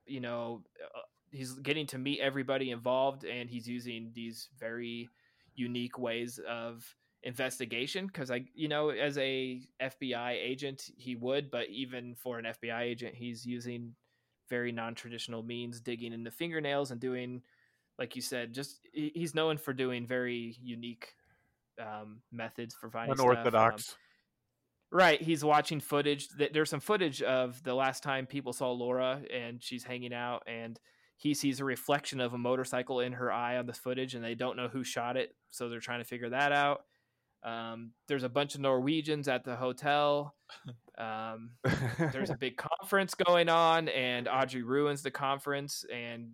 you 0.06 0.20
know, 0.20 0.62
uh, 0.82 1.00
he's 1.30 1.52
getting 1.52 1.86
to 1.88 1.98
meet 1.98 2.20
everybody 2.20 2.70
involved, 2.70 3.24
and 3.24 3.50
he's 3.50 3.68
using 3.68 4.12
these 4.14 4.48
very 4.58 5.10
unique 5.56 5.98
ways 5.98 6.40
of 6.48 6.96
investigation 7.22 8.06
because 8.06 8.30
I, 8.30 8.46
you 8.54 8.68
know, 8.68 8.88
as 8.88 9.18
a 9.18 9.60
FBI 9.78 10.30
agent, 10.42 10.84
he 10.96 11.16
would, 11.16 11.50
but 11.50 11.68
even 11.68 12.14
for 12.14 12.38
an 12.38 12.46
FBI 12.46 12.80
agent, 12.80 13.14
he's 13.14 13.44
using 13.44 13.94
very 14.48 14.72
non-traditional 14.72 15.42
means, 15.42 15.82
digging 15.82 16.14
into 16.14 16.30
fingernails 16.30 16.92
and 16.92 16.98
doing, 16.98 17.42
like 18.00 18.16
you 18.16 18.22
said, 18.22 18.54
just 18.54 18.80
he's 18.92 19.34
known 19.34 19.58
for 19.58 19.74
doing 19.74 20.06
very 20.06 20.56
unique 20.62 21.14
um, 21.78 22.22
methods 22.32 22.74
for 22.74 22.90
finding 22.90 23.14
stuff. 23.14 23.26
Um, 23.26 23.32
Unorthodox. 23.32 23.94
Right, 24.90 25.20
he's 25.22 25.44
watching 25.44 25.78
footage. 25.80 26.28
Th- 26.36 26.50
There's 26.52 26.70
some 26.70 26.80
footage 26.80 27.22
of 27.22 27.62
the 27.62 27.74
last 27.74 28.02
time 28.02 28.26
people 28.26 28.52
saw 28.54 28.72
Laura, 28.72 29.20
and 29.32 29.62
she's 29.62 29.84
hanging 29.84 30.14
out, 30.14 30.42
and 30.48 30.80
he 31.16 31.34
sees 31.34 31.60
a 31.60 31.64
reflection 31.64 32.20
of 32.20 32.32
a 32.32 32.38
motorcycle 32.38 33.00
in 33.00 33.12
her 33.12 33.30
eye 33.30 33.58
on 33.58 33.66
the 33.66 33.74
footage, 33.74 34.14
and 34.14 34.24
they 34.24 34.34
don't 34.34 34.56
know 34.56 34.68
who 34.68 34.82
shot 34.82 35.16
it, 35.18 35.36
so 35.50 35.68
they're 35.68 35.78
trying 35.78 36.00
to 36.00 36.04
figure 36.04 36.30
that 36.30 36.52
out. 36.52 36.80
Um, 37.44 37.92
there's 38.08 38.24
a 38.24 38.28
bunch 38.28 38.54
of 38.54 38.62
Norwegians 38.62 39.28
at 39.28 39.44
the 39.44 39.56
hotel. 39.56 40.34
Um, 40.98 41.52
there's 42.12 42.28
a 42.28 42.36
big 42.36 42.58
conference 42.58 43.14
going 43.14 43.48
on, 43.48 43.88
and 43.88 44.28
Audrey 44.28 44.62
ruins 44.62 45.02
the 45.02 45.10
conference, 45.10 45.82
and 45.90 46.32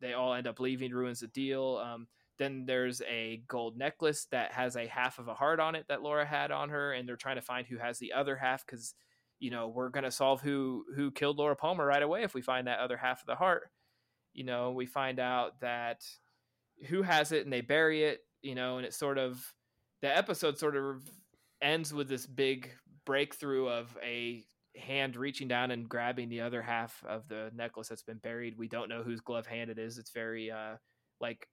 they 0.00 0.12
all 0.12 0.34
end 0.34 0.46
up 0.46 0.60
leaving, 0.60 0.92
ruins 0.92 1.20
the 1.20 1.26
deal. 1.28 1.82
Um, 1.84 2.06
then 2.38 2.64
there's 2.66 3.02
a 3.02 3.42
gold 3.48 3.76
necklace 3.76 4.26
that 4.30 4.52
has 4.52 4.76
a 4.76 4.86
half 4.86 5.18
of 5.18 5.28
a 5.28 5.34
heart 5.34 5.60
on 5.60 5.74
it 5.74 5.86
that 5.88 6.02
Laura 6.02 6.24
had 6.24 6.50
on 6.50 6.70
her, 6.70 6.92
and 6.92 7.08
they're 7.08 7.16
trying 7.16 7.36
to 7.36 7.42
find 7.42 7.66
who 7.66 7.78
has 7.78 7.98
the 7.98 8.12
other 8.12 8.36
half 8.36 8.64
because 8.64 8.94
you 9.40 9.50
know 9.50 9.68
we're 9.68 9.88
gonna 9.88 10.10
solve 10.10 10.40
who 10.40 10.84
who 10.94 11.10
killed 11.10 11.38
Laura 11.38 11.56
Palmer 11.56 11.84
right 11.84 12.02
away 12.02 12.22
if 12.22 12.34
we 12.34 12.42
find 12.42 12.66
that 12.66 12.78
other 12.78 12.96
half 12.96 13.20
of 13.20 13.26
the 13.26 13.34
heart. 13.34 13.70
You 14.32 14.44
know, 14.44 14.70
we 14.72 14.86
find 14.86 15.18
out 15.18 15.60
that 15.60 16.04
who 16.86 17.02
has 17.02 17.32
it, 17.32 17.44
and 17.44 17.52
they 17.52 17.60
bury 17.60 18.04
it. 18.04 18.20
You 18.42 18.54
know, 18.54 18.78
and 18.78 18.86
it 18.86 18.94
sort 18.94 19.18
of 19.18 19.52
the 20.00 20.16
episode 20.16 20.58
sort 20.58 20.76
of 20.76 21.02
ends 21.60 21.92
with 21.92 22.08
this 22.08 22.24
big 22.26 22.70
breakthrough 23.04 23.68
of 23.68 23.96
a 24.02 24.44
hand 24.78 25.16
reaching 25.16 25.48
down 25.48 25.70
and 25.70 25.88
grabbing 25.88 26.28
the 26.28 26.40
other 26.40 26.62
half 26.62 27.02
of 27.06 27.28
the 27.28 27.50
necklace 27.54 27.88
that's 27.88 28.02
been 28.02 28.18
buried. 28.18 28.58
We 28.58 28.68
don't 28.68 28.88
know 28.88 29.02
whose 29.02 29.20
glove 29.20 29.46
hand 29.46 29.70
it 29.70 29.78
is. 29.78 29.98
It's 29.98 30.10
very 30.10 30.50
uh 30.50 30.76
like 31.20 31.48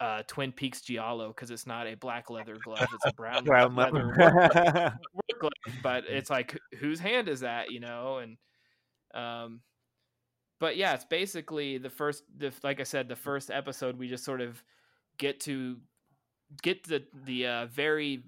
uh 0.00 0.22
Twin 0.26 0.52
Peaks 0.52 0.82
Giallo 0.82 1.28
because 1.28 1.50
it's 1.50 1.66
not 1.66 1.86
a 1.86 1.94
black 1.94 2.30
leather 2.30 2.56
glove, 2.62 2.86
it's 2.92 3.06
a 3.06 3.12
brown, 3.16 3.44
Brown 3.44 3.74
leather 3.74 4.14
leather. 4.16 4.98
work, 5.14 5.40
glove. 5.40 5.52
But 5.82 6.04
it's 6.08 6.30
like 6.30 6.58
whose 6.78 7.00
hand 7.00 7.28
is 7.28 7.40
that, 7.40 7.70
you 7.70 7.80
know? 7.80 8.18
And 8.18 8.36
um 9.14 9.60
but 10.58 10.76
yeah, 10.76 10.94
it's 10.94 11.04
basically 11.04 11.78
the 11.78 11.90
first 11.90 12.24
the 12.36 12.52
like 12.62 12.80
I 12.80 12.84
said, 12.84 13.08
the 13.08 13.16
first 13.16 13.50
episode 13.50 13.98
we 13.98 14.08
just 14.08 14.24
sort 14.24 14.40
of 14.40 14.62
get 15.18 15.40
to 15.40 15.76
get 16.62 16.84
the 16.84 17.04
the 17.24 17.46
uh, 17.46 17.66
very 17.66 18.24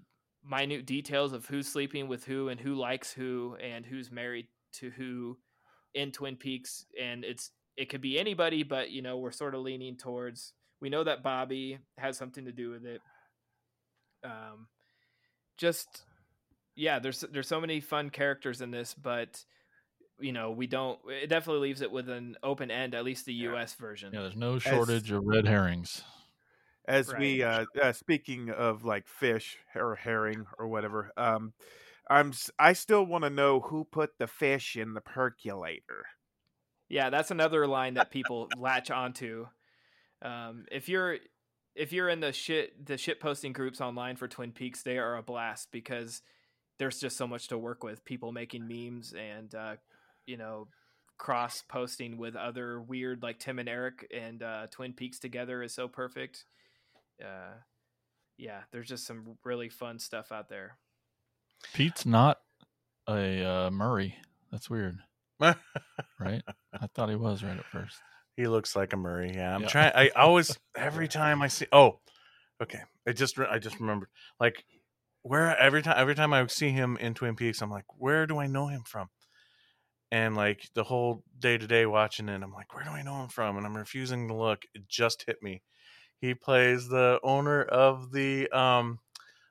minute 0.49 0.87
details 0.87 1.33
of 1.33 1.47
who's 1.47 1.69
sleeping 1.69 2.09
with 2.09 2.25
who 2.25 2.49
and 2.49 2.61
who 2.61 2.75
likes 2.75 3.13
who 3.13 3.57
and 3.63 3.85
who's 3.85 4.11
married 4.11 4.47
to 4.73 4.91
who 4.91 5.37
in 5.95 6.13
Twin 6.13 6.37
Peaks 6.37 6.85
and 7.01 7.25
it's 7.25 7.51
it 7.77 7.89
could 7.89 8.01
be 8.01 8.19
anybody 8.19 8.63
but 8.63 8.91
you 8.91 9.03
know 9.03 9.19
we're 9.19 9.31
sort 9.31 9.55
of 9.55 9.63
leaning 9.63 9.97
towards 9.97 10.53
we 10.81 10.89
know 10.89 11.05
that 11.05 11.23
Bobby 11.23 11.79
has 11.97 12.17
something 12.17 12.45
to 12.45 12.53
do 12.53 12.71
with 12.71 12.85
it. 12.85 13.01
Um 14.25 14.69
just 15.57 16.05
yeah 16.77 16.99
there's 16.99 17.21
there's 17.33 17.49
so 17.49 17.61
many 17.61 17.81
fun 17.81 18.11
characters 18.11 18.61
in 18.61 18.71
this 18.71 18.95
but 18.95 19.45
you 20.21 20.33
know 20.33 20.51
we 20.51 20.67
don't 20.67 20.99
it 21.09 21.29
definitely 21.29 21.69
leaves 21.69 21.83
it 21.83 21.91
with 21.91 22.09
an 22.09 22.37
open 22.43 22.71
end 22.71 22.95
at 22.95 23.05
least 23.05 23.27
the 23.27 23.35
US 23.35 23.75
version. 23.75 24.13
Yeah, 24.13 24.23
there's 24.23 24.37
no 24.37 24.59
shortage 24.59 25.11
of 25.11 25.25
red 25.25 25.47
herrings. 25.47 26.03
As 26.89 27.13
we 27.19 27.43
uh, 27.43 27.65
uh 27.81 27.93
speaking 27.93 28.51
of 28.51 28.85
like 28.85 29.07
fish 29.07 29.59
or 29.75 29.95
herring 29.95 30.47
or 30.59 30.69
whatever 30.69 31.13
um 31.17 31.53
i'm 32.09 32.33
i 32.59 32.73
still 32.73 33.05
want 33.05 33.25
to 33.25 33.31
know 33.31 33.61
who 33.61 33.85
put 33.85 34.19
the 34.19 34.27
fish 34.27 34.77
in 34.77 34.95
the 34.95 35.01
percolator 35.01 36.05
Yeah, 36.89 37.11
that's 37.11 37.31
another 37.31 37.67
line 37.67 37.95
that 37.95 38.11
people 38.13 38.49
latch 38.57 38.91
onto. 38.91 39.47
Um, 40.23 40.65
if 40.71 40.89
you're 40.89 41.19
if 41.75 41.93
you're 41.93 42.09
in 42.09 42.21
the 42.21 42.33
shit 42.33 42.85
the 42.85 42.99
shit 42.99 43.21
posting 43.21 43.53
groups 43.53 43.81
online 43.81 44.17
for 44.17 44.29
Twin 44.29 44.53
Peaks, 44.53 44.83
they 44.83 44.99
are 44.99 45.17
a 45.17 45.23
blast 45.23 45.69
because 45.71 46.23
there's 46.79 46.99
just 46.99 47.17
so 47.17 47.27
much 47.27 47.49
to 47.49 47.59
work 47.59 47.85
with. 47.85 48.05
People 48.05 48.33
making 48.33 48.67
memes 48.67 49.13
and 49.13 49.55
uh, 49.55 49.77
you 50.27 50.37
know 50.37 50.69
cross 51.19 51.63
posting 51.69 52.17
with 52.17 52.37
other 52.37 52.81
weird 52.81 53.23
like 53.23 53.39
Tim 53.39 53.59
and 53.59 53.69
Eric 53.69 54.07
and 54.15 54.43
uh, 54.43 54.67
Twin 54.71 54.93
Peaks 54.93 55.19
together 55.19 55.63
is 55.63 55.75
so 55.75 55.89
perfect. 55.89 56.45
Uh, 57.23 57.55
yeah, 58.37 58.63
there's 58.71 58.89
just 58.89 59.07
some 59.07 59.37
really 59.45 59.69
fun 59.69 59.99
stuff 59.99 60.31
out 60.33 60.49
there. 60.49 60.79
Pete's 61.75 62.07
not 62.07 62.39
a 63.09 63.45
uh, 63.45 63.71
Murray. 63.71 64.17
That's 64.53 64.71
weird, 64.71 64.99
right? 65.41 65.57
I 66.21 66.87
thought 66.95 67.11
he 67.11 67.17
was 67.17 67.43
right 67.43 67.59
at 67.59 67.65
first. 67.67 67.97
He 68.37 68.47
looks 68.47 68.77
like 68.77 68.93
a 68.93 68.97
Murray. 68.97 69.33
Yeah, 69.35 69.55
I'm 69.55 69.63
Yeah. 69.63 69.69
trying. 69.69 69.93
I 69.95 70.09
always 70.17 70.57
every 70.77 71.09
time 71.09 71.43
I 71.43 71.49
see. 71.49 71.67
Oh, 71.73 71.99
okay. 72.63 72.81
I 73.07 73.13
just 73.13 73.39
I 73.39 73.59
just 73.59 73.81
remembered. 73.81 74.09
Like 74.39 74.65
where 75.23 75.57
every 75.59 75.83
time 75.83 75.97
every 75.97 76.15
time 76.15 76.33
I 76.33 76.47
see 76.47 76.71
him 76.71 76.97
in 76.99 77.15
Twin 77.15 77.35
Peaks, 77.35 77.61
I'm 77.61 77.71
like, 77.71 77.85
where 77.97 78.27
do 78.27 78.39
I 78.39 78.47
know 78.47 78.69
him 78.69 78.83
from? 78.87 79.09
And 80.11 80.37
like 80.37 80.69
the 80.75 80.85
whole 80.85 81.23
day 81.39 81.59
to 81.59 81.67
day 81.67 81.85
watching 81.85 82.29
it, 82.29 82.43
I'm 82.43 82.53
like, 82.53 82.73
where 82.75 82.85
do 82.85 82.91
I 82.91 83.03
know 83.03 83.21
him 83.23 83.29
from? 83.29 83.57
And 83.57 83.67
I'm 83.67 83.77
refusing 83.77 84.29
to 84.29 84.35
look. 84.35 84.63
It 84.75 84.89
just 84.89 85.25
hit 85.27 85.43
me. 85.43 85.63
He 86.21 86.35
plays 86.35 86.89
the 86.89 87.21
owner 87.23 87.63
of 87.63 88.11
the 88.13 88.49
um 88.51 88.99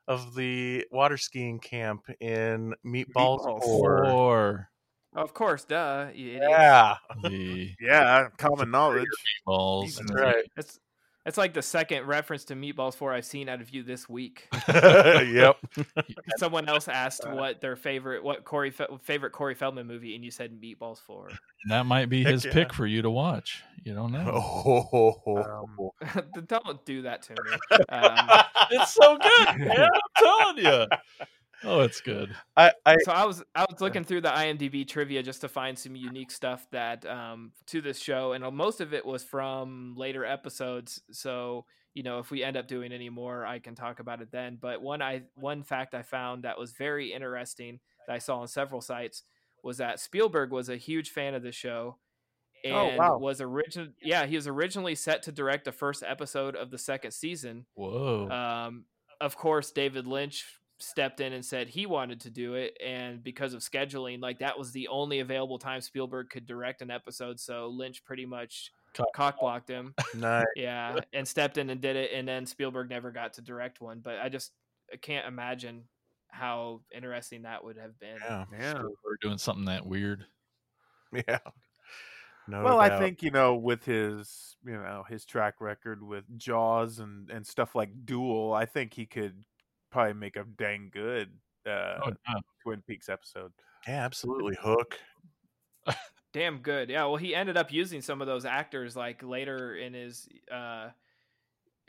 of 0.06 0.34
the 0.34 0.86
water 0.90 1.16
skiing 1.16 1.58
camp 1.60 2.06
in 2.20 2.74
Meatballs, 2.84 3.40
Meatballs. 3.40 3.62
Four. 3.62 4.06
Or 4.06 4.70
Of 5.14 5.34
course, 5.34 5.64
duh. 5.64 6.08
You 6.14 6.36
idiots. 6.36 6.48
Yeah, 6.50 6.94
yeah 7.80 8.28
common 8.38 8.70
knowledge 8.70 9.06
balls. 9.44 9.96
that's 9.96 10.12
right. 10.12 10.44
It's 10.56 10.78
it's 11.28 11.36
like 11.36 11.52
the 11.52 11.62
second 11.62 12.06
reference 12.06 12.44
to 12.46 12.54
Meatballs 12.54 12.94
4 12.94 13.12
I've 13.12 13.24
seen 13.24 13.50
out 13.50 13.60
of 13.60 13.68
you 13.70 13.82
this 13.82 14.08
week. 14.08 14.48
yep. 14.68 15.58
Someone 16.38 16.68
else 16.68 16.88
asked 16.88 17.28
what 17.28 17.60
their 17.60 17.76
favorite 17.76 18.24
what 18.24 18.44
Corey 18.44 18.72
favorite 19.02 19.32
Corey 19.32 19.54
Feldman 19.54 19.86
movie, 19.86 20.14
and 20.14 20.24
you 20.24 20.30
said 20.30 20.58
Meatballs 20.58 20.98
4. 21.02 21.28
That 21.68 21.84
might 21.84 22.08
be 22.08 22.22
Heck 22.24 22.32
his 22.32 22.44
yeah. 22.46 22.52
pick 22.52 22.72
for 22.72 22.86
you 22.86 23.02
to 23.02 23.10
watch. 23.10 23.62
You 23.84 23.94
don't 23.94 24.10
know. 24.10 24.30
Oh, 24.34 25.92
Don't 26.46 26.84
do 26.86 27.02
that 27.02 27.22
to 27.22 27.32
me. 27.32 27.78
Um, 27.90 28.28
it's 28.70 28.94
so 28.94 29.18
good, 29.18 29.58
man. 29.58 29.80
I'm 29.80 30.00
telling 30.16 30.64
you. 30.64 30.86
Oh, 31.64 31.80
it's 31.80 32.00
good. 32.00 32.34
I, 32.56 32.72
I 32.86 32.96
so 32.98 33.12
I 33.12 33.24
was 33.24 33.42
I 33.54 33.66
was 33.68 33.80
looking 33.80 34.04
through 34.04 34.20
the 34.20 34.30
IMDb 34.30 34.86
trivia 34.86 35.22
just 35.22 35.40
to 35.40 35.48
find 35.48 35.78
some 35.78 35.96
unique 35.96 36.30
stuff 36.30 36.66
that 36.70 37.04
um, 37.06 37.52
to 37.66 37.80
this 37.80 37.98
show, 37.98 38.32
and 38.32 38.44
most 38.54 38.80
of 38.80 38.94
it 38.94 39.04
was 39.04 39.24
from 39.24 39.94
later 39.96 40.24
episodes. 40.24 41.00
So 41.10 41.64
you 41.94 42.04
know, 42.04 42.20
if 42.20 42.30
we 42.30 42.44
end 42.44 42.56
up 42.56 42.68
doing 42.68 42.92
any 42.92 43.10
more, 43.10 43.44
I 43.44 43.58
can 43.58 43.74
talk 43.74 43.98
about 43.98 44.20
it 44.22 44.30
then. 44.30 44.58
But 44.60 44.82
one 44.82 45.02
I 45.02 45.22
one 45.34 45.64
fact 45.64 45.94
I 45.94 46.02
found 46.02 46.44
that 46.44 46.58
was 46.58 46.72
very 46.72 47.12
interesting 47.12 47.80
that 48.06 48.14
I 48.14 48.18
saw 48.18 48.38
on 48.38 48.48
several 48.48 48.80
sites 48.80 49.24
was 49.64 49.78
that 49.78 49.98
Spielberg 49.98 50.52
was 50.52 50.68
a 50.68 50.76
huge 50.76 51.10
fan 51.10 51.34
of 51.34 51.42
the 51.42 51.50
show. 51.52 51.98
And 52.64 52.74
Oh, 52.74 52.96
wow. 52.96 53.18
was 53.18 53.40
original 53.40 53.88
yeah, 54.00 54.26
he 54.26 54.36
was 54.36 54.46
originally 54.46 54.94
set 54.94 55.24
to 55.24 55.32
direct 55.32 55.64
the 55.64 55.72
first 55.72 56.04
episode 56.06 56.54
of 56.54 56.70
the 56.70 56.78
second 56.78 57.12
season. 57.12 57.66
Whoa. 57.74 58.28
Um, 58.30 58.84
of 59.20 59.36
course, 59.36 59.72
David 59.72 60.06
Lynch 60.06 60.44
stepped 60.78 61.20
in 61.20 61.32
and 61.32 61.44
said 61.44 61.68
he 61.68 61.86
wanted 61.86 62.20
to 62.22 62.30
do 62.30 62.54
it, 62.54 62.76
and 62.84 63.22
because 63.22 63.54
of 63.54 63.60
scheduling, 63.60 64.20
like 64.20 64.38
that 64.38 64.58
was 64.58 64.72
the 64.72 64.88
only 64.88 65.20
available 65.20 65.58
time 65.58 65.80
Spielberg 65.80 66.30
could 66.30 66.46
direct 66.46 66.82
an 66.82 66.90
episode. 66.90 67.38
So 67.40 67.68
Lynch 67.68 68.04
pretty 68.04 68.26
much 68.26 68.72
Cock- 68.94 69.12
cock 69.14 69.40
blocked 69.40 69.68
him, 69.68 69.94
nice. 70.14 70.44
yeah, 70.56 70.98
and 71.12 71.26
stepped 71.26 71.58
in 71.58 71.70
and 71.70 71.80
did 71.80 71.96
it. 71.96 72.10
And 72.14 72.26
then 72.26 72.46
Spielberg 72.46 72.88
never 72.90 73.10
got 73.10 73.34
to 73.34 73.42
direct 73.42 73.80
one. 73.80 74.00
But 74.00 74.18
I 74.20 74.28
just 74.28 74.52
I 74.92 74.96
can't 74.96 75.26
imagine 75.26 75.84
how 76.30 76.80
interesting 76.94 77.42
that 77.42 77.62
would 77.64 77.76
have 77.78 77.98
been. 77.98 78.16
Yeah, 78.24 78.44
yeah 78.58 78.82
We're 79.04 79.16
doing 79.20 79.38
something 79.38 79.64
that 79.66 79.86
weird. 79.86 80.26
yeah. 81.12 81.38
No 82.50 82.62
well 82.64 82.80
i 82.80 82.98
think 82.98 83.22
you 83.22 83.30
know 83.30 83.56
with 83.56 83.84
his 83.84 84.56
you 84.64 84.72
know 84.72 85.04
his 85.06 85.26
track 85.26 85.60
record 85.60 86.02
with 86.02 86.24
jaws 86.38 86.98
and 86.98 87.28
and 87.30 87.46
stuff 87.46 87.74
like 87.74 87.90
duel 88.06 88.54
i 88.54 88.64
think 88.64 88.94
he 88.94 89.04
could 89.04 89.44
probably 89.90 90.14
make 90.14 90.36
a 90.36 90.44
dang 90.56 90.90
good 90.92 91.30
uh, 91.68 92.00
Oh, 92.04 92.12
yeah. 92.28 92.34
Twin 92.62 92.82
Peaks 92.86 93.08
episode. 93.08 93.52
Yeah, 93.86 94.04
absolutely. 94.04 94.56
Hook. 94.60 94.98
Damn 96.32 96.58
good. 96.58 96.88
Yeah, 96.88 97.04
well, 97.04 97.16
he 97.16 97.34
ended 97.34 97.56
up 97.56 97.72
using 97.72 98.02
some 98.02 98.20
of 98.20 98.26
those 98.26 98.44
actors 98.44 98.96
like 98.96 99.22
later 99.22 99.76
in 99.76 99.94
his 99.94 100.28
uh, 100.50 100.88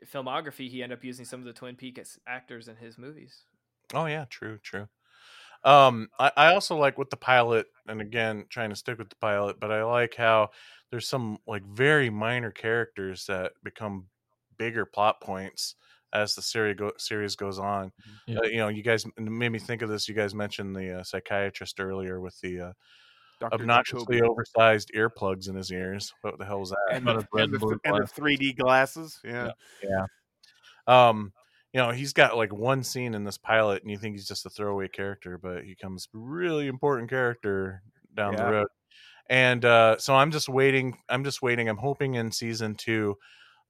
filmography. 0.06 0.70
He 0.70 0.82
ended 0.82 0.98
up 0.98 1.04
using 1.04 1.26
some 1.26 1.40
of 1.40 1.46
the 1.46 1.54
Twin 1.54 1.76
Peaks 1.76 2.20
actors 2.28 2.68
in 2.68 2.76
his 2.76 2.98
movies. 2.98 3.44
Oh 3.94 4.06
yeah, 4.06 4.26
true, 4.30 4.60
true. 4.64 4.88
Um, 5.66 6.08
I, 6.18 6.32
I 6.38 6.54
also 6.54 6.78
like 6.78 6.98
with 6.98 7.10
the 7.10 7.18
pilot, 7.18 7.68
and 7.88 8.00
again, 8.00 8.46
trying 8.50 8.70
to 8.70 8.76
stick 8.78 8.98
with 8.98 9.10
the 9.10 9.18
pilot, 9.18 9.60
but 9.60 9.72
I 9.72 9.84
like 9.84 10.16
how 10.16 10.52
there's 10.90 11.08
some 11.08 11.40
like 11.46 11.66
very 11.66 12.10
minor 12.10 12.52
characters 12.52 13.26
that 13.26 13.52
become 13.64 14.06
bigger 14.58 14.86
plot 14.86 15.20
points 15.22 15.76
as 16.14 16.36
the 16.36 16.42
series 16.42 16.76
go, 16.78 16.92
series 16.98 17.36
goes 17.36 17.60
on. 17.60 17.92
Yeah. 18.28 18.40
Uh, 18.40 18.44
you 18.48 18.58
know, 18.58 18.68
you 18.68 18.84
guys 18.84 19.06
made 19.18 19.50
me 19.50 19.60
think 19.60 19.82
of 19.82 19.90
this. 19.90 20.08
You 20.10 20.16
guys 20.16 20.34
mentioned 20.34 20.76
the 20.76 21.00
uh, 21.00 21.04
psychiatrist 21.04 21.80
earlier 21.80 22.20
with 22.20 22.40
the 22.42 22.60
uh, 22.62 22.72
obnoxiously 23.54 24.18
Jacoby. 24.18 24.30
oversized 24.30 24.92
earplugs 24.96 25.48
in 25.50 25.56
his 25.56 25.72
ears. 25.72 26.14
What 26.22 26.38
the 26.38 26.46
hell 26.46 26.60
was 26.60 26.70
that? 26.72 26.78
and 26.92 27.06
the, 27.08 27.28
and, 27.34 27.54
the, 27.54 27.80
and 27.86 27.96
the 27.98 28.08
3D 28.08 28.58
glasses. 28.58 29.20
Yeah. 29.24 29.52
Yeah. 29.84 30.06
Um, 30.88 31.34
you 31.74 31.80
know, 31.80 31.92
he's 31.92 32.14
got 32.14 32.36
like 32.36 32.52
one 32.52 32.84
scene 32.84 33.14
in 33.14 33.24
this 33.24 33.38
pilot, 33.38 33.84
and 33.84 33.92
you 33.92 33.98
think 33.98 34.16
he's 34.16 34.28
just 34.28 34.46
a 34.46 34.50
throwaway 34.50 34.88
character, 34.88 35.38
but 35.38 35.64
he 35.64 35.76
comes 35.76 36.08
really 36.14 36.68
important 36.68 37.10
character 37.10 37.84
down 38.16 38.34
Yeah. 38.34 38.46
the 38.46 38.52
road. 38.52 38.68
And 39.30 39.64
uh, 39.64 39.98
so 40.00 40.16
I'm 40.16 40.32
just 40.32 40.50
waiting. 40.50 40.98
I'm 41.08 41.24
just 41.24 41.44
waiting. 41.44 41.70
I'm 41.70 41.78
hoping 41.78 42.16
in 42.16 42.32
season 42.32 42.74
two, 42.74 43.16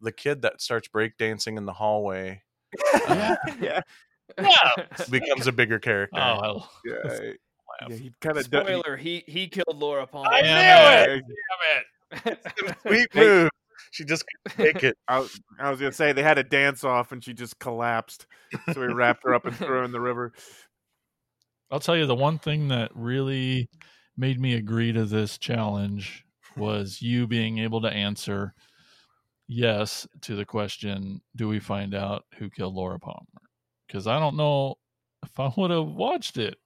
the 0.01 0.11
kid 0.11 0.41
that 0.41 0.61
starts 0.61 0.87
breakdancing 0.87 1.57
in 1.57 1.65
the 1.65 1.73
hallway 1.73 2.41
uh, 3.07 3.35
yeah. 3.61 3.81
yeah. 4.39 4.85
becomes 5.09 5.47
a 5.47 5.51
bigger 5.51 5.75
oh, 5.77 5.79
character. 5.79 6.19
Oh, 6.19 6.41
hell. 6.41 6.71
Yeah. 6.85 7.11
Eh, 7.11 7.33
yeah, 7.89 7.95
he 7.95 8.11
kind 8.19 8.37
of 8.37 8.43
Spoiler: 8.43 8.97
he 8.97 9.23
he 9.25 9.47
killed 9.47 9.75
Laura 9.75 10.05
Palmer. 10.05 10.29
I 10.29 10.41
Damn 10.41 11.07
knew 11.07 11.13
it! 11.13 11.23
Damn 12.11 12.33
it! 12.33 12.77
Sweet 12.85 13.15
move. 13.15 13.49
She 13.91 14.03
just 14.03 14.25
couldn't 14.27 14.73
take 14.73 14.83
it. 14.83 14.97
I 15.07 15.19
was, 15.19 15.39
I 15.57 15.71
was 15.71 15.79
gonna 15.79 15.93
say 15.93 16.11
they 16.11 16.21
had 16.21 16.37
a 16.37 16.43
dance 16.43 16.83
off 16.83 17.13
and 17.13 17.23
she 17.23 17.33
just 17.33 17.57
collapsed, 17.59 18.27
so 18.73 18.81
we 18.81 18.87
wrapped 18.87 19.23
her 19.23 19.33
up 19.33 19.45
and 19.45 19.55
threw 19.55 19.67
her 19.67 19.83
in 19.83 19.93
the 19.93 20.01
river. 20.01 20.33
I'll 21.71 21.79
tell 21.79 21.95
you 21.95 22.05
the 22.05 22.15
one 22.15 22.37
thing 22.37 22.67
that 22.67 22.91
really 22.93 23.69
made 24.17 24.39
me 24.39 24.55
agree 24.55 24.91
to 24.91 25.05
this 25.05 25.37
challenge 25.37 26.25
was 26.57 27.01
you 27.01 27.27
being 27.27 27.59
able 27.59 27.81
to 27.81 27.89
answer 27.89 28.53
yes 29.51 30.07
to 30.21 30.35
the 30.35 30.45
question 30.45 31.19
do 31.35 31.47
we 31.47 31.59
find 31.59 31.95
out 31.95 32.23
who 32.37 32.49
killed 32.49 32.75
Laura 32.75 32.99
Palmer? 32.99 33.25
Because 33.87 34.05
I 34.07 34.19
don't 34.19 34.37
know 34.37 34.75
if 35.23 35.37
I 35.39 35.51
would 35.57 35.71
have 35.71 35.87
watched 35.87 36.37
it 36.37 36.57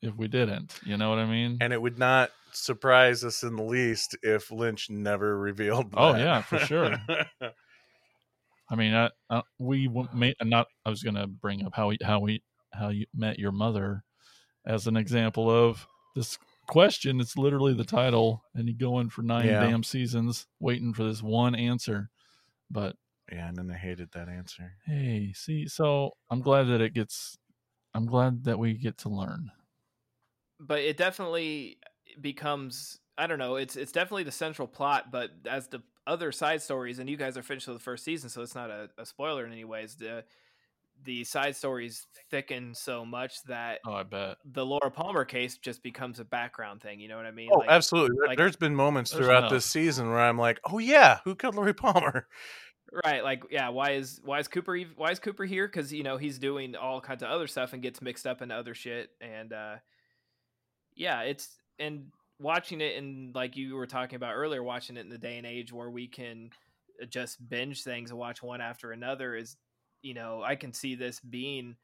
if 0.00 0.16
we 0.16 0.26
didn't. 0.26 0.80
You 0.84 0.96
know 0.96 1.10
what 1.10 1.18
I 1.18 1.26
mean? 1.26 1.58
And 1.60 1.72
it 1.72 1.80
would 1.80 1.98
not 1.98 2.30
surprise 2.52 3.22
us 3.24 3.42
in 3.42 3.56
the 3.56 3.62
least 3.62 4.16
if 4.22 4.50
Lynch 4.50 4.90
never 4.90 5.38
revealed. 5.38 5.94
Oh, 5.96 6.16
yeah, 6.16 6.42
for 6.42 6.58
sure. 6.58 6.96
I 8.70 8.74
mean, 8.74 8.94
I, 8.94 9.10
I, 9.30 9.42
we 9.58 9.88
may 10.14 10.34
not. 10.42 10.66
I 10.86 10.90
was 10.90 11.02
going 11.02 11.16
to 11.16 11.26
bring 11.26 11.64
up 11.64 11.74
how 11.74 11.88
we, 11.88 11.98
how 12.02 12.20
we 12.20 12.42
how 12.72 12.88
you 12.88 13.04
met 13.14 13.38
your 13.38 13.52
mother 13.52 14.02
as 14.66 14.86
an 14.86 14.96
example 14.96 15.50
of 15.50 15.86
this 16.16 16.38
question. 16.68 17.20
It's 17.20 17.36
literally 17.36 17.74
the 17.74 17.84
title, 17.84 18.42
and 18.54 18.68
you 18.68 18.74
go 18.74 18.98
in 18.98 19.10
for 19.10 19.22
nine 19.22 19.46
Yeah. 19.46 19.60
damn 19.60 19.82
seasons 19.82 20.46
waiting 20.58 20.94
for 20.94 21.04
this 21.04 21.22
one 21.22 21.54
answer. 21.54 22.08
But 22.72 22.96
yeah, 23.30 23.48
and 23.48 23.56
then 23.56 23.70
I 23.70 23.76
hated 23.76 24.10
that 24.12 24.28
answer. 24.28 24.72
hey, 24.86 25.32
see, 25.34 25.68
so 25.68 26.12
I'm 26.30 26.40
glad 26.40 26.64
that 26.64 26.80
it 26.80 26.94
gets. 26.94 27.36
I'm 27.94 28.06
glad 28.06 28.44
that 28.44 28.58
we 28.58 28.74
get 28.74 28.98
to 28.98 29.10
learn. 29.10 29.50
but 30.58 30.80
it 30.80 30.96
definitely 30.96 31.78
becomes 32.20 32.98
I 33.18 33.26
don't 33.26 33.38
know. 33.38 33.56
It's 33.56 33.76
it's 33.76 33.92
definitely 33.92 34.24
the 34.24 34.32
central 34.32 34.66
plot, 34.66 35.12
but 35.12 35.30
as 35.48 35.68
the 35.68 35.82
other 36.06 36.32
side 36.32 36.62
stories, 36.62 36.98
and 36.98 37.08
you 37.08 37.16
guys 37.16 37.36
are 37.36 37.42
finished 37.42 37.68
with 37.68 37.76
the 37.76 37.82
first 37.82 38.04
season, 38.04 38.30
so 38.30 38.42
it's 38.42 38.54
not 38.54 38.70
a, 38.70 38.88
a 38.98 39.06
spoiler 39.06 39.44
in 39.44 39.52
any 39.52 39.64
ways. 39.64 39.96
The 39.96 40.24
the 41.04 41.24
side 41.24 41.56
stories 41.56 42.06
thicken 42.30 42.74
so 42.74 43.04
much 43.04 43.42
that 43.44 43.80
Oh, 43.86 43.92
I 43.94 44.02
bet. 44.04 44.36
the 44.44 44.64
Laura 44.64 44.90
Palmer 44.90 45.24
case 45.24 45.58
just 45.58 45.82
becomes 45.82 46.20
a 46.20 46.24
background 46.24 46.80
thing. 46.80 47.00
You 47.00 47.08
know 47.08 47.16
what 47.16 47.26
I 47.26 47.30
mean? 47.32 47.50
Oh, 47.52 47.58
Like- 47.58 47.70
absolutely. 47.70 48.26
Like- 48.26 48.38
There's 48.38 48.56
been 48.56 48.74
moments 48.74 49.10
There's 49.10 49.24
throughout 49.26 49.38
enough. 49.38 49.50
this 49.52 49.66
season 49.66 50.08
where 50.10 50.20
I'm 50.20 50.38
like, 50.38 50.60
"Oh 50.64 50.78
yeah, 50.78 51.20
who 51.24 51.34
killed 51.34 51.54
Lori 51.54 51.72
Palmer?" 51.74 52.28
Right, 53.04 53.24
like 53.24 53.44
yeah, 53.50 53.70
why 53.70 53.92
is 53.92 54.20
why 54.22 54.38
is 54.38 54.48
Cooper 54.48 54.78
why 54.96 55.10
is 55.12 55.18
Cooper 55.18 55.44
here? 55.44 55.66
Because 55.66 55.92
you 55.92 56.02
know 56.02 56.18
he's 56.18 56.38
doing 56.38 56.76
all 56.76 57.00
kinds 57.00 57.22
of 57.22 57.30
other 57.30 57.46
stuff 57.46 57.72
and 57.72 57.82
gets 57.82 58.02
mixed 58.02 58.26
up 58.26 58.42
into 58.42 58.54
other 58.54 58.74
shit, 58.74 59.10
and 59.20 59.52
uh 59.52 59.76
yeah, 60.94 61.22
it's 61.22 61.56
and 61.78 62.08
watching 62.38 62.80
it 62.80 62.96
and 62.98 63.34
like 63.34 63.56
you 63.56 63.74
were 63.76 63.86
talking 63.86 64.16
about 64.16 64.34
earlier, 64.34 64.62
watching 64.62 64.96
it 64.96 65.00
in 65.00 65.08
the 65.08 65.18
day 65.18 65.38
and 65.38 65.46
age 65.46 65.72
where 65.72 65.88
we 65.90 66.06
can 66.06 66.50
uh, 67.02 67.06
just 67.06 67.48
binge 67.48 67.82
things 67.82 68.10
and 68.10 68.18
watch 68.18 68.42
one 68.42 68.60
after 68.60 68.92
another 68.92 69.34
is, 69.34 69.56
you 70.02 70.14
know, 70.14 70.42
I 70.42 70.56
can 70.56 70.72
see 70.72 70.94
this 70.94 71.20
being 71.20 71.76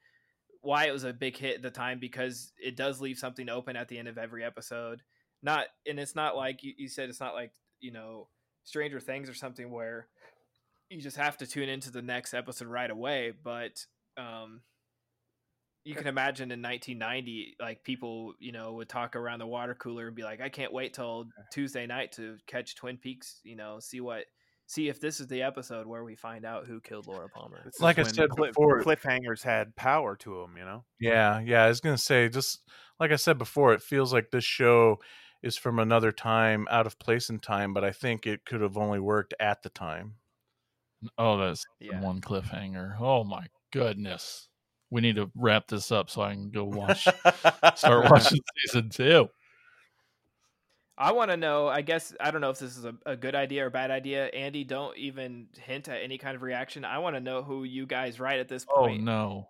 why 0.61 0.87
it 0.87 0.91
was 0.91 1.05
a 1.05 1.13
big 1.13 1.37
hit 1.37 1.55
at 1.55 1.61
the 1.61 1.71
time 1.71 1.99
because 1.99 2.51
it 2.61 2.75
does 2.75 2.99
leave 2.99 3.17
something 3.17 3.49
open 3.49 3.75
at 3.75 3.87
the 3.87 3.97
end 3.97 4.07
of 4.07 4.17
every 4.17 4.43
episode. 4.43 5.01
Not 5.41 5.67
and 5.87 5.99
it's 5.99 6.15
not 6.15 6.35
like 6.35 6.63
you, 6.63 6.73
you 6.77 6.89
said 6.89 7.09
it's 7.09 7.21
not 7.21 7.33
like 7.33 7.51
you 7.79 7.91
know 7.91 8.27
Stranger 8.65 8.99
Things 8.99 9.29
or 9.29 9.33
something 9.33 9.71
where 9.71 10.07
you 10.89 11.01
just 11.01 11.17
have 11.17 11.37
to 11.37 11.47
tune 11.47 11.69
into 11.69 11.91
the 11.91 12.01
next 12.01 12.33
episode 12.33 12.67
right 12.67 12.89
away. 12.89 13.31
But 13.43 13.85
um, 14.17 14.61
you 15.83 15.95
can 15.95 16.07
imagine 16.07 16.51
in 16.51 16.61
1990, 16.61 17.55
like 17.59 17.83
people, 17.83 18.33
you 18.39 18.51
know, 18.51 18.73
would 18.73 18.89
talk 18.89 19.15
around 19.15 19.39
the 19.39 19.47
water 19.47 19.75
cooler 19.75 20.07
and 20.07 20.15
be 20.15 20.23
like, 20.23 20.41
"I 20.41 20.49
can't 20.49 20.73
wait 20.73 20.93
till 20.93 21.29
Tuesday 21.51 21.85
night 21.85 22.11
to 22.13 22.37
catch 22.47 22.75
Twin 22.75 22.97
Peaks." 22.97 23.39
You 23.43 23.55
know, 23.55 23.79
see 23.79 24.01
what, 24.01 24.25
see 24.69 24.87
if 24.87 24.99
this 25.01 25.19
is 25.19 25.25
the 25.25 25.41
episode 25.41 25.87
where 25.87 26.03
we 26.03 26.15
find 26.15 26.45
out 26.45 26.67
who 26.67 26.79
killed 26.79 27.07
Laura 27.07 27.27
Palmer. 27.27 27.59
This 27.65 27.79
Like 27.79 27.97
I 27.97 28.03
when 28.03 28.13
said 28.13 28.29
cliff- 28.29 28.51
before- 28.51 28.83
cliffhangers 28.83 29.41
had 29.41 29.75
power 29.75 30.15
to 30.17 30.41
them. 30.41 30.55
You 30.57 30.63
know. 30.65 30.85
Yeah, 30.99 31.39
yeah. 31.39 31.63
I 31.63 31.69
was 31.69 31.81
gonna 31.81 31.97
say, 31.97 32.29
just 32.29 32.61
like 32.99 33.11
I 33.11 33.15
said 33.15 33.39
before, 33.39 33.73
it 33.73 33.81
feels 33.81 34.13
like 34.13 34.29
this 34.29 34.43
show 34.43 34.99
is 35.41 35.57
from 35.57 35.79
another 35.79 36.11
time, 36.11 36.67
out 36.69 36.85
of 36.85 36.99
place 36.99 37.29
in 37.31 37.39
time. 37.39 37.73
But 37.73 37.83
I 37.83 37.91
think 37.91 38.27
it 38.27 38.45
could 38.45 38.61
have 38.61 38.77
only 38.77 38.99
worked 38.99 39.33
at 39.39 39.63
the 39.63 39.69
time. 39.69 40.15
Oh, 41.17 41.37
that's 41.37 41.65
Yeah. 41.79 41.99
one 42.01 42.21
cliffhanger. 42.21 42.99
Oh 42.99 43.23
my 43.23 43.47
goodness. 43.71 44.49
We 44.91 45.01
need 45.01 45.15
to 45.15 45.31
wrap 45.35 45.67
this 45.67 45.91
up 45.91 46.09
so 46.09 46.21
I 46.21 46.33
can 46.33 46.51
go 46.51 46.63
watch 46.65 47.07
start 47.75 48.11
watching 48.11 48.39
season 48.57 48.89
two. 48.89 49.29
I 50.99 51.13
want 51.13 51.31
to 51.31 51.37
know. 51.37 51.69
I 51.69 51.81
guess 51.81 52.13
I 52.19 52.29
don't 52.29 52.41
know 52.41 52.49
if 52.49 52.59
this 52.59 52.77
is 52.77 52.83
a, 52.83 52.93
a 53.05 53.15
good 53.15 53.33
idea 53.33 53.65
or 53.65 53.69
bad 53.69 53.89
idea. 53.89 54.25
Andy, 54.27 54.65
don't 54.65 54.97
even 54.97 55.47
hint 55.65 55.87
at 55.87 56.01
any 56.03 56.17
kind 56.17 56.35
of 56.35 56.41
reaction. 56.41 56.83
I 56.83 56.97
want 56.97 57.15
to 57.15 57.21
know 57.21 57.41
who 57.41 57.63
you 57.63 57.85
guys 57.85 58.19
right 58.19 58.37
at 58.37 58.49
this 58.49 58.65
point. 58.65 58.77
Oh 58.77 58.87
point 58.87 59.03
no. 59.03 59.47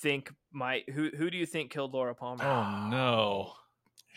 think 0.00 0.32
might 0.52 0.88
who 0.88 1.10
who 1.14 1.28
do 1.28 1.36
you 1.36 1.44
think 1.44 1.70
killed 1.70 1.92
Laura 1.92 2.14
Palmer? 2.14 2.44
Oh 2.44 2.88
no. 2.88 3.52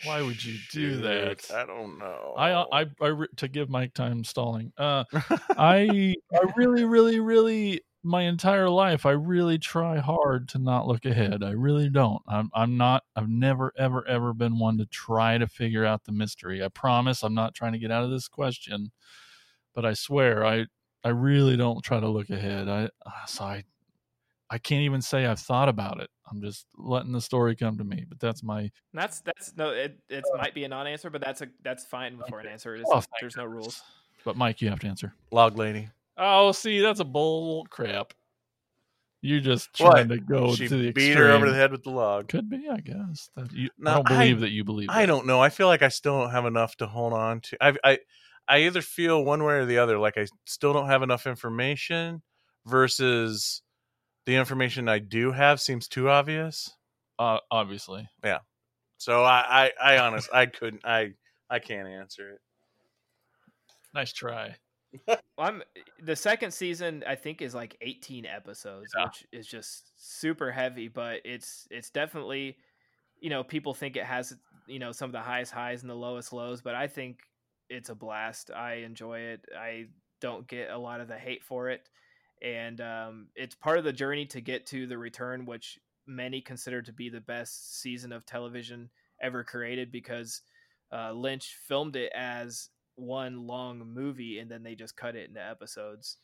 Why 0.04 0.22
would 0.22 0.42
you 0.42 0.56
do 0.72 0.96
that? 1.02 1.50
I 1.54 1.66
don't 1.66 1.98
know. 1.98 2.32
I, 2.34 2.52
uh, 2.52 2.64
I, 2.72 2.86
I, 3.02 3.26
to 3.36 3.48
give 3.48 3.68
Mike 3.68 3.92
time 3.92 4.24
stalling. 4.24 4.72
Uh, 4.78 5.04
I, 5.58 6.14
I 6.32 6.40
really, 6.56 6.86
really, 6.86 7.20
really, 7.20 7.82
my 8.02 8.22
entire 8.22 8.68
life, 8.68 9.04
I 9.04 9.10
really 9.10 9.58
try 9.58 9.98
hard 9.98 10.48
to 10.50 10.58
not 10.58 10.86
look 10.86 11.04
ahead. 11.04 11.42
I 11.42 11.50
really 11.50 11.90
don't. 11.90 12.22
I'm, 12.26 12.50
I'm 12.54 12.76
not. 12.76 13.04
I've 13.14 13.28
never, 13.28 13.72
ever, 13.76 14.06
ever 14.08 14.32
been 14.32 14.58
one 14.58 14.78
to 14.78 14.86
try 14.86 15.38
to 15.38 15.46
figure 15.46 15.84
out 15.84 16.04
the 16.04 16.12
mystery. 16.12 16.62
I 16.62 16.68
promise. 16.68 17.22
I'm 17.22 17.34
not 17.34 17.54
trying 17.54 17.72
to 17.72 17.78
get 17.78 17.90
out 17.90 18.04
of 18.04 18.10
this 18.10 18.28
question, 18.28 18.90
but 19.74 19.84
I 19.84 19.92
swear, 19.92 20.44
I, 20.46 20.66
I 21.04 21.10
really 21.10 21.56
don't 21.56 21.82
try 21.82 22.00
to 22.00 22.08
look 22.08 22.30
ahead. 22.30 22.68
I, 22.68 22.84
uh, 23.04 23.26
so 23.26 23.44
I, 23.44 23.64
I 24.48 24.58
can't 24.58 24.82
even 24.82 25.02
say 25.02 25.26
I've 25.26 25.38
thought 25.38 25.68
about 25.68 26.00
it. 26.00 26.10
I'm 26.30 26.40
just 26.40 26.66
letting 26.76 27.12
the 27.12 27.20
story 27.20 27.56
come 27.56 27.76
to 27.78 27.84
me. 27.84 28.04
But 28.08 28.20
that's 28.20 28.42
my 28.42 28.70
That's 28.92 29.20
that's 29.20 29.52
no. 29.56 29.70
It 29.70 29.98
it 30.08 30.24
might 30.36 30.54
be 30.54 30.64
a 30.64 30.68
non-answer, 30.68 31.10
but 31.10 31.20
that's 31.20 31.40
a 31.40 31.48
that's 31.62 31.84
fine 31.84 32.20
for 32.28 32.40
an 32.40 32.46
answer. 32.46 32.76
It's, 32.76 32.88
Oh, 32.90 33.02
there's 33.20 33.36
no 33.36 33.44
rules. 33.44 33.82
But 34.24 34.36
Mike, 34.36 34.60
you 34.60 34.68
have 34.68 34.80
to 34.80 34.86
answer. 34.86 35.14
Log 35.30 35.56
lady. 35.56 35.88
Oh, 36.20 36.52
see, 36.52 36.80
that's 36.80 37.00
a 37.00 37.04
bull 37.04 37.66
crap. 37.70 38.12
You're 39.22 39.40
just 39.40 39.78
What? 39.78 39.94
trying 39.94 40.08
to 40.08 40.18
go 40.18 40.54
she 40.54 40.68
to 40.68 40.76
the 40.76 40.92
beat 40.92 41.08
extreme. 41.08 41.18
her 41.18 41.30
over 41.32 41.50
the 41.50 41.56
head 41.56 41.72
with 41.72 41.82
the 41.82 41.90
log. 41.90 42.28
Could 42.28 42.48
be, 42.48 42.68
I 42.68 42.80
guess. 42.80 43.28
That 43.36 43.52
you, 43.52 43.68
No, 43.78 43.90
I 43.90 43.94
don't 43.96 44.08
believe 44.08 44.40
that 44.40 44.50
you 44.50 44.64
believe. 44.64 44.88
I 44.88 45.02
that. 45.02 45.06
don't 45.06 45.26
know. 45.26 45.40
I 45.42 45.48
feel 45.50 45.66
like 45.66 45.82
I 45.82 45.88
still 45.88 46.20
don't 46.20 46.30
have 46.30 46.46
enough 46.46 46.76
to 46.76 46.86
hold 46.86 47.12
on 47.12 47.40
to. 47.42 47.56
I 47.60 47.74
I 47.84 47.98
I 48.48 48.58
either 48.62 48.80
feel 48.82 49.24
one 49.24 49.44
way 49.44 49.54
or 49.54 49.66
the 49.66 49.78
other. 49.78 49.98
Like 49.98 50.16
I 50.16 50.26
still 50.46 50.72
don't 50.72 50.88
have 50.88 51.02
enough 51.02 51.26
information 51.26 52.22
versus 52.66 53.62
the 54.26 54.36
information 54.36 54.88
I 54.88 55.00
do 55.00 55.32
have 55.32 55.60
seems 55.60 55.88
too 55.88 56.08
obvious. 56.08 56.74
Uh, 57.18 57.38
obviously, 57.50 58.08
yeah. 58.24 58.38
So 58.98 59.22
I 59.22 59.70
I, 59.80 59.94
I 59.96 59.98
honest 59.98 60.30
I 60.32 60.46
couldn't 60.46 60.84
I 60.84 61.12
I 61.50 61.58
can't 61.58 61.88
answer 61.88 62.30
it. 62.30 62.40
nice 63.92 64.12
try. 64.12 64.56
I'm 65.38 65.62
the 66.02 66.16
second 66.16 66.52
season. 66.52 67.04
I 67.06 67.14
think 67.14 67.40
is 67.42 67.54
like 67.54 67.76
18 67.80 68.26
episodes, 68.26 68.92
Yeah. 68.96 69.04
which 69.04 69.26
is 69.32 69.46
just 69.46 69.92
super 69.96 70.50
heavy. 70.50 70.88
But 70.88 71.20
it's 71.24 71.66
it's 71.70 71.90
definitely 71.90 72.56
you 73.20 73.28
know, 73.28 73.44
people 73.44 73.74
think 73.74 73.96
it 73.96 74.04
has 74.04 74.34
you 74.66 74.78
know 74.78 74.92
some 74.92 75.08
of 75.08 75.12
the 75.12 75.20
highest 75.20 75.52
highs 75.52 75.82
and 75.82 75.90
the 75.90 75.94
lowest 75.94 76.32
lows, 76.32 76.62
but 76.62 76.74
I 76.74 76.86
think 76.86 77.20
it's 77.68 77.88
a 77.90 77.94
blast. 77.94 78.50
I 78.50 78.74
enjoy 78.76 79.20
it. 79.20 79.44
I 79.56 79.86
don't 80.20 80.46
get 80.46 80.70
a 80.70 80.78
lot 80.78 81.00
of 81.00 81.08
the 81.08 81.18
hate 81.18 81.44
for 81.44 81.68
it, 81.70 81.88
and 82.42 82.80
um, 82.80 83.28
it's 83.36 83.54
part 83.54 83.78
of 83.78 83.84
the 83.84 83.92
journey 83.92 84.26
to 84.26 84.40
get 84.40 84.66
to 84.68 84.86
the 84.86 84.98
return, 84.98 85.46
which 85.46 85.78
many 86.06 86.40
consider 86.40 86.82
to 86.82 86.92
be 86.92 87.08
the 87.08 87.20
best 87.20 87.80
season 87.80 88.12
of 88.12 88.24
television 88.26 88.90
ever 89.20 89.44
created 89.44 89.92
because 89.92 90.40
uh, 90.92 91.12
Lynch 91.12 91.56
filmed 91.68 91.94
it 91.94 92.10
as 92.14 92.70
one 93.00 93.46
long 93.46 93.82
movie 93.94 94.38
and 94.38 94.50
then 94.50 94.62
they 94.62 94.74
just 94.74 94.96
cut 94.96 95.16
it 95.16 95.28
into 95.28 95.44
episodes. 95.44 96.18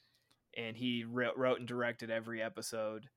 And 0.57 0.77
he 0.77 1.05
wrote 1.05 1.59
and 1.59 1.69
directed 1.69 2.11
every 2.11 2.43
episode 2.43 3.09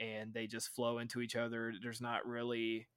and 0.00 0.34
they 0.34 0.46
just 0.46 0.74
flow 0.74 0.98
into 0.98 1.20
each 1.20 1.36
other. 1.36 1.72
There's 1.80 2.00
not 2.00 2.26
really 2.26 2.88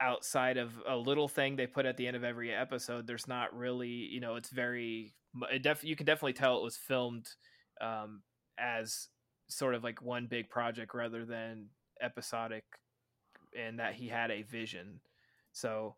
outside 0.00 0.56
of 0.56 0.72
a 0.86 0.96
little 0.96 1.28
thing 1.28 1.56
they 1.56 1.66
put 1.66 1.86
at 1.86 1.96
the 1.96 2.06
end 2.06 2.16
of 2.16 2.24
every 2.24 2.52
episode. 2.52 3.06
There's 3.06 3.28
not 3.28 3.56
really, 3.56 3.88
you 3.88 4.20
know, 4.20 4.34
it's 4.34 4.50
very, 4.50 5.14
it 5.50 5.62
def, 5.62 5.84
you 5.84 5.96
can 5.96 6.06
definitely 6.06 6.34
tell 6.34 6.58
it 6.58 6.64
was 6.64 6.76
filmed 6.76 7.28
um, 7.80 8.22
as 8.58 9.08
sort 9.48 9.74
of 9.74 9.84
like 9.84 10.02
one 10.02 10.26
big 10.26 10.50
project 10.50 10.94
rather 10.94 11.24
than 11.24 11.68
episodic 12.02 12.64
and 13.58 13.78
that 13.78 13.94
he 13.94 14.08
had 14.08 14.30
a 14.30 14.42
vision. 14.42 15.00
So 15.52 15.96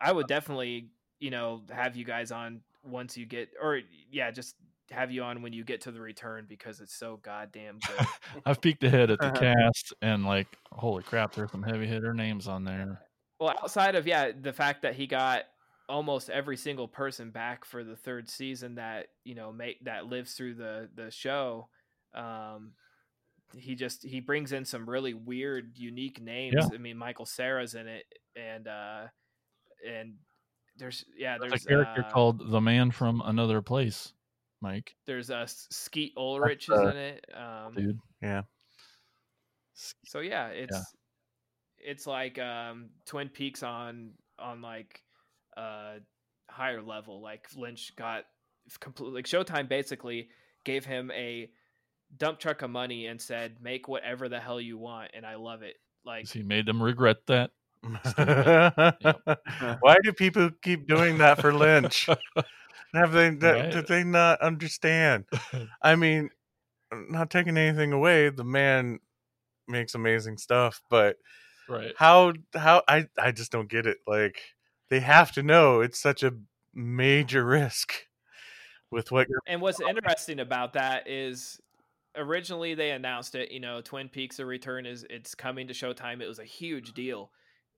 I 0.00 0.12
would 0.12 0.26
definitely, 0.26 0.90
you 1.18 1.30
know, 1.30 1.62
have 1.70 1.96
you 1.96 2.04
guys 2.04 2.30
on 2.30 2.60
once 2.84 3.16
you 3.16 3.26
get, 3.26 3.50
or 3.60 3.80
yeah, 4.10 4.30
just 4.30 4.56
have 4.90 5.10
you 5.10 5.22
on 5.22 5.42
when 5.42 5.52
you 5.52 5.64
get 5.64 5.80
to 5.82 5.90
the 5.90 6.00
return 6.00 6.46
because 6.48 6.80
it's 6.80 6.94
so 6.94 7.18
goddamn 7.22 7.78
good. 7.86 8.06
I've 8.46 8.60
peeked 8.60 8.84
ahead 8.84 9.10
at 9.10 9.18
the 9.18 9.30
cast 9.30 9.94
and 10.02 10.24
like, 10.24 10.46
holy 10.72 11.02
crap, 11.02 11.34
there's 11.34 11.50
some 11.50 11.62
heavy 11.62 11.86
hitter 11.86 12.14
names 12.14 12.46
on 12.46 12.64
there. 12.64 13.00
Well, 13.40 13.50
outside 13.62 13.96
of 13.96 14.06
yeah, 14.06 14.30
the 14.38 14.52
fact 14.52 14.82
that 14.82 14.94
he 14.94 15.06
got 15.06 15.44
almost 15.88 16.30
every 16.30 16.56
single 16.56 16.88
person 16.88 17.30
back 17.30 17.64
for 17.64 17.84
the 17.84 17.96
third 17.96 18.28
season 18.28 18.74
that 18.74 19.06
you 19.24 19.34
know 19.34 19.52
make 19.52 19.84
that 19.84 20.06
lives 20.06 20.34
through 20.34 20.54
the 20.54 20.88
the 20.94 21.10
show. 21.10 21.68
Um, 22.14 22.72
he 23.54 23.74
just 23.74 24.04
he 24.04 24.20
brings 24.20 24.52
in 24.52 24.64
some 24.64 24.88
really 24.88 25.14
weird, 25.14 25.72
unique 25.76 26.20
names. 26.20 26.54
Yeah. 26.56 26.68
I 26.72 26.78
mean, 26.78 26.96
Michael 26.96 27.26
Cera's 27.26 27.74
in 27.74 27.86
it, 27.88 28.04
and 28.34 28.66
uh, 28.66 29.02
and 29.86 30.14
there's 30.78 31.04
yeah, 31.16 31.38
there's 31.38 31.50
There's 31.50 31.64
a 31.64 31.68
character 31.68 32.04
uh, 32.06 32.10
called 32.10 32.50
the 32.50 32.60
Man 32.60 32.90
from 32.90 33.22
Another 33.24 33.62
Place, 33.62 34.12
Mike. 34.60 34.94
there's 35.06 35.30
uh, 35.30 35.46
Skeet 35.46 36.12
Ulrich 36.16 36.66
That's, 36.66 36.80
is 36.80 36.86
uh, 36.86 36.90
in 36.90 36.96
it. 36.96 37.24
Um, 37.34 37.74
Dude. 37.74 38.00
Yeah. 38.22 38.42
So 40.04 40.20
yeah, 40.20 40.48
it's 40.48 40.94
it's 41.78 42.06
like 42.06 42.38
um, 42.38 42.90
Twin 43.04 43.28
Peaks 43.28 43.62
on 43.62 44.12
on 44.38 44.62
like 44.62 45.02
uh 45.56 45.94
higher 46.48 46.82
level. 46.82 47.20
Like 47.20 47.46
Lynch 47.56 47.94
got 47.96 48.24
completely 48.80 49.16
like 49.16 49.26
Showtime 49.26 49.68
basically 49.68 50.28
gave 50.64 50.84
him 50.84 51.10
a 51.12 51.50
dump 52.16 52.38
truck 52.38 52.62
of 52.62 52.70
money 52.70 53.06
and 53.06 53.20
said 53.20 53.56
make 53.60 53.88
whatever 53.88 54.28
the 54.28 54.40
hell 54.40 54.60
you 54.60 54.78
want, 54.78 55.10
and 55.14 55.26
I 55.26 55.36
love 55.36 55.62
it. 55.62 55.76
Like 56.04 56.28
He 56.28 56.42
made 56.42 56.66
them 56.66 56.82
regret 56.82 57.18
that. 57.26 57.50
Why 59.80 59.96
do 60.02 60.12
people 60.12 60.50
keep 60.62 60.86
doing 60.86 61.18
that 61.18 61.40
for 61.40 61.52
Lynch? 61.54 62.08
Have 62.94 63.12
they 63.12 63.30
that, 63.30 63.54
Right. 63.54 63.72
did 63.72 63.86
they 63.88 64.04
not 64.04 64.40
understand? 64.40 65.24
I 65.82 65.96
mean, 65.96 66.30
not 66.92 67.30
taking 67.30 67.56
anything 67.56 67.92
away, 67.92 68.30
the 68.30 68.44
man 68.44 69.00
makes 69.68 69.94
amazing 69.94 70.38
stuff, 70.38 70.80
but 70.90 71.16
Right. 71.68 71.92
how 71.96 72.32
how 72.54 72.82
I 72.88 73.08
I 73.18 73.32
just 73.32 73.52
don't 73.52 73.68
get 73.68 73.86
it. 73.86 73.98
Like 74.06 74.40
they 74.88 75.00
have 75.00 75.32
to 75.32 75.42
know 75.42 75.80
it's 75.80 76.00
such 76.00 76.22
a 76.22 76.32
major 76.74 77.44
risk 77.44 77.92
with 78.90 79.10
what 79.12 79.28
you're 79.28 79.40
And 79.46 79.60
what's 79.60 79.80
interesting 79.80 80.40
about 80.40 80.74
that 80.74 81.08
is 81.08 81.60
originally 82.16 82.74
they 82.74 82.92
announced 82.92 83.34
it, 83.34 83.50
you 83.50 83.60
know, 83.60 83.80
Twin 83.80 84.08
Peaks 84.08 84.36
The 84.38 84.46
Return 84.46 84.86
is 84.86 85.04
it's 85.10 85.34
coming 85.34 85.68
to 85.68 85.74
Showtime. 85.74 86.20
It 86.22 86.28
was 86.28 86.38
a 86.38 86.44
huge 86.44 86.92
deal. 86.94 87.30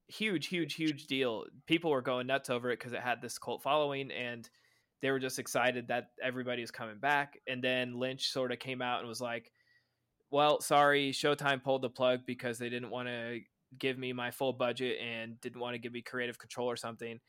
Huge, 0.09 0.47
huge, 0.47 0.75
huge 0.75 1.07
deal. 1.07 1.45
People 1.67 1.91
were 1.91 2.03
going 2.03 2.27
nuts 2.27 2.51
over 2.51 2.71
it 2.71 2.79
because 2.79 2.93
it 2.93 3.01
had 3.01 3.21
this 3.21 3.39
cult 3.39 3.63
following 3.63 4.11
and 4.11 4.49
they 5.01 5.11
were 5.11 5.19
just 5.19 5.39
excited 5.39 5.89
that 5.89 6.11
everybody 6.23 6.61
was 6.61 6.71
coming 6.71 6.99
back. 6.99 7.39
And 7.47 7.63
then 7.63 7.99
Lynch 7.99 8.31
sort 8.31 8.53
of 8.53 8.59
came 8.59 8.83
out 8.83 9.01
and 9.01 9.09
was 9.09 9.21
like, 9.21 9.53
Well, 10.31 10.61
sorry, 10.61 11.13
Showtime 11.13 11.63
pulled 11.63 11.83
the 11.83 11.91
plug 11.91 12.21
because 12.27 12.59
they 12.59 12.69
didn't 12.69 12.91
want 12.91 13.09
to 13.09 13.41
give 13.79 13.99
me 13.99 14.13
my 14.13 14.31
full 14.31 14.53
budget 14.53 14.99
and 14.99 15.41
didn't 15.41 15.61
want 15.61 15.75
to 15.75 15.79
give 15.79 15.93
me 15.93 16.03
creative 16.03 16.39
control 16.39 16.69
or 16.69 16.77
something. 16.77 17.21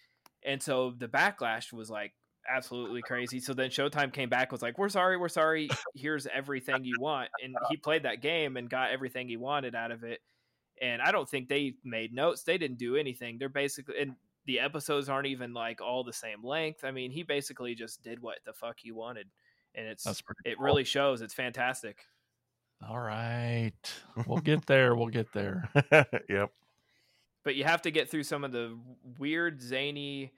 And 0.45 0.63
so 0.63 0.93
the 0.97 1.07
backlash 1.07 1.73
was 1.73 1.89
like 1.89 2.13
absolutely 2.49 3.01
crazy. 3.01 3.39
So 3.39 3.53
then 3.53 3.69
Showtime 3.69 4.13
came 4.13 4.29
back 4.29 4.51
was 4.51 4.61
like, 4.61 4.77
"We're 4.77 4.89
sorry, 4.89 5.17
we're 5.17 5.29
sorry. 5.29 5.69
Here's 5.95 6.27
everything 6.27 6.83
you 6.83 6.95
want." 6.99 7.29
And 7.43 7.55
he 7.69 7.77
played 7.77 8.03
that 8.03 8.21
game 8.21 8.57
and 8.57 8.69
got 8.69 8.91
everything 8.91 9.27
he 9.27 9.37
wanted 9.37 9.75
out 9.75 9.91
of 9.91 10.03
it. 10.03 10.21
And 10.81 11.01
I 11.01 11.11
don't 11.11 11.27
think 11.29 11.49
they 11.49 11.73
made 11.83 12.13
notes. 12.13 12.43
They 12.43 12.57
didn't 12.57 12.77
do 12.77 12.95
anything. 12.95 13.37
They're 13.37 13.49
basically 13.49 13.99
and 13.99 14.15
the 14.45 14.59
episodes 14.59 15.09
aren't 15.09 15.27
even 15.27 15.53
like 15.53 15.81
all 15.81 16.03
the 16.03 16.13
same 16.13 16.43
length. 16.43 16.83
I 16.83 16.91
mean, 16.91 17.11
he 17.11 17.23
basically 17.23 17.75
just 17.75 18.01
did 18.01 18.21
what 18.21 18.37
the 18.45 18.53
fuck 18.53 18.77
he 18.79 18.91
wanted. 18.91 19.27
And 19.75 19.85
it's 19.87 20.05
it 20.45 20.55
cool. 20.57 20.65
really 20.65 20.83
shows. 20.83 21.21
It's 21.21 21.33
fantastic. 21.33 21.97
All 22.87 22.99
right. 22.99 23.73
We'll 24.25 24.39
get 24.39 24.65
there. 24.65 24.95
We'll 24.95 25.07
get 25.09 25.31
there. 25.33 25.69
yep. 26.29 26.51
but 27.43 27.55
you 27.55 27.63
have 27.65 27.81
to 27.83 27.91
get 27.91 28.09
through 28.09 28.23
some 28.23 28.43
of 28.43 28.51
the 28.51 28.77
weird 29.19 29.61
zany 29.61 30.31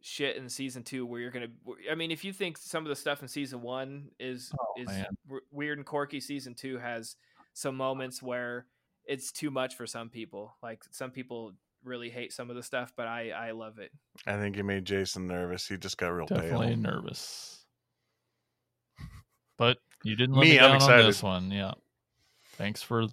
shit 0.00 0.36
in 0.36 0.48
season 0.50 0.82
two 0.82 1.06
where 1.06 1.18
you're 1.18 1.30
gonna 1.30 1.46
i 1.90 1.94
mean 1.94 2.10
if 2.10 2.24
you 2.26 2.30
think 2.32 2.58
some 2.58 2.84
of 2.84 2.90
the 2.90 2.94
stuff 2.96 3.22
in 3.22 3.28
season 3.28 3.62
one 3.62 4.10
is 4.20 4.52
Oh, 4.60 4.74
is 4.76 4.86
man. 4.86 5.06
weird 5.50 5.78
and 5.78 5.86
quirky 5.86 6.20
season 6.20 6.52
two 6.54 6.76
has 6.76 7.16
some 7.54 7.74
moments 7.74 8.22
where 8.22 8.66
it's 9.06 9.32
too 9.32 9.50
much 9.50 9.74
for 9.76 9.86
some 9.86 10.08
people 10.08 10.54
like 10.62 10.82
some 10.90 11.10
people 11.10 11.52
really 11.84 12.08
hate 12.08 12.32
some 12.32 12.48
of 12.50 12.56
the 12.56 12.62
stuff 12.62 12.92
but 12.96 13.06
i 13.06 13.30
i 13.30 13.50
love 13.50 13.78
it 13.78 13.90
I 14.26 14.36
think 14.38 14.56
you 14.56 14.64
made 14.64 14.84
Jason 14.84 15.26
nervous. 15.26 15.66
He 15.68 15.76
just 15.76 15.98
got 15.98 16.08
real 16.08 16.26
Definitely 16.26 16.68
pale. 16.68 16.76
nervous. 16.76 17.64
But 19.58 19.78
you 20.02 20.16
didn't 20.16 20.34
let 20.36 20.42
Me, 20.44 20.50
me, 20.52 20.58
I'm 20.58 20.62
down 20.62 20.70
on 20.70 20.76
excited. 20.76 21.06
this 21.06 21.22
one. 21.22 21.50
Yeah. 21.50 21.72
Thanks 22.56 22.82
for 22.82 23.06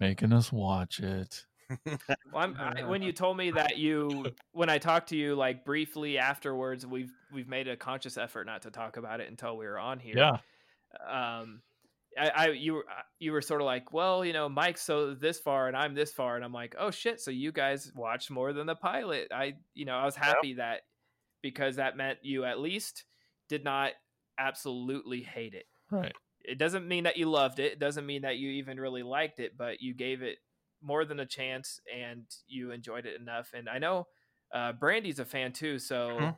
making 0.00 0.32
us 0.32 0.50
watch 0.52 1.00
it. 1.00 1.44
well, 1.86 1.96
I'm, 2.34 2.56
I, 2.58 2.82
when 2.88 3.02
you 3.02 3.12
told 3.12 3.36
me 3.36 3.50
that 3.50 3.76
you 3.76 4.26
when 4.52 4.70
i 4.70 4.78
talked 4.78 5.10
to 5.10 5.16
you 5.16 5.34
like 5.34 5.66
briefly 5.66 6.16
afterwards 6.16 6.86
we've 6.86 7.12
we've 7.30 7.48
made 7.48 7.68
a 7.68 7.76
conscious 7.76 8.16
effort 8.16 8.46
not 8.46 8.62
to 8.62 8.70
talk 8.70 8.96
about 8.96 9.20
it 9.20 9.28
until 9.28 9.54
we 9.58 9.66
were 9.66 9.78
on 9.78 9.98
here 9.98 10.14
Yeah. 10.16 10.38
um 11.06 11.60
I, 12.18 12.28
I 12.34 12.46
you 12.48 12.74
were 12.74 12.84
uh, 12.90 13.02
you 13.18 13.32
were 13.32 13.42
sort 13.42 13.60
of 13.60 13.66
like 13.66 13.92
well 13.92 14.24
you 14.24 14.32
know 14.32 14.48
mike's 14.48 14.82
so 14.82 15.14
this 15.14 15.38
far 15.38 15.68
and 15.68 15.76
i'm 15.76 15.94
this 15.94 16.12
far 16.12 16.36
and 16.36 16.44
i'm 16.44 16.52
like 16.52 16.74
oh 16.78 16.90
shit 16.90 17.20
so 17.20 17.30
you 17.30 17.52
guys 17.52 17.92
watched 17.94 18.30
more 18.30 18.52
than 18.52 18.66
the 18.66 18.74
pilot 18.74 19.28
i 19.32 19.54
you 19.74 19.84
know 19.84 19.96
i 19.96 20.04
was 20.04 20.16
happy 20.16 20.54
that 20.54 20.80
because 21.42 21.76
that 21.76 21.96
meant 21.96 22.18
you 22.22 22.44
at 22.44 22.58
least 22.60 23.04
did 23.48 23.64
not 23.64 23.92
absolutely 24.38 25.20
hate 25.22 25.54
it 25.54 25.66
Right. 25.90 26.12
it 26.44 26.58
doesn't 26.58 26.86
mean 26.86 27.04
that 27.04 27.16
you 27.16 27.30
loved 27.30 27.58
it 27.58 27.72
it 27.72 27.78
doesn't 27.78 28.06
mean 28.06 28.22
that 28.22 28.36
you 28.36 28.50
even 28.50 28.78
really 28.78 29.02
liked 29.02 29.40
it 29.40 29.56
but 29.56 29.80
you 29.80 29.94
gave 29.94 30.22
it 30.22 30.38
more 30.82 31.04
than 31.04 31.20
a 31.20 31.26
chance 31.26 31.80
and 31.94 32.24
you 32.46 32.70
enjoyed 32.70 33.06
it 33.06 33.20
enough 33.20 33.50
and 33.54 33.68
i 33.68 33.78
know 33.78 34.06
uh 34.54 34.72
brandy's 34.72 35.18
a 35.18 35.24
fan 35.24 35.52
too 35.52 35.78
so 35.78 36.18
Mhm. 36.18 36.36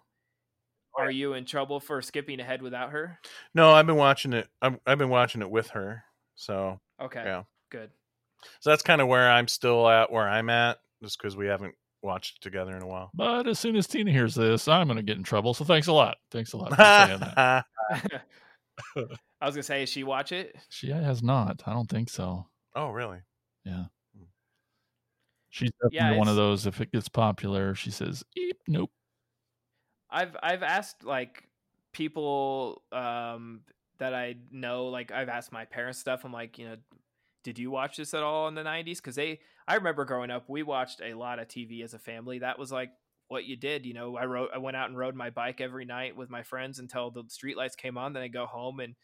Are 0.98 1.10
you 1.10 1.34
in 1.34 1.44
trouble 1.44 1.80
for 1.80 2.02
skipping 2.02 2.40
ahead 2.40 2.62
without 2.62 2.90
her 2.90 3.18
No, 3.54 3.70
I've 3.72 3.86
been 3.86 3.96
watching 3.96 4.32
it. 4.32 4.48
I'm, 4.60 4.78
I've 4.86 4.98
been 4.98 5.08
watching 5.08 5.42
it 5.42 5.50
with 5.50 5.70
her. 5.70 6.04
So 6.34 6.80
okay 7.00 7.22
yeah. 7.24 7.42
good 7.70 7.90
So 8.60 8.70
that's 8.70 8.82
kind 8.82 9.00
of 9.00 9.08
where 9.08 9.30
I'm 9.30 9.48
still 9.48 9.88
at, 9.88 10.10
where 10.10 10.28
I'm 10.28 10.50
at, 10.50 10.78
just 11.02 11.18
because 11.18 11.36
we 11.36 11.46
haven't 11.46 11.74
watched 12.02 12.36
it 12.36 12.42
together 12.42 12.76
in 12.76 12.82
a 12.82 12.86
while. 12.86 13.10
But 13.14 13.46
as 13.46 13.58
soon 13.58 13.76
as 13.76 13.86
Tina 13.86 14.10
hears 14.10 14.34
this, 14.34 14.68
I'm 14.68 14.86
going 14.86 14.96
to 14.96 15.02
get 15.02 15.18
in 15.18 15.22
trouble. 15.22 15.52
So 15.52 15.64
thanks 15.64 15.86
a 15.86 15.92
lot. 15.92 16.16
Thanks 16.30 16.54
a 16.54 16.56
lot 16.56 16.70
for 16.70 16.76
saying 16.76 17.20
that. 17.20 17.64
I 19.40 19.46
was 19.46 19.54
gonna 19.54 19.62
say, 19.62 19.86
she 19.86 20.04
watch 20.04 20.32
it? 20.32 20.56
She 20.68 20.90
has 20.90 21.22
not. 21.22 21.62
I 21.66 21.72
don't 21.72 21.88
think 21.88 22.08
so. 22.10 22.46
oh, 22.74 22.90
really? 22.90 23.18
Yeah. 23.64 23.84
Hmm. 24.16 24.24
She's 25.50 25.70
definitely 25.72 25.96
Yeah, 25.96 26.16
one 26.16 26.28
of 26.28 26.36
those. 26.36 26.66
If 26.66 26.80
it 26.80 26.92
gets 26.92 27.08
popular, 27.08 27.74
she 27.74 27.90
says, 27.90 28.24
"Eep, 28.36 28.58
nope." 28.68 28.90
I've 30.10 30.36
I've 30.42 30.62
asked 30.62 31.04
like 31.04 31.44
people 31.92 32.82
um 32.92 33.62
that 33.98 34.14
I 34.14 34.36
know, 34.50 34.86
like 34.86 35.12
I've 35.12 35.28
asked 35.28 35.52
my 35.52 35.64
parents 35.64 35.98
stuff. 35.98 36.24
I'm 36.24 36.32
like, 36.32 36.58
you 36.58 36.68
know, 36.68 36.76
did 37.44 37.58
you 37.58 37.70
watch 37.70 37.96
this 37.96 38.14
at 38.14 38.22
all 38.22 38.48
in 38.48 38.54
the 38.54 38.62
'90s? 38.62 38.96
Because 38.96 39.14
they, 39.14 39.40
I 39.68 39.76
remember 39.76 40.04
growing 40.04 40.30
up, 40.30 40.48
we 40.48 40.62
watched 40.62 41.00
a 41.02 41.14
lot 41.14 41.38
of 41.38 41.48
TV 41.48 41.84
as 41.84 41.94
a 41.94 41.98
family. 41.98 42.40
That 42.40 42.58
was 42.58 42.72
like 42.72 42.90
what 43.28 43.44
you 43.44 43.56
did. 43.56 43.86
You 43.86 43.94
know, 43.94 44.16
I 44.16 44.24
rode, 44.24 44.50
I 44.54 44.58
went 44.58 44.76
out 44.76 44.88
and 44.88 44.98
rode 44.98 45.14
my 45.14 45.30
bike 45.30 45.60
every 45.60 45.84
night 45.84 46.16
with 46.16 46.30
my 46.30 46.42
friends 46.42 46.78
until 46.78 47.10
the 47.10 47.24
streetlights 47.24 47.76
came 47.76 47.96
on. 47.96 48.12
Then 48.12 48.22
I 48.22 48.28
go 48.28 48.46
home 48.46 48.80
and, 48.80 48.94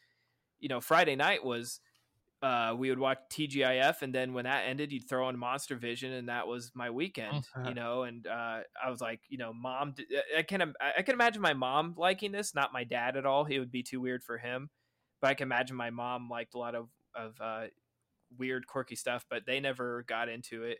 you 0.59 0.67
know, 0.67 0.81
Friday 0.81 1.15
night 1.15 1.45
was 1.45 1.79
uh, 2.41 2.75
we 2.77 2.89
would 2.89 2.99
watch 2.99 3.17
TGIF, 3.29 4.01
and 4.03 4.13
then 4.13 4.33
when 4.33 4.45
that 4.45 4.67
ended, 4.67 4.91
you'd 4.91 5.09
throw 5.09 5.27
on 5.27 5.37
Monster 5.37 5.75
Vision, 5.75 6.13
and 6.13 6.29
that 6.29 6.47
was 6.47 6.71
my 6.75 6.89
weekend, 6.91 7.47
Uh-huh. 7.55 7.63
you 7.63 7.73
know. 7.73 8.03
And 8.03 8.27
uh, 8.27 8.61
I 8.83 8.89
was 8.89 9.01
like, 9.01 9.21
you 9.29 9.37
know, 9.37 9.53
mom, 9.53 9.93
d- 9.93 10.05
I 10.37 10.43
can 10.43 10.73
I 10.79 11.01
can 11.01 11.13
imagine 11.15 11.41
my 11.41 11.53
mom 11.53 11.95
liking 11.97 12.31
this, 12.31 12.53
not 12.53 12.73
my 12.73 12.83
dad 12.83 13.17
at 13.17 13.25
all. 13.25 13.45
It 13.45 13.59
would 13.59 13.71
be 13.71 13.83
too 13.83 13.99
weird 14.01 14.23
for 14.23 14.37
him, 14.37 14.69
but 15.21 15.29
I 15.31 15.33
can 15.33 15.47
imagine 15.47 15.75
my 15.75 15.89
mom 15.89 16.29
liked 16.29 16.53
a 16.53 16.59
lot 16.59 16.75
of 16.75 16.89
of 17.15 17.39
uh, 17.41 17.67
weird, 18.37 18.67
quirky 18.67 18.95
stuff, 18.95 19.25
but 19.29 19.45
they 19.45 19.59
never 19.59 20.03
got 20.03 20.29
into 20.29 20.63
it. 20.63 20.79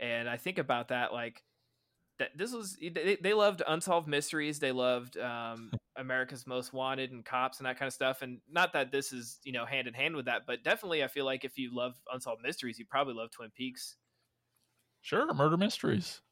And 0.00 0.28
I 0.28 0.36
think 0.36 0.58
about 0.58 0.88
that, 0.88 1.12
like 1.12 1.42
that 2.18 2.36
this 2.36 2.52
was 2.52 2.76
they, 2.80 3.16
they 3.20 3.34
loved 3.34 3.62
unsolved 3.66 4.08
mysteries 4.08 4.58
they 4.58 4.72
loved 4.72 5.16
um 5.18 5.70
america's 5.96 6.46
most 6.46 6.72
wanted 6.72 7.10
and 7.12 7.24
cops 7.24 7.58
and 7.58 7.66
that 7.66 7.78
kind 7.78 7.86
of 7.88 7.92
stuff 7.92 8.22
and 8.22 8.40
not 8.48 8.72
that 8.72 8.92
this 8.92 9.12
is 9.12 9.40
you 9.44 9.52
know 9.52 9.64
hand 9.66 9.88
in 9.88 9.94
hand 9.94 10.14
with 10.16 10.26
that 10.26 10.46
but 10.46 10.62
definitely 10.62 11.02
i 11.02 11.08
feel 11.08 11.24
like 11.24 11.44
if 11.44 11.58
you 11.58 11.74
love 11.74 11.94
unsolved 12.12 12.42
mysteries 12.42 12.78
you 12.78 12.84
probably 12.86 13.14
love 13.14 13.30
twin 13.30 13.50
peaks 13.50 13.96
Sure, 15.00 15.34
murder 15.34 15.56
mysteries. 15.56 16.22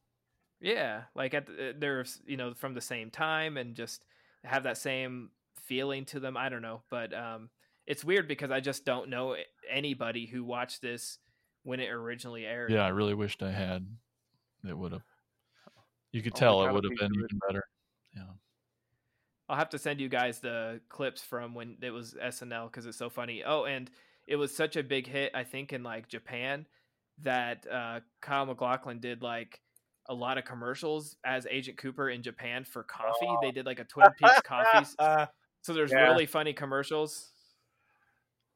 yeah 0.60 1.04
like 1.14 1.34
at 1.34 1.46
the, 1.46 1.74
they're 1.76 2.04
you 2.24 2.36
know 2.36 2.54
from 2.54 2.74
the 2.74 2.80
same 2.80 3.10
time 3.10 3.56
and 3.56 3.74
just 3.76 4.04
have 4.44 4.62
that 4.62 4.78
same 4.78 5.30
feeling 5.60 6.04
to 6.04 6.20
them 6.20 6.36
i 6.36 6.48
don't 6.48 6.62
know 6.62 6.82
but 6.90 7.12
um 7.12 7.50
it's 7.86 8.04
weird 8.04 8.26
because 8.26 8.50
i 8.50 8.60
just 8.60 8.84
don't 8.84 9.08
know 9.10 9.36
anybody 9.68 10.26
who 10.26 10.44
watched 10.44 10.80
this 10.80 11.18
when 11.62 11.80
it 11.80 11.90
originally 11.90 12.46
aired 12.46 12.70
Yeah, 12.70 12.84
I 12.84 12.88
really 12.88 13.14
wished 13.14 13.42
I 13.42 13.50
had. 13.52 13.96
It 14.64 14.76
would 14.78 14.92
have. 14.92 15.04
You 16.16 16.22
could 16.22 16.32
Only 16.32 16.40
tell 16.40 16.66
it 16.66 16.72
would 16.72 16.84
have 16.84 16.96
been 16.96 17.10
of 17.12 17.24
even 17.24 17.38
better. 17.46 17.64
Yeah. 18.16 18.22
I'll 19.50 19.56
have 19.56 19.68
to 19.70 19.78
send 19.78 20.00
you 20.00 20.08
guys 20.08 20.38
the 20.38 20.80
clips 20.88 21.20
from 21.22 21.52
when 21.54 21.76
it 21.82 21.90
was 21.90 22.14
SNL 22.14 22.70
because 22.70 22.86
it's 22.86 22.96
so 22.96 23.10
funny. 23.10 23.42
Oh, 23.44 23.64
and 23.64 23.90
it 24.26 24.36
was 24.36 24.54
such 24.56 24.76
a 24.76 24.82
big 24.82 25.06
hit, 25.06 25.32
I 25.34 25.44
think, 25.44 25.74
in 25.74 25.82
like 25.82 26.08
Japan 26.08 26.66
that 27.22 27.66
uh, 27.70 28.00
Kyle 28.22 28.46
MacLachlan 28.46 28.98
did 29.00 29.22
like 29.22 29.60
a 30.08 30.14
lot 30.14 30.38
of 30.38 30.44
commercials 30.46 31.16
as 31.22 31.46
Agent 31.50 31.76
Cooper 31.76 32.08
in 32.08 32.22
Japan 32.22 32.64
for 32.64 32.82
coffee. 32.82 33.28
They 33.42 33.50
did 33.50 33.66
like 33.66 33.78
a 33.78 33.84
Twin 33.84 34.08
Peaks 34.18 34.40
coffee. 34.42 34.86
So 35.62 35.72
there's 35.74 35.90
Yeah. 35.90 36.04
really 36.10 36.26
funny 36.26 36.52
commercials. 36.52 37.28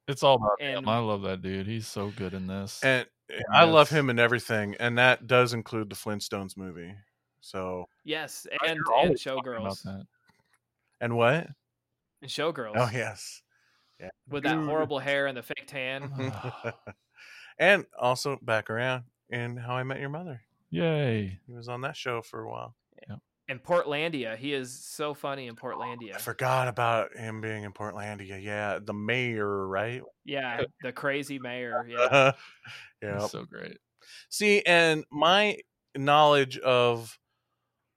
It's 0.08 0.22
all 0.22 0.36
about 0.36 0.60
him. 0.60 0.78
And- 0.78 0.88
I 0.88 0.98
love 1.00 1.22
that 1.22 1.42
dude. 1.42 1.66
He's 1.66 1.88
so 1.88 2.10
good 2.16 2.34
in 2.34 2.46
this. 2.46 2.80
and 2.84 3.06
I 3.52 3.64
love 3.64 3.90
him 3.90 4.10
in 4.10 4.18
everything, 4.18 4.76
and 4.80 4.96
that 4.98 5.26
does 5.26 5.52
include 5.52 5.90
the 5.90 5.96
Flintstones 5.96 6.56
movie. 6.56 6.94
So 7.40 7.86
Yes, 8.04 8.46
and 8.62 8.70
and 8.70 8.80
always 8.94 9.26
about 9.26 9.44
Showgirls. 9.44 9.82
that. 9.82 10.06
and 11.00 11.16
what? 11.16 11.48
And 12.22 12.30
Showgirls. 12.30 12.72
Oh 12.76 12.90
yes, 12.92 13.42
Yeah. 13.98 14.10
With 14.28 14.44
that 14.44 14.56
horrible 14.56 14.98
hair 14.98 15.26
and 15.26 15.36
the 15.36 15.42
fake 15.42 15.66
tan. 15.66 16.32
and 17.58 17.84
also 17.98 18.38
back 18.42 18.70
around 18.70 19.04
in 19.30 19.56
How 19.56 19.74
I 19.74 19.82
Met 19.82 20.00
Your 20.00 20.08
Mother. 20.08 20.42
Yay. 20.70 21.38
He 21.46 21.52
was 21.52 21.68
on 21.68 21.80
that 21.82 21.96
show 21.96 22.22
for 22.22 22.42
a 22.42 22.48
while. 22.50 22.74
Yeah. 23.08 23.16
And 23.48 23.62
Portlandia. 23.62 24.36
He 24.36 24.54
is 24.54 24.72
so 24.72 25.12
funny 25.12 25.48
in 25.48 25.56
Portlandia. 25.56 26.14
I 26.14 26.18
forgot 26.18 26.68
about 26.68 27.16
him 27.16 27.40
being 27.40 27.64
in 27.64 27.72
Portlandia. 27.72 28.40
Yeah, 28.40 28.78
the 28.80 28.94
mayor, 28.94 29.66
right? 29.66 30.02
Yeah, 30.24 30.62
the 30.82 30.92
crazy 30.92 31.38
mayor. 31.38 31.84
Yeah. 31.88 32.32
yeah. 33.02 33.26
So 33.26 33.44
great. 33.44 33.78
See, 34.28 34.62
and 34.62 35.04
my 35.10 35.58
knowledge 35.96 36.58
of 36.58 37.18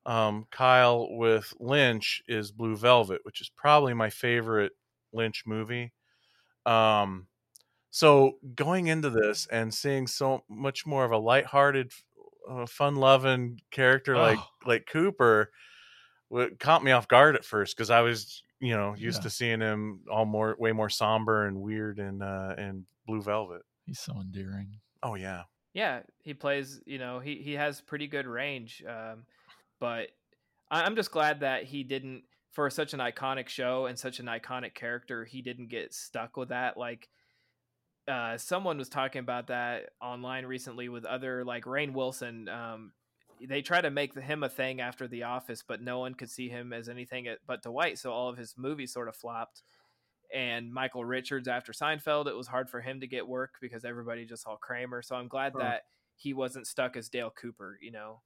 um, 0.06 0.46
Kyle 0.52 1.08
with 1.16 1.54
Lynch 1.60 2.22
is 2.28 2.52
Blue 2.52 2.76
Velvet, 2.76 3.22
which 3.24 3.42
is 3.42 3.50
probably 3.56 3.94
my 3.94 4.10
favorite 4.10 4.74
Lynch 5.14 5.44
movie. 5.46 5.94
Um, 6.66 7.28
so 7.92 8.40
going 8.56 8.88
into 8.88 9.10
this 9.10 9.48
and 9.52 9.74
seeing 9.74 10.08
so 10.08 10.44
much 10.50 10.86
more 10.86 11.06
of 11.06 11.12
a 11.12 11.18
lighthearted, 11.18 11.92
uh, 12.50 12.66
fun-loving 12.66 13.62
character 13.72 14.18
like 14.18 14.40
Oh. 14.40 14.48
like 14.66 14.88
Cooper, 14.88 15.52
what 16.30 16.60
caught 16.60 16.84
me 16.84 16.92
off 16.92 17.08
guard 17.08 17.36
at 17.36 17.46
first 17.46 17.76
because 17.78 17.90
I 17.90 18.02
was 18.02 18.44
you 18.60 18.76
know 18.76 18.96
used 18.96 19.20
Yeah. 19.20 19.24
to 19.24 19.30
seeing 19.30 19.62
him 19.62 20.02
all 20.10 20.26
more 20.26 20.56
way 20.58 20.72
more 20.72 20.90
somber 20.90 21.46
and 21.46 21.62
weird 21.62 22.00
in 22.00 22.22
uh, 22.22 22.56
in 22.58 22.86
Blue 23.06 23.22
Velvet. 23.22 23.62
He's 23.86 24.00
so 24.00 24.14
endearing. 24.20 24.80
Oh 25.04 25.16
yeah. 25.16 25.44
Yeah, 25.74 26.02
he 26.22 26.34
plays. 26.34 26.82
You 26.86 26.98
know, 27.00 27.20
he 27.20 27.36
he 27.38 27.54
has 27.54 27.82
pretty 27.82 28.08
good 28.08 28.28
range. 28.28 28.84
Um, 28.88 29.26
but 29.84 30.12
I- 30.72 30.84
I'm 30.84 30.96
just 30.96 31.12
glad 31.12 31.42
that 31.42 31.66
he 31.66 31.84
didn't, 31.84 32.24
for 32.52 32.70
such 32.70 32.94
an 32.94 33.02
iconic 33.02 33.50
show 33.50 33.86
and 33.88 34.00
such 34.00 34.20
an 34.22 34.28
iconic 34.28 34.74
character, 34.74 35.26
he 35.26 35.42
didn't 35.42 35.68
get 35.68 35.94
stuck 35.94 36.38
with 36.38 36.50
that. 36.50 36.78
Like, 36.78 37.10
uh, 38.08 38.38
someone 38.38 38.78
was 38.78 38.88
talking 38.88 39.20
about 39.20 39.48
that 39.48 39.90
online 40.02 40.46
recently 40.46 40.88
with 40.88 41.04
other 41.06 41.44
like 41.44 41.66
Rainn 41.66 41.92
Wilson. 41.92 42.48
Um, 42.48 42.94
they 43.46 43.62
try 43.62 43.82
to 43.82 43.90
make 43.90 44.18
him 44.18 44.44
a 44.44 44.50
thing 44.50 44.80
after 44.80 45.06
The 45.06 45.24
Office, 45.24 45.64
but 45.68 45.82
no 45.82 46.00
one 46.00 46.14
could 46.14 46.30
see 46.30 46.48
him 46.48 46.72
as 46.72 46.88
anything 46.88 47.28
but 47.46 47.62
Dwight. 47.62 47.98
So 48.00 48.14
all 48.14 48.30
of 48.30 48.38
his 48.38 48.58
movies 48.58 48.94
sort 48.94 49.10
of 49.10 49.18
flopped. 49.18 49.64
And 50.34 50.74
Michael 50.74 51.04
Richards 51.04 51.50
after 51.50 51.74
Seinfeld, 51.74 52.28
it 52.28 52.38
was 52.38 52.48
hard 52.48 52.70
for 52.70 52.80
him 52.80 53.02
to 53.02 53.08
get 53.08 53.28
work 53.28 53.56
because 53.60 53.84
everybody 53.84 54.26
just 54.26 54.44
saw 54.44 54.56
Kramer. 54.56 55.02
So 55.02 55.16
I'm 55.18 55.28
glad 55.28 55.52
Huh. 55.54 55.60
that 55.60 55.84
he 56.16 56.34
wasn't 56.34 56.68
stuck 56.68 56.96
as 56.96 57.10
Dale 57.10 57.32
Cooper. 57.32 57.78
You 57.82 57.92
know, 57.92 58.22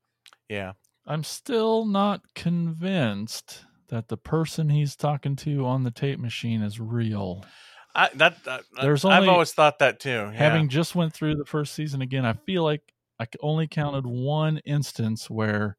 Yeah. 0.50 0.74
I'm 1.08 1.24
still 1.24 1.86
not 1.86 2.22
convinced 2.36 3.64
that 3.88 4.10
the 4.10 4.18
person 4.18 4.70
he's 4.70 4.96
talking 4.96 5.36
to 5.38 5.66
on 5.66 5.84
the 5.84 5.92
tape 5.92 6.20
machine 6.20 6.62
is 6.62 6.80
real. 6.80 7.46
I 7.96 8.10
that, 8.16 8.44
that 8.44 8.64
There's 8.82 9.06
I've 9.06 9.28
always 9.28 9.54
thought 9.54 9.80
that 9.80 10.00
too. 10.00 10.10
Yeah. 10.10 10.32
Having 10.32 10.70
just 10.70 10.96
went 10.96 11.14
through 11.14 11.36
the 11.36 11.46
first 11.46 11.74
season 11.74 12.02
again, 12.02 12.26
I 12.26 12.34
feel 12.34 12.64
like 12.64 12.82
I 13.20 13.26
only 13.42 13.68
counted 13.68 14.06
one 14.06 14.60
instance 14.66 15.30
where 15.30 15.78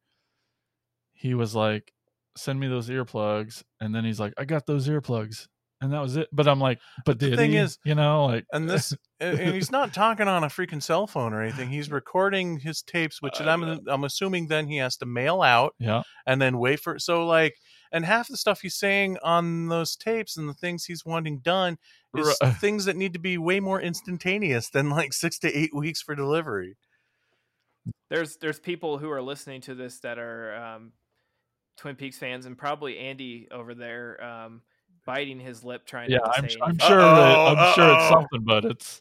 he 1.12 1.34
was 1.34 1.54
like, 1.54 1.92
"Send 2.36 2.58
me 2.58 2.66
those 2.66 2.88
earplugs," 2.88 3.62
and 3.80 3.94
then 3.94 4.04
he's 4.04 4.18
like, 4.18 4.32
"I 4.38 4.44
got 4.46 4.66
those 4.66 4.88
earplugs," 4.88 5.46
and 5.80 5.92
that 5.92 6.00
was 6.00 6.16
it. 6.16 6.28
But 6.32 6.48
I'm 6.48 6.60
like, 6.60 6.78
"But 7.04 7.18
the 7.18 7.36
thing 7.36 7.52
he?" 7.52 7.56
is- 7.58 7.78
you 7.84 7.94
know, 7.94 8.26
like, 8.26 8.44
and 8.52 8.68
this 8.68 8.92
and 9.20 9.38
and 9.38 9.54
he's 9.54 9.70
not 9.70 9.94
talking 9.94 10.28
on 10.28 10.44
a 10.44 10.48
freaking 10.48 10.82
cell 10.82 11.06
phone 11.06 11.32
or 11.32 11.42
anything. 11.42 11.68
He's 11.68 11.90
recording 11.90 12.58
his 12.60 12.82
tapes, 12.82 13.20
which 13.22 13.40
I 13.40 13.52
I'm 13.52 13.60
know. 13.60 13.80
I'm 13.88 14.04
assuming 14.04 14.48
then 14.48 14.66
he 14.66 14.76
has 14.78 14.96
to 14.98 15.06
mail 15.06 15.42
out 15.42 15.74
yeah, 15.78 16.02
and 16.26 16.40
then 16.42 16.58
wait 16.58 16.80
for 16.80 16.98
so 16.98 17.26
like 17.26 17.54
and 17.90 18.04
half 18.04 18.28
the 18.28 18.36
stuff 18.36 18.60
he's 18.60 18.74
saying 18.76 19.16
on 19.22 19.68
those 19.68 19.96
tapes 19.96 20.36
and 20.36 20.46
the 20.48 20.52
things 20.54 20.84
he's 20.84 21.04
wanting 21.06 21.38
done 21.38 21.78
is 22.16 22.36
Right. 22.42 22.54
things 22.60 22.84
that 22.84 22.96
need 22.96 23.12
to 23.14 23.18
be 23.18 23.38
way 23.38 23.60
more 23.60 23.80
instantaneous 23.80 24.68
than 24.68 24.90
like 24.90 25.12
six 25.14 25.38
to 25.38 25.54
eight 25.56 25.74
weeks 25.74 26.02
for 26.02 26.14
delivery. 26.14 26.76
there's 28.10 28.36
there's 28.38 28.58
people 28.60 28.98
who 28.98 29.10
are 29.10 29.22
listening 29.22 29.60
to 29.62 29.74
this 29.74 30.00
that 30.00 30.18
are 30.18 30.54
um, 30.56 30.92
Twin 31.76 31.96
Peaks 31.96 32.18
fans, 32.18 32.44
and 32.46 32.56
probably 32.58 32.98
Andy 32.98 33.48
over 33.50 33.74
there 33.74 34.22
um, 34.22 34.62
biting 35.08 35.40
his 35.40 35.64
lip 35.64 35.86
trying 35.86 36.10
yeah. 36.10 36.18
to 36.18 36.30
I'm, 36.36 36.48
say 36.50 36.56
I'm 36.62 36.78
sure 36.78 36.98
that 36.98 37.36
Uh-oh, 37.38 37.54
I'm 37.56 37.74
sure 37.74 37.94
it's 37.94 38.08
something, 38.10 38.44
but 38.44 38.66
it's 38.66 39.00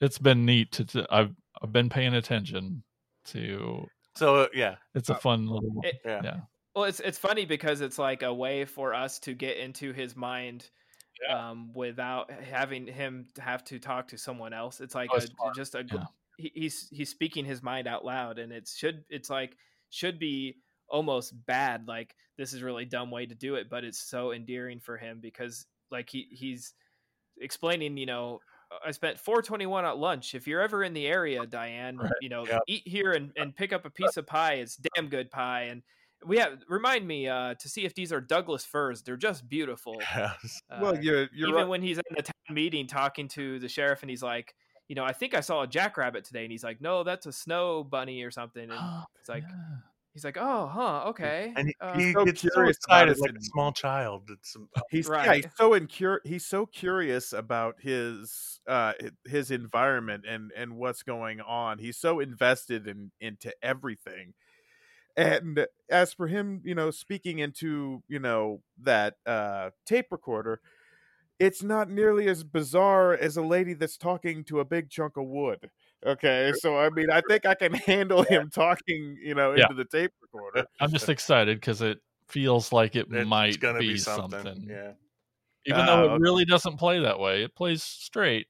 it's 0.00 0.18
been 0.18 0.44
neat 0.44 0.72
to. 0.72 0.84
to 0.84 1.06
I've 1.10 1.32
I've 1.62 1.72
been 1.72 1.88
paying 1.88 2.14
attention 2.14 2.82
to. 3.26 3.86
So 4.16 4.48
yeah, 4.52 4.76
It's 4.96 5.10
a 5.10 5.14
fun 5.14 5.46
little. 5.46 5.80
It- 5.84 6.00
yeah. 6.04 6.20
yeah. 6.24 6.36
Well, 6.74 6.86
it's 6.86 6.98
it's 6.98 7.18
funny 7.18 7.44
because 7.46 7.80
it's 7.82 8.00
like 8.00 8.24
a 8.24 8.34
way 8.34 8.64
for 8.64 8.94
us 8.94 9.20
to 9.20 9.32
get 9.32 9.58
into 9.58 9.92
his 9.92 10.16
mind 10.16 10.68
um, 11.30 11.72
without 11.72 12.32
having 12.32 12.88
him 12.88 13.28
have 13.38 13.62
to 13.66 13.78
talk 13.78 14.08
to 14.08 14.18
someone 14.18 14.52
else. 14.52 14.80
It's 14.80 14.96
like 14.96 15.10
Oh, 15.12 15.18
a, 15.18 15.54
just 15.54 15.76
a 15.76 15.84
Yeah. 15.88 16.06
he, 16.36 16.50
he's 16.52 16.88
he's 16.90 17.10
speaking 17.10 17.44
his 17.44 17.62
mind 17.62 17.86
out 17.86 18.04
loud, 18.04 18.40
and 18.40 18.50
it 18.52 18.66
should 18.66 19.04
it's 19.08 19.30
like 19.30 19.56
should 19.90 20.18
be 20.18 20.56
almost 20.88 21.32
bad. 21.46 21.86
Like 21.88 22.14
this 22.38 22.52
is 22.52 22.62
a 22.62 22.64
really 22.64 22.84
dumb 22.84 23.10
way 23.10 23.26
to 23.26 23.34
do 23.34 23.54
it, 23.56 23.68
but 23.70 23.84
it's 23.84 23.98
so 23.98 24.32
endearing 24.32 24.80
for 24.80 24.96
him 24.96 25.18
because 25.20 25.66
like 25.90 26.10
he 26.10 26.26
he's 26.30 26.74
explaining, 27.40 27.96
you 27.96 28.06
know. 28.06 28.40
I 28.84 28.90
spent 28.90 29.20
421 29.20 29.84
at 29.84 29.98
lunch. 29.98 30.34
If 30.34 30.48
you're 30.48 30.60
ever 30.60 30.82
in 30.82 30.94
the 30.94 31.06
area, 31.06 31.46
Diane, 31.46 31.96
Right. 31.96 32.10
you 32.20 32.28
know, 32.28 32.44
Yeah. 32.46 32.58
eat 32.66 32.82
here 32.88 33.12
and, 33.12 33.30
and 33.36 33.54
pick 33.54 33.72
up 33.72 33.84
a 33.84 33.90
piece 33.90 34.16
of 34.16 34.26
pie. 34.26 34.54
It's 34.54 34.76
damn 34.96 35.08
good 35.08 35.30
pie. 35.30 35.64
And 35.64 35.82
we 36.24 36.38
have 36.38 36.58
remind 36.68 37.06
me 37.06 37.28
uh, 37.28 37.54
to 37.54 37.68
see 37.68 37.84
if 37.84 37.94
these 37.94 38.12
are 38.12 38.20
Douglas 38.20 38.64
firs. 38.64 39.02
They're 39.02 39.16
just 39.18 39.48
beautiful. 39.48 40.00
Yes. 40.16 40.60
well, 40.80 40.96
Uh, 40.96 41.00
you're 41.00 41.28
you're 41.32 41.48
even 41.50 41.54
right. 41.54 41.68
when 41.68 41.82
he's 41.82 41.98
in 41.98 42.04
the 42.16 42.22
town 42.22 42.54
meeting 42.54 42.86
talking 42.88 43.28
to 43.28 43.60
the 43.60 43.68
sheriff, 43.68 44.02
and 44.02 44.10
he's 44.10 44.22
like, 44.24 44.54
you 44.88 44.96
know, 44.96 45.04
I 45.04 45.12
think 45.12 45.34
I 45.34 45.40
saw 45.40 45.62
a 45.62 45.66
jackrabbit 45.68 46.24
today, 46.24 46.42
and 46.42 46.50
he's 46.50 46.64
like, 46.64 46.80
no, 46.80 47.04
that's 47.04 47.26
a 47.26 47.32
snow 47.32 47.84
bunny 47.84 48.22
or 48.22 48.30
something. 48.32 48.64
And 48.70 48.72
it's 49.20 49.28
like, 49.28 49.44
Yeah. 49.48 49.76
He's 50.14 50.24
like, 50.24 50.38
oh, 50.38 50.66
huh, 50.68 51.04
okay. 51.10 51.56
And 51.56 51.68
he, 51.68 51.76
Uh, 51.80 52.00
he 52.00 52.14
so 52.14 52.26
gets 52.26 52.44
so 52.52 52.52
curious 52.52 52.76
about 52.84 53.08
excited 53.08 53.10
it 53.10 53.18
like 53.18 53.32
a 53.38 53.42
small 53.42 53.72
child. 53.72 54.28
It's 54.30 54.56
He's 54.90 55.10
yeah, 55.22 55.34
he's 55.34 55.46
so 55.56 55.72
incur- 55.74 56.20
he's 56.24 56.46
so 56.46 56.66
curious 56.66 57.32
about 57.32 57.76
his 57.80 58.60
uh 58.66 58.92
his 59.24 59.50
environment 59.50 60.24
and 60.28 60.50
and 60.56 60.76
what's 60.76 61.02
going 61.02 61.40
on. 61.40 61.78
He's 61.78 61.96
so 61.98 62.20
invested 62.20 62.86
in 62.86 63.12
into 63.20 63.54
everything. 63.62 64.34
And 65.16 65.66
as 65.90 66.14
for 66.14 66.28
him, 66.28 66.62
you 66.64 66.74
know, 66.74 66.90
speaking 66.92 67.40
into, 67.40 68.02
you 68.08 68.18
know, 68.20 68.62
that 68.78 69.16
uh 69.26 69.70
tape 69.86 70.06
recorder, 70.12 70.60
it's 71.38 71.62
not 71.62 71.90
nearly 71.90 72.28
as 72.28 72.44
bizarre 72.44 73.14
as 73.14 73.36
a 73.36 73.42
lady 73.42 73.74
that's 73.74 73.98
talking 73.98 74.44
to 74.44 74.60
a 74.60 74.64
big 74.64 74.90
chunk 74.90 75.16
of 75.16 75.26
wood. 75.26 75.70
Okay, 76.06 76.52
so 76.58 76.78
I 76.78 76.90
mean, 76.90 77.10
I 77.10 77.22
think 77.22 77.46
I 77.46 77.54
can 77.54 77.72
handle 77.86 78.22
him 78.22 78.50
talking, 78.50 79.18
you 79.22 79.34
know, 79.34 79.54
Yeah. 79.54 79.64
into 79.64 79.74
the 79.74 79.84
tape 79.86 80.12
recorder. 80.20 80.66
I'm 80.80 80.90
just 80.90 81.08
excited 81.08 81.58
because 81.58 81.80
it 81.80 81.98
feels 82.28 82.72
like 82.72 82.94
it 82.96 83.06
It's 83.10 83.26
might 83.28 83.58
gonna 83.60 83.78
be, 83.78 83.92
be 83.92 83.98
something. 83.98 84.44
something. 84.44 84.66
Yeah. 84.68 84.92
Even 85.66 85.86
though 85.86 86.02
Oh, 86.02 86.04
it 86.04 86.10
okay. 86.12 86.22
really 86.22 86.44
doesn't 86.44 86.76
play 86.76 87.00
that 87.00 87.18
way, 87.18 87.42
it 87.42 87.54
plays 87.54 87.82
straight. 87.82 88.48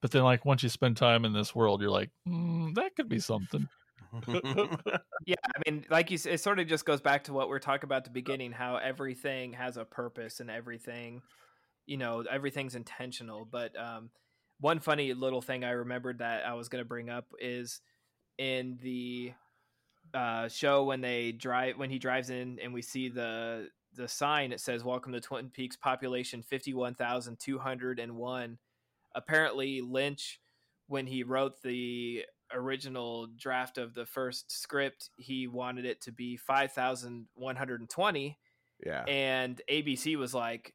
But 0.00 0.12
then, 0.12 0.22
like 0.22 0.44
once 0.44 0.62
you 0.62 0.68
spend 0.68 0.96
time 0.96 1.24
in 1.24 1.32
this 1.32 1.54
world, 1.54 1.80
you're 1.82 1.90
like, 1.90 2.10
mm, 2.26 2.74
that 2.76 2.94
could 2.96 3.08
be 3.08 3.18
something. 3.18 3.68
Yeah, 5.26 5.36
I 5.44 5.70
mean, 5.70 5.84
like 5.90 6.10
you 6.10 6.16
said, 6.16 6.32
it 6.32 6.40
sort 6.40 6.58
of 6.58 6.66
just 6.66 6.86
goes 6.86 7.00
back 7.02 7.24
to 7.24 7.32
what 7.34 7.50
we 7.50 7.54
are 7.56 7.60
talking 7.60 7.84
about 7.86 7.98
at 7.98 8.04
the 8.04 8.10
beginning, 8.10 8.52
how 8.52 8.76
everything 8.76 9.52
has 9.52 9.76
a 9.76 9.84
purpose 9.84 10.40
and 10.40 10.50
everything, 10.50 11.20
you 11.86 11.98
know, 11.98 12.24
everything's 12.28 12.74
intentional. 12.74 13.44
But 13.44 13.78
um, 13.78 14.10
one 14.60 14.78
funny 14.80 15.14
little 15.14 15.40
thing 15.40 15.64
I 15.64 15.70
remembered 15.70 16.18
that 16.18 16.44
I 16.46 16.52
was 16.54 16.68
going 16.68 16.82
to 16.84 16.88
bring 16.88 17.08
up 17.10 17.26
is 17.40 17.80
in 18.38 18.78
the 18.82 19.32
uh, 20.14 20.48
show 20.48 20.84
when 20.84 21.00
they 21.00 21.32
drive 21.32 21.76
when 21.76 21.90
he 21.90 21.98
drives 21.98 22.30
in 22.30 22.58
and 22.62 22.72
we 22.74 22.82
see 22.82 23.08
the 23.08 23.68
the 23.94 24.06
sign 24.08 24.52
it 24.52 24.60
says 24.60 24.82
welcome 24.84 25.12
to 25.12 25.20
twin 25.20 25.48
peaks 25.50 25.76
population 25.76 26.42
51201 26.42 28.58
apparently 29.14 29.80
lynch 29.80 30.40
when 30.88 31.06
he 31.06 31.22
wrote 31.22 31.62
the 31.62 32.24
original 32.52 33.28
draft 33.38 33.78
of 33.78 33.94
the 33.94 34.04
first 34.06 34.50
script 34.50 35.10
he 35.16 35.46
wanted 35.46 35.84
it 35.84 36.00
to 36.02 36.10
be 36.12 36.36
5120 36.36 38.38
Yeah. 38.84 39.04
and 39.04 39.62
abc 39.70 40.16
was 40.16 40.34
like 40.34 40.74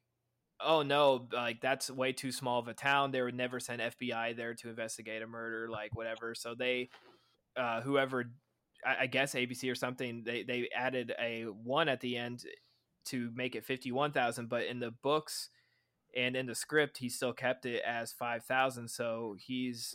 oh 0.60 0.82
no 0.82 1.26
like 1.32 1.60
that's 1.60 1.90
way 1.90 2.12
too 2.12 2.32
small 2.32 2.58
of 2.58 2.68
a 2.68 2.74
town 2.74 3.10
they 3.10 3.20
would 3.20 3.34
never 3.34 3.60
send 3.60 3.80
fbi 3.80 4.34
there 4.36 4.54
to 4.54 4.68
investigate 4.68 5.22
a 5.22 5.26
murder 5.26 5.68
like 5.68 5.94
whatever 5.94 6.34
so 6.34 6.54
they 6.54 6.88
uh 7.56 7.80
whoever 7.82 8.24
I, 8.84 9.02
I 9.02 9.06
guess 9.06 9.34
abc 9.34 9.70
or 9.70 9.74
something 9.74 10.22
they 10.24 10.42
they 10.44 10.68
added 10.74 11.12
a 11.20 11.44
one 11.44 11.88
at 11.88 12.00
the 12.00 12.16
end 12.16 12.44
to 13.06 13.30
make 13.34 13.54
it 13.54 13.64
51000 13.64 14.48
but 14.48 14.64
in 14.64 14.80
the 14.80 14.92
books 15.02 15.50
and 16.16 16.34
in 16.34 16.46
the 16.46 16.54
script 16.54 16.98
he 16.98 17.08
still 17.08 17.32
kept 17.32 17.66
it 17.66 17.82
as 17.86 18.12
5000 18.12 18.88
so 18.88 19.36
he's 19.38 19.94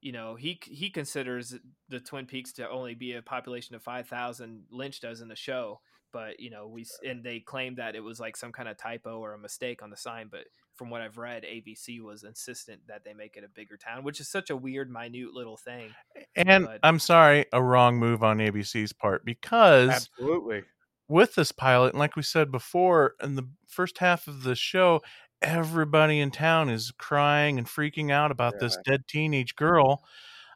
you 0.00 0.12
know 0.12 0.36
he 0.36 0.60
he 0.64 0.88
considers 0.88 1.56
the 1.88 2.00
twin 2.00 2.26
peaks 2.26 2.52
to 2.52 2.68
only 2.68 2.94
be 2.94 3.14
a 3.14 3.22
population 3.22 3.74
of 3.74 3.82
5000 3.82 4.64
lynch 4.70 5.00
does 5.00 5.20
in 5.20 5.28
the 5.28 5.36
show 5.36 5.80
but 6.12 6.40
you 6.40 6.50
know 6.50 6.66
we 6.68 6.82
s- 6.82 6.98
and 7.04 7.22
they 7.24 7.40
claimed 7.40 7.76
that 7.78 7.94
it 7.96 8.00
was 8.00 8.18
like 8.20 8.36
some 8.36 8.52
kind 8.52 8.68
of 8.68 8.76
typo 8.76 9.18
or 9.18 9.34
a 9.34 9.38
mistake 9.38 9.82
on 9.82 9.90
the 9.90 9.96
sign 9.96 10.28
but 10.30 10.44
from 10.74 10.90
what 10.90 11.00
i've 11.00 11.18
read 11.18 11.42
abc 11.44 12.00
was 12.02 12.22
insistent 12.24 12.80
that 12.86 13.04
they 13.04 13.12
make 13.14 13.36
it 13.36 13.44
a 13.44 13.48
bigger 13.48 13.76
town 13.76 14.04
which 14.04 14.20
is 14.20 14.28
such 14.28 14.50
a 14.50 14.56
weird 14.56 14.90
minute 14.90 15.32
little 15.32 15.56
thing 15.56 15.90
and 16.36 16.66
But- 16.66 16.80
I'm 16.82 16.98
sorry, 16.98 17.46
a 17.52 17.62
wrong 17.62 17.96
move 17.98 18.22
on 18.22 18.38
ABC's 18.38 18.92
part 18.92 19.24
because 19.24 19.88
Absolutely. 19.90 20.64
with 21.08 21.34
this 21.34 21.50
pilot, 21.52 21.94
and 21.94 21.98
like 21.98 22.14
we 22.16 22.22
said 22.22 22.50
before, 22.52 23.14
in 23.22 23.36
the 23.36 23.48
first 23.66 23.98
half 23.98 24.26
of 24.26 24.42
the 24.42 24.54
show, 24.54 25.00
everybody 25.40 26.20
in 26.20 26.30
town 26.30 26.68
is 26.68 26.90
crying 26.98 27.58
and 27.58 27.66
freaking 27.66 28.10
out 28.10 28.30
about 28.30 28.54
this 28.60 28.76
dead 28.84 29.06
teenage 29.08 29.56
girl. 29.56 30.04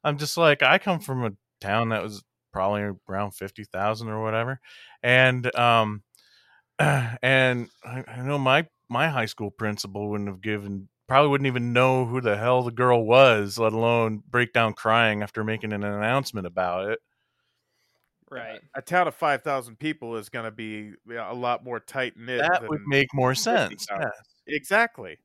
I'm 0.05 0.19
just 0.19 0.37
like, 0.37 0.63
I 0.63 0.79
come 0.79 1.01
from 1.01 1.25
a 1.25 1.31
town 1.61 1.91
that 1.91 2.03
was 2.03 2.23
probably 2.53 2.91
around 3.09 3.33
fifty 3.33 3.65
thousand 3.65 4.09
or 4.09 4.23
whatever, 4.23 4.61
and 5.03 5.55
um, 5.57 6.03
and 6.79 7.69
I, 7.85 8.05
I 8.07 8.23
know 8.23 8.39
my 8.39 8.67
my 8.89 9.09
high 9.09 9.27
school 9.27 9.51
principal 9.51 10.11
wouldn't 10.11 10.29
have 10.29 10.41
given 10.41 10.89
probably 11.11 11.29
wouldn't 11.29 11.49
even 11.49 11.73
know 11.73 12.07
who 12.07 12.21
the 12.21 12.37
hell 12.37 12.63
the 12.63 12.71
girl 12.71 13.05
was, 13.05 13.59
let 13.59 13.73
alone 13.73 14.23
break 14.31 14.53
down 14.53 14.73
crying 14.73 15.23
after 15.23 15.43
making 15.43 15.73
an 15.73 15.83
announcement 15.83 16.47
about 16.47 16.89
it. 16.89 17.01
right 18.31 18.61
A 18.77 18.83
town 18.83 19.09
of 19.09 19.15
5,000 19.17 19.77
people 19.77 20.17
is 20.17 20.29
going 20.29 20.45
to 20.45 20.53
be 20.53 20.93
a 21.19 21.35
lot 21.35 21.65
more 21.65 21.81
tight 21.81 22.17
knit. 22.17 22.41
That 22.41 22.69
would 22.69 22.83
make 22.87 23.09
more 23.13 23.35
sense. 23.35 23.71
50,000. 23.71 24.03
Yeah. 24.03 24.55
Exactly. 24.55 25.19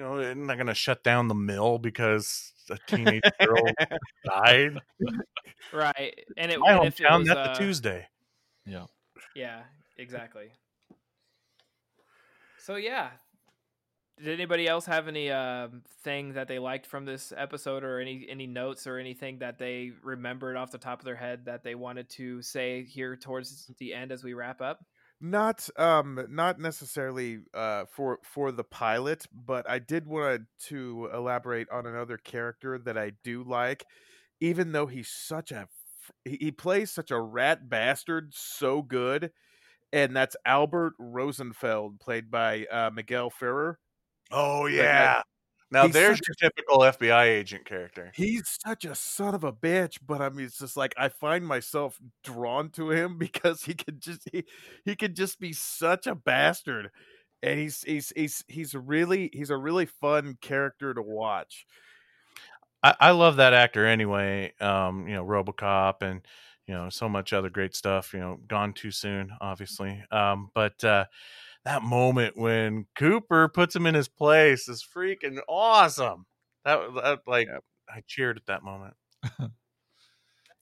You 0.00 0.06
know, 0.06 0.18
they're 0.18 0.34
not 0.34 0.56
going 0.56 0.66
to 0.66 0.74
shut 0.74 1.04
down 1.04 1.28
the 1.28 1.34
mill 1.34 1.76
because 1.76 2.54
a 2.70 2.78
teenage 2.86 3.20
girl 3.44 3.66
died. 4.24 4.78
right 5.74 6.18
and 6.38 6.50
it 6.50 6.58
My 6.58 6.72
and 6.72 6.86
if 6.86 6.98
it 6.98 7.04
was, 7.10 7.26
that's 7.26 7.50
uh, 7.50 7.52
a 7.52 7.58
Tuesday. 7.58 8.08
Yeah. 8.64 8.86
Yeah, 9.36 9.60
exactly. 9.98 10.52
So 12.56 12.76
yeah, 12.76 13.10
did 14.16 14.32
anybody 14.32 14.66
else 14.66 14.86
have 14.86 15.06
any 15.06 15.30
um, 15.30 15.82
thing 16.02 16.32
that 16.32 16.48
they 16.48 16.58
liked 16.58 16.86
from 16.86 17.04
this 17.04 17.30
episode, 17.36 17.84
or 17.84 18.00
any 18.00 18.26
any 18.30 18.46
notes 18.46 18.86
or 18.86 18.96
anything 18.96 19.40
that 19.40 19.58
they 19.58 19.92
remembered 20.02 20.56
off 20.56 20.70
the 20.70 20.78
top 20.78 21.00
of 21.00 21.04
their 21.04 21.14
head 21.14 21.44
that 21.44 21.62
they 21.62 21.74
wanted 21.74 22.08
to 22.10 22.40
say 22.40 22.84
here 22.84 23.16
towards 23.16 23.70
the 23.76 23.92
end 23.92 24.12
as 24.12 24.24
we 24.24 24.32
wrap 24.32 24.62
up? 24.62 24.82
Not 25.22 25.68
um 25.76 26.24
not 26.30 26.58
necessarily 26.58 27.40
uh 27.52 27.84
for 27.84 28.20
for 28.24 28.50
the 28.52 28.64
pilot 28.64 29.26
but 29.30 29.68
i 29.68 29.78
did 29.78 30.06
want 30.06 30.46
to 30.68 31.10
elaborate 31.12 31.68
on 31.68 31.84
another 31.86 32.16
character 32.16 32.78
that 32.78 32.96
i 32.96 33.10
do 33.22 33.42
like 33.42 33.84
even 34.40 34.72
though 34.72 34.86
he's 34.86 35.10
such 35.10 35.52
a 35.52 35.68
he 36.24 36.50
plays 36.50 36.90
such 36.90 37.10
a 37.10 37.20
rat 37.20 37.68
bastard 37.68 38.32
so 38.34 38.80
good 38.82 39.30
and 39.92 40.16
that's 40.16 40.36
albert 40.46 40.94
rosenfield 40.98 42.00
played 42.00 42.30
by 42.30 42.66
uh 42.66 42.90
miguel 42.90 43.30
ferrer 43.30 43.78
Oh 44.30 44.66
Like, 44.70 44.92
yeah. 44.92 45.22
Now 45.70 45.86
he's 45.86 45.92
there's 45.92 46.20
your 46.26 46.34
typical 46.34 46.78
FBI 46.78 47.24
agent 47.26 47.64
character. 47.64 48.14
he's 48.14 48.58
such 48.64 48.84
a 48.84 48.94
son 48.94 49.34
of 49.34 49.44
a 49.44 49.52
bitch 49.52 49.98
but 50.06 50.20
i 50.20 50.28
mean 50.28 50.46
it's 50.46 50.58
just 50.58 50.76
like 50.76 50.94
i 50.96 51.08
find 51.08 51.46
myself 51.46 51.98
drawn 52.24 52.70
to 52.70 52.90
him 52.90 53.18
because 53.18 53.62
he 53.62 53.74
could 53.74 54.00
just 54.00 54.28
he, 54.32 54.44
he 54.84 54.96
could 54.96 55.14
just 55.14 55.38
be 55.40 55.52
such 55.52 56.06
a 56.06 56.14
bastard 56.14 56.90
and 57.42 57.58
he's 57.58 57.82
he's 57.82 58.12
he's 58.16 58.44
he's 58.48 58.74
really 58.74 59.30
he's 59.32 59.50
a 59.50 59.56
really 59.56 59.86
fun 59.86 60.36
character 60.40 60.92
to 60.92 61.02
watch 61.02 61.66
I, 62.82 62.94
I 63.00 63.10
love 63.10 63.36
that 63.36 63.52
actor 63.52 63.86
anyway. 63.86 64.52
Um, 64.60 65.06
you 65.06 65.14
know, 65.14 65.24
RoboCop 65.24 66.02
and 66.02 66.22
you 66.66 66.74
know 66.74 66.88
so 66.88 67.08
much 67.08 67.32
other 67.32 67.50
great 67.50 67.74
stuff. 67.74 68.12
You 68.14 68.20
know, 68.20 68.40
gone 68.46 68.72
too 68.72 68.90
soon, 68.90 69.30
obviously. 69.40 70.02
Um, 70.10 70.50
but 70.54 70.82
uh, 70.84 71.04
that 71.64 71.82
moment 71.82 72.36
when 72.36 72.86
Cooper 72.96 73.48
puts 73.48 73.76
him 73.76 73.86
in 73.86 73.94
his 73.94 74.08
place 74.08 74.68
is 74.68 74.84
freaking 74.84 75.38
awesome. 75.48 76.26
That, 76.64 76.80
that 76.94 77.20
like 77.26 77.48
I 77.88 78.02
cheered 78.06 78.36
at 78.36 78.46
that 78.46 78.62
moment. 78.62 78.94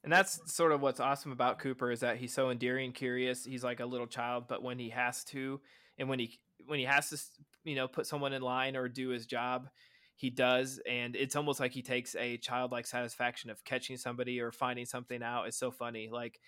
And 0.09 0.13
that's 0.13 0.41
sort 0.55 0.73
of 0.73 0.81
what's 0.81 1.01
awesome 1.01 1.33
about 1.33 1.59
Cooper 1.59 1.91
is 1.91 2.01
that 2.01 2.17
he's 2.17 2.33
so 2.33 2.51
endearing, 2.51 2.93
curious. 2.93 3.45
He's 3.45 3.63
like 3.65 3.81
a 3.81 3.85
little 3.85 4.07
child, 4.07 4.45
but 4.49 4.63
when 4.63 4.79
he 4.79 4.91
has 4.91 5.25
to, 5.25 5.61
and 5.99 6.09
when 6.09 6.19
he 6.19 6.39
when 6.67 6.79
he 6.79 6.85
has 6.85 7.11
to, 7.11 7.19
you 7.65 7.75
know, 7.75 7.89
put 7.89 8.07
someone 8.07 8.33
in 8.33 8.43
line 8.43 8.77
or 8.77 8.89
do 8.89 9.09
his 9.09 9.27
job, 9.27 9.69
he 10.17 10.31
does. 10.31 10.81
And 10.89 11.17
it's 11.17 11.37
almost 11.37 11.61
like 11.61 11.73
he 11.73 11.83
takes 11.83 12.15
a 12.15 12.37
childlike 12.39 12.87
satisfaction 12.87 13.51
of 13.51 13.65
catching 13.65 13.97
somebody 13.97 14.41
or 14.41 14.53
finding 14.53 14.87
something 14.87 15.23
out. 15.23 15.47
It's 15.47 15.59
so 15.59 15.71
funny, 15.71 16.09
like 16.11 16.41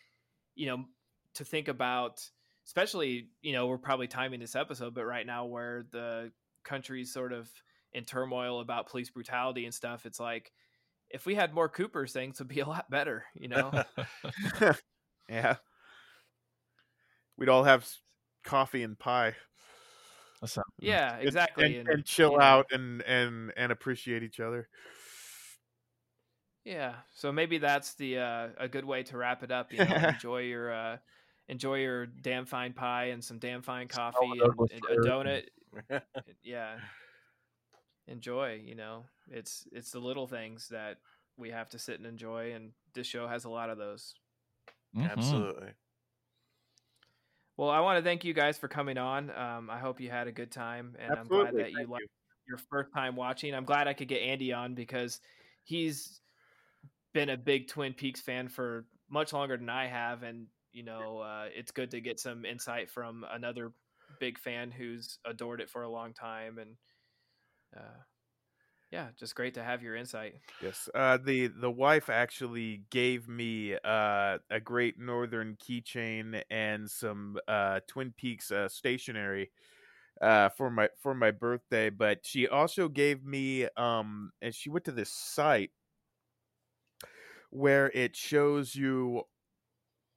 you 0.54 0.66
know, 0.66 0.84
to 1.34 1.44
think 1.44 1.68
about, 1.68 2.22
especially 2.70 3.26
you 3.42 3.52
know, 3.52 3.66
we're 3.66 3.78
probably 3.78 4.06
timing 4.06 4.38
this 4.38 4.54
episode, 4.54 4.94
but 4.94 5.04
right 5.04 5.26
now 5.26 5.44
where 5.44 5.82
the 5.90 6.30
country's 6.62 7.12
sort 7.12 7.32
of 7.32 7.50
in 7.92 8.04
turmoil 8.04 8.60
about 8.60 8.88
police 8.88 9.10
brutality 9.10 9.64
and 9.64 9.74
stuff, 9.74 10.06
it's 10.06 10.20
like 10.20 10.52
if 11.10 11.26
we 11.26 11.34
had 11.34 11.52
more 11.52 11.68
Coopers, 11.68 12.12
things 12.12 12.38
would 12.38 12.46
be 12.46 12.60
a 12.60 12.68
lot 12.68 12.88
better, 12.88 13.24
you 13.34 13.48
know. 13.48 13.72
yeah 15.28 15.56
we'd 17.36 17.48
all 17.48 17.64
have 17.64 17.88
coffee 18.44 18.84
and 18.84 18.96
pie 18.96 19.34
That 20.40 20.48
sounds 20.48 20.66
yeah, 20.78 21.16
and- 21.16 21.26
exactly, 21.26 21.76
and, 21.78 21.88
and 21.88 22.04
chill 22.04 22.32
you 22.32 22.38
know, 22.38 22.44
out 22.44 22.66
and 22.70 23.02
and 23.02 23.52
and 23.56 23.72
appreciate 23.72 24.22
each 24.22 24.38
other 24.38 24.68
Yeah, 26.64 26.94
so 27.16 27.32
maybe 27.32 27.58
that's 27.58 27.94
the 27.94 28.18
uh, 28.18 28.48
a 28.58 28.68
good 28.68 28.84
way 28.84 29.02
to 29.04 29.16
wrap 29.16 29.42
it 29.42 29.50
up. 29.50 29.72
You 29.72 29.84
know, 29.84 29.94
enjoy 30.08 30.42
your 30.42 30.72
uh, 30.72 30.96
enjoy 31.50 31.80
your 31.80 32.06
damn 32.06 32.46
fine 32.46 32.72
pie 32.72 33.06
and 33.06 33.22
some 33.22 33.38
damn 33.38 33.60
fine 33.60 33.88
coffee 33.88 34.40
and, 34.40 34.70
and 34.70 35.04
a 35.04 35.08
donut. 35.08 35.42
yeah, 36.42 36.76
enjoy. 38.06 38.62
You 38.64 38.76
know, 38.76 39.04
it's 39.30 39.66
it's 39.72 39.90
the 39.90 39.98
little 39.98 40.26
things 40.26 40.68
that 40.68 40.98
we 41.36 41.50
have 41.50 41.68
to 41.70 41.78
sit 41.78 41.98
and 41.98 42.06
enjoy, 42.06 42.52
and 42.54 42.70
this 42.94 43.06
show 43.06 43.26
has 43.26 43.44
a 43.44 43.50
lot 43.50 43.68
of 43.68 43.78
those. 43.78 44.14
Mhm. 44.96 45.10
Absolutely. 45.10 45.70
Well, 47.56 47.68
I 47.68 47.80
want 47.80 47.98
to 47.98 48.02
thank 48.02 48.24
you 48.24 48.32
guys 48.32 48.56
for 48.56 48.68
coming 48.68 48.96
on. 48.96 49.30
Um, 49.36 49.68
I 49.68 49.78
hope 49.78 50.00
you 50.00 50.08
had 50.08 50.28
a 50.28 50.32
good 50.32 50.50
time, 50.50 50.96
and 50.98 51.12
I'm 51.12 51.26
glad 51.26 51.54
that 51.56 51.70
you 51.72 51.76
thank 51.78 51.90
liked 51.90 52.04
you. 52.04 52.08
your 52.48 52.58
first 52.70 52.92
time 52.94 53.16
watching. 53.16 53.54
I'm 53.54 53.64
glad 53.64 53.88
I 53.88 53.92
could 53.92 54.08
get 54.08 54.22
Andy 54.22 54.52
on 54.52 54.74
because 54.74 55.20
he's 55.64 56.20
been 57.12 57.28
a 57.28 57.36
big 57.36 57.68
Twin 57.68 57.92
Peaks 57.92 58.20
fan 58.20 58.48
for 58.48 58.86
much 59.10 59.32
longer 59.32 59.56
than 59.56 59.68
I 59.68 59.88
have, 59.88 60.22
and 60.22 60.46
you 60.72 60.82
know, 60.82 61.18
uh, 61.18 61.46
it's 61.54 61.72
good 61.72 61.90
to 61.92 62.00
get 62.00 62.20
some 62.20 62.44
insight 62.44 62.90
from 62.90 63.24
another 63.30 63.72
big 64.18 64.38
fan 64.38 64.70
who's 64.70 65.18
adored 65.24 65.60
it 65.60 65.70
for 65.70 65.82
a 65.82 65.90
long 65.90 66.12
time, 66.12 66.58
and 66.58 66.76
uh, 67.76 68.00
yeah, 68.90 69.08
just 69.16 69.34
great 69.34 69.54
to 69.54 69.62
have 69.62 69.82
your 69.82 69.94
insight. 69.94 70.34
Yes, 70.62 70.88
uh, 70.94 71.16
the 71.16 71.46
the 71.46 71.70
wife 71.70 72.10
actually 72.10 72.82
gave 72.90 73.28
me 73.28 73.74
uh, 73.84 74.38
a 74.50 74.60
Great 74.62 74.98
Northern 74.98 75.56
keychain 75.56 76.42
and 76.50 76.90
some 76.90 77.38
uh, 77.46 77.80
Twin 77.86 78.12
Peaks 78.16 78.50
uh, 78.50 78.68
stationery 78.68 79.50
uh, 80.20 80.48
for 80.50 80.70
my 80.70 80.88
for 81.00 81.14
my 81.14 81.30
birthday. 81.30 81.88
But 81.88 82.26
she 82.26 82.48
also 82.48 82.88
gave 82.88 83.24
me 83.24 83.68
um, 83.76 84.32
and 84.42 84.54
she 84.54 84.70
went 84.70 84.84
to 84.86 84.92
this 84.92 85.12
site 85.12 85.70
where 87.50 87.90
it 87.94 88.16
shows 88.16 88.74
you 88.74 89.22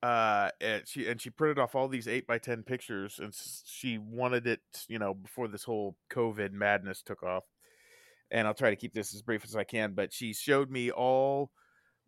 uh 0.04 0.50
and 0.60 0.84
she 0.86 1.08
and 1.08 1.22
she 1.22 1.30
printed 1.30 1.58
off 1.58 1.76
all 1.76 1.88
these 1.88 2.10
8 2.10 2.28
by 2.28 2.38
10 2.38 2.64
pictures 2.64 3.20
and 3.20 3.34
she 3.66 3.98
wanted 3.98 4.46
it 4.46 4.60
you 4.90 5.00
know 5.00 5.14
before 5.14 5.48
this 5.48 5.64
whole 5.64 5.96
covid 6.12 6.52
madness 6.52 7.02
took 7.02 7.24
off. 7.24 7.46
And 8.30 8.46
i'll 8.46 8.54
try 8.54 8.70
to 8.70 8.76
keep 8.76 8.94
this 8.94 9.16
as 9.16 9.22
brief 9.22 9.46
as 9.46 9.56
i 9.56 9.64
can 9.64 9.94
but 9.94 10.12
she 10.12 10.34
showed 10.34 10.70
me 10.70 10.92
all 10.92 11.52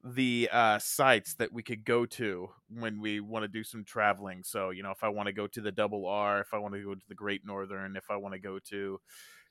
the 0.03 0.49
uh 0.51 0.77
sites 0.77 1.35
that 1.35 1.53
we 1.53 1.63
could 1.63 1.85
go 1.85 2.05
to 2.05 2.49
when 2.69 2.99
we 2.99 3.21
want 3.21 3.43
to 3.43 3.47
do 3.47 3.63
some 3.63 3.83
traveling. 3.85 4.43
So 4.43 4.71
you 4.71 4.83
know 4.83 4.91
if 4.91 5.03
i 5.03 5.09
want 5.09 5.27
to 5.27 5.33
go 5.33 5.47
to 5.47 5.61
the 5.61 5.71
double 5.71 6.05
r 6.05 6.41
if 6.41 6.53
i 6.53 6.57
want 6.57 6.73
to 6.73 6.83
go 6.83 6.93
to 6.93 7.07
the 7.07 7.15
great 7.15 7.45
northern 7.45 7.95
if 7.95 8.11
i 8.11 8.17
want 8.17 8.33
to 8.33 8.39
go 8.39 8.59
to 8.71 8.99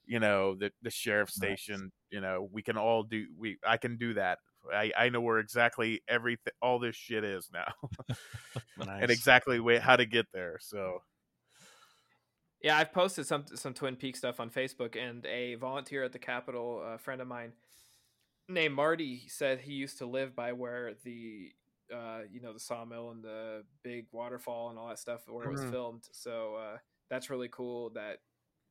you 0.06 0.20
know 0.20 0.54
the 0.54 0.70
the 0.82 0.90
sheriff 0.90 1.30
Nice. 1.40 1.62
station 1.62 1.90
you 2.10 2.20
know 2.20 2.48
we 2.52 2.62
can 2.62 2.76
all 2.76 3.02
do 3.02 3.24
we 3.38 3.56
i 3.66 3.78
can 3.78 3.96
do 3.96 4.14
that 4.14 4.38
i 4.72 4.92
i 4.96 5.08
know 5.08 5.20
where 5.20 5.38
exactly 5.38 6.02
everything 6.08 6.52
all 6.62 6.78
this 6.78 6.96
shit 6.96 7.24
is 7.24 7.50
now 7.52 7.72
Nice. 8.76 9.02
and 9.02 9.10
exactly 9.10 9.60
way, 9.60 9.78
how 9.78 9.96
to 9.96 10.06
get 10.06 10.26
there 10.32 10.58
so 10.60 11.00
Yeah, 12.62 12.78
I've 12.78 12.92
posted 12.92 13.26
some 13.26 13.44
some 13.46 13.74
Twin 13.74 13.96
Peaks 13.96 14.18
stuff 14.18 14.40
on 14.40 14.50
Facebook, 14.50 14.96
and 14.96 15.24
a 15.26 15.54
volunteer 15.56 16.02
at 16.02 16.12
the 16.12 16.18
Capitol, 16.18 16.80
a 16.82 16.98
friend 16.98 17.20
of 17.20 17.28
mine 17.28 17.52
named 18.48 18.74
Marty, 18.74 19.28
said 19.28 19.60
he 19.60 19.74
used 19.74 19.98
to 19.98 20.06
live 20.06 20.34
by 20.36 20.52
where 20.52 20.94
the 21.04 21.52
uh, 21.92 22.22
you 22.30 22.40
know 22.40 22.52
the 22.52 22.60
sawmill 22.60 23.10
and 23.10 23.24
the 23.24 23.64
big 23.82 24.06
waterfall 24.12 24.70
and 24.70 24.78
all 24.78 24.88
that 24.88 24.98
stuff 24.98 25.22
where 25.28 25.46
it 25.48 25.50
was 25.52 25.64
Mhm. 25.64 25.70
filmed. 25.70 26.08
So 26.12 26.56
uh, 26.56 26.78
that's 27.10 27.30
really 27.30 27.48
cool 27.50 27.90
that 27.90 28.20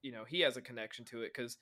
you 0.02 0.12
know 0.12 0.26
he 0.26 0.42
has 0.42 0.58
a 0.58 0.62
connection 0.62 1.06
to 1.06 1.24
it 1.24 1.34
because 1.34 1.58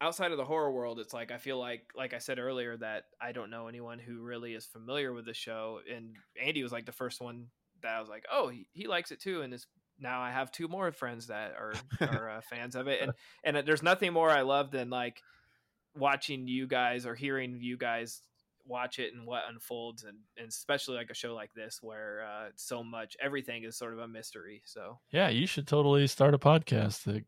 outside 0.00 0.32
of 0.32 0.38
the 0.38 0.44
horror 0.44 0.70
world, 0.70 0.98
it's 0.98 1.14
like 1.14 1.30
I 1.30 1.38
feel 1.38 1.58
like 1.58 1.82
like 1.96 2.14
I 2.14 2.18
said 2.18 2.38
earlier 2.38 2.76
that 2.78 3.04
I 3.20 3.32
don't 3.32 3.50
know 3.50 3.68
anyone 3.68 3.98
who 3.98 4.20
really 4.20 4.54
is 4.54 4.66
familiar 4.66 5.12
with 5.12 5.26
the 5.26 5.34
show, 5.34 5.80
and 5.92 6.16
Andy 6.40 6.62
was 6.62 6.72
like 6.72 6.86
the 6.86 6.92
first 6.92 7.20
one 7.20 7.46
that 7.82 7.94
I 7.94 8.00
was 8.00 8.08
like, 8.08 8.24
oh, 8.30 8.48
he, 8.48 8.66
he 8.72 8.86
likes 8.86 9.10
it 9.10 9.20
too, 9.20 9.42
and 9.42 9.52
it's 9.52 9.66
now 9.98 10.20
I 10.20 10.30
have 10.30 10.52
two 10.52 10.68
more 10.68 10.90
friends 10.92 11.28
that 11.28 11.52
are 11.52 11.74
are 12.00 12.30
uh, 12.30 12.40
fans 12.42 12.76
of 12.76 12.88
it, 12.88 13.00
and 13.02 13.12
and 13.44 13.56
uh, 13.56 13.62
there's 13.62 13.82
nothing 13.82 14.12
more 14.12 14.30
I 14.30 14.42
love 14.42 14.70
than 14.70 14.90
like 14.90 15.22
watching 15.96 16.46
you 16.46 16.66
guys 16.66 17.06
or 17.06 17.14
hearing 17.14 17.58
you 17.60 17.76
guys 17.78 18.20
watch 18.68 18.98
it 18.98 19.14
and 19.14 19.26
what 19.26 19.44
unfolds, 19.48 20.04
and, 20.04 20.18
and 20.36 20.48
especially 20.48 20.96
like 20.96 21.10
a 21.10 21.14
show 21.14 21.34
like 21.34 21.54
this 21.54 21.78
where 21.82 22.26
uh, 22.26 22.48
so 22.56 22.82
much 22.82 23.16
everything 23.22 23.64
is 23.64 23.76
sort 23.76 23.92
of 23.92 24.00
a 24.00 24.08
mystery. 24.08 24.62
So 24.64 24.98
Yeah, 25.10 25.28
you 25.28 25.46
should 25.46 25.66
totally 25.66 26.06
start 26.06 26.34
a 26.34 26.38
podcast 26.38 27.04
that 27.04 27.24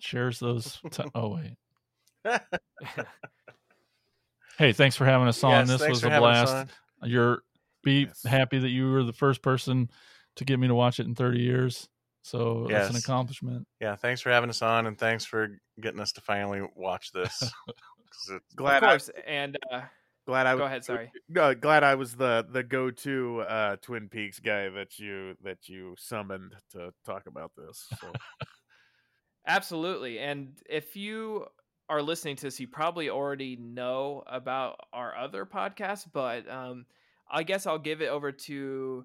shares 0.00 0.38
those. 0.38 0.80
T- 0.90 1.04
oh 1.14 1.34
wait. 1.34 1.56
Hey, 4.58 4.72
thanks 4.72 4.96
for 4.96 5.04
having 5.04 5.28
us 5.28 5.44
on. 5.44 5.68
Yes, 5.68 5.68
this 5.80 5.88
was 5.88 6.04
a 6.04 6.08
blast. 6.08 6.70
You're 7.02 7.42
be 7.84 8.04
Yes. 8.04 8.22
happy 8.24 8.58
that 8.58 8.70
you 8.70 8.90
were 8.90 9.04
the 9.04 9.12
first 9.12 9.42
person 9.42 9.90
to 10.36 10.44
get 10.46 10.58
me 10.58 10.66
to 10.66 10.74
watch 10.74 10.98
it 10.98 11.06
in 11.06 11.14
30 11.14 11.40
years. 11.40 11.88
So 12.22 12.66
that's 12.68 12.90
an 12.90 12.96
accomplishment. 12.96 13.68
yeah, 13.80 13.94
thanks 13.96 14.20
for 14.20 14.30
having 14.30 14.48
us 14.50 14.62
on, 14.62 14.86
and 14.86 14.98
thanks 14.98 15.24
for 15.24 15.60
getting 15.80 16.00
us 16.00 16.12
to 16.12 16.20
finally 16.22 16.62
watch 16.74 17.12
this. 17.12 17.52
glad 18.56 18.82
of 18.82 18.88
course, 18.88 19.10
and 19.26 19.56
uh, 19.70 19.82
glad 20.26 20.46
I 20.46 20.56
go 20.56 20.64
ahead. 20.64 20.84
Sorry. 20.84 21.12
no 21.28 21.54
glad 21.54 21.84
i 21.84 21.94
was 21.94 22.16
the 22.16 22.44
the 22.50 22.62
go-to 22.64 23.42
uh 23.42 23.76
twin 23.82 24.08
peaks 24.08 24.40
guy 24.40 24.70
that 24.70 24.98
you 24.98 25.36
that 25.44 25.68
you 25.68 25.94
summoned 25.98 26.54
to 26.72 26.92
talk 27.04 27.26
about 27.26 27.52
this 27.56 27.86
so. 28.00 28.10
Absolutely. 29.46 30.18
And 30.18 30.58
if 30.68 30.96
you 30.96 31.46
are 31.88 32.02
listening 32.02 32.36
to 32.36 32.42
this, 32.42 32.60
you 32.60 32.68
probably 32.68 33.10
already 33.10 33.56
know 33.56 34.22
about 34.26 34.80
our 34.92 35.16
other 35.16 35.46
podcast, 35.46 36.06
but 36.12 36.48
um, 36.50 36.86
I 37.30 37.42
guess 37.42 37.66
I'll 37.66 37.78
give 37.78 38.02
it 38.02 38.08
over 38.08 38.32
to 38.32 39.04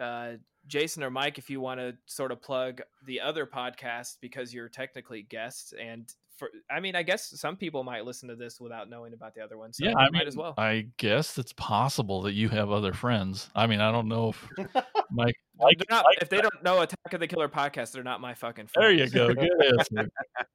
uh, 0.00 0.32
Jason 0.66 1.02
or 1.02 1.10
Mike 1.10 1.38
if 1.38 1.50
you 1.50 1.60
want 1.60 1.80
to 1.80 1.96
sort 2.06 2.32
of 2.32 2.42
plug 2.42 2.82
the 3.06 3.20
other 3.20 3.46
podcast 3.46 4.18
because 4.20 4.52
you're 4.52 4.68
technically 4.68 5.22
guests. 5.22 5.72
And 5.80 6.12
for, 6.36 6.50
I 6.70 6.80
mean, 6.80 6.94
I 6.94 7.02
guess 7.02 7.38
some 7.40 7.56
people 7.56 7.84
might 7.84 8.04
listen 8.04 8.28
to 8.28 8.36
this 8.36 8.60
without 8.60 8.88
knowing 8.88 9.12
about 9.12 9.34
the 9.34 9.42
other 9.42 9.58
one. 9.58 9.72
So 9.72 9.84
yeah, 9.84 9.94
I 9.96 10.04
might 10.04 10.12
mean, 10.12 10.28
as 10.28 10.36
well. 10.36 10.54
I 10.58 10.86
guess 10.96 11.38
it's 11.38 11.52
possible 11.54 12.22
that 12.22 12.32
you 12.32 12.48
have 12.50 12.70
other 12.70 12.92
friends. 12.92 13.50
I 13.54 13.66
mean, 13.66 13.80
I 13.80 13.90
don't 13.90 14.08
know 14.08 14.30
if 14.30 14.48
Mike. 15.10 15.36
Mike 15.60 15.78
They're 15.78 15.96
not, 15.96 16.04
Mike- 16.04 16.18
if 16.22 16.28
they 16.28 16.40
don't 16.40 16.62
know 16.62 16.80
Attack 16.80 17.12
of 17.12 17.20
the 17.20 17.26
Killer 17.26 17.48
podcast, 17.48 17.92
they're 17.92 18.02
not 18.02 18.20
my 18.20 18.34
fucking 18.34 18.66
friends. 18.68 18.74
There 18.84 18.92
you 18.92 19.08
go. 19.10 19.32
Good 19.34 19.64
answer. 19.78 20.10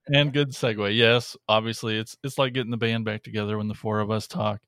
and 0.07 0.33
good 0.33 0.49
segue. 0.51 0.95
Yes, 0.95 1.35
obviously 1.47 1.97
it's 1.97 2.15
it's 2.23 2.37
like 2.37 2.53
getting 2.53 2.71
the 2.71 2.77
band 2.77 3.05
back 3.05 3.23
together 3.23 3.57
when 3.57 3.67
the 3.67 3.73
four 3.73 3.99
of 3.99 4.11
us 4.11 4.27
talk. 4.27 4.61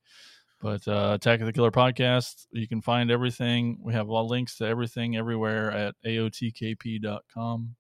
But 0.59 0.87
uh, 0.87 1.11
Attack 1.15 1.41
of 1.41 1.45
the 1.45 1.53
Killer 1.53 1.69
podcast, 1.71 2.47
you 2.51 2.67
can 2.67 2.81
find 2.81 3.11
everything. 3.11 3.77
We 3.81 3.93
have 3.93 4.09
all 4.09 4.27
links 4.27 4.57
to 4.57 4.65
everything 4.65 5.15
everywhere 5.15 5.71
at 5.71 5.95
aotkp.com. 6.05 7.75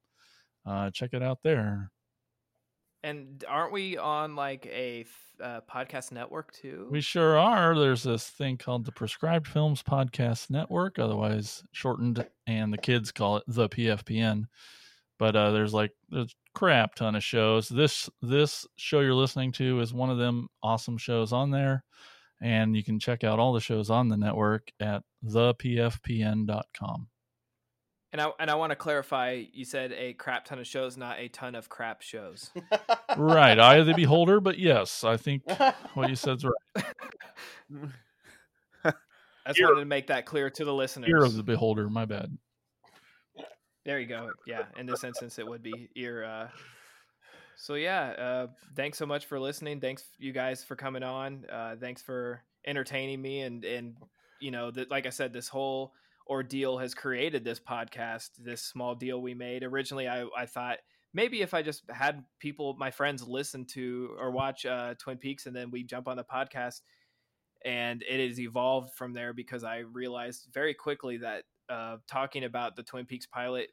Uh, 0.65 0.91
check 0.91 1.09
it 1.13 1.23
out 1.23 1.39
there. 1.43 1.91
And 3.03 3.43
aren't 3.47 3.71
we 3.71 3.97
on 3.97 4.35
like 4.35 4.65
a 4.65 5.05
uh, 5.41 5.61
podcast 5.71 6.11
network 6.11 6.51
too? 6.51 6.87
We 6.89 7.01
sure 7.01 7.37
are. 7.37 7.77
There's 7.77 8.03
this 8.03 8.27
thing 8.29 8.57
called 8.57 8.85
the 8.85 8.91
Prescribed 8.91 9.47
Films 9.47 9.83
Podcast 9.83 10.49
Network, 10.49 10.99
otherwise 10.99 11.63
shortened, 11.71 12.25
and 12.47 12.73
the 12.73 12.77
kids 12.77 13.11
call 13.11 13.37
it 13.37 13.43
the 13.47 13.69
PFPN. 13.69 14.45
But 15.19 15.35
uh, 15.35 15.51
there's 15.51 15.73
like 15.73 15.91
there's 16.09 16.35
crap 16.53 16.95
ton 16.95 17.15
of 17.15 17.23
shows. 17.23 17.69
This 17.69 18.09
this 18.21 18.65
show 18.77 19.01
you're 19.01 19.13
listening 19.13 19.51
to 19.53 19.79
is 19.79 19.93
one 19.93 20.09
of 20.09 20.17
them 20.17 20.47
awesome 20.63 20.97
shows 20.97 21.31
on 21.33 21.51
there, 21.51 21.83
and 22.41 22.75
you 22.75 22.83
can 22.83 22.99
check 22.99 23.23
out 23.23 23.39
all 23.39 23.53
the 23.53 23.59
shows 23.59 23.89
on 23.89 24.09
the 24.09 24.17
network 24.17 24.71
at 24.79 25.03
thepfpn.com. 25.25 27.07
And 28.13 28.21
I 28.21 28.31
and 28.39 28.49
I 28.49 28.55
want 28.55 28.71
to 28.71 28.75
clarify. 28.75 29.43
You 29.51 29.65
said 29.65 29.91
a 29.91 30.13
crap 30.13 30.45
ton 30.45 30.59
of 30.59 30.67
shows, 30.67 30.95
not 30.95 31.19
a 31.19 31.27
ton 31.27 31.55
of 31.55 31.67
crap 31.67 32.01
shows. 32.01 32.51
right, 33.17 33.59
eye 33.59 33.75
of 33.75 33.85
the 33.85 33.93
beholder. 33.93 34.39
But 34.39 34.57
yes, 34.57 35.03
I 35.03 35.17
think 35.17 35.43
what 35.93 36.09
you 36.09 36.15
said's 36.15 36.45
right. 36.45 36.53
I 38.85 39.51
just 39.51 39.59
Ear- 39.59 39.67
wanted 39.67 39.81
to 39.81 39.85
make 39.85 40.07
that 40.07 40.25
clear 40.25 40.49
to 40.49 40.65
the 40.65 40.73
listeners. 40.73 41.09
Ear 41.09 41.23
of 41.23 41.35
the 41.35 41.43
beholder. 41.43 41.89
My 41.89 42.05
bad. 42.05 42.37
There 43.85 43.99
you 43.99 44.07
go. 44.07 44.31
Yeah, 44.45 44.63
in 44.77 44.85
this 44.85 45.03
instance, 45.05 45.39
it 45.39 45.47
would 45.47 45.63
be 45.63 45.89
ear. 45.95 46.23
Uh... 46.23 46.47
So 47.57 47.73
yeah, 47.73 48.09
uh, 48.09 48.47
thanks 48.75 48.97
so 48.97 49.05
much 49.05 49.25
for 49.25 49.39
listening. 49.39 49.79
Thanks 49.81 50.03
you 50.19 50.31
guys 50.31 50.63
for 50.63 50.75
coming 50.75 51.03
on. 51.03 51.45
Uh, 51.51 51.75
thanks 51.79 52.01
for 52.01 52.43
entertaining 52.65 53.21
me 53.21 53.41
and 53.41 53.63
and 53.63 53.95
you 54.39 54.51
know 54.51 54.71
that 54.71 54.91
like 54.91 55.05
I 55.05 55.09
said, 55.09 55.33
this 55.33 55.47
whole 55.47 55.93
ordeal 56.29 56.77
has 56.77 56.93
created 56.93 57.43
this 57.43 57.59
podcast. 57.59 58.29
This 58.37 58.63
small 58.63 58.95
deal 58.95 59.21
we 59.21 59.33
made 59.33 59.63
originally. 59.63 60.07
I 60.07 60.25
I 60.35 60.45
thought 60.45 60.77
maybe 61.13 61.41
if 61.41 61.53
I 61.53 61.61
just 61.61 61.83
had 61.89 62.23
people, 62.39 62.75
my 62.77 62.91
friends, 62.91 63.27
listen 63.27 63.65
to 63.73 64.15
or 64.19 64.31
watch 64.31 64.65
uh, 64.65 64.93
Twin 64.99 65.17
Peaks, 65.17 65.45
and 65.45 65.55
then 65.55 65.71
we 65.71 65.83
jump 65.83 66.07
on 66.07 66.17
the 66.17 66.23
podcast, 66.23 66.81
and 67.65 68.03
it 68.07 68.27
has 68.27 68.39
evolved 68.39 68.93
from 68.95 69.13
there 69.13 69.33
because 69.33 69.63
I 69.63 69.79
realized 69.79 70.47
very 70.53 70.73
quickly 70.73 71.17
that 71.17 71.43
uh, 71.69 71.97
talking 72.07 72.43
about 72.43 72.75
the 72.75 72.83
Twin 72.83 73.05
Peaks 73.05 73.25
pilot 73.25 73.69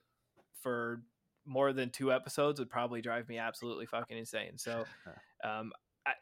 for 0.62 1.02
more 1.46 1.72
than 1.72 1.90
two 1.90 2.12
episodes 2.12 2.58
would 2.58 2.70
probably 2.70 3.02
drive 3.02 3.28
me 3.28 3.38
absolutely 3.38 3.86
fucking 3.86 4.16
insane. 4.16 4.56
So, 4.56 4.84
um, 5.44 5.72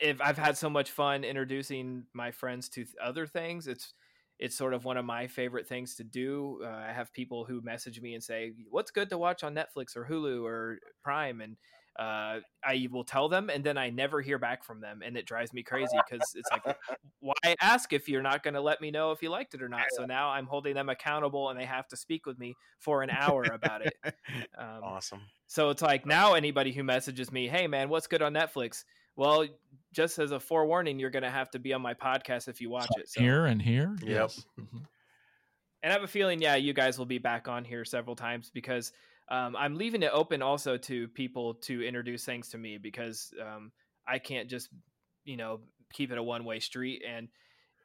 if 0.01 0.21
I've 0.21 0.39
had 0.39 0.57
so 0.57 0.71
much 0.71 0.91
fun 0.91 1.25
introducing 1.25 2.05
my 2.13 2.31
friends 2.31 2.69
to 2.71 2.85
other 3.03 3.27
things, 3.27 3.67
it's 3.67 3.95
it's 4.43 4.57
sort 4.57 4.75
of 4.75 4.85
one 4.85 4.97
of 4.97 5.05
my 5.05 5.29
favorite 5.29 5.69
things 5.69 5.95
to 5.95 6.05
do. 6.05 6.61
Uh, 6.65 6.67
I 6.67 6.93
have 6.93 7.13
people 7.13 7.45
who 7.45 7.61
message 7.63 8.01
me 8.01 8.15
and 8.15 8.23
say, 8.23 8.53
"What's 8.69 8.91
good 8.91 9.09
to 9.11 9.19
watch 9.19 9.45
on 9.45 9.55
Netflix 9.55 9.97
or 9.97 10.05
Hulu 10.05 10.43
or 10.45 10.79
Prime?" 11.05 11.41
and 11.41 11.57
uh, 11.97 12.41
I 12.65 12.89
will 12.91 13.05
tell 13.05 13.29
them, 13.29 13.51
and 13.51 13.63
then 13.63 13.77
I 13.79 13.91
never 13.91 14.21
hear 14.21 14.39
back 14.39 14.65
from 14.65 14.81
them, 14.81 15.03
and 15.05 15.17
it 15.17 15.27
drives 15.27 15.53
me 15.53 15.63
crazy 15.63 15.97
because 16.09 16.27
it's 16.35 16.49
like, 16.51 16.77
why 17.21 17.35
ask 17.61 17.93
if 17.93 18.09
you're 18.09 18.23
not 18.23 18.43
going 18.43 18.55
to 18.55 18.63
let 18.63 18.81
me 18.81 18.91
know 18.91 19.13
if 19.13 19.23
you 19.23 19.29
liked 19.29 19.55
it 19.55 19.63
or 19.63 19.69
not? 19.69 19.85
So 19.91 20.07
now 20.07 20.31
I'm 20.31 20.47
holding 20.47 20.75
them 20.75 20.89
accountable, 20.89 21.51
and 21.51 21.61
they 21.61 21.67
have 21.67 21.87
to 21.89 21.97
speak 21.97 22.27
with 22.27 22.39
me 22.39 22.55
for 22.79 23.03
an 23.03 23.11
hour 23.11 23.45
about 23.45 23.87
it. 23.87 23.95
Um, 24.59 24.81
awesome. 24.83 25.21
so 25.47 25.71
it's 25.71 25.83
like 25.83 26.07
now 26.07 26.35
anybody 26.35 26.73
who 26.73 26.83
messages 26.83 27.31
me, 27.31 27.49
"Hey 27.49 27.67
man, 27.67 27.89
what's 27.89 28.07
good 28.07 28.23
on 28.23 28.33
Netflix?" 28.33 28.85
Well, 29.17 29.47
just 29.93 30.19
as 30.19 30.33
a 30.33 30.41
forewarning, 30.41 30.99
you're 30.99 31.11
going 31.11 31.23
to 31.23 31.31
have 31.31 31.51
to 31.51 31.59
be 31.59 31.73
on 31.73 31.83
my 31.83 31.95
podcast 31.95 32.49
if 32.49 32.61
you 32.61 32.71
watch 32.71 32.91
it. 32.97 33.09
So. 33.09 33.21
Here 33.21 33.47
and 33.47 33.61
here. 33.61 33.97
Yep. 34.03 34.09
Yes. 34.09 34.45
Mhm. 34.61 34.83
And 35.85 35.91
I 35.91 35.95
have 35.95 36.05
a 36.05 36.09
feeling, 36.09 36.41
yeah, 36.41 36.55
you 36.55 36.73
guys 36.73 36.97
will 36.97 37.07
be 37.07 37.19
back 37.19 37.49
on 37.49 37.65
here 37.65 37.85
several 37.85 38.15
times 38.15 38.53
because 38.55 38.93
um, 39.29 39.57
I'm 39.57 39.75
leaving 39.75 40.05
it 40.05 40.13
open 40.13 40.41
also 40.41 40.77
to 40.77 41.09
people 41.09 41.55
to 41.55 41.83
introduce 41.83 42.25
things 42.25 42.51
to 42.51 42.59
me 42.59 42.79
because 42.79 43.35
um, 43.41 43.73
I 44.07 44.21
can't 44.21 44.49
just 44.49 44.69
you 45.25 45.37
know 45.37 45.59
keep 45.93 46.13
it 46.13 46.19
a 46.19 46.23
one 46.23 46.45
way 46.45 46.61
street. 46.61 47.03
And 47.05 47.27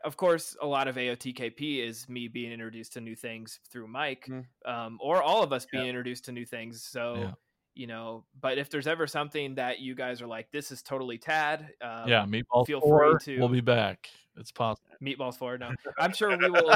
of 0.06 0.16
course, 0.16 0.56
a 0.62 0.68
lot 0.68 0.88
of 0.88 0.96
AOTKP 0.96 1.84
is 1.84 2.08
me 2.08 2.28
being 2.28 2.52
introduced 2.52 2.94
to 2.94 3.02
new 3.02 3.16
things 3.16 3.60
through 3.72 3.88
Mike, 3.88 4.30
um, 4.66 5.00
or 5.02 5.24
all 5.24 5.42
of 5.42 5.52
us 5.52 5.66
being 5.66 5.88
introduced 5.88 6.26
to 6.26 6.32
new 6.32 6.46
things. 6.46 6.84
So. 6.84 7.16
Yeah. 7.18 7.32
You 7.78 7.88
know, 7.88 8.24
but 8.42 8.58
if 8.58 8.70
there's 8.70 8.88
ever 8.88 9.06
something 9.06 9.56
that 9.56 9.80
you 9.80 9.94
guys 9.94 10.22
are 10.22 10.28
like, 10.28 10.52
this 10.52 10.72
is 10.72 10.82
totally 10.82 11.18
Tad, 11.18 11.70
um, 11.82 12.08
yeah, 12.08 12.26
Meatball 12.26 12.66
feel 12.66 12.82
Four 12.82 13.20
free 13.20 13.36
to 13.36 13.40
we'll 13.40 13.50
be 13.50 13.62
back. 13.62 14.10
It's 14.36 14.52
possible. 14.52 14.90
Meatballs 15.04 15.38
Four. 15.38 15.58
No, 15.58 15.72
I'm 16.00 16.14
sure 16.14 16.36
we 16.36 16.50
will. 16.50 16.72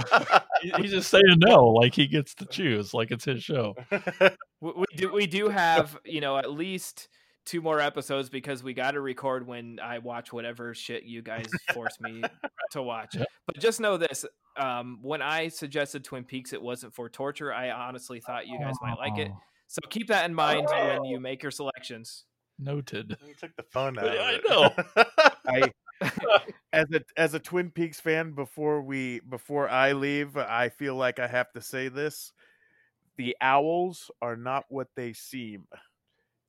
He's 0.77 0.91
just 0.91 1.09
saying 1.09 1.23
no, 1.37 1.65
like 1.67 1.95
he 1.95 2.07
gets 2.07 2.35
to 2.35 2.45
choose, 2.45 2.93
like 2.93 3.11
it's 3.11 3.25
his 3.25 3.43
show. 3.43 3.75
we, 4.61 4.71
we 4.75 4.85
do 4.95 5.11
we 5.11 5.25
do 5.25 5.49
have 5.49 5.97
you 6.05 6.21
know 6.21 6.37
at 6.37 6.51
least 6.51 7.09
two 7.45 7.61
more 7.61 7.79
episodes 7.79 8.29
because 8.29 8.63
we 8.63 8.73
got 8.73 8.91
to 8.91 9.01
record 9.01 9.47
when 9.47 9.79
I 9.81 9.97
watch 9.97 10.31
whatever 10.31 10.75
shit 10.75 11.03
you 11.03 11.23
guys 11.23 11.47
force 11.73 11.99
me 11.99 12.21
to 12.71 12.83
watch. 12.83 13.15
Yep. 13.15 13.27
But 13.47 13.59
just 13.59 13.79
know 13.79 13.97
this: 13.97 14.25
um, 14.57 14.99
when 15.01 15.21
I 15.21 15.47
suggested 15.47 16.03
Twin 16.03 16.23
Peaks, 16.23 16.53
it 16.53 16.61
wasn't 16.61 16.93
for 16.93 17.09
torture. 17.09 17.53
I 17.53 17.71
honestly 17.71 18.19
thought 18.19 18.47
you 18.47 18.59
guys 18.59 18.75
might 18.81 18.97
like 18.97 19.17
it. 19.17 19.31
Oh. 19.71 19.79
So 19.81 19.87
keep 19.89 20.07
that 20.07 20.25
in 20.25 20.33
mind 20.33 20.67
when 20.69 21.05
you 21.05 21.17
oh. 21.17 21.19
make 21.19 21.41
your 21.41 21.51
selections. 21.51 22.25
Noted. 22.59 23.17
You 23.25 23.33
took 23.33 23.55
the 23.55 23.63
phone 23.63 23.97
out. 23.97 24.05
Yeah, 24.05 24.37
of 24.55 24.73
I 25.47 25.57
it. 25.57 25.73
I 26.01 26.01
as 26.73 26.87
a 26.91 27.01
as 27.15 27.33
a 27.33 27.39
Twin 27.39 27.69
Peaks 27.69 27.99
fan 27.99 28.31
before 28.31 28.81
we 28.81 29.19
before 29.21 29.69
I 29.69 29.93
leave, 29.93 30.35
I 30.35 30.69
feel 30.69 30.95
like 30.95 31.19
I 31.19 31.27
have 31.27 31.51
to 31.53 31.61
say 31.61 31.89
this. 31.89 32.33
The 33.17 33.35
owls 33.39 34.09
are 34.21 34.35
not 34.35 34.65
what 34.69 34.87
they 34.95 35.13
seem. 35.13 35.65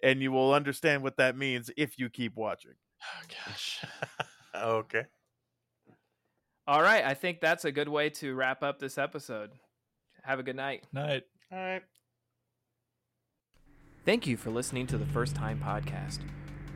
And 0.02 0.20
you 0.20 0.32
will 0.32 0.52
understand 0.52 1.02
what 1.02 1.18
that 1.18 1.36
means 1.36 1.70
if 1.76 1.98
you 1.98 2.08
keep 2.08 2.34
watching. 2.34 2.72
Oh, 3.02 3.26
gosh. 3.46 3.84
okay. 4.56 5.04
All 6.66 6.82
right, 6.82 7.04
I 7.04 7.14
think 7.14 7.40
that's 7.40 7.64
a 7.64 7.72
good 7.72 7.88
way 7.88 8.10
to 8.10 8.34
wrap 8.34 8.62
up 8.62 8.78
this 8.78 8.98
episode. 8.98 9.50
Have 10.22 10.38
a 10.38 10.42
good 10.42 10.56
night. 10.56 10.84
Night. 10.92 11.24
All 11.52 11.58
right. 11.58 11.82
Thank 14.04 14.26
you 14.26 14.36
for 14.36 14.50
listening 14.50 14.88
to 14.88 14.98
the 14.98 15.06
First 15.06 15.36
Time 15.36 15.60
Podcast. 15.64 16.18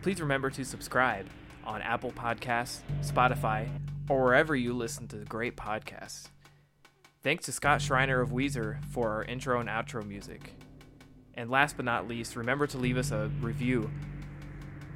Please 0.01 0.21
remember 0.21 0.49
to 0.51 0.65
subscribe 0.65 1.27
on 1.65 1.83
Apple 1.83 2.13
Podcasts, 2.13 2.83
Spotify, 3.03 3.69
or 4.09 4.23
wherever 4.23 4.55
you 4.55 4.73
listen 4.73 5.09
to 5.09 5.17
great 5.25 5.57
podcasts. 5.57 6.29
Thanks 7.25 7.47
to 7.47 7.53
Scott 7.53 7.83
Shriner 7.83 8.21
of 8.21 8.31
Weezer 8.31 8.85
for 8.93 9.11
our 9.11 9.25
intro 9.25 9.59
and 9.59 9.69
outro 9.69 10.07
music. 10.07 10.55
And 11.35 11.51
last 11.51 11.75
but 11.77 11.85
not 11.85 12.07
least, 12.07 12.37
remember 12.37 12.69
to 12.69 12.79
leave 12.79 12.97
us 12.97 13.11
a 13.11 13.29
review. 13.41 13.91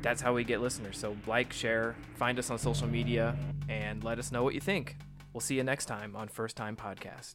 That's 0.01 0.23
how 0.23 0.32
we 0.32 0.44
get 0.44 0.61
listeners. 0.61 0.97
So, 0.98 1.16
like, 1.27 1.52
share, 1.52 1.97
find 2.15 2.39
us 2.39 2.48
on 2.48 2.59
social 2.59 2.86
media, 2.86 3.36
and 3.69 4.05
let 4.05 4.20
us 4.20 4.31
know 4.31 4.44
what 4.44 4.55
you 4.55 4.61
think. 4.61 4.97
We'll 5.32 5.40
see 5.40 5.57
you 5.57 5.65
next 5.65 5.86
time 5.86 6.15
on 6.15 6.28
First 6.28 6.57
Time 6.57 6.77
Podcast. 6.77 7.35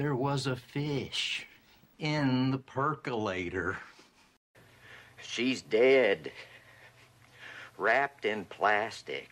There 0.00 0.16
was 0.16 0.46
a 0.46 0.56
fish 0.56 1.46
in 1.98 2.52
the 2.52 2.58
percolator. 2.58 3.76
She's 5.20 5.60
dead. 5.60 6.32
Wrapped 7.76 8.24
in 8.24 8.46
plastic. 8.46 9.28